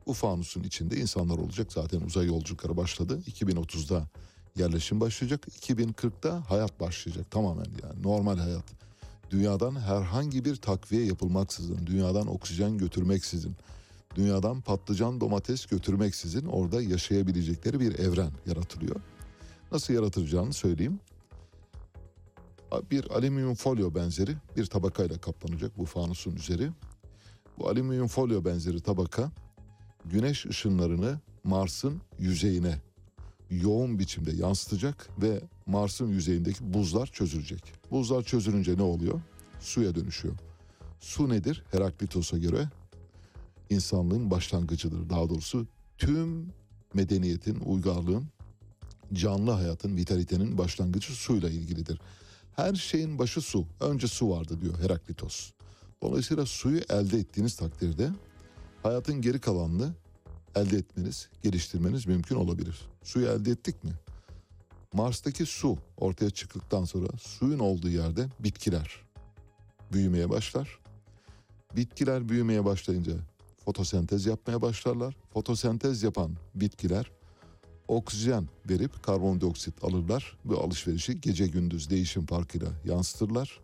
Bu 0.06 0.12
fanusun 0.12 0.62
içinde 0.62 0.96
insanlar 0.96 1.38
olacak. 1.38 1.72
Zaten 1.72 2.00
uzay 2.00 2.26
yolculukları 2.26 2.76
başladı. 2.76 3.22
2030'da 3.26 4.08
yerleşim 4.56 5.00
başlayacak. 5.00 5.46
2040'da 5.60 6.42
hayat 6.50 6.80
başlayacak 6.80 7.30
tamamen 7.30 7.66
yani 7.82 8.02
normal 8.02 8.38
hayat. 8.38 8.64
Dünyadan 9.30 9.80
herhangi 9.80 10.44
bir 10.44 10.56
takviye 10.56 11.04
yapılmaksızın, 11.04 11.86
dünyadan 11.86 12.26
oksijen 12.26 12.78
götürmeksizin, 12.78 13.56
dünyadan 14.14 14.60
patlıcan 14.60 15.20
domates 15.20 15.66
götürmeksizin 15.66 16.46
orada 16.46 16.82
yaşayabilecekleri 16.82 17.80
bir 17.80 17.98
evren 17.98 18.30
yaratılıyor. 18.46 18.96
Nasıl 19.72 19.94
yaratılacağını 19.94 20.52
söyleyeyim. 20.52 21.00
Bir 22.90 23.10
alüminyum 23.10 23.54
folyo 23.54 23.94
benzeri 23.94 24.36
bir 24.56 24.66
tabakayla 24.66 25.18
kaplanacak 25.18 25.78
bu 25.78 25.84
fanusun 25.84 26.36
üzeri. 26.36 26.70
Bu 27.58 27.68
alüminyum 27.68 28.08
folyo 28.08 28.44
benzeri 28.44 28.80
tabaka 28.80 29.30
güneş 30.04 30.46
ışınlarını 30.46 31.20
Mars'ın 31.44 32.00
yüzeyine 32.18 32.78
yoğun 33.50 33.98
biçimde 33.98 34.32
yansıtacak 34.32 35.08
ve 35.22 35.40
Mars'ın 35.66 36.08
yüzeyindeki 36.08 36.74
buzlar 36.74 37.06
çözülecek. 37.06 37.72
Buzlar 37.90 38.22
çözülünce 38.22 38.76
ne 38.76 38.82
oluyor? 38.82 39.20
Suya 39.60 39.94
dönüşüyor. 39.94 40.34
Su 41.00 41.28
nedir? 41.28 41.64
Heraklitos'a 41.70 42.38
göre 42.38 42.68
insanlığın 43.70 44.30
başlangıcıdır. 44.30 45.10
Daha 45.10 45.28
doğrusu 45.28 45.66
tüm 45.98 46.52
medeniyetin, 46.94 47.60
uygarlığın, 47.60 48.24
canlı 49.12 49.50
hayatın, 49.50 49.96
vitalitenin 49.96 50.58
başlangıcı 50.58 51.12
suyla 51.12 51.50
ilgilidir. 51.50 52.00
Her 52.56 52.74
şeyin 52.74 53.18
başı 53.18 53.40
su. 53.40 53.66
Önce 53.80 54.06
su 54.06 54.30
vardı 54.30 54.60
diyor 54.60 54.78
Heraklitos. 54.78 55.52
Dolayısıyla 56.02 56.46
suyu 56.46 56.80
elde 56.90 57.18
ettiğiniz 57.18 57.56
takdirde 57.56 58.10
hayatın 58.82 59.20
geri 59.20 59.40
kalanını 59.40 59.94
elde 60.56 60.76
etmeniz, 60.76 61.28
geliştirmeniz 61.42 62.06
mümkün 62.06 62.36
olabilir. 62.36 62.80
Suyu 63.02 63.26
elde 63.26 63.50
ettik 63.50 63.84
mi? 63.84 63.90
Mars'taki 64.92 65.46
su 65.46 65.78
ortaya 65.96 66.30
çıktıktan 66.30 66.84
sonra 66.84 67.08
suyun 67.18 67.58
olduğu 67.58 67.88
yerde 67.88 68.28
bitkiler 68.40 69.00
büyümeye 69.92 70.30
başlar. 70.30 70.78
Bitkiler 71.76 72.28
büyümeye 72.28 72.64
başlayınca 72.64 73.12
fotosentez 73.64 74.26
yapmaya 74.26 74.62
başlarlar. 74.62 75.16
Fotosentez 75.32 76.02
yapan 76.02 76.36
bitkiler 76.54 77.10
oksijen 77.88 78.48
verip 78.68 79.02
karbondioksit 79.02 79.84
alırlar. 79.84 80.38
Bu 80.44 80.60
alışverişi 80.60 81.20
gece 81.20 81.46
gündüz 81.46 81.90
değişim 81.90 82.26
farkıyla 82.26 82.68
yansıtırlar. 82.84 83.60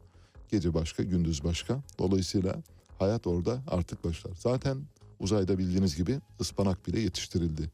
Gece 0.50 0.74
başka, 0.74 1.02
gündüz 1.02 1.44
başka. 1.44 1.82
Dolayısıyla 1.98 2.56
hayat 2.98 3.26
orada 3.26 3.62
artık 3.66 4.04
başlar. 4.04 4.32
Zaten 4.38 4.78
uzayda 5.20 5.58
bildiğiniz 5.58 5.96
gibi 5.96 6.20
ıspanak 6.40 6.86
bile 6.86 7.00
yetiştirildi. 7.00 7.70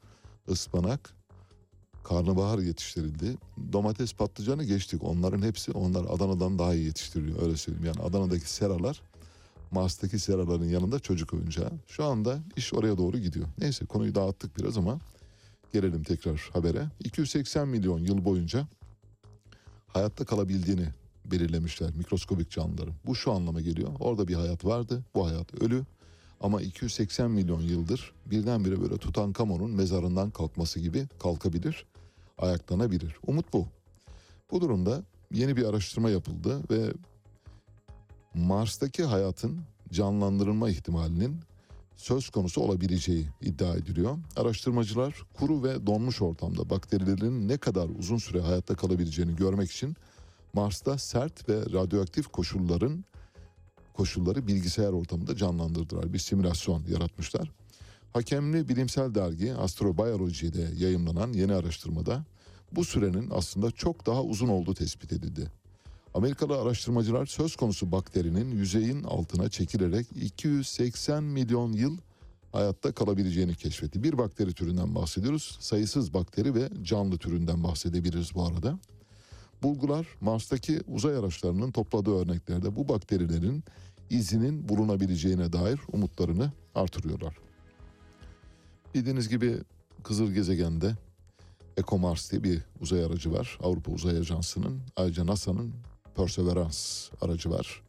Ispanak, 0.49 1.15
karnabahar 2.05 2.59
yetiştirildi. 2.59 3.37
Domates, 3.73 4.13
patlıcanı 4.13 4.65
geçtik. 4.65 5.05
Onların 5.05 5.43
hepsi 5.43 5.73
onlar 5.73 6.05
Adana'dan 6.05 6.59
daha 6.59 6.75
iyi 6.75 6.85
yetiştiriliyor 6.85 7.43
öyle 7.43 7.57
söyleyeyim. 7.57 7.87
Yani 7.87 8.09
Adana'daki 8.09 8.51
seralar 8.51 9.03
Mars'taki 9.75 10.19
seraların 10.19 10.65
yanında 10.65 10.99
çocuk 10.99 11.35
oyuncağı. 11.35 11.71
Şu 11.87 12.05
anda 12.05 12.39
iş 12.57 12.75
oraya 12.75 12.99
doğru 12.99 13.19
gidiyor. 13.19 13.47
Neyse 13.59 13.85
konuyu 13.87 14.15
dağıttık 14.15 14.59
biraz 14.59 14.77
ama 14.77 14.99
gelelim 15.73 16.03
tekrar 16.03 16.51
habere. 16.53 16.89
280 17.01 17.69
milyon 17.69 17.99
yıl 17.99 18.25
boyunca 18.25 18.67
hayatta 19.87 20.25
kalabildiğini 20.25 20.87
belirlemişler 21.25 21.91
mikroskobik 21.97 22.51
canlıların. 22.51 22.95
Bu 23.07 23.15
şu 23.15 23.33
anlama 23.33 23.61
geliyor. 23.61 23.91
Orada 24.01 24.29
bir 24.29 24.35
hayat 24.35 24.65
vardı. 24.65 25.05
Bu 25.15 25.27
hayat 25.27 25.63
ölü. 25.63 25.85
Ama 26.41 26.63
280 26.63 27.31
milyon 27.31 27.61
yıldır 27.61 28.13
birdenbire 28.27 28.81
böyle 28.81 28.97
Tutankamon'un 28.97 29.71
mezarından 29.71 30.31
kalkması 30.31 30.81
gibi 30.81 31.07
kalkabilir, 31.19 31.87
ayaklanabilir. 32.39 33.17
Umut 33.27 33.53
bu. 33.53 33.67
Bu 34.51 34.61
durumda 34.61 35.03
yeni 35.33 35.57
bir 35.57 35.65
araştırma 35.65 36.11
yapıldı 36.11 36.61
ve 36.71 36.93
Mars'taki 38.35 39.05
hayatın 39.05 39.61
canlandırılma 39.93 40.71
ihtimalinin 40.71 41.41
söz 41.97 42.31
konusu 42.31 42.61
olabileceği 42.61 43.27
iddia 43.41 43.75
ediliyor. 43.75 44.19
Araştırmacılar 44.37 45.23
kuru 45.35 45.63
ve 45.63 45.87
donmuş 45.87 46.23
ortamda 46.23 46.71
bakterilerin 46.71 47.49
ne 47.49 47.59
kadar 47.59 47.89
uzun 47.99 48.19
süre 48.19 48.41
hayatta 48.41 48.75
kalabileceğini 48.75 49.37
görmek 49.37 49.71
için 49.71 49.97
Mars'ta 50.53 50.99
sert 50.99 51.49
ve 51.49 51.61
radyoaktif 51.61 52.27
koşulların 52.27 53.05
koşulları 53.95 54.47
bilgisayar 54.47 54.93
ortamında 54.93 55.37
canlandırdılar. 55.37 56.13
Bir 56.13 56.19
simülasyon 56.19 56.85
yaratmışlar. 56.89 57.51
Hakemli 58.13 58.69
bilimsel 58.69 59.15
dergi 59.15 59.55
Astrobiology'de 59.55 60.71
yayınlanan 60.77 61.33
yeni 61.33 61.55
araştırmada 61.55 62.25
bu 62.73 62.85
sürenin 62.85 63.31
aslında 63.31 63.71
çok 63.71 64.07
daha 64.07 64.23
uzun 64.23 64.49
olduğu 64.49 64.75
tespit 64.75 65.13
edildi. 65.13 65.64
Amerikalı 66.15 66.61
araştırmacılar 66.61 67.27
söz 67.27 67.57
konusu 67.57 67.93
bakterinin 67.93 68.51
yüzeyin 68.51 69.03
altına 69.03 69.49
çekilerek 69.49 70.07
280 70.17 71.25
milyon 71.25 71.73
yıl 71.73 71.99
hayatta 72.53 72.93
kalabileceğini 72.93 73.55
keşfetti. 73.55 74.03
Bir 74.03 74.19
bakteri 74.19 74.55
türünden 74.55 74.95
bahsediyoruz. 74.95 75.57
Sayısız 75.61 76.15
bakteri 76.15 76.55
ve 76.55 76.69
canlı 76.83 77.19
türünden 77.19 77.65
bahsedebiliriz 77.65 78.35
bu 78.35 78.47
arada. 78.47 78.79
Bulgular 79.63 80.07
Mars'taki 80.21 80.81
uzay 80.89 81.17
araçlarının 81.17 81.73
topladığı 81.73 82.15
örneklerde 82.15 82.77
bu 82.77 82.89
bakterilerin 82.89 83.65
izinin 84.11 84.69
bulunabileceğine 84.69 85.53
dair 85.53 85.81
umutlarını 85.93 86.53
artırıyorlar. 86.75 87.37
Bildiğiniz 88.95 89.29
gibi 89.29 89.59
Kızıl 90.03 90.33
Gezegen'de 90.33 90.97
ECOMARS 91.77 92.31
diye 92.31 92.45
bir 92.45 92.61
uzay 92.81 93.05
aracı 93.05 93.33
var. 93.33 93.59
Avrupa 93.63 93.93
Uzay 93.93 94.19
Ajansı'nın. 94.19 94.81
Ayrıca 94.97 95.27
NASA'nın 95.27 95.75
Perseverance 96.17 96.79
aracı 97.21 97.51
var. 97.51 97.83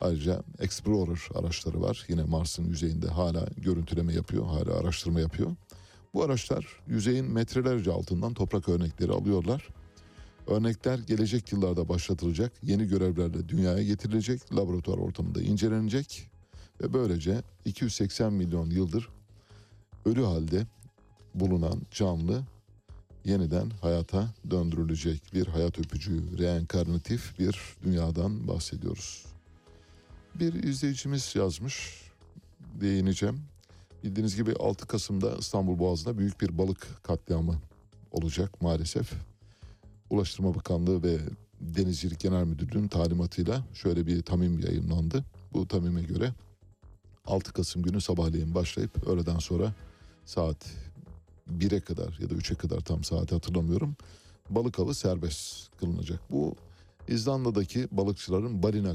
Ayrıca 0.00 0.42
Explorer 0.58 1.20
araçları 1.34 1.80
var. 1.80 2.06
Yine 2.08 2.22
Mars'ın 2.24 2.64
yüzeyinde 2.64 3.08
hala 3.08 3.46
görüntüleme 3.56 4.12
yapıyor, 4.12 4.46
hala 4.46 4.78
araştırma 4.78 5.20
yapıyor. 5.20 5.50
Bu 6.14 6.24
araçlar 6.24 6.66
yüzeyin 6.86 7.32
metrelerce 7.32 7.92
altından 7.92 8.34
toprak 8.34 8.68
örnekleri 8.68 9.12
alıyorlar. 9.12 9.68
Örnekler 10.46 10.98
gelecek 10.98 11.52
yıllarda 11.52 11.88
başlatılacak, 11.88 12.52
yeni 12.62 12.86
görevlerle 12.86 13.48
dünyaya 13.48 13.82
getirilecek, 13.82 14.54
laboratuvar 14.56 14.98
ortamında 14.98 15.42
incelenecek 15.42 16.30
ve 16.82 16.92
böylece 16.92 17.42
280 17.64 18.32
milyon 18.32 18.70
yıldır 18.70 19.08
ölü 20.04 20.24
halde 20.24 20.66
bulunan 21.34 21.82
canlı 21.90 22.42
yeniden 23.26 23.70
hayata 23.82 24.28
döndürülecek 24.50 25.34
bir 25.34 25.46
hayat 25.46 25.78
öpücüğü, 25.78 26.38
reenkarnatif 26.38 27.38
bir 27.38 27.60
dünyadan 27.84 28.48
bahsediyoruz. 28.48 29.26
Bir 30.34 30.54
izleyicimiz 30.54 31.36
yazmış, 31.36 32.02
değineceğim. 32.80 33.40
Bildiğiniz 34.04 34.36
gibi 34.36 34.54
6 34.54 34.86
Kasım'da 34.86 35.36
İstanbul 35.36 35.78
Boğazı'nda 35.78 36.18
büyük 36.18 36.40
bir 36.40 36.58
balık 36.58 36.86
katliamı 37.02 37.60
olacak 38.12 38.62
maalesef. 38.62 39.12
Ulaştırma 40.10 40.54
Bakanlığı 40.54 41.02
ve 41.02 41.18
Denizcilik 41.60 42.20
Genel 42.20 42.44
Müdürlüğü'nün 42.44 42.88
talimatıyla 42.88 43.64
şöyle 43.74 44.06
bir 44.06 44.22
tamim 44.22 44.58
yayınlandı. 44.58 45.24
Bu 45.52 45.68
tamime 45.68 46.02
göre 46.02 46.32
6 47.26 47.52
Kasım 47.52 47.82
günü 47.82 48.00
sabahleyin 48.00 48.54
başlayıp 48.54 49.08
öğleden 49.08 49.38
sonra 49.38 49.72
saat 50.24 50.66
1'e 51.58 51.80
kadar 51.80 52.18
ya 52.20 52.30
da 52.30 52.34
3'e 52.34 52.54
kadar 52.54 52.80
tam 52.80 53.04
saati 53.04 53.34
hatırlamıyorum. 53.34 53.96
Balık 54.50 54.78
avı 54.78 54.94
serbest 54.94 55.70
kılınacak. 55.80 56.20
Bu 56.30 56.56
İzlanda'daki 57.08 57.88
balıkçıların 57.90 58.62
balina 58.62 58.94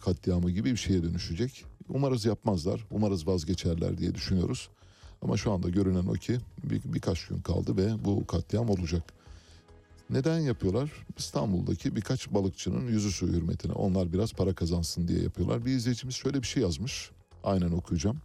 katliamı, 0.00 0.50
gibi 0.50 0.72
bir 0.72 0.76
şeye 0.76 1.02
dönüşecek. 1.02 1.64
Umarız 1.88 2.24
yapmazlar, 2.24 2.84
umarız 2.90 3.26
vazgeçerler 3.26 3.98
diye 3.98 4.14
düşünüyoruz. 4.14 4.68
Ama 5.22 5.36
şu 5.36 5.52
anda 5.52 5.68
görünen 5.68 6.06
o 6.06 6.12
ki 6.12 6.38
bir, 6.64 6.80
birkaç 6.84 7.26
gün 7.26 7.40
kaldı 7.40 7.76
ve 7.76 8.04
bu 8.04 8.26
katliam 8.26 8.70
olacak. 8.70 9.02
Neden 10.10 10.38
yapıyorlar? 10.38 10.90
İstanbul'daki 11.18 11.96
birkaç 11.96 12.30
balıkçının 12.30 12.88
yüzü 12.88 13.12
suyu 13.12 13.32
hürmetine. 13.32 13.72
Onlar 13.72 14.12
biraz 14.12 14.32
para 14.32 14.54
kazansın 14.54 15.08
diye 15.08 15.22
yapıyorlar. 15.22 15.64
Bir 15.64 15.70
izleyicimiz 15.70 16.14
şöyle 16.14 16.42
bir 16.42 16.46
şey 16.46 16.62
yazmış. 16.62 17.10
Aynen 17.44 17.72
okuyacağım. 17.72 18.16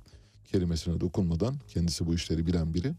Kelimesine 0.51 1.01
dokunmadan 1.01 1.55
kendisi 1.67 2.07
bu 2.07 2.13
işleri 2.13 2.47
bilen 2.47 2.73
biri. 2.73 2.93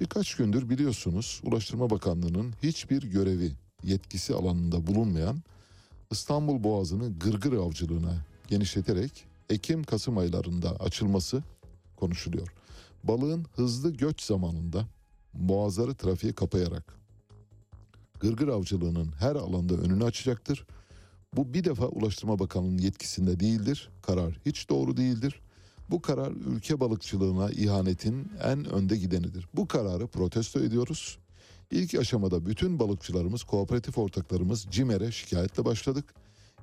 Birkaç 0.00 0.34
gündür 0.34 0.68
biliyorsunuz 0.68 1.40
Ulaştırma 1.44 1.90
Bakanlığı'nın 1.90 2.54
hiçbir 2.62 3.02
görevi, 3.02 3.52
yetkisi 3.82 4.34
alanında 4.34 4.86
bulunmayan 4.86 5.42
İstanbul 6.10 6.64
Boğazı'nı 6.64 7.18
gırgır 7.18 7.52
avcılığına 7.52 8.24
genişleterek 8.48 9.24
Ekim-Kasım 9.50 10.18
aylarında 10.18 10.76
açılması 10.76 11.42
konuşuluyor. 11.96 12.48
Balığın 13.04 13.46
hızlı 13.54 13.90
göç 13.90 14.22
zamanında 14.22 14.86
boğazları 15.34 15.94
trafiğe 15.94 16.32
kapayarak 16.32 16.96
gırgır 18.20 18.48
avcılığının 18.48 19.12
her 19.18 19.36
alanda 19.36 19.74
önünü 19.74 20.04
açacaktır. 20.04 20.66
Bu 21.36 21.54
bir 21.54 21.64
defa 21.64 21.86
Ulaştırma 21.86 22.38
Bakanlığı'nın 22.38 22.78
yetkisinde 22.78 23.40
değildir. 23.40 23.90
Karar 24.02 24.40
hiç 24.46 24.68
doğru 24.68 24.96
değildir. 24.96 25.40
Bu 25.90 26.02
karar 26.02 26.32
ülke 26.32 26.80
balıkçılığına 26.80 27.50
ihanetin 27.50 28.32
en 28.42 28.64
önde 28.64 28.96
gidenidir. 28.96 29.48
Bu 29.54 29.68
kararı 29.68 30.06
protesto 30.06 30.60
ediyoruz. 30.60 31.18
İlk 31.70 31.94
aşamada 31.94 32.46
bütün 32.46 32.78
balıkçılarımız, 32.78 33.42
kooperatif 33.42 33.98
ortaklarımız 33.98 34.66
CİMER'e 34.70 35.12
şikayetle 35.12 35.64
başladık. 35.64 36.14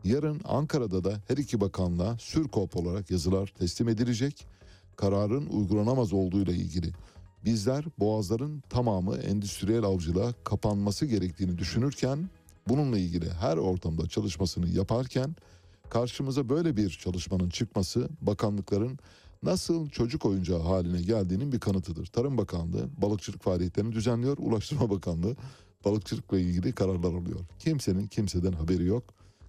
Yarın 0.03 0.41
Ankara'da 0.45 1.03
da 1.03 1.21
her 1.27 1.37
iki 1.37 1.61
bakanlığa 1.61 2.17
sürkop 2.17 2.77
olarak 2.77 3.11
yazılar 3.11 3.47
teslim 3.47 3.89
edilecek. 3.89 4.47
Kararın 4.95 5.45
uygulanamaz 5.45 6.13
olduğuyla 6.13 6.53
ilgili 6.53 6.91
bizler 7.45 7.85
boğazların 7.99 8.63
tamamı 8.69 9.17
endüstriyel 9.17 9.83
avcılığa 9.83 10.33
kapanması 10.43 11.05
gerektiğini 11.05 11.57
düşünürken 11.57 12.29
bununla 12.67 12.97
ilgili 12.97 13.29
her 13.29 13.57
ortamda 13.57 14.07
çalışmasını 14.07 14.69
yaparken 14.69 15.35
karşımıza 15.89 16.49
böyle 16.49 16.77
bir 16.77 16.89
çalışmanın 16.89 17.49
çıkması 17.49 18.09
bakanlıkların 18.21 18.99
nasıl 19.43 19.89
çocuk 19.89 20.25
oyuncağı 20.25 20.59
haline 20.59 21.01
geldiğinin 21.01 21.51
bir 21.51 21.59
kanıtıdır. 21.59 22.05
Tarım 22.05 22.37
Bakanlığı 22.37 22.89
balıkçılık 22.97 23.43
faaliyetlerini 23.43 23.91
düzenliyor. 23.91 24.37
Ulaştırma 24.37 24.89
Bakanlığı 24.89 25.35
balıkçılıkla 25.85 26.39
ilgili 26.39 26.71
kararlar 26.71 27.13
alıyor. 27.13 27.39
Kimsenin 27.59 28.07
kimseden 28.07 28.51
haberi 28.51 28.85
yok. 28.85 29.03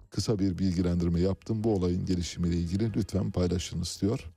Kısa 0.09 0.39
bir 0.39 0.57
bilgilendirme 0.57 1.19
yaptım. 1.19 1.63
Bu 1.63 1.75
olayın 1.75 2.05
gelişimiyle 2.05 2.55
ilgili 2.55 2.93
lütfen 2.93 3.31
paylaşın 3.31 3.81
istiyor. 3.81 4.31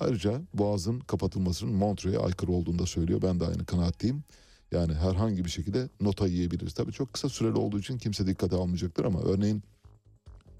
Ayrıca 0.00 0.40
Boğaz'ın 0.54 1.00
kapatılmasının 1.00 1.74
Montreux'e 1.74 2.18
aykırı 2.18 2.52
olduğunu 2.52 2.78
da 2.78 2.86
söylüyor. 2.86 3.22
Ben 3.22 3.40
de 3.40 3.46
aynı 3.46 3.64
kanaatteyim. 3.66 4.24
Yani 4.72 4.94
herhangi 4.94 5.44
bir 5.44 5.50
şekilde 5.50 5.88
nota 6.00 6.26
yiyebiliriz. 6.26 6.74
Tabii 6.74 6.92
çok 6.92 7.12
kısa 7.12 7.28
süreli 7.28 7.58
olduğu 7.58 7.78
için 7.78 7.98
kimse 7.98 8.26
dikkate 8.26 8.56
almayacaktır 8.56 9.04
ama 9.04 9.20
örneğin 9.20 9.62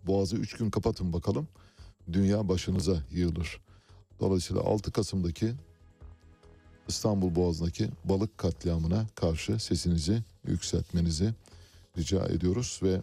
Boğaz'ı 0.07 0.37
3 0.37 0.57
gün 0.57 0.71
kapatın 0.71 1.13
bakalım. 1.13 1.49
Dünya 2.13 2.49
başınıza 2.49 2.97
yığılır. 3.13 3.61
Dolayısıyla 4.21 4.63
6 4.63 4.93
Kasım'daki 4.93 5.55
İstanbul 6.89 7.35
Boğazı'ndaki 7.35 7.89
balık 8.05 8.39
katliamına 8.39 9.07
karşı 9.15 9.59
sesinizi 9.59 10.23
yükseltmenizi 10.47 11.35
rica 11.99 12.27
ediyoruz 12.27 12.81
ve 12.83 13.03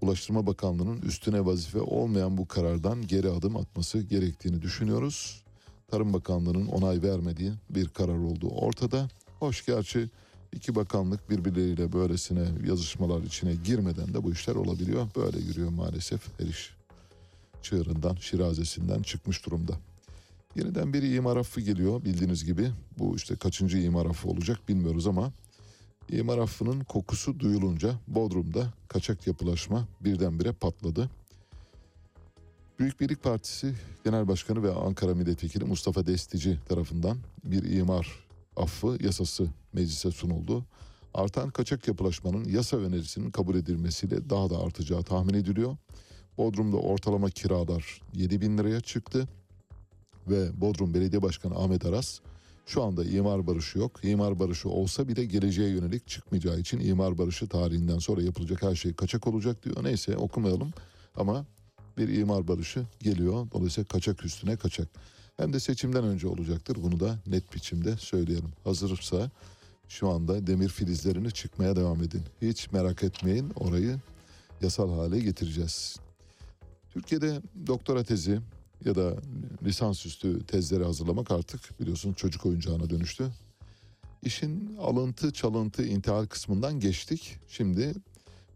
Ulaştırma 0.00 0.46
Bakanlığı'nın 0.46 1.02
üstüne 1.02 1.46
vazife 1.46 1.80
olmayan 1.80 2.38
bu 2.38 2.48
karardan 2.48 3.06
geri 3.06 3.30
adım 3.30 3.56
atması 3.56 3.98
gerektiğini 3.98 4.62
düşünüyoruz. 4.62 5.44
Tarım 5.88 6.12
Bakanlığı'nın 6.12 6.66
onay 6.66 7.02
vermediği 7.02 7.52
bir 7.70 7.88
karar 7.88 8.18
olduğu 8.18 8.48
ortada. 8.48 9.08
Hoş 9.38 9.66
gerçi 9.66 10.10
iki 10.54 10.74
bakanlık 10.74 11.30
birbirleriyle 11.30 11.92
böylesine 11.92 12.48
yazışmalar 12.66 13.22
içine 13.22 13.54
girmeden 13.54 14.14
de 14.14 14.22
bu 14.22 14.32
işler 14.32 14.54
olabiliyor. 14.54 15.06
Böyle 15.16 15.38
yürüyor 15.38 15.70
maalesef 15.70 16.40
her 16.40 16.46
iş 16.46 16.74
çığırından, 17.62 18.14
şirazesinden 18.14 19.02
çıkmış 19.02 19.46
durumda. 19.46 19.72
Yeniden 20.56 20.92
bir 20.92 21.02
imar 21.02 21.36
affı 21.36 21.60
geliyor 21.60 22.04
bildiğiniz 22.04 22.44
gibi. 22.44 22.70
Bu 22.98 23.16
işte 23.16 23.36
kaçıncı 23.36 23.78
imar 23.78 24.06
affı 24.06 24.28
olacak 24.28 24.68
bilmiyoruz 24.68 25.06
ama 25.06 25.32
İmar 26.10 26.38
affının 26.38 26.80
kokusu 26.80 27.40
duyulunca 27.40 27.94
Bodrum'da 28.08 28.72
kaçak 28.88 29.26
yapılaşma 29.26 29.88
birdenbire 30.00 30.52
patladı. 30.52 31.10
Büyük 32.78 33.00
Birlik 33.00 33.22
Partisi 33.22 33.74
Genel 34.04 34.28
Başkanı 34.28 34.62
ve 34.62 34.72
Ankara 34.72 35.14
Milletvekili 35.14 35.64
Mustafa 35.64 36.06
Destici 36.06 36.58
tarafından 36.68 37.18
bir 37.44 37.72
imar 37.72 38.23
affı 38.56 38.98
yasası 39.00 39.46
meclise 39.72 40.10
sunuldu. 40.10 40.64
Artan 41.14 41.50
kaçak 41.50 41.88
yapılaşmanın 41.88 42.44
yasa 42.44 42.76
önerisinin 42.76 43.30
kabul 43.30 43.54
edilmesiyle 43.54 44.30
daha 44.30 44.50
da 44.50 44.58
artacağı 44.58 45.02
tahmin 45.02 45.34
ediliyor. 45.34 45.76
Bodrum'da 46.38 46.76
ortalama 46.76 47.30
kiralar 47.30 48.00
7 48.14 48.40
bin 48.40 48.58
liraya 48.58 48.80
çıktı 48.80 49.28
ve 50.28 50.60
Bodrum 50.60 50.94
Belediye 50.94 51.22
Başkanı 51.22 51.54
Ahmet 51.54 51.86
Aras 51.86 52.20
şu 52.66 52.82
anda 52.82 53.04
imar 53.04 53.46
barışı 53.46 53.78
yok. 53.78 54.04
İmar 54.04 54.38
barışı 54.38 54.68
olsa 54.68 55.08
bile 55.08 55.24
geleceğe 55.24 55.68
yönelik 55.68 56.08
çıkmayacağı 56.08 56.58
için 56.58 56.80
imar 56.80 57.18
barışı 57.18 57.48
tarihinden 57.48 57.98
sonra 57.98 58.22
yapılacak 58.22 58.62
her 58.62 58.74
şey 58.74 58.94
kaçak 58.94 59.26
olacak 59.26 59.64
diyor. 59.64 59.84
Neyse 59.84 60.16
okumayalım 60.16 60.70
ama 61.16 61.46
bir 61.98 62.08
imar 62.08 62.48
barışı 62.48 62.86
geliyor. 63.00 63.46
Dolayısıyla 63.52 63.88
kaçak 63.88 64.24
üstüne 64.24 64.56
kaçak. 64.56 64.88
Hem 65.36 65.52
de 65.52 65.60
seçimden 65.60 66.04
önce 66.04 66.28
olacaktır. 66.28 66.78
Bunu 66.82 67.00
da 67.00 67.18
net 67.26 67.54
biçimde 67.54 67.96
söyleyelim. 67.96 68.52
Hazırsa 68.64 69.30
şu 69.88 70.08
anda 70.08 70.46
demir 70.46 70.68
filizlerini 70.68 71.30
çıkmaya 71.30 71.76
devam 71.76 72.02
edin. 72.02 72.22
Hiç 72.42 72.72
merak 72.72 73.02
etmeyin 73.02 73.50
orayı 73.56 74.00
yasal 74.62 74.94
hale 74.94 75.18
getireceğiz. 75.18 75.96
Türkiye'de 76.90 77.40
doktora 77.66 78.04
tezi 78.04 78.40
ya 78.84 78.94
da 78.94 79.16
lisansüstü 79.64 80.46
tezleri 80.46 80.84
hazırlamak 80.84 81.30
artık 81.30 81.80
biliyorsun 81.80 82.12
çocuk 82.12 82.46
oyuncağına 82.46 82.90
dönüştü. 82.90 83.30
İşin 84.22 84.76
alıntı, 84.76 85.32
çalıntı, 85.32 85.84
intihar 85.84 86.28
kısmından 86.28 86.80
geçtik. 86.80 87.38
Şimdi 87.48 87.94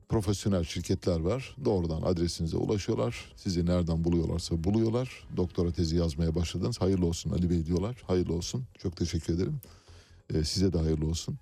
profesyonel 0.09 0.64
şirketler 0.64 1.20
var. 1.20 1.56
Doğrudan 1.64 2.02
adresinize 2.02 2.56
ulaşıyorlar. 2.56 3.32
Sizi 3.36 3.66
nereden 3.66 4.05
buluyorlarsa 4.05 4.64
buluyorlar. 4.64 5.26
Doktora 5.36 5.72
tezi 5.72 5.97
yazmaya 5.97 6.35
başladınız. 6.35 6.80
Hayırlı 6.80 7.06
olsun 7.06 7.30
Ali 7.30 7.51
Bey 7.51 7.66
diyorlar. 7.66 8.02
Hayırlı 8.06 8.35
olsun. 8.35 8.64
Çok 8.78 8.97
teşekkür 8.97 9.35
ederim. 9.35 9.60
Ee, 10.35 10.44
size 10.44 10.72
de 10.72 10.78
hayırlı 10.78 11.06
olsun. 11.06 11.39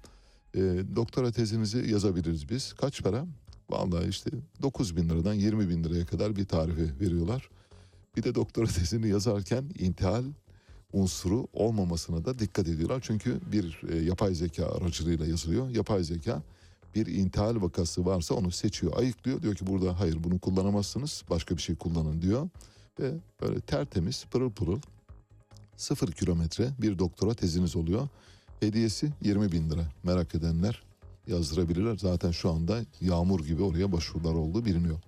Ee, 0.54 0.60
doktora 0.96 1.32
tezinizi 1.32 1.90
yazabiliriz 1.90 2.48
biz. 2.48 2.72
Kaç 2.72 3.02
para? 3.02 3.26
Vallahi 3.70 4.08
işte 4.08 4.30
9 4.62 4.96
bin 4.96 5.08
liradan 5.08 5.34
20 5.34 5.68
bin 5.68 5.84
liraya 5.84 6.06
kadar 6.06 6.36
bir 6.36 6.44
tarifi 6.44 7.00
veriyorlar. 7.00 7.48
Bir 8.16 8.22
de 8.22 8.34
doktora 8.34 8.66
tezini 8.78 9.08
yazarken 9.08 9.64
intihal 9.78 10.24
unsuru 10.92 11.46
olmamasına 11.52 12.24
da 12.24 12.38
dikkat 12.38 12.68
ediyorlar. 12.68 13.00
Çünkü 13.06 13.40
bir 13.52 13.80
e, 13.92 13.96
yapay 13.96 14.34
zeka 14.34 14.66
aracılığıyla 14.66 15.26
yazılıyor. 15.26 15.70
Yapay 15.70 16.04
zeka 16.04 16.42
bir 16.94 17.06
intihal 17.06 17.62
vakası 17.62 18.06
varsa 18.06 18.34
onu 18.34 18.50
seçiyor, 18.50 18.98
ayıklıyor. 18.98 19.42
Diyor 19.42 19.54
ki 19.54 19.66
burada 19.66 20.00
hayır 20.00 20.24
bunu 20.24 20.38
kullanamazsınız, 20.38 21.24
başka 21.30 21.56
bir 21.56 21.62
şey 21.62 21.76
kullanın 21.76 22.22
diyor. 22.22 22.48
Ve 23.00 23.12
böyle 23.40 23.60
tertemiz, 23.60 24.24
pırıl 24.30 24.50
pırıl 24.50 24.80
sıfır 25.76 26.12
kilometre 26.12 26.68
bir 26.78 26.98
doktora 26.98 27.34
teziniz 27.34 27.76
oluyor. 27.76 28.08
Hediyesi 28.60 29.12
20 29.22 29.52
bin 29.52 29.70
lira. 29.70 29.82
Merak 30.02 30.34
edenler 30.34 30.82
yazdırabilirler. 31.26 31.96
Zaten 31.96 32.30
şu 32.30 32.50
anda 32.50 32.80
yağmur 33.00 33.44
gibi 33.44 33.62
oraya 33.62 33.92
başvurular 33.92 34.34
olduğu 34.34 34.64
biliniyor. 34.64 34.98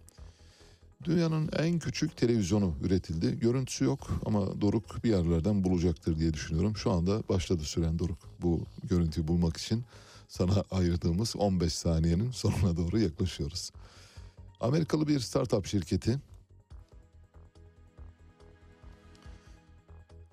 Dünyanın 1.04 1.50
en 1.58 1.78
küçük 1.78 2.16
televizyonu 2.16 2.74
üretildi. 2.84 3.38
Görüntüsü 3.38 3.84
yok 3.84 4.20
ama 4.26 4.60
Doruk 4.60 5.04
bir 5.04 5.10
yerlerden 5.10 5.64
bulacaktır 5.64 6.18
diye 6.18 6.34
düşünüyorum. 6.34 6.76
Şu 6.76 6.90
anda 6.90 7.22
başladı 7.28 7.62
süren 7.62 7.98
Doruk 7.98 8.18
bu 8.42 8.60
görüntüyü 8.84 9.28
bulmak 9.28 9.56
için. 9.56 9.84
Sana 10.28 10.64
ayırdığımız 10.70 11.36
15 11.36 11.72
saniyenin 11.72 12.30
sonuna 12.30 12.76
doğru 12.76 12.98
yaklaşıyoruz. 12.98 13.70
Amerikalı 14.60 15.08
bir 15.08 15.20
startup 15.20 15.66
şirketi 15.66 16.18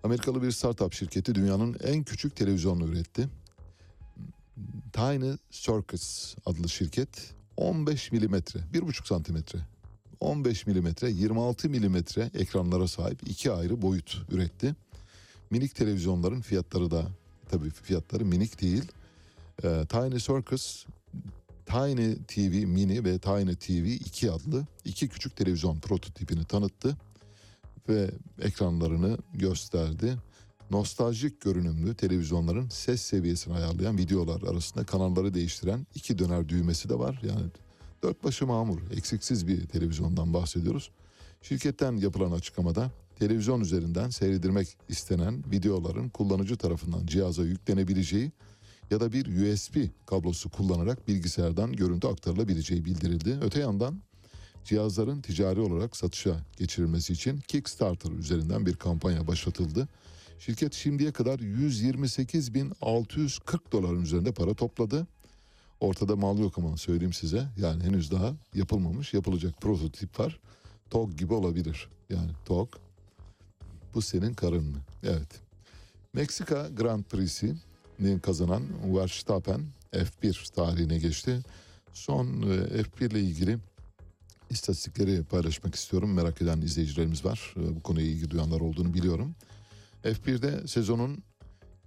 Amerikalı 0.04 0.42
bir 0.44 0.52
startup 0.52 0.94
şirketi 0.94 1.36
dünyanın 1.36 1.78
en 1.84 2.04
küçük 2.04 2.36
televizyonunu 2.36 2.92
üretti. 2.92 3.30
Tiny 4.94 5.38
Circus 5.52 6.36
adlı 6.46 6.70
şirket 6.70 7.34
15 7.58 8.12
milimetre, 8.12 8.60
1,5 8.74 9.08
santimetre, 9.08 9.60
15 10.20 10.68
milimetre, 10.68 11.10
26 11.10 11.70
milimetre 11.70 12.32
ekranlara 12.34 12.88
sahip 12.88 13.20
iki 13.28 13.52
ayrı 13.52 13.82
boyut 13.82 14.22
üretti. 14.32 14.76
Minik 15.50 15.76
televizyonların 15.76 16.42
fiyatları 16.42 16.92
da 16.92 17.08
tabii 17.50 17.70
fiyatları 17.70 18.26
minik 18.26 18.62
değil. 18.62 18.92
Ee, 19.64 19.86
Tiny 19.90 20.20
Circus, 20.20 20.86
Tiny 21.66 22.16
TV 22.16 22.66
Mini 22.66 23.04
ve 23.06 23.20
Tiny 23.20 23.56
TV 23.56 23.86
2 24.06 24.32
adlı 24.32 24.66
iki 24.86 25.08
küçük 25.08 25.36
televizyon 25.36 25.80
prototipini 25.80 26.46
tanıttı 26.46 26.98
ve 27.90 28.12
ekranlarını 28.42 29.18
gösterdi. 29.34 30.18
Nostaljik 30.72 31.42
görünümlü 31.42 31.96
televizyonların 31.96 32.70
ses 32.70 33.02
seviyesini 33.02 33.54
ayarlayan 33.54 33.98
videolar 33.98 34.42
arasında 34.42 34.86
kanalları 34.86 35.34
değiştiren 35.34 35.88
iki 35.96 36.20
döner 36.20 36.50
düğmesi 36.50 36.90
de 36.90 37.00
var. 37.00 37.22
Yani 37.24 37.46
dört 38.04 38.24
başı 38.24 38.48
mamur, 38.48 38.80
eksiksiz 38.92 39.48
bir 39.48 39.68
televizyondan 39.68 40.34
bahsediyoruz. 40.34 40.92
Şirketten 41.42 41.98
yapılan 41.98 42.32
açıklamada 42.32 42.92
televizyon 43.20 43.62
üzerinden 43.62 44.10
seyredilmek 44.10 44.78
istenen 44.90 45.44
videoların 45.52 46.10
kullanıcı 46.10 46.58
tarafından 46.58 47.06
cihaza 47.06 47.44
yüklenebileceği 47.44 48.32
ya 48.92 49.00
da 49.00 49.12
bir 49.12 49.26
USB 49.26 49.76
kablosu 50.06 50.50
kullanarak 50.50 51.08
bilgisayardan 51.08 51.74
görüntü 51.74 52.08
aktarılabileceği 52.08 52.86
bildirildi. 52.86 53.38
Öte 53.42 53.60
yandan 53.60 54.02
cihazların 54.66 55.22
ticari 55.22 55.60
olarak 55.60 55.98
satışa 55.98 56.40
geçirilmesi 56.58 57.14
için 57.14 57.38
Kickstarter 57.38 58.12
üzerinden 58.12 58.66
bir 58.66 58.76
kampanya 58.76 59.28
başlatıldı. 59.28 59.88
Şirket 60.40 60.74
şimdiye 60.74 61.12
kadar 61.12 61.40
128.640 61.40 63.72
doların 63.72 64.02
üzerinde 64.02 64.32
para 64.32 64.54
topladı. 64.54 65.08
Ortada 65.80 66.16
mal 66.16 66.40
yok 66.40 66.58
ama 66.58 66.78
söyleyeyim 66.78 67.14
size. 67.14 67.48
Yani 67.58 67.84
henüz 67.84 68.12
daha 68.12 68.34
yapılmamış, 68.54 69.14
yapılacak 69.14 69.62
prototip 69.62 70.20
var. 70.20 70.40
TOG 70.90 71.18
gibi 71.18 71.34
olabilir. 71.34 71.90
Yani 72.10 72.32
TOG. 72.46 72.70
Bu 73.94 74.02
senin 74.02 74.34
karın 74.34 74.64
mı? 74.64 74.78
Evet. 75.04 75.42
Meksika 76.14 76.68
Grand 76.68 77.04
Prix'si 77.04 77.56
kazanan 78.24 78.64
Verstappen 78.96 79.62
F1 79.94 80.56
tarihine 80.56 80.98
geçti. 80.98 81.40
Son 81.94 82.28
e, 82.28 82.82
F1 82.82 83.12
ile 83.12 83.20
ilgili 83.20 83.58
istatistikleri 84.50 85.24
paylaşmak 85.24 85.76
istiyorum. 85.76 86.14
Merak 86.14 86.42
eden 86.42 86.62
izleyicilerimiz 86.62 87.26
var. 87.26 87.56
E, 87.58 87.76
bu 87.76 87.84
konuya 87.84 88.06
ilgi 88.06 88.30
duyanlar 88.30 88.62
olduğunu 88.62 88.94
biliyorum. 88.94 89.36
F1'de 90.04 90.68
sezonun 90.68 91.24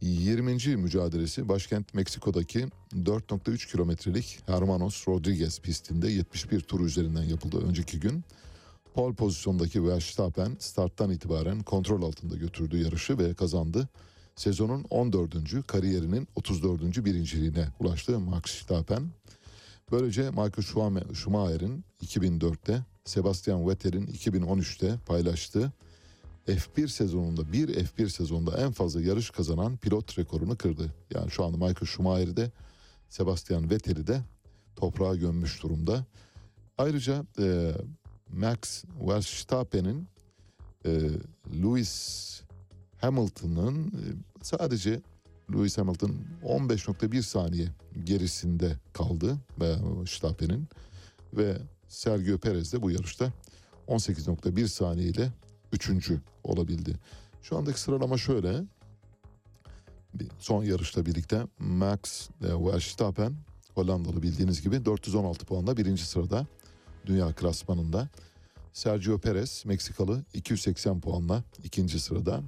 20. 0.01 0.77
mücadelesi 0.77 1.49
başkent 1.49 1.95
Meksiko'daki 1.95 2.67
4.3 2.95 3.71
kilometrelik 3.71 4.39
Hermanos 4.47 5.09
Rodriguez 5.09 5.61
pistinde 5.61 6.11
71 6.11 6.61
tur 6.61 6.81
üzerinden 6.81 7.23
yapıldı 7.23 7.67
önceki 7.69 8.01
gün. 8.01 8.25
Pole 8.95 9.15
pozisyondaki 9.15 9.87
Verstappen 9.89 10.57
starttan 10.59 11.11
itibaren 11.11 11.63
kontrol 11.63 12.03
altında 12.03 12.37
götürdü 12.37 12.83
yarışı 12.83 13.19
ve 13.19 13.35
kazandı. 13.35 13.89
Sezonun 14.39 14.85
14. 14.91 15.67
kariyerinin 15.67 16.29
34. 16.35 17.05
birinciliğine 17.05 17.69
ulaştı 17.81 18.21
Max 18.21 18.43
Verstappen. 18.43 19.11
Böylece 19.93 20.31
Michael 20.31 21.13
Schumacher'in 21.15 21.85
2004'te, 22.03 22.85
Sebastian 23.05 23.69
Vettel'in 23.69 24.07
2013'te 24.07 24.99
paylaştığı 25.07 25.73
F1 26.47 26.89
sezonunda 26.89 27.53
bir 27.53 27.69
F1 27.69 28.09
sezonunda 28.09 28.57
en 28.59 28.73
fazla 28.73 29.01
yarış 29.01 29.31
kazanan 29.31 29.77
pilot 29.77 30.19
rekorunu 30.19 30.57
kırdı. 30.57 30.95
Yani 31.15 31.31
şu 31.31 31.45
anda 31.45 31.57
Michael 31.57 31.87
Schumacher'i 31.87 32.37
de 32.37 32.51
Sebastian 33.09 33.71
Vettel'i 33.71 34.07
de 34.07 34.21
toprağa 34.77 35.15
gömmüş 35.15 35.63
durumda. 35.63 36.05
Ayrıca 36.79 37.25
e, 37.39 37.73
Max 38.33 38.85
Verstappen'in 39.01 40.09
e, 40.87 40.91
Lewis 41.63 42.48
Hamilton'ın 43.01 43.87
e, 43.87 44.05
sadece 44.43 45.01
Lewis 45.53 45.79
Hamilton 45.79 46.17
15.1 46.45 47.23
saniye 47.23 47.69
gerisinde 48.05 48.77
kaldı 48.93 49.37
Verstappen'in 49.61 50.69
ve 51.37 51.59
Sergio 51.89 52.39
Perez 52.39 52.73
de 52.73 52.83
bu 52.83 52.91
yarışta 52.91 53.33
18.1 53.89 54.69
saniye 54.69 55.09
ile 55.09 55.33
üçüncü 55.73 56.21
olabildi. 56.45 56.97
Şu 57.43 57.57
andaki 57.57 57.81
sıralama 57.81 58.19
şöyle. 58.19 58.65
Son 60.39 60.65
yarışla 60.65 61.07
birlikte 61.07 61.43
Max 61.59 62.29
Verstappen 62.41 63.35
Hollandalı 63.75 64.23
bildiğiniz 64.23 64.63
gibi 64.63 64.85
416 64.85 65.47
puanla 65.47 65.77
birinci 65.77 66.07
sırada 66.07 66.47
dünya 67.07 67.33
klasmanında. 67.33 68.09
Sergio 68.73 69.19
Perez 69.19 69.65
Meksikalı 69.67 70.25
280 70.35 71.01
puanla 71.01 71.45
ikinci 71.65 72.01
sırada. 72.01 72.43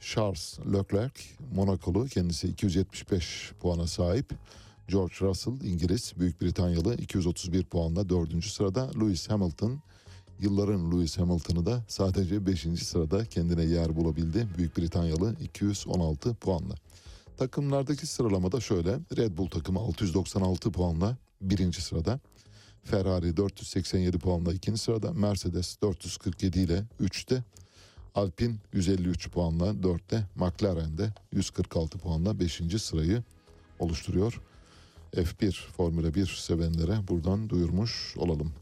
Charles 0.00 0.58
Leclerc 0.72 1.22
Monakolu 1.54 2.06
kendisi 2.06 2.48
275 2.48 3.52
puana 3.60 3.86
sahip. 3.86 4.32
George 4.88 5.14
Russell 5.20 5.60
İngiliz 5.60 6.12
Büyük 6.16 6.42
Britanyalı 6.42 6.94
231 6.94 7.64
puanla 7.64 8.08
dördüncü 8.08 8.50
sırada. 8.50 8.90
Lewis 9.00 9.30
Hamilton 9.30 9.80
Yılların 10.40 10.92
Lewis 10.92 11.18
Hamilton'ı 11.18 11.66
da 11.66 11.84
sadece 11.88 12.46
5. 12.46 12.60
sırada 12.82 13.24
kendine 13.24 13.64
yer 13.64 13.96
bulabildi. 13.96 14.48
Büyük 14.58 14.78
Britanyalı 14.78 15.36
216 15.40 16.34
puanla. 16.34 16.74
Takımlardaki 17.36 18.06
sıralamada 18.06 18.60
şöyle. 18.60 18.98
Red 19.16 19.38
Bull 19.38 19.46
takımı 19.46 19.78
696 19.78 20.72
puanla 20.72 21.16
birinci 21.40 21.82
sırada. 21.82 22.20
Ferrari 22.82 23.36
487 23.36 24.18
puanla 24.18 24.52
ikinci 24.52 24.78
sırada. 24.78 25.12
Mercedes 25.12 25.76
447 25.82 26.60
ile 26.60 26.84
3'te. 27.00 27.42
Alpine 28.16 28.54
153 28.72 29.30
puanla 29.30 29.70
4'te. 29.70 30.24
McLaren 30.34 30.98
de 30.98 31.12
146 31.32 31.98
puanla 31.98 32.40
5. 32.40 32.62
sırayı 32.82 33.22
oluşturuyor. 33.78 34.40
F1 35.12 35.52
Formula 35.52 36.14
1 36.14 36.26
sevenlere 36.26 37.08
buradan 37.08 37.48
duyurmuş 37.48 38.16
olalım. 38.16 38.52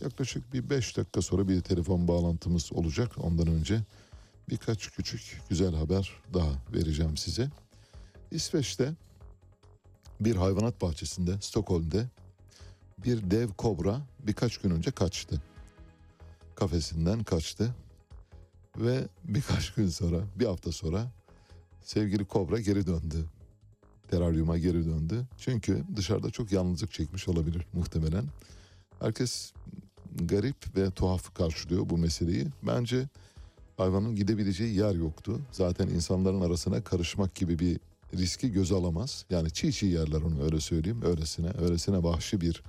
Yaklaşık 0.00 0.52
bir 0.52 0.70
5 0.70 0.96
dakika 0.96 1.22
sonra 1.22 1.48
bir 1.48 1.60
telefon 1.60 2.08
bağlantımız 2.08 2.72
olacak. 2.72 3.12
Ondan 3.18 3.46
önce 3.46 3.80
birkaç 4.50 4.90
küçük 4.90 5.40
güzel 5.48 5.74
haber 5.74 6.12
daha 6.34 6.50
vereceğim 6.74 7.16
size. 7.16 7.50
İsveç'te 8.30 8.92
bir 10.20 10.36
hayvanat 10.36 10.82
bahçesinde 10.82 11.40
Stockholm'de 11.40 12.06
bir 13.04 13.30
dev 13.30 13.48
kobra 13.48 14.00
birkaç 14.18 14.58
gün 14.58 14.70
önce 14.70 14.90
kaçtı. 14.90 15.42
Kafesinden 16.54 17.24
kaçtı 17.24 17.74
ve 18.80 19.08
birkaç 19.24 19.74
gün 19.74 19.88
sonra 19.88 20.20
bir 20.36 20.46
hafta 20.46 20.72
sonra 20.72 21.12
sevgili 21.82 22.24
kobra 22.24 22.60
geri 22.60 22.86
döndü. 22.86 23.24
Teraryuma 24.10 24.58
geri 24.58 24.86
döndü. 24.86 25.24
Çünkü 25.38 25.84
dışarıda 25.96 26.30
çok 26.30 26.52
yalnızlık 26.52 26.92
çekmiş 26.92 27.28
olabilir 27.28 27.66
muhtemelen. 27.72 28.24
Herkes 29.00 29.52
garip 30.14 30.76
ve 30.76 30.90
tuhaf 30.90 31.34
karşılıyor 31.34 31.90
bu 31.90 31.98
meseleyi. 31.98 32.46
Bence 32.62 33.08
hayvanın 33.76 34.16
gidebileceği 34.16 34.76
yer 34.76 34.94
yoktu. 34.94 35.40
Zaten 35.52 35.88
insanların 35.88 36.40
arasına 36.40 36.84
karışmak 36.84 37.34
gibi 37.34 37.58
bir 37.58 37.80
riski 38.14 38.52
göze 38.52 38.74
alamaz. 38.74 39.24
Yani 39.30 39.50
çiğ 39.50 39.72
çiğ 39.72 39.86
yerler 39.86 40.22
onu 40.22 40.42
öyle 40.42 40.60
söyleyeyim. 40.60 41.02
Öylesine, 41.02 41.50
öylesine 41.60 42.02
vahşi 42.02 42.40
bir 42.40 42.62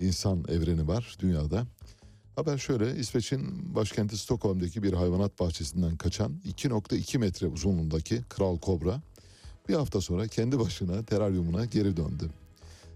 insan 0.00 0.44
evreni 0.48 0.88
var 0.88 1.16
dünyada. 1.20 1.66
Haber 2.38 2.58
şöyle 2.58 2.96
İsveç'in 2.96 3.74
başkenti 3.74 4.18
Stockholm'daki 4.18 4.82
bir 4.82 4.92
hayvanat 4.92 5.40
bahçesinden 5.40 5.96
kaçan 5.96 6.40
2.2 6.46 7.18
metre 7.18 7.46
uzunluğundaki 7.46 8.22
kral 8.28 8.58
kobra 8.58 9.02
bir 9.68 9.74
hafta 9.74 10.00
sonra 10.00 10.26
kendi 10.26 10.58
başına 10.58 11.04
teraryumuna 11.04 11.64
geri 11.64 11.96
döndü. 11.96 12.30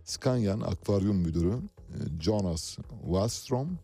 Skanyan 0.05 0.61
Akvaryum 0.61 1.17
Müdürü 1.17 1.53
e, 1.55 2.21
Jonas 2.21 2.79
Wallström 3.05 3.79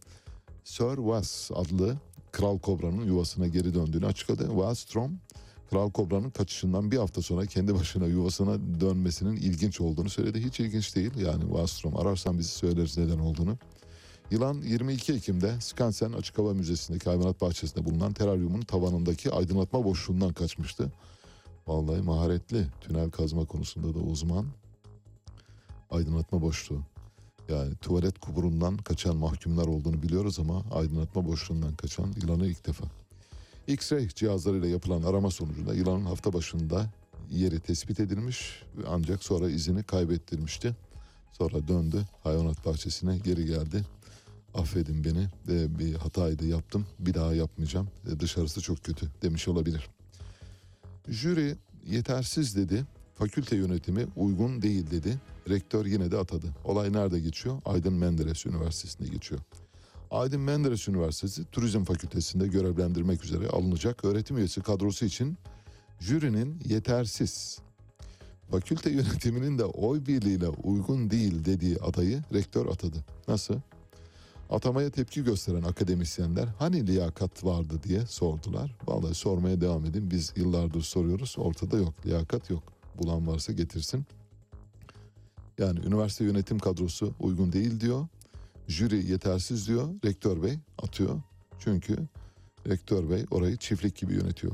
Sir 0.64 0.97
Was 0.97 1.51
adlı 1.55 1.97
kral 2.32 2.59
kobranın 2.59 3.05
yuvasına 3.05 3.47
geri 3.47 3.74
döndüğünü 3.74 4.06
açıkladı. 4.06 4.47
Wallström 4.48 5.20
kral 5.70 5.90
kobranın 5.90 6.30
kaçışından 6.30 6.90
bir 6.90 6.97
hafta 6.97 7.22
sonra 7.22 7.47
kendi 7.47 7.74
başına 7.74 8.06
yuvasına 8.06 8.80
dönmesinin 8.80 9.36
ilginç 9.36 9.80
olduğunu 9.80 10.10
söyledi. 10.10 10.44
Hiç 10.44 10.60
ilginç 10.60 10.97
değil 10.97 11.16
yani 11.16 11.43
Wallström 11.43 11.97
ararsan 11.97 12.39
bizi 12.39 12.51
söyleriz 12.51 12.98
neden 12.98 13.18
olduğunu. 13.18 13.59
Yılan 14.30 14.62
22 14.62 15.12
Ekim'de 15.12 15.60
Skansen 15.60 16.12
Açık 16.12 16.38
Hava 16.38 16.55
Müzesi'ndeki 16.55 17.05
hayvanat 17.05 17.40
bahçesinde 17.40 17.84
bulunan 17.84 18.12
teraryumun 18.12 18.60
tavanındaki 18.60 19.30
aydınlatma 19.30 19.84
boşluğundan 19.84 20.32
kaçmıştı. 20.32 20.92
Vallahi 21.66 22.02
maharetli 22.02 22.66
tünel 22.80 23.10
kazma 23.10 23.44
konusunda 23.44 23.94
da 23.94 23.98
uzman. 23.98 24.46
Aydınlatma 25.90 26.42
boşluğu. 26.42 26.80
Yani 27.48 27.74
tuvalet 27.74 28.18
kuburundan 28.18 28.76
kaçan 28.76 29.16
mahkumlar 29.16 29.66
olduğunu 29.66 30.02
biliyoruz 30.02 30.38
ama 30.38 30.64
aydınlatma 30.72 31.26
boşluğundan 31.26 31.76
kaçan 31.76 32.14
yılanı 32.22 32.46
ilk 32.46 32.66
defa. 32.66 32.84
X-ray 33.68 34.14
cihazlarıyla 34.14 34.68
yapılan 34.68 35.02
arama 35.02 35.30
sonucunda 35.30 35.74
yılanın 35.74 36.05
hafta 36.05 36.32
başında 36.32 36.86
yeri 37.30 37.60
tespit 37.60 38.00
edilmiş 38.00 38.62
ancak 38.88 39.24
sonra 39.24 39.50
izini 39.50 39.82
kaybettirmişti. 39.82 40.76
Sonra 41.32 41.68
döndü 41.68 42.05
hayvanat 42.22 42.66
bahçesine 42.66 43.18
geri 43.18 43.46
geldi. 43.46 43.84
Affedin 44.54 45.04
beni 45.04 45.28
e, 45.48 45.78
bir 45.78 45.94
hataydı 45.94 46.46
yaptım 46.46 46.86
bir 46.98 47.14
daha 47.14 47.34
yapmayacağım 47.34 47.88
E, 48.12 48.20
dışarısı 48.20 48.60
çok 48.60 48.84
kötü 48.84 49.06
demiş 49.22 49.48
olabilir. 49.48 49.88
Jüri 51.08 51.56
yetersiz 51.86 52.56
dedi 52.56 52.84
fakülte 53.14 53.56
yönetimi 53.56 54.06
uygun 54.16 54.62
değil 54.62 54.90
dedi 54.90 55.18
rektör 55.48 55.86
yine 55.86 56.10
de 56.10 56.18
atadı. 56.18 56.46
Olay 56.64 56.92
nerede 56.92 57.20
geçiyor? 57.20 57.60
Aydın 57.64 57.92
Menderes 57.92 58.46
Üniversitesi'nde 58.46 59.08
geçiyor. 59.08 59.40
Aydın 60.10 60.40
Menderes 60.40 60.88
Üniversitesi 60.88 61.44
Turizm 61.44 61.84
Fakültesi'nde 61.84 62.48
görevlendirmek 62.48 63.24
üzere 63.24 63.48
alınacak 63.48 64.04
öğretim 64.04 64.38
üyesi 64.38 64.60
kadrosu 64.60 65.04
için 65.04 65.38
jürinin 66.00 66.60
yetersiz 66.64 67.58
fakülte 68.50 68.90
yönetiminin 68.90 69.58
de 69.58 69.64
oy 69.64 70.06
birliğiyle 70.06 70.48
uygun 70.48 71.10
değil 71.10 71.44
dediği 71.44 71.78
adayı 71.78 72.22
rektör 72.32 72.66
atadı. 72.66 73.04
Nasıl? 73.28 73.54
Atamaya 74.50 74.90
tepki 74.90 75.24
gösteren 75.24 75.62
akademisyenler 75.62 76.48
hani 76.58 76.86
liyakat 76.86 77.44
vardı 77.44 77.80
diye 77.82 78.06
sordular. 78.06 78.76
Vallahi 78.86 79.14
sormaya 79.14 79.60
devam 79.60 79.84
edin. 79.84 80.10
Biz 80.10 80.32
yıllardır 80.36 80.82
soruyoruz. 80.82 81.34
Ortada 81.38 81.76
yok. 81.76 82.06
Liyakat 82.06 82.50
yok. 82.50 82.62
Bulan 82.98 83.26
varsa 83.26 83.52
getirsin. 83.52 84.06
Yani 85.58 85.78
üniversite 85.86 86.24
yönetim 86.24 86.58
kadrosu 86.58 87.14
uygun 87.20 87.52
değil 87.52 87.80
diyor. 87.80 88.06
Jüri 88.68 89.10
yetersiz 89.10 89.68
diyor. 89.68 89.88
Rektör 90.04 90.42
bey 90.42 90.58
atıyor. 90.82 91.20
Çünkü 91.58 91.96
rektör 92.66 93.10
bey 93.10 93.24
orayı 93.30 93.56
çiftlik 93.56 93.96
gibi 93.96 94.14
yönetiyor. 94.14 94.52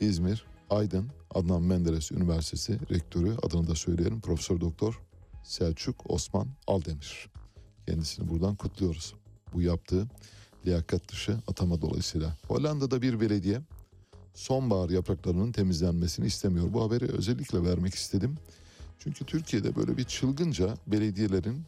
İzmir, 0.00 0.46
Aydın, 0.70 1.08
Adnan 1.34 1.62
Menderes 1.62 2.12
Üniversitesi 2.12 2.78
rektörü 2.90 3.36
adını 3.42 3.66
da 3.68 3.74
söyleyelim. 3.74 4.20
Profesör 4.20 4.60
Doktor 4.60 5.00
Selçuk 5.42 6.10
Osman 6.10 6.48
Aldemir. 6.66 7.30
Kendisini 7.86 8.28
buradan 8.28 8.54
kutluyoruz. 8.54 9.14
Bu 9.54 9.62
yaptığı 9.62 10.06
liyakat 10.66 11.08
dışı 11.08 11.38
atama 11.48 11.82
dolayısıyla. 11.82 12.36
Hollanda'da 12.48 13.02
bir 13.02 13.20
belediye 13.20 13.60
sonbahar 14.34 14.90
yapraklarının 14.90 15.52
temizlenmesini 15.52 16.26
istemiyor. 16.26 16.72
Bu 16.72 16.82
haberi 16.82 17.04
özellikle 17.04 17.64
vermek 17.64 17.94
istedim. 17.94 18.36
Çünkü 18.98 19.24
Türkiye'de 19.24 19.76
böyle 19.76 19.96
bir 19.96 20.04
çılgınca 20.04 20.74
belediyelerin 20.86 21.62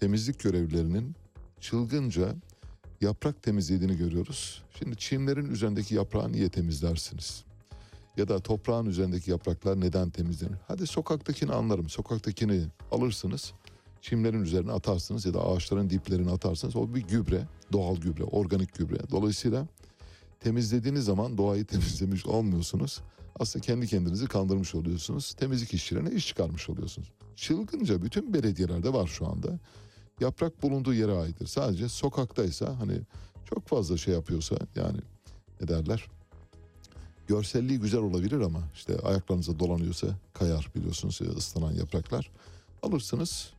temizlik 0.00 0.40
görevlilerinin 0.40 1.14
çılgınca 1.60 2.34
yaprak 3.00 3.42
temizlediğini 3.42 3.96
görüyoruz. 3.96 4.62
Şimdi 4.78 4.96
çimlerin 4.96 5.50
üzerindeki 5.50 5.94
yaprağı 5.94 6.32
niye 6.32 6.48
temizlersiniz? 6.48 7.44
Ya 8.16 8.28
da 8.28 8.40
toprağın 8.40 8.86
üzerindeki 8.86 9.30
yapraklar 9.30 9.80
neden 9.80 10.10
temizlenir? 10.10 10.58
Hadi 10.68 10.86
sokaktakini 10.86 11.52
anlarım. 11.52 11.88
Sokaktakini 11.88 12.64
alırsınız, 12.90 13.52
çimlerin 14.04 14.42
üzerine 14.42 14.72
atarsınız 14.72 15.26
ya 15.26 15.34
da 15.34 15.46
ağaçların 15.46 15.90
diplerine 15.90 16.30
atarsınız. 16.30 16.76
O 16.76 16.94
bir 16.94 17.02
gübre, 17.02 17.46
doğal 17.72 17.96
gübre, 17.96 18.24
organik 18.24 18.74
gübre. 18.74 18.96
Dolayısıyla 19.10 19.66
temizlediğiniz 20.40 21.04
zaman 21.04 21.38
doğayı 21.38 21.64
temizlemiş 21.66 22.26
olmuyorsunuz. 22.26 23.00
Aslında 23.40 23.66
kendi 23.66 23.86
kendinizi 23.86 24.26
kandırmış 24.26 24.74
oluyorsunuz. 24.74 25.34
Temizlik 25.34 25.74
işçilerine 25.74 26.10
iş 26.14 26.28
çıkarmış 26.28 26.68
oluyorsunuz. 26.68 27.12
Çılgınca 27.36 28.02
bütün 28.02 28.34
belediyelerde 28.34 28.92
var 28.92 29.06
şu 29.06 29.26
anda. 29.26 29.58
Yaprak 30.20 30.62
bulunduğu 30.62 30.94
yere 30.94 31.12
aittir. 31.12 31.46
Sadece 31.46 31.88
sokaktaysa 31.88 32.78
hani 32.78 33.00
çok 33.44 33.68
fazla 33.68 33.96
şey 33.96 34.14
yapıyorsa 34.14 34.56
yani 34.76 34.98
ne 35.60 35.68
derler? 35.68 36.08
Görselliği 37.26 37.80
güzel 37.80 38.00
olabilir 38.00 38.40
ama 38.40 38.60
işte 38.74 38.98
ayaklarınıza 38.98 39.58
dolanıyorsa 39.58 40.06
kayar 40.32 40.70
biliyorsunuz 40.74 41.20
ıslanan 41.20 41.72
yapraklar. 41.72 42.30
Alırsınız 42.82 43.54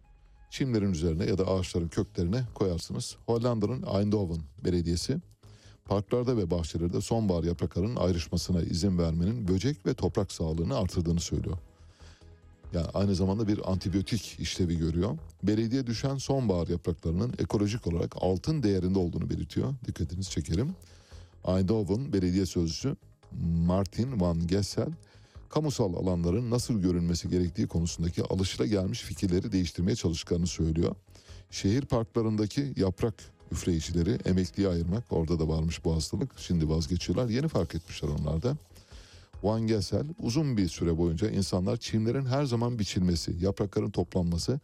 çimlerin 0.49 0.91
üzerine 0.91 1.25
ya 1.25 1.37
da 1.37 1.47
ağaçların 1.47 1.87
köklerine 1.87 2.43
koyarsınız. 2.53 3.17
Hollanda'nın 3.25 3.83
Eindhoven 3.83 4.41
Belediyesi 4.65 5.17
parklarda 5.85 6.37
ve 6.37 6.51
bahçelerde 6.51 7.01
sonbahar 7.01 7.43
yapraklarının 7.43 7.95
ayrışmasına 7.95 8.61
izin 8.61 8.97
vermenin 8.97 9.47
böcek 9.47 9.85
ve 9.85 9.93
toprak 9.93 10.31
sağlığını 10.31 10.77
artırdığını 10.77 11.19
söylüyor. 11.19 11.57
Yani 12.73 12.87
aynı 12.93 13.15
zamanda 13.15 13.47
bir 13.47 13.71
antibiyotik 13.71 14.39
işlevi 14.39 14.77
görüyor. 14.77 15.17
Belediye 15.43 15.87
düşen 15.87 16.17
sonbahar 16.17 16.67
yapraklarının 16.67 17.33
ekolojik 17.39 17.87
olarak 17.87 18.15
altın 18.19 18.63
değerinde 18.63 18.99
olduğunu 18.99 19.29
belirtiyor. 19.29 19.73
Dikkatinizi 19.87 20.29
çekerim. 20.29 20.75
Eindhoven 21.47 22.13
Belediye 22.13 22.45
Sözcüsü 22.45 22.95
Martin 23.65 24.21
Van 24.21 24.47
Gessel, 24.47 24.89
kamusal 25.55 25.93
alanların 25.93 26.51
nasıl 26.51 26.81
görünmesi 26.81 27.29
gerektiği 27.29 27.67
konusundaki 27.67 28.23
alışılagelmiş 28.23 29.01
fikirleri 29.01 29.51
değiştirmeye 29.51 29.95
çalıştıklarını 29.95 30.47
söylüyor. 30.47 30.95
Şehir 31.51 31.81
parklarındaki 31.81 32.73
yaprak 32.75 33.13
üfleyicileri 33.51 34.17
emekliye 34.25 34.67
ayırmak 34.67 35.03
orada 35.09 35.39
da 35.39 35.47
varmış 35.47 35.85
bu 35.85 35.95
hastalık. 35.95 36.39
Şimdi 36.39 36.69
vazgeçiyorlar. 36.69 37.29
Yeni 37.29 37.47
fark 37.47 37.75
etmişler 37.75 38.09
onlar 38.09 38.41
da. 38.41 38.57
Van 39.43 39.67
Gessel 39.67 40.05
uzun 40.19 40.57
bir 40.57 40.67
süre 40.67 40.97
boyunca 40.97 41.29
insanlar 41.29 41.77
çimlerin 41.77 42.25
her 42.25 42.45
zaman 42.45 42.79
biçilmesi, 42.79 43.35
yaprakların 43.39 43.91
toplanması, 43.91 44.59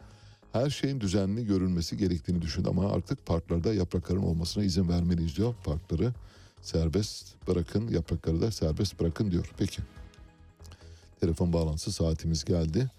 her 0.52 0.70
şeyin 0.70 1.00
düzenli 1.00 1.46
görülmesi 1.46 1.96
gerektiğini 1.96 2.42
düşündü 2.42 2.68
ama 2.68 2.92
artık 2.92 3.26
parklarda 3.26 3.74
yaprakların 3.74 4.22
olmasına 4.22 4.64
izin 4.64 4.88
vermeliyiz 4.88 5.36
diyor. 5.36 5.54
Parkları 5.64 6.12
serbest 6.62 7.48
bırakın, 7.48 7.88
yaprakları 7.88 8.40
da 8.40 8.50
serbest 8.50 9.00
bırakın 9.00 9.30
diyor. 9.30 9.50
Peki. 9.58 9.82
Telefon 11.22 11.52
bağlantısı 11.52 11.92
saatimiz 11.92 12.44
geldi. 12.44 12.90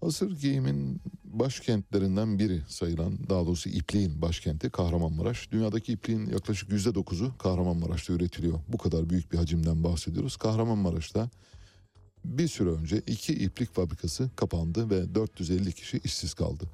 Hazır 0.00 0.40
giyimin 0.40 1.00
başkentlerinden 1.24 2.38
biri 2.38 2.62
sayılan, 2.68 3.18
daha 3.28 3.46
doğrusu 3.46 3.68
ipliğin 3.68 4.22
başkenti 4.22 4.70
Kahramanmaraş. 4.70 5.52
Dünyadaki 5.52 5.92
ipliğin 5.92 6.26
yaklaşık 6.30 6.70
yüzde 6.70 6.94
dokuzu 6.94 7.38
Kahramanmaraş'ta 7.38 8.12
üretiliyor. 8.12 8.60
Bu 8.68 8.78
kadar 8.78 9.10
büyük 9.10 9.32
bir 9.32 9.38
hacimden 9.38 9.84
bahsediyoruz. 9.84 10.36
Kahramanmaraş'ta 10.36 11.30
bir 12.24 12.48
süre 12.48 12.70
önce 12.70 13.02
iki 13.06 13.32
iplik 13.32 13.74
fabrikası 13.74 14.30
kapandı 14.36 14.90
ve 14.90 15.14
450 15.14 15.72
kişi 15.72 15.98
işsiz 15.98 16.34
kaldı. 16.34 16.64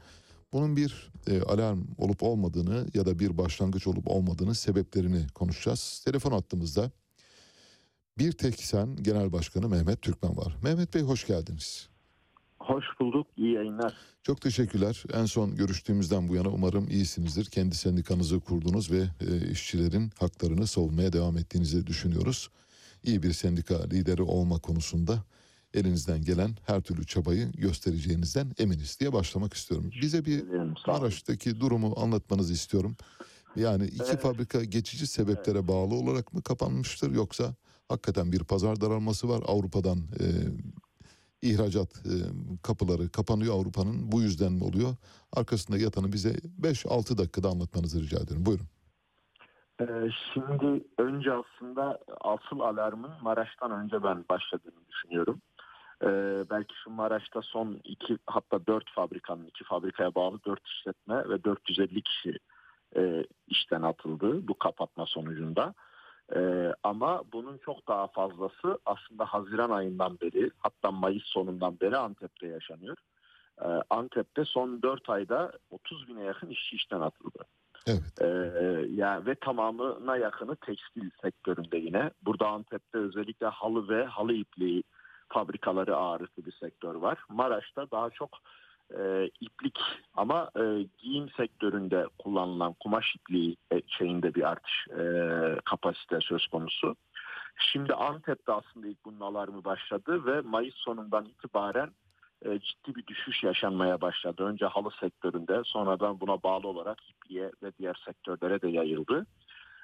Bunun 0.52 0.76
bir 0.76 1.12
e, 1.26 1.40
alarm 1.40 1.80
olup 1.98 2.22
olmadığını 2.22 2.86
ya 2.94 3.06
da 3.06 3.18
bir 3.18 3.38
başlangıç 3.38 3.86
olup 3.86 4.08
olmadığını 4.08 4.54
sebeplerini 4.54 5.26
konuşacağız. 5.34 6.02
Telefon 6.04 6.32
attığımızda 6.32 6.90
bir 8.18 8.32
tek 8.32 8.60
sen 8.60 8.96
Genel 8.96 9.32
Başkanı 9.32 9.68
Mehmet 9.68 10.02
Türkmen 10.02 10.36
var. 10.36 10.56
Mehmet 10.62 10.94
Bey 10.94 11.02
hoş 11.02 11.26
geldiniz. 11.26 11.88
Hoş 12.58 12.84
bulduk, 13.00 13.26
iyi 13.36 13.52
yayınlar. 13.54 13.94
Çok 14.22 14.40
teşekkürler. 14.40 15.04
En 15.12 15.24
son 15.24 15.56
görüştüğümüzden 15.56 16.28
bu 16.28 16.34
yana 16.34 16.48
umarım 16.48 16.88
iyisinizdir. 16.90 17.44
Kendi 17.44 17.74
sendikanızı 17.74 18.40
kurdunuz 18.40 18.90
ve 18.90 19.02
e, 19.20 19.50
işçilerin 19.50 20.10
haklarını 20.18 20.66
savunmaya 20.66 21.12
devam 21.12 21.38
ettiğinizi 21.38 21.86
düşünüyoruz. 21.86 22.50
İyi 23.04 23.22
bir 23.22 23.32
sendika 23.32 23.84
lideri 23.84 24.22
olma 24.22 24.58
konusunda 24.58 25.24
elinizden 25.74 26.22
gelen 26.24 26.56
her 26.66 26.80
türlü 26.80 27.06
çabayı 27.06 27.52
göstereceğinizden 27.52 28.52
eminiz 28.58 29.00
diye 29.00 29.12
başlamak 29.12 29.54
istiyorum. 29.54 29.90
Bize 30.02 30.24
bir 30.24 30.44
Maraş'taki 30.86 31.60
durumu 31.60 31.94
anlatmanızı 31.96 32.52
istiyorum. 32.52 32.96
Yani 33.56 33.86
iki 33.86 34.04
Evet. 34.04 34.20
fabrika 34.20 34.64
geçici 34.64 35.06
sebeplere 35.06 35.68
bağlı 35.68 35.94
olarak 35.94 36.32
mı 36.34 36.42
kapanmıştır 36.42 37.10
yoksa 37.14 37.54
hakikaten 37.92 38.32
bir 38.32 38.44
pazar 38.44 38.80
daralması 38.80 39.28
var 39.28 39.42
Avrupa'dan 39.46 39.98
e, 39.98 40.26
ihracat 41.42 41.88
e, 42.06 42.14
kapıları 42.62 43.08
kapanıyor 43.08 43.54
Avrupa'nın. 43.54 44.12
Bu 44.12 44.22
yüzden 44.22 44.52
mi 44.52 44.64
oluyor? 44.64 44.96
Arkasında 45.32 45.78
yatanı 45.78 46.12
bize 46.12 46.32
5-6 46.60 47.18
dakikada 47.18 47.48
anlatmanızı 47.48 48.02
rica 48.02 48.18
ediyorum. 48.18 48.46
Buyurun. 48.46 48.66
Ee, 49.80 49.84
Şimdi 50.34 50.84
önce 50.98 51.32
aslında 51.32 51.98
asıl 52.20 52.60
alarmın 52.60 53.10
Maraş'tan 53.22 53.70
önce 53.70 54.02
ben 54.02 54.24
başladığını 54.30 54.86
düşünüyorum. 54.88 55.40
Ee, 56.02 56.44
belki 56.50 56.74
şu 56.84 56.90
Maraş'ta 56.90 57.42
son 57.42 57.80
iki 57.84 58.18
hatta 58.26 58.66
dört 58.66 58.90
fabrikanın 58.90 59.46
iki 59.46 59.64
fabrikaya 59.64 60.14
bağlı 60.14 60.38
dört 60.46 60.66
işletme 60.66 61.28
ve 61.28 61.44
450 61.44 62.02
kişi 62.02 62.38
e, 62.96 63.26
işten 63.46 63.82
atıldı 63.82 64.48
bu 64.48 64.58
kapatma 64.58 65.06
sonucunda. 65.06 65.74
Ee, 66.36 66.74
ama 66.82 67.22
bunun 67.32 67.58
çok 67.58 67.88
daha 67.88 68.06
fazlası 68.06 68.78
aslında 68.86 69.24
Haziran 69.24 69.70
ayından 69.70 70.20
beri 70.20 70.50
hatta 70.58 70.90
Mayıs 70.90 71.24
sonundan 71.24 71.80
beri 71.80 71.96
Antep'te 71.96 72.46
yaşanıyor. 72.46 72.96
Ee, 73.64 73.68
Antep'te 73.90 74.44
son 74.44 74.82
4 74.82 75.10
ayda 75.10 75.52
30 75.70 76.08
bine 76.08 76.22
yakın 76.22 76.48
işçi 76.48 76.76
işten 76.76 77.00
atıldı. 77.00 77.44
Evet. 77.86 78.20
Ee, 78.20 78.26
ya 78.90 79.26
ve 79.26 79.34
tamamına 79.34 80.16
yakını 80.16 80.56
tekstil 80.56 81.10
sektöründe 81.22 81.78
yine. 81.78 82.10
Burada 82.22 82.48
Antep'te 82.48 82.98
özellikle 82.98 83.46
halı 83.46 83.88
ve 83.88 84.04
halı 84.04 84.32
ipliği 84.32 84.82
fabrikaları 85.28 85.96
ağırlıklı 85.96 86.46
bir 86.46 86.52
sektör 86.52 86.94
var. 86.94 87.18
Maraş'ta 87.28 87.90
daha 87.90 88.10
çok 88.10 88.30
e, 88.98 89.30
iplik 89.40 89.78
ama 90.14 90.50
e, 90.56 90.62
giyim 90.98 91.28
sektöründe 91.36 92.06
kullanılan 92.18 92.72
kumaş 92.72 93.14
ipliği 93.14 93.56
e, 93.72 93.82
şeyinde 93.86 94.34
bir 94.34 94.42
artış 94.42 94.88
e, 94.88 95.04
kapasite 95.64 96.18
söz 96.20 96.46
konusu. 96.46 96.96
Şimdi 97.56 97.94
Antep'te 97.94 98.52
aslında 98.52 98.86
ilk 98.86 99.04
bunun 99.04 99.20
alarmı 99.20 99.64
başladı 99.64 100.26
ve 100.26 100.40
Mayıs 100.40 100.74
sonundan 100.74 101.24
itibaren 101.24 101.90
e, 102.44 102.58
ciddi 102.58 102.94
bir 102.94 103.06
düşüş 103.06 103.42
yaşanmaya 103.42 104.00
başladı. 104.00 104.44
Önce 104.44 104.66
halı 104.66 104.90
sektöründe 105.00 105.62
sonradan 105.64 106.20
buna 106.20 106.42
bağlı 106.42 106.68
olarak 106.68 106.98
ipliğe 107.10 107.50
ve 107.62 107.72
diğer 107.78 108.02
sektörlere 108.04 108.62
de 108.62 108.68
yayıldı. 108.68 109.26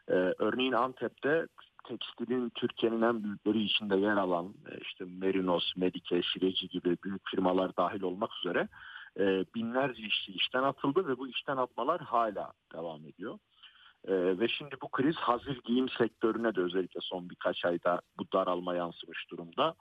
E, 0.09 0.15
örneğin 0.39 0.73
Antep'te 0.73 1.47
tekstilin 1.89 2.51
Türkiye'nin 2.51 3.03
en 3.03 3.25
büyükleri 3.25 3.63
içinde 3.63 3.97
yer 3.97 4.17
alan 4.17 4.47
e, 4.47 4.79
işte 4.81 5.05
Merinos, 5.05 5.77
Medike, 5.77 6.23
Şireci 6.23 6.69
gibi 6.69 6.97
büyük 7.05 7.29
firmalar 7.31 7.77
dahil 7.77 8.03
olmak 8.03 8.31
üzere 8.39 8.69
e, 9.19 9.45
binlerce 9.55 10.03
işçi 10.03 10.33
işten 10.33 10.63
atıldı 10.63 11.09
ve 11.09 11.19
bu 11.19 11.29
işten 11.29 11.57
atmalar 11.57 12.01
hala 12.01 12.53
devam 12.75 13.07
ediyor. 13.07 13.39
E, 14.05 14.13
ve 14.13 14.49
şimdi 14.49 14.77
bu 14.83 14.89
kriz 14.89 15.17
hazır 15.17 15.61
giyim 15.65 15.89
sektörüne 15.89 16.55
de 16.55 16.61
özellikle 16.61 17.01
son 17.03 17.31
birkaç 17.31 17.65
ayda 17.65 18.01
bu 18.19 18.33
daralma 18.33 18.75
yansımış 18.75 19.31
durumda. 19.31 19.75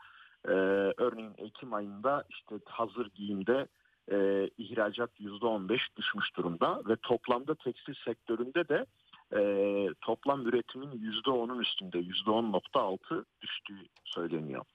Örneğin 0.98 1.34
Ekim 1.38 1.74
ayında 1.74 2.24
işte 2.30 2.56
hazır 2.66 3.10
giyimde 3.16 3.68
e, 4.12 4.50
ihracat 4.58 5.20
%15 5.20 5.80
düşmüş 5.98 6.36
durumda 6.38 6.82
ve 6.88 6.96
toplamda 6.96 7.56
tekstil 7.56 7.94
sektöründe 8.06 8.68
de 8.68 8.86
e, 9.36 9.40
toplam 10.02 10.48
üretimin 10.48 10.92
%10'un 10.92 11.60
üstünde 11.60 11.98
%10.6 12.00 13.26
düştüğü 13.42 13.88
söyleniyor. 14.06 14.66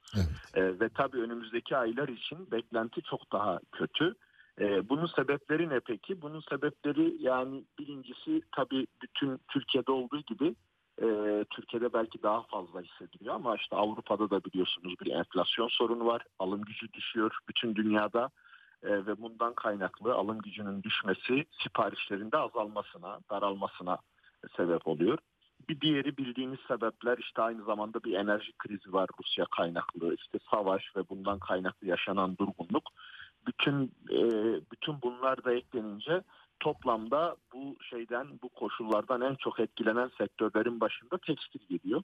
E, 0.55 0.81
ve 0.81 0.89
tabii 0.89 1.21
önümüzdeki 1.21 1.77
aylar 1.77 2.09
için 2.09 2.51
beklenti 2.51 3.03
çok 3.03 3.33
daha 3.33 3.61
kötü. 3.73 4.15
E, 4.61 4.89
bunun 4.89 5.07
sebepleri 5.07 5.69
ne 5.69 5.81
peki? 5.81 6.23
Bunun 6.23 6.41
sebepleri 6.41 7.17
yani 7.23 7.65
birincisi 7.79 8.43
tabii 8.57 8.87
bütün 9.03 9.41
Türkiye'de 9.49 9.93
olduğu 9.93 10.21
gibi 10.21 10.55
e, 11.03 11.07
Türkiye'de 11.51 11.93
belki 11.93 12.23
daha 12.23 12.43
fazla 12.43 12.81
hissediliyor 12.81 13.35
ama 13.35 13.57
işte 13.57 13.77
Avrupa'da 13.77 14.31
da 14.31 14.45
biliyorsunuz 14.45 14.95
bir 15.01 15.11
enflasyon 15.11 15.69
sorunu 15.69 16.07
var. 16.07 16.23
Alım 16.39 16.63
gücü 16.63 16.93
düşüyor 16.93 17.39
bütün 17.49 17.75
dünyada 17.75 18.31
E, 18.83 19.07
ve 19.07 19.23
bundan 19.23 19.55
kaynaklı 19.55 20.15
alım 20.15 20.39
gücünün 20.39 20.83
düşmesi 20.83 21.45
siparişlerinde 21.63 22.37
azalmasına, 22.37 23.21
daralmasına 23.31 23.99
sebep 24.57 24.87
oluyor. 24.87 25.19
Bir 25.69 25.81
diğeri 25.81 26.17
bildiğimiz 26.17 26.59
sebepler 26.69 27.19
işte 27.19 27.43
aynı 27.43 27.65
zamanda 27.65 28.05
bir 28.05 28.13
enerji 28.13 28.53
krizi 28.59 28.93
var 28.93 29.09
Rusya 29.21 29.45
kaynaklı 29.57 30.15
işte 30.15 30.39
savaş 30.51 30.97
ve 30.97 31.09
bundan 31.09 31.39
kaynaklı 31.39 31.87
yaşanan 31.87 32.37
durgunluk. 32.39 32.91
Bütün 33.47 33.93
e, 34.11 34.21
bütün 34.73 35.03
bunlar 35.03 35.45
da 35.45 35.53
eklenince 35.53 36.23
toplamda 36.63 37.37
bu 37.55 37.77
şeyden 37.91 38.27
bu 38.43 38.49
koşullardan 38.49 39.21
en 39.21 39.35
çok 39.35 39.61
etkilenen 39.61 40.11
sektörlerin 40.19 40.81
başında 40.81 41.19
tekstil 41.19 41.61
geliyor. 41.69 42.03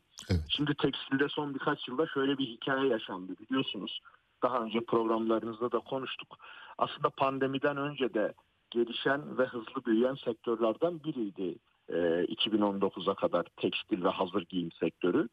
Şimdi 0.48 0.74
tekstilde 0.74 1.28
son 1.28 1.54
birkaç 1.54 1.88
yılda 1.88 2.06
şöyle 2.06 2.38
bir 2.38 2.46
hikaye 2.46 2.88
yaşandı 2.88 3.32
biliyorsunuz. 3.40 4.00
Daha 4.42 4.58
önce 4.58 4.80
programlarınızda 4.80 5.72
da 5.72 5.78
konuştuk. 5.78 6.38
Aslında 6.78 7.10
pandemiden 7.10 7.76
önce 7.76 8.14
de 8.14 8.32
gelişen 8.70 9.38
ve 9.38 9.44
hızlı 9.44 9.84
büyüyen 9.86 10.14
sektörlerden 10.14 11.04
biriydi. 11.04 11.58
E, 11.88 11.94
2019'a 12.24 13.14
kadar 13.14 13.44
tekstil 13.56 14.04
ve 14.04 14.08
hazır 14.08 14.42
giyim 14.42 14.70
sektörü. 14.72 15.28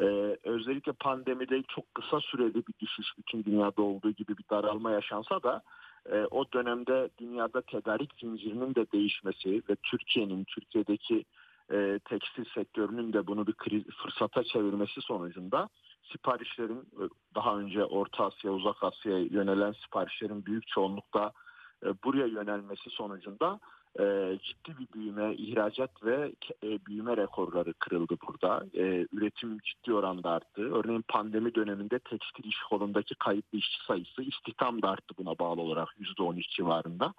E, 0.00 0.06
özellikle 0.44 0.92
pandemide 0.92 1.62
çok 1.62 1.94
kısa 1.94 2.20
süreli 2.20 2.54
bir 2.54 2.74
düşüş 2.80 3.06
bütün 3.18 3.44
dünyada 3.44 3.82
olduğu 3.82 4.10
gibi 4.10 4.38
bir 4.38 4.44
daralma 4.50 4.90
yaşansa 4.90 5.42
da 5.42 5.62
e, 6.12 6.26
o 6.30 6.52
dönemde 6.52 7.10
dünyada 7.18 7.62
tedarik 7.62 8.10
zincirinin 8.20 8.74
de 8.74 8.86
değişmesi 8.92 9.62
ve 9.68 9.76
Türkiye'nin 9.82 10.44
Türkiye'deki 10.44 11.24
e, 11.72 11.98
tekstil 12.04 12.44
sektörünün 12.54 13.12
de 13.12 13.26
bunu 13.26 13.46
bir 13.46 13.52
kriz, 13.52 13.84
fırsata 14.02 14.44
çevirmesi 14.44 15.00
sonucunda 15.00 15.68
siparişlerin 16.12 16.80
e, 16.80 17.04
daha 17.34 17.58
önce 17.58 17.84
Orta 17.84 18.24
Asya, 18.24 18.52
Uzak 18.52 18.82
Asya'ya 18.82 19.18
yönelen 19.18 19.72
siparişlerin 19.72 20.46
büyük 20.46 20.66
çoğunlukta 20.66 21.32
e, 21.84 21.88
buraya 22.04 22.26
yönelmesi 22.26 22.90
sonucunda 22.90 23.60
e, 23.98 24.38
ciddi 24.42 24.78
bir 24.78 24.88
büyüme, 24.94 25.34
ihracat 25.34 26.04
ve 26.04 26.32
e, 26.62 26.86
büyüme 26.86 27.16
rekorları 27.16 27.74
kırıldı 27.74 28.16
burada. 28.26 28.64
E, 28.74 29.06
üretim 29.12 29.58
ciddi 29.58 29.94
oranda 29.94 30.30
arttı. 30.30 30.74
Örneğin 30.74 31.04
pandemi 31.08 31.54
döneminde 31.54 31.98
tekstil 31.98 32.44
iş 32.44 32.56
kolundaki 32.70 33.14
kayıtlı 33.14 33.58
işçi 33.58 33.84
sayısı 33.86 34.22
istihdam 34.22 34.82
da 34.82 34.90
arttı 34.90 35.14
buna 35.18 35.38
bağlı 35.38 35.60
olarak 35.60 35.88
%13 35.98 36.56
civarında. 36.56 37.14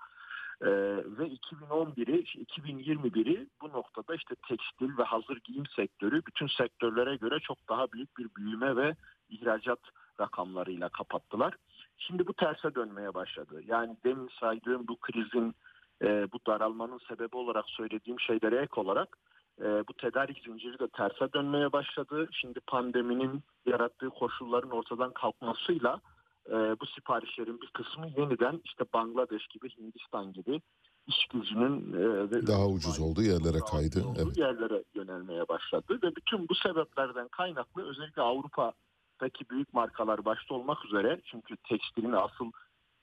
Ee, 0.62 0.68
ve 1.06 1.28
2011'i, 1.28 2.24
2021'i 2.46 3.48
bu 3.62 3.68
noktada 3.70 4.16
işte 4.16 4.36
tekstil 4.48 4.98
ve 4.98 5.04
hazır 5.04 5.38
giyim 5.44 5.66
sektörü 5.76 6.22
bütün 6.26 6.48
sektörlere 6.48 7.16
göre 7.16 7.40
çok 7.40 7.70
daha 7.70 7.92
büyük 7.92 8.18
bir 8.18 8.28
büyüme 8.36 8.76
ve 8.76 8.96
ihracat 9.30 9.80
rakamlarıyla 10.20 10.90
kapattılar. 10.90 11.54
Şimdi 11.98 12.28
bu 12.28 12.34
terse 12.34 12.76
dönmeye 12.76 13.14
başladı. 13.14 13.62
Yani 13.68 13.98
demin 14.04 14.30
saydığım 14.40 14.88
bu 14.88 14.98
krizin, 14.98 15.56
e, 16.02 16.28
bu 16.32 16.38
daralmanın 16.48 17.00
sebebi 17.08 17.36
olarak 17.38 17.66
söylediğim 17.68 18.20
şeylere 18.20 18.56
ek 18.56 18.82
olarak 18.82 19.18
e, 19.62 19.66
bu 19.88 19.94
tedarik 19.94 20.44
zinciri 20.44 20.80
de 20.80 20.88
terse 20.88 21.34
dönmeye 21.34 21.72
başladı. 21.72 22.30
Şimdi 22.32 22.60
pandeminin 22.60 23.44
yarattığı 23.66 24.10
koşulların 24.10 24.72
ortadan 24.72 25.14
kalkmasıyla 25.14 26.02
e, 26.50 26.54
bu 26.54 26.86
siparişlerin 26.86 27.62
bir 27.62 27.68
kısmı 27.68 28.08
yeniden 28.18 28.62
işte 28.66 28.86
Bangladeş 28.94 29.48
gibi, 29.48 29.70
Hindistan 29.78 30.34
gibi 30.34 30.62
iş 31.08 31.28
gücünün 31.34 31.94
e, 31.94 32.48
Daha 32.48 32.68
ucuz 32.68 33.00
olduğu 33.00 33.22
yerlere 33.22 33.60
kaydı. 33.60 34.06
olduğu 34.08 34.22
Evet. 34.26 34.38
yerlere 34.38 34.84
yönelmeye 34.96 35.48
başladı 35.48 36.00
ve 36.04 36.16
bütün 36.16 36.50
bu 36.50 36.56
sebeplerden 36.56 37.28
kaynaklı 37.28 37.90
özellikle 37.90 38.22
Avrupa'daki 38.22 39.50
büyük 39.50 39.74
markalar 39.74 40.26
başta 40.26 40.56
olmak 40.56 40.86
üzere 40.86 41.22
çünkü 41.26 41.58
tekstilin 41.58 42.12
asıl 42.12 42.52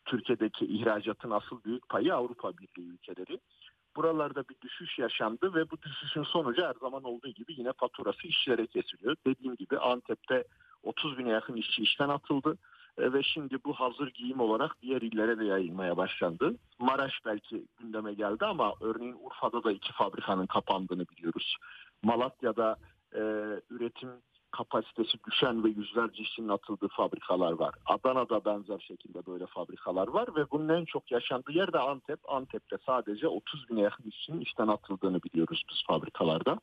Türkiye'deki 0.04 0.64
ihracatın 0.64 1.30
asıl 1.30 1.64
büyük 1.64 1.88
payı 1.88 2.14
Avrupa 2.14 2.52
Birliği 2.58 2.88
ülkeleri. 2.88 3.40
Buralarda 3.96 4.44
bir 4.48 4.60
düşüş 4.60 4.98
yaşandı 4.98 5.54
ve 5.54 5.70
bu 5.70 5.82
düşüşün 5.82 6.22
sonucu 6.22 6.62
her 6.62 6.74
zaman 6.80 7.04
olduğu 7.04 7.28
gibi 7.28 7.54
yine 7.56 7.72
faturası 7.72 8.26
işçilere 8.26 8.66
kesiliyor. 8.66 9.16
Dediğim 9.26 9.56
gibi 9.56 9.78
Antep'te 9.78 10.44
30 10.82 11.18
bine 11.18 11.30
yakın 11.30 11.56
işçi 11.56 11.82
işten 11.82 12.08
atıldı 12.08 12.58
E, 12.98 13.12
ve 13.12 13.22
şimdi 13.22 13.58
bu 13.64 13.72
hazır 13.72 14.08
giyim 14.08 14.40
olarak 14.40 14.82
diğer 14.82 15.02
illere 15.02 15.38
de 15.38 15.44
yayılmaya 15.44 15.96
başlandı. 15.96 16.54
Maraş 16.78 17.12
belki 17.24 17.66
gündeme 17.76 18.14
geldi 18.14 18.44
ama 18.44 18.74
örneğin 18.80 19.16
Urfa'da 19.22 19.64
da 19.64 19.72
iki 19.72 19.92
fabrikanın 19.92 20.46
kapandığını 20.46 21.06
biliyoruz. 21.08 21.56
Malatya'da 22.02 22.76
e, 23.12 23.20
üretim 23.70 24.08
kapasitesi 24.56 25.18
düşen 25.30 25.64
ve 25.64 25.68
yüzlerce 25.68 26.22
işçinin 26.22 26.48
atıldığı 26.48 26.88
fabrikalar 26.88 27.52
var. 27.52 27.74
Adana'da 27.86 28.44
benzer 28.44 28.78
şekilde 28.78 29.26
böyle 29.26 29.46
fabrikalar 29.46 30.08
var 30.08 30.28
ve 30.36 30.50
bunun 30.50 30.68
en 30.68 30.84
çok 30.84 31.10
yaşandığı 31.10 31.52
yer 31.52 31.72
de 31.72 31.78
Antep. 31.78 32.18
Antep'te 32.28 32.76
sadece 32.86 33.28
30 33.28 33.68
bine 33.68 33.80
yakın 33.80 34.10
işçinin 34.10 34.40
işten 34.40 34.68
atıldığını 34.68 35.22
biliyoruz 35.22 35.62
biz 35.70 35.82
fabrikalarda. 35.86 36.58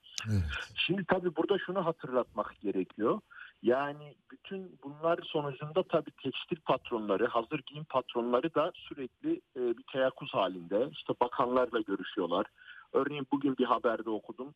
Şimdi 0.76 1.05
tabii 1.05 1.35
burada 1.35 1.57
şunu 1.57 1.85
hatırlatmak 1.85 2.61
gerekiyor. 2.61 3.19
Yani 3.63 4.15
bütün 4.31 4.80
bunlar 4.84 5.19
sonucunda 5.23 5.84
tabii 5.84 6.11
tekstil 6.11 6.57
patronları, 6.65 7.27
hazır 7.27 7.59
giyim 7.59 7.84
patronları 7.84 8.55
da 8.55 8.72
sürekli 8.76 9.41
e, 9.55 9.77
bir 9.77 9.84
teyakkuz 9.91 10.34
halinde. 10.34 10.89
İşte 10.91 11.13
bakanlarla 11.22 11.81
görüşüyorlar. 11.81 12.45
Örneğin 12.93 13.27
bugün 13.31 13.57
bir 13.57 13.65
haberde 13.65 14.09
okudum. 14.09 14.53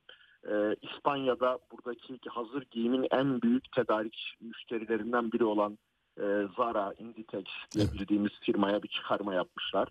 Ee, 0.49 0.75
İspanya'da 0.81 1.59
buradaki 1.71 2.19
hazır 2.29 2.63
giyimin 2.71 3.07
en 3.11 3.41
büyük 3.41 3.71
tedarik 3.71 4.33
müşterilerinden 4.41 5.31
biri 5.31 5.43
olan 5.43 5.77
e, 6.17 6.23
Zara, 6.57 6.93
Inditex 6.99 7.45
diye 7.71 7.85
bildiğimiz 7.93 8.31
firmaya 8.41 8.83
bir 8.83 8.87
çıkarma 8.87 9.33
yapmışlar. 9.33 9.89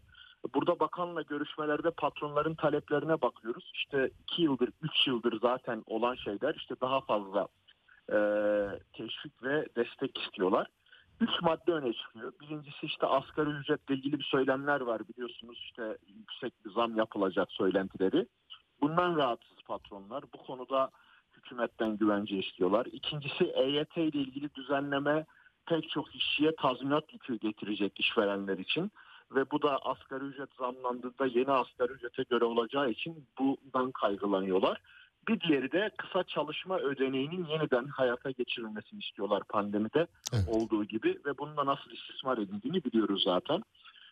Burada 0.54 0.80
bakanla 0.80 1.22
görüşmelerde 1.22 1.90
patronların 1.90 2.54
taleplerine 2.54 3.22
bakıyoruz. 3.22 3.70
İşte 3.74 4.10
iki 4.22 4.42
yıldır, 4.42 4.68
üç 4.82 5.06
yıldır 5.06 5.40
zaten 5.40 5.82
olan 5.86 6.14
şeyler 6.14 6.54
işte 6.54 6.74
daha 6.80 7.00
fazla 7.00 7.48
e, 8.12 8.18
teşvik 8.92 9.42
ve 9.42 9.66
destek 9.76 10.18
istiyorlar. 10.18 10.66
Üç 11.20 11.42
madde 11.42 11.72
öne 11.72 11.92
çıkıyor. 11.92 12.32
Birincisi 12.40 12.86
işte 12.86 13.06
asgari 13.06 13.50
ücretle 13.50 13.94
ilgili 13.94 14.18
bir 14.18 14.24
söylemler 14.24 14.80
var 14.80 15.02
biliyorsunuz 15.08 15.58
işte 15.64 15.98
yüksek 16.06 16.64
bir 16.64 16.70
zam 16.70 16.96
yapılacak 16.96 17.52
söylentileri. 17.52 18.26
Bundan 18.84 19.16
rahatsız 19.16 19.62
patronlar. 19.66 20.24
Bu 20.34 20.38
konuda 20.38 20.90
hükümetten 21.36 21.96
güvence 21.96 22.36
istiyorlar. 22.36 22.86
İkincisi 22.92 23.44
EYT 23.44 23.96
ile 23.96 24.18
ilgili 24.18 24.54
düzenleme 24.54 25.24
pek 25.66 25.90
çok 25.90 26.14
işçiye 26.14 26.54
tazminat 26.54 27.12
yükü 27.12 27.38
getirecek 27.38 28.00
işverenler 28.00 28.58
için. 28.58 28.92
Ve 29.34 29.50
bu 29.50 29.62
da 29.62 29.78
asgari 29.78 30.24
ücret 30.24 30.48
zamlandığında 30.58 31.26
yeni 31.26 31.50
asgari 31.50 31.92
ücrete 31.92 32.22
göre 32.22 32.44
olacağı 32.44 32.90
için 32.90 33.26
bundan 33.38 33.92
kaygılanıyorlar. 33.92 34.80
Bir 35.28 35.40
diğeri 35.40 35.72
de 35.72 35.90
kısa 35.98 36.22
çalışma 36.22 36.78
ödeneğinin 36.78 37.46
yeniden 37.46 37.86
hayata 37.86 38.30
geçirilmesini 38.30 39.00
istiyorlar 39.00 39.42
pandemide 39.48 40.06
olduğu 40.48 40.84
gibi 40.84 41.18
ve 41.26 41.38
bununla 41.38 41.66
nasıl 41.66 41.90
istismar 41.90 42.38
edildiğini 42.38 42.84
biliyoruz 42.84 43.22
zaten. 43.24 43.62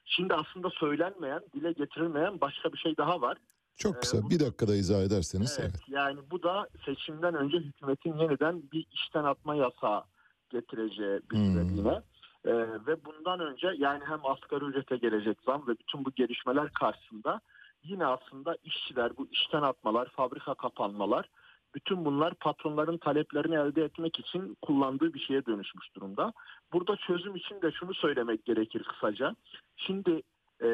Şimdi 0.05 0.35
aslında 0.35 0.71
söylenmeyen, 0.71 1.41
dile 1.55 1.73
getirilmeyen 1.73 2.41
başka 2.41 2.73
bir 2.73 2.79
şey 2.79 2.97
daha 2.97 3.21
var. 3.21 3.37
Çok 3.77 4.01
kısa 4.01 4.31
bir 4.31 4.41
dakikada 4.41 4.75
izah 4.75 5.03
ederseniz. 5.03 5.59
Evet, 5.61 5.71
Evet. 5.75 5.89
yani 5.89 6.21
bu 6.31 6.43
da 6.43 6.69
seçimden 6.85 7.35
önce 7.35 7.57
hükümetin 7.57 8.19
yeniden 8.19 8.63
bir 8.73 8.87
işten 8.93 9.25
atma 9.25 9.55
yasağı 9.55 10.03
getireceği 10.51 11.21
bir 11.31 11.37
Hmm. 11.37 12.03
Ee, 12.45 12.53
ve 12.87 13.05
bundan 13.05 13.41
önce 13.41 13.75
yani 13.79 14.05
hem 14.05 14.27
asgari 14.27 14.65
ücrete 14.65 14.97
gelecek 14.97 15.39
zam 15.47 15.67
ve 15.69 15.73
bütün 15.79 16.05
bu 16.05 16.11
gelişmeler 16.11 16.73
karşısında 16.73 17.41
yine 17.83 18.07
aslında 18.07 18.57
işçiler 18.65 19.17
bu 19.17 19.29
işten 19.31 19.63
atmalar, 19.63 20.09
fabrika 20.09 20.55
kapanmalar 20.55 21.29
bütün 21.75 22.05
bunlar 22.05 22.35
patronların 22.35 22.99
taleplerini 22.99 23.55
elde 23.55 23.85
etmek 23.85 24.19
için 24.19 24.57
kullandığı 24.63 25.15
bir 25.15 25.21
şeye 25.21 25.47
dönüşmüş 25.47 25.95
durumda. 25.95 26.33
Burada 26.73 26.97
çözüm 26.97 27.37
için 27.37 27.63
de 27.63 27.73
şunu 27.73 27.95
söylemek 27.95 28.45
gerekir 28.45 28.83
kısaca. 28.83 29.37
Şimdi 29.77 30.23
e, 30.63 30.69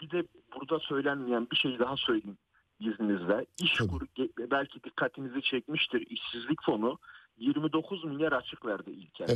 bir 0.00 0.10
de 0.10 0.24
burada 0.54 0.78
söylenmeyen 0.78 1.46
bir 1.50 1.56
şey 1.56 1.78
daha 1.78 1.96
söyleyeyim 1.96 2.38
izninizle. 2.80 3.46
İşkur 3.62 4.02
ge- 4.16 4.50
belki 4.50 4.82
dikkatinizi 4.82 5.42
çekmiştir. 5.42 6.06
İşsizlik 6.10 6.62
fonu 6.62 6.98
29 7.38 8.04
milyar 8.04 8.32
açık 8.32 8.66
verdi 8.66 8.90
ilk 8.90 9.30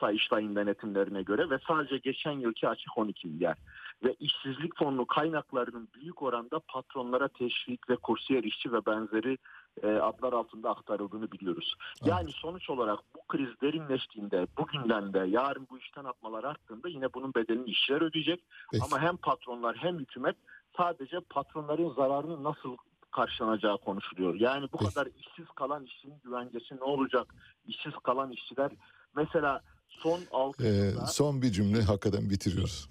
Sayıştay'ın 0.00 0.56
denetimlerine 0.56 1.22
göre 1.22 1.50
ve 1.50 1.58
sadece 1.68 1.98
geçen 1.98 2.32
yılki 2.32 2.68
açık 2.68 2.98
12 2.98 3.28
milyar. 3.28 3.58
Ve 4.04 4.14
işsizlik 4.14 4.76
fonu 4.76 5.06
kaynaklarının 5.06 5.88
büyük 5.94 6.22
oranda 6.22 6.58
patronlara 6.58 7.28
teşvik 7.28 7.90
ve 7.90 7.96
kursiyer 7.96 8.44
işçi 8.44 8.72
ve 8.72 8.86
benzeri 8.86 9.38
e, 9.82 9.86
adlar 9.86 10.32
altında 10.32 10.70
aktarıldığını 10.70 11.32
biliyoruz. 11.32 11.74
Yani 12.04 12.30
sonuç 12.32 12.70
olarak 12.70 12.98
bu 13.14 13.20
kriz 13.28 13.60
derinleştiğinde, 13.62 14.46
bugünden 14.58 15.12
de 15.12 15.26
yarın 15.28 15.66
bu 15.70 15.78
işten 15.78 16.04
atmalar 16.04 16.44
arttığında 16.44 16.88
yine 16.88 17.14
bunun 17.14 17.34
bedelini 17.34 17.70
işçiler 17.70 18.00
ödeyecek. 18.00 18.44
Peki. 18.72 18.84
Ama 18.84 19.00
hem 19.00 19.16
patronlar 19.16 19.76
hem 19.76 19.98
hükümet 19.98 20.36
sadece 20.76 21.20
patronların 21.20 21.94
zararını 21.94 22.44
nasıl 22.44 22.76
karşılanacağı 23.10 23.78
konuşuluyor. 23.78 24.34
Yani 24.34 24.68
bu 24.72 24.78
kadar 24.78 25.06
işsiz 25.06 25.46
kalan 25.54 25.84
işçinin 25.84 26.20
güvencesi 26.24 26.76
ne 26.76 26.84
olacak? 26.84 27.34
İşsiz 27.66 27.92
kalan 27.92 28.30
işçiler 28.30 28.70
mesela 29.16 29.60
son 29.90 30.20
6 30.32 30.64
Ee, 30.64 30.68
yılda 30.68 31.06
son 31.06 31.42
bir 31.42 31.50
cümle 31.52 31.82
hakikaten 31.82 32.30
bitiriyoruz. 32.30 32.88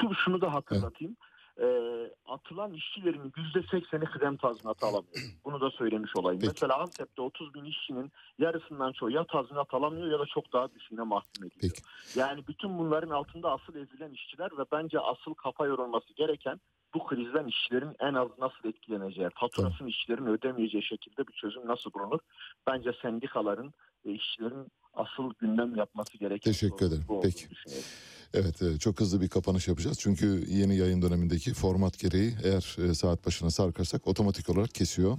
şu 0.00 0.14
şunu 0.14 0.40
da 0.40 0.54
hatırlatayım. 0.54 1.16
Ee, 1.60 2.10
atılan 2.26 2.72
işçilerin 2.72 3.32
yüzde 3.36 3.62
sekseni 3.70 4.04
kıdem 4.04 4.36
tazminatı 4.36 4.86
alamıyor. 4.86 5.14
Bunu 5.44 5.60
da 5.60 5.70
söylemiş 5.70 6.10
olayım. 6.16 6.42
Mesela 6.46 6.78
Antep'te 6.80 7.22
30 7.22 7.54
bin 7.54 7.64
işçinin 7.64 8.12
yarısından 8.38 8.92
çoğu 8.92 9.10
ya 9.10 9.24
tazminat 9.24 9.74
alamıyor 9.74 10.10
ya 10.12 10.18
da 10.18 10.26
çok 10.26 10.52
daha 10.52 10.74
düşüğüne 10.74 11.02
mahkum 11.02 11.44
ediliyor. 11.46 11.76
Yani 12.16 12.46
bütün 12.48 12.78
bunların 12.78 13.10
altında 13.10 13.50
asıl 13.52 13.74
ezilen 13.74 14.10
işçiler 14.12 14.50
ve 14.58 14.64
bence 14.72 15.00
asıl 15.00 15.34
kafa 15.34 15.66
yorulması 15.66 16.12
gereken 16.14 16.60
bu 16.94 17.06
krizden 17.06 17.46
işçilerin 17.46 17.96
en 18.00 18.14
az 18.14 18.28
nasıl 18.38 18.68
etkileneceği, 18.68 19.28
faturasını 19.34 19.88
işçilerin 19.88 20.26
ödemeyeceği 20.26 20.82
şekilde 20.84 21.26
bir 21.28 21.32
çözüm 21.32 21.66
nasıl 21.66 21.92
bulunur? 21.92 22.18
Bence 22.66 22.90
sendikaların 23.02 23.72
ve 24.06 24.12
işçilerin 24.12 24.66
asıl 24.96 25.34
gündem 25.40 25.76
yapması 25.76 26.18
gereken 26.18 26.52
Teşekkür 26.52 26.86
ederim. 26.86 27.04
Peki. 27.22 27.46
Evet 28.34 28.62
e, 28.62 28.78
çok 28.78 29.00
hızlı 29.00 29.20
bir 29.20 29.28
kapanış 29.28 29.68
yapacağız. 29.68 29.98
Çünkü 30.00 30.44
yeni 30.48 30.76
yayın 30.76 31.02
dönemindeki 31.02 31.54
format 31.54 31.98
gereği 31.98 32.34
eğer 32.44 32.76
e, 32.90 32.94
saat 32.94 33.26
başına 33.26 33.50
sarkarsak 33.50 34.06
otomatik 34.06 34.50
olarak 34.50 34.74
kesiyor. 34.74 35.18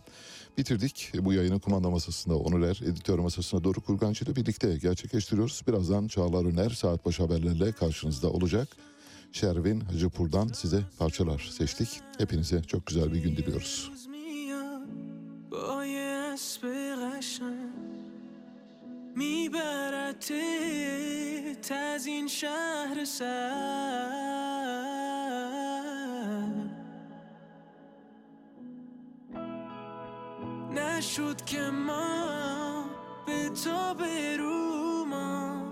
Bitirdik. 0.57 1.11
Bu 1.19 1.33
yayını 1.33 1.59
kumanda 1.59 1.89
masasında 1.89 2.37
Onurer, 2.37 2.79
editör 2.83 3.19
masasında 3.19 3.63
Doruk 3.63 3.85
Kurgancı 3.85 4.25
ile 4.25 4.35
birlikte 4.35 4.77
gerçekleştiriyoruz. 4.77 5.61
Birazdan 5.67 6.07
Çağlar 6.07 6.45
Öner 6.45 6.69
saat 6.69 7.05
başı 7.05 7.23
haberlerle 7.23 7.71
karşınızda 7.71 8.29
olacak. 8.29 8.67
Şervin 9.31 9.79
Hacıpur'dan 9.79 10.47
size 10.47 10.79
parçalar 10.99 11.49
seçtik. 11.51 11.89
Hepinize 12.17 12.63
çok 12.63 12.85
güzel 12.85 13.13
bir 13.13 13.19
gün 13.19 13.37
diliyoruz. 13.37 13.91
میبرتت 19.15 20.35
از 21.71 22.05
این 22.05 22.27
شهر 22.27 23.05
سر. 23.05 24.35
نشد 30.71 31.41
که 31.45 31.61
ما 31.61 32.85
به 33.25 33.49
تا 33.49 33.93
برو 33.93 35.05
ما 35.05 35.63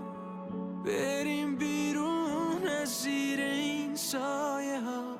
بریم 0.84 1.56
بیرون 1.56 2.66
از 2.66 3.02
زیر 3.02 3.40
این 3.40 3.96
سایه 3.96 4.80
ها. 4.80 5.16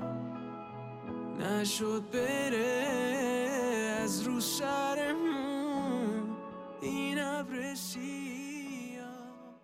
نشد 1.39 2.03
بره 2.13 3.05
از 4.03 4.23
رو 4.23 4.41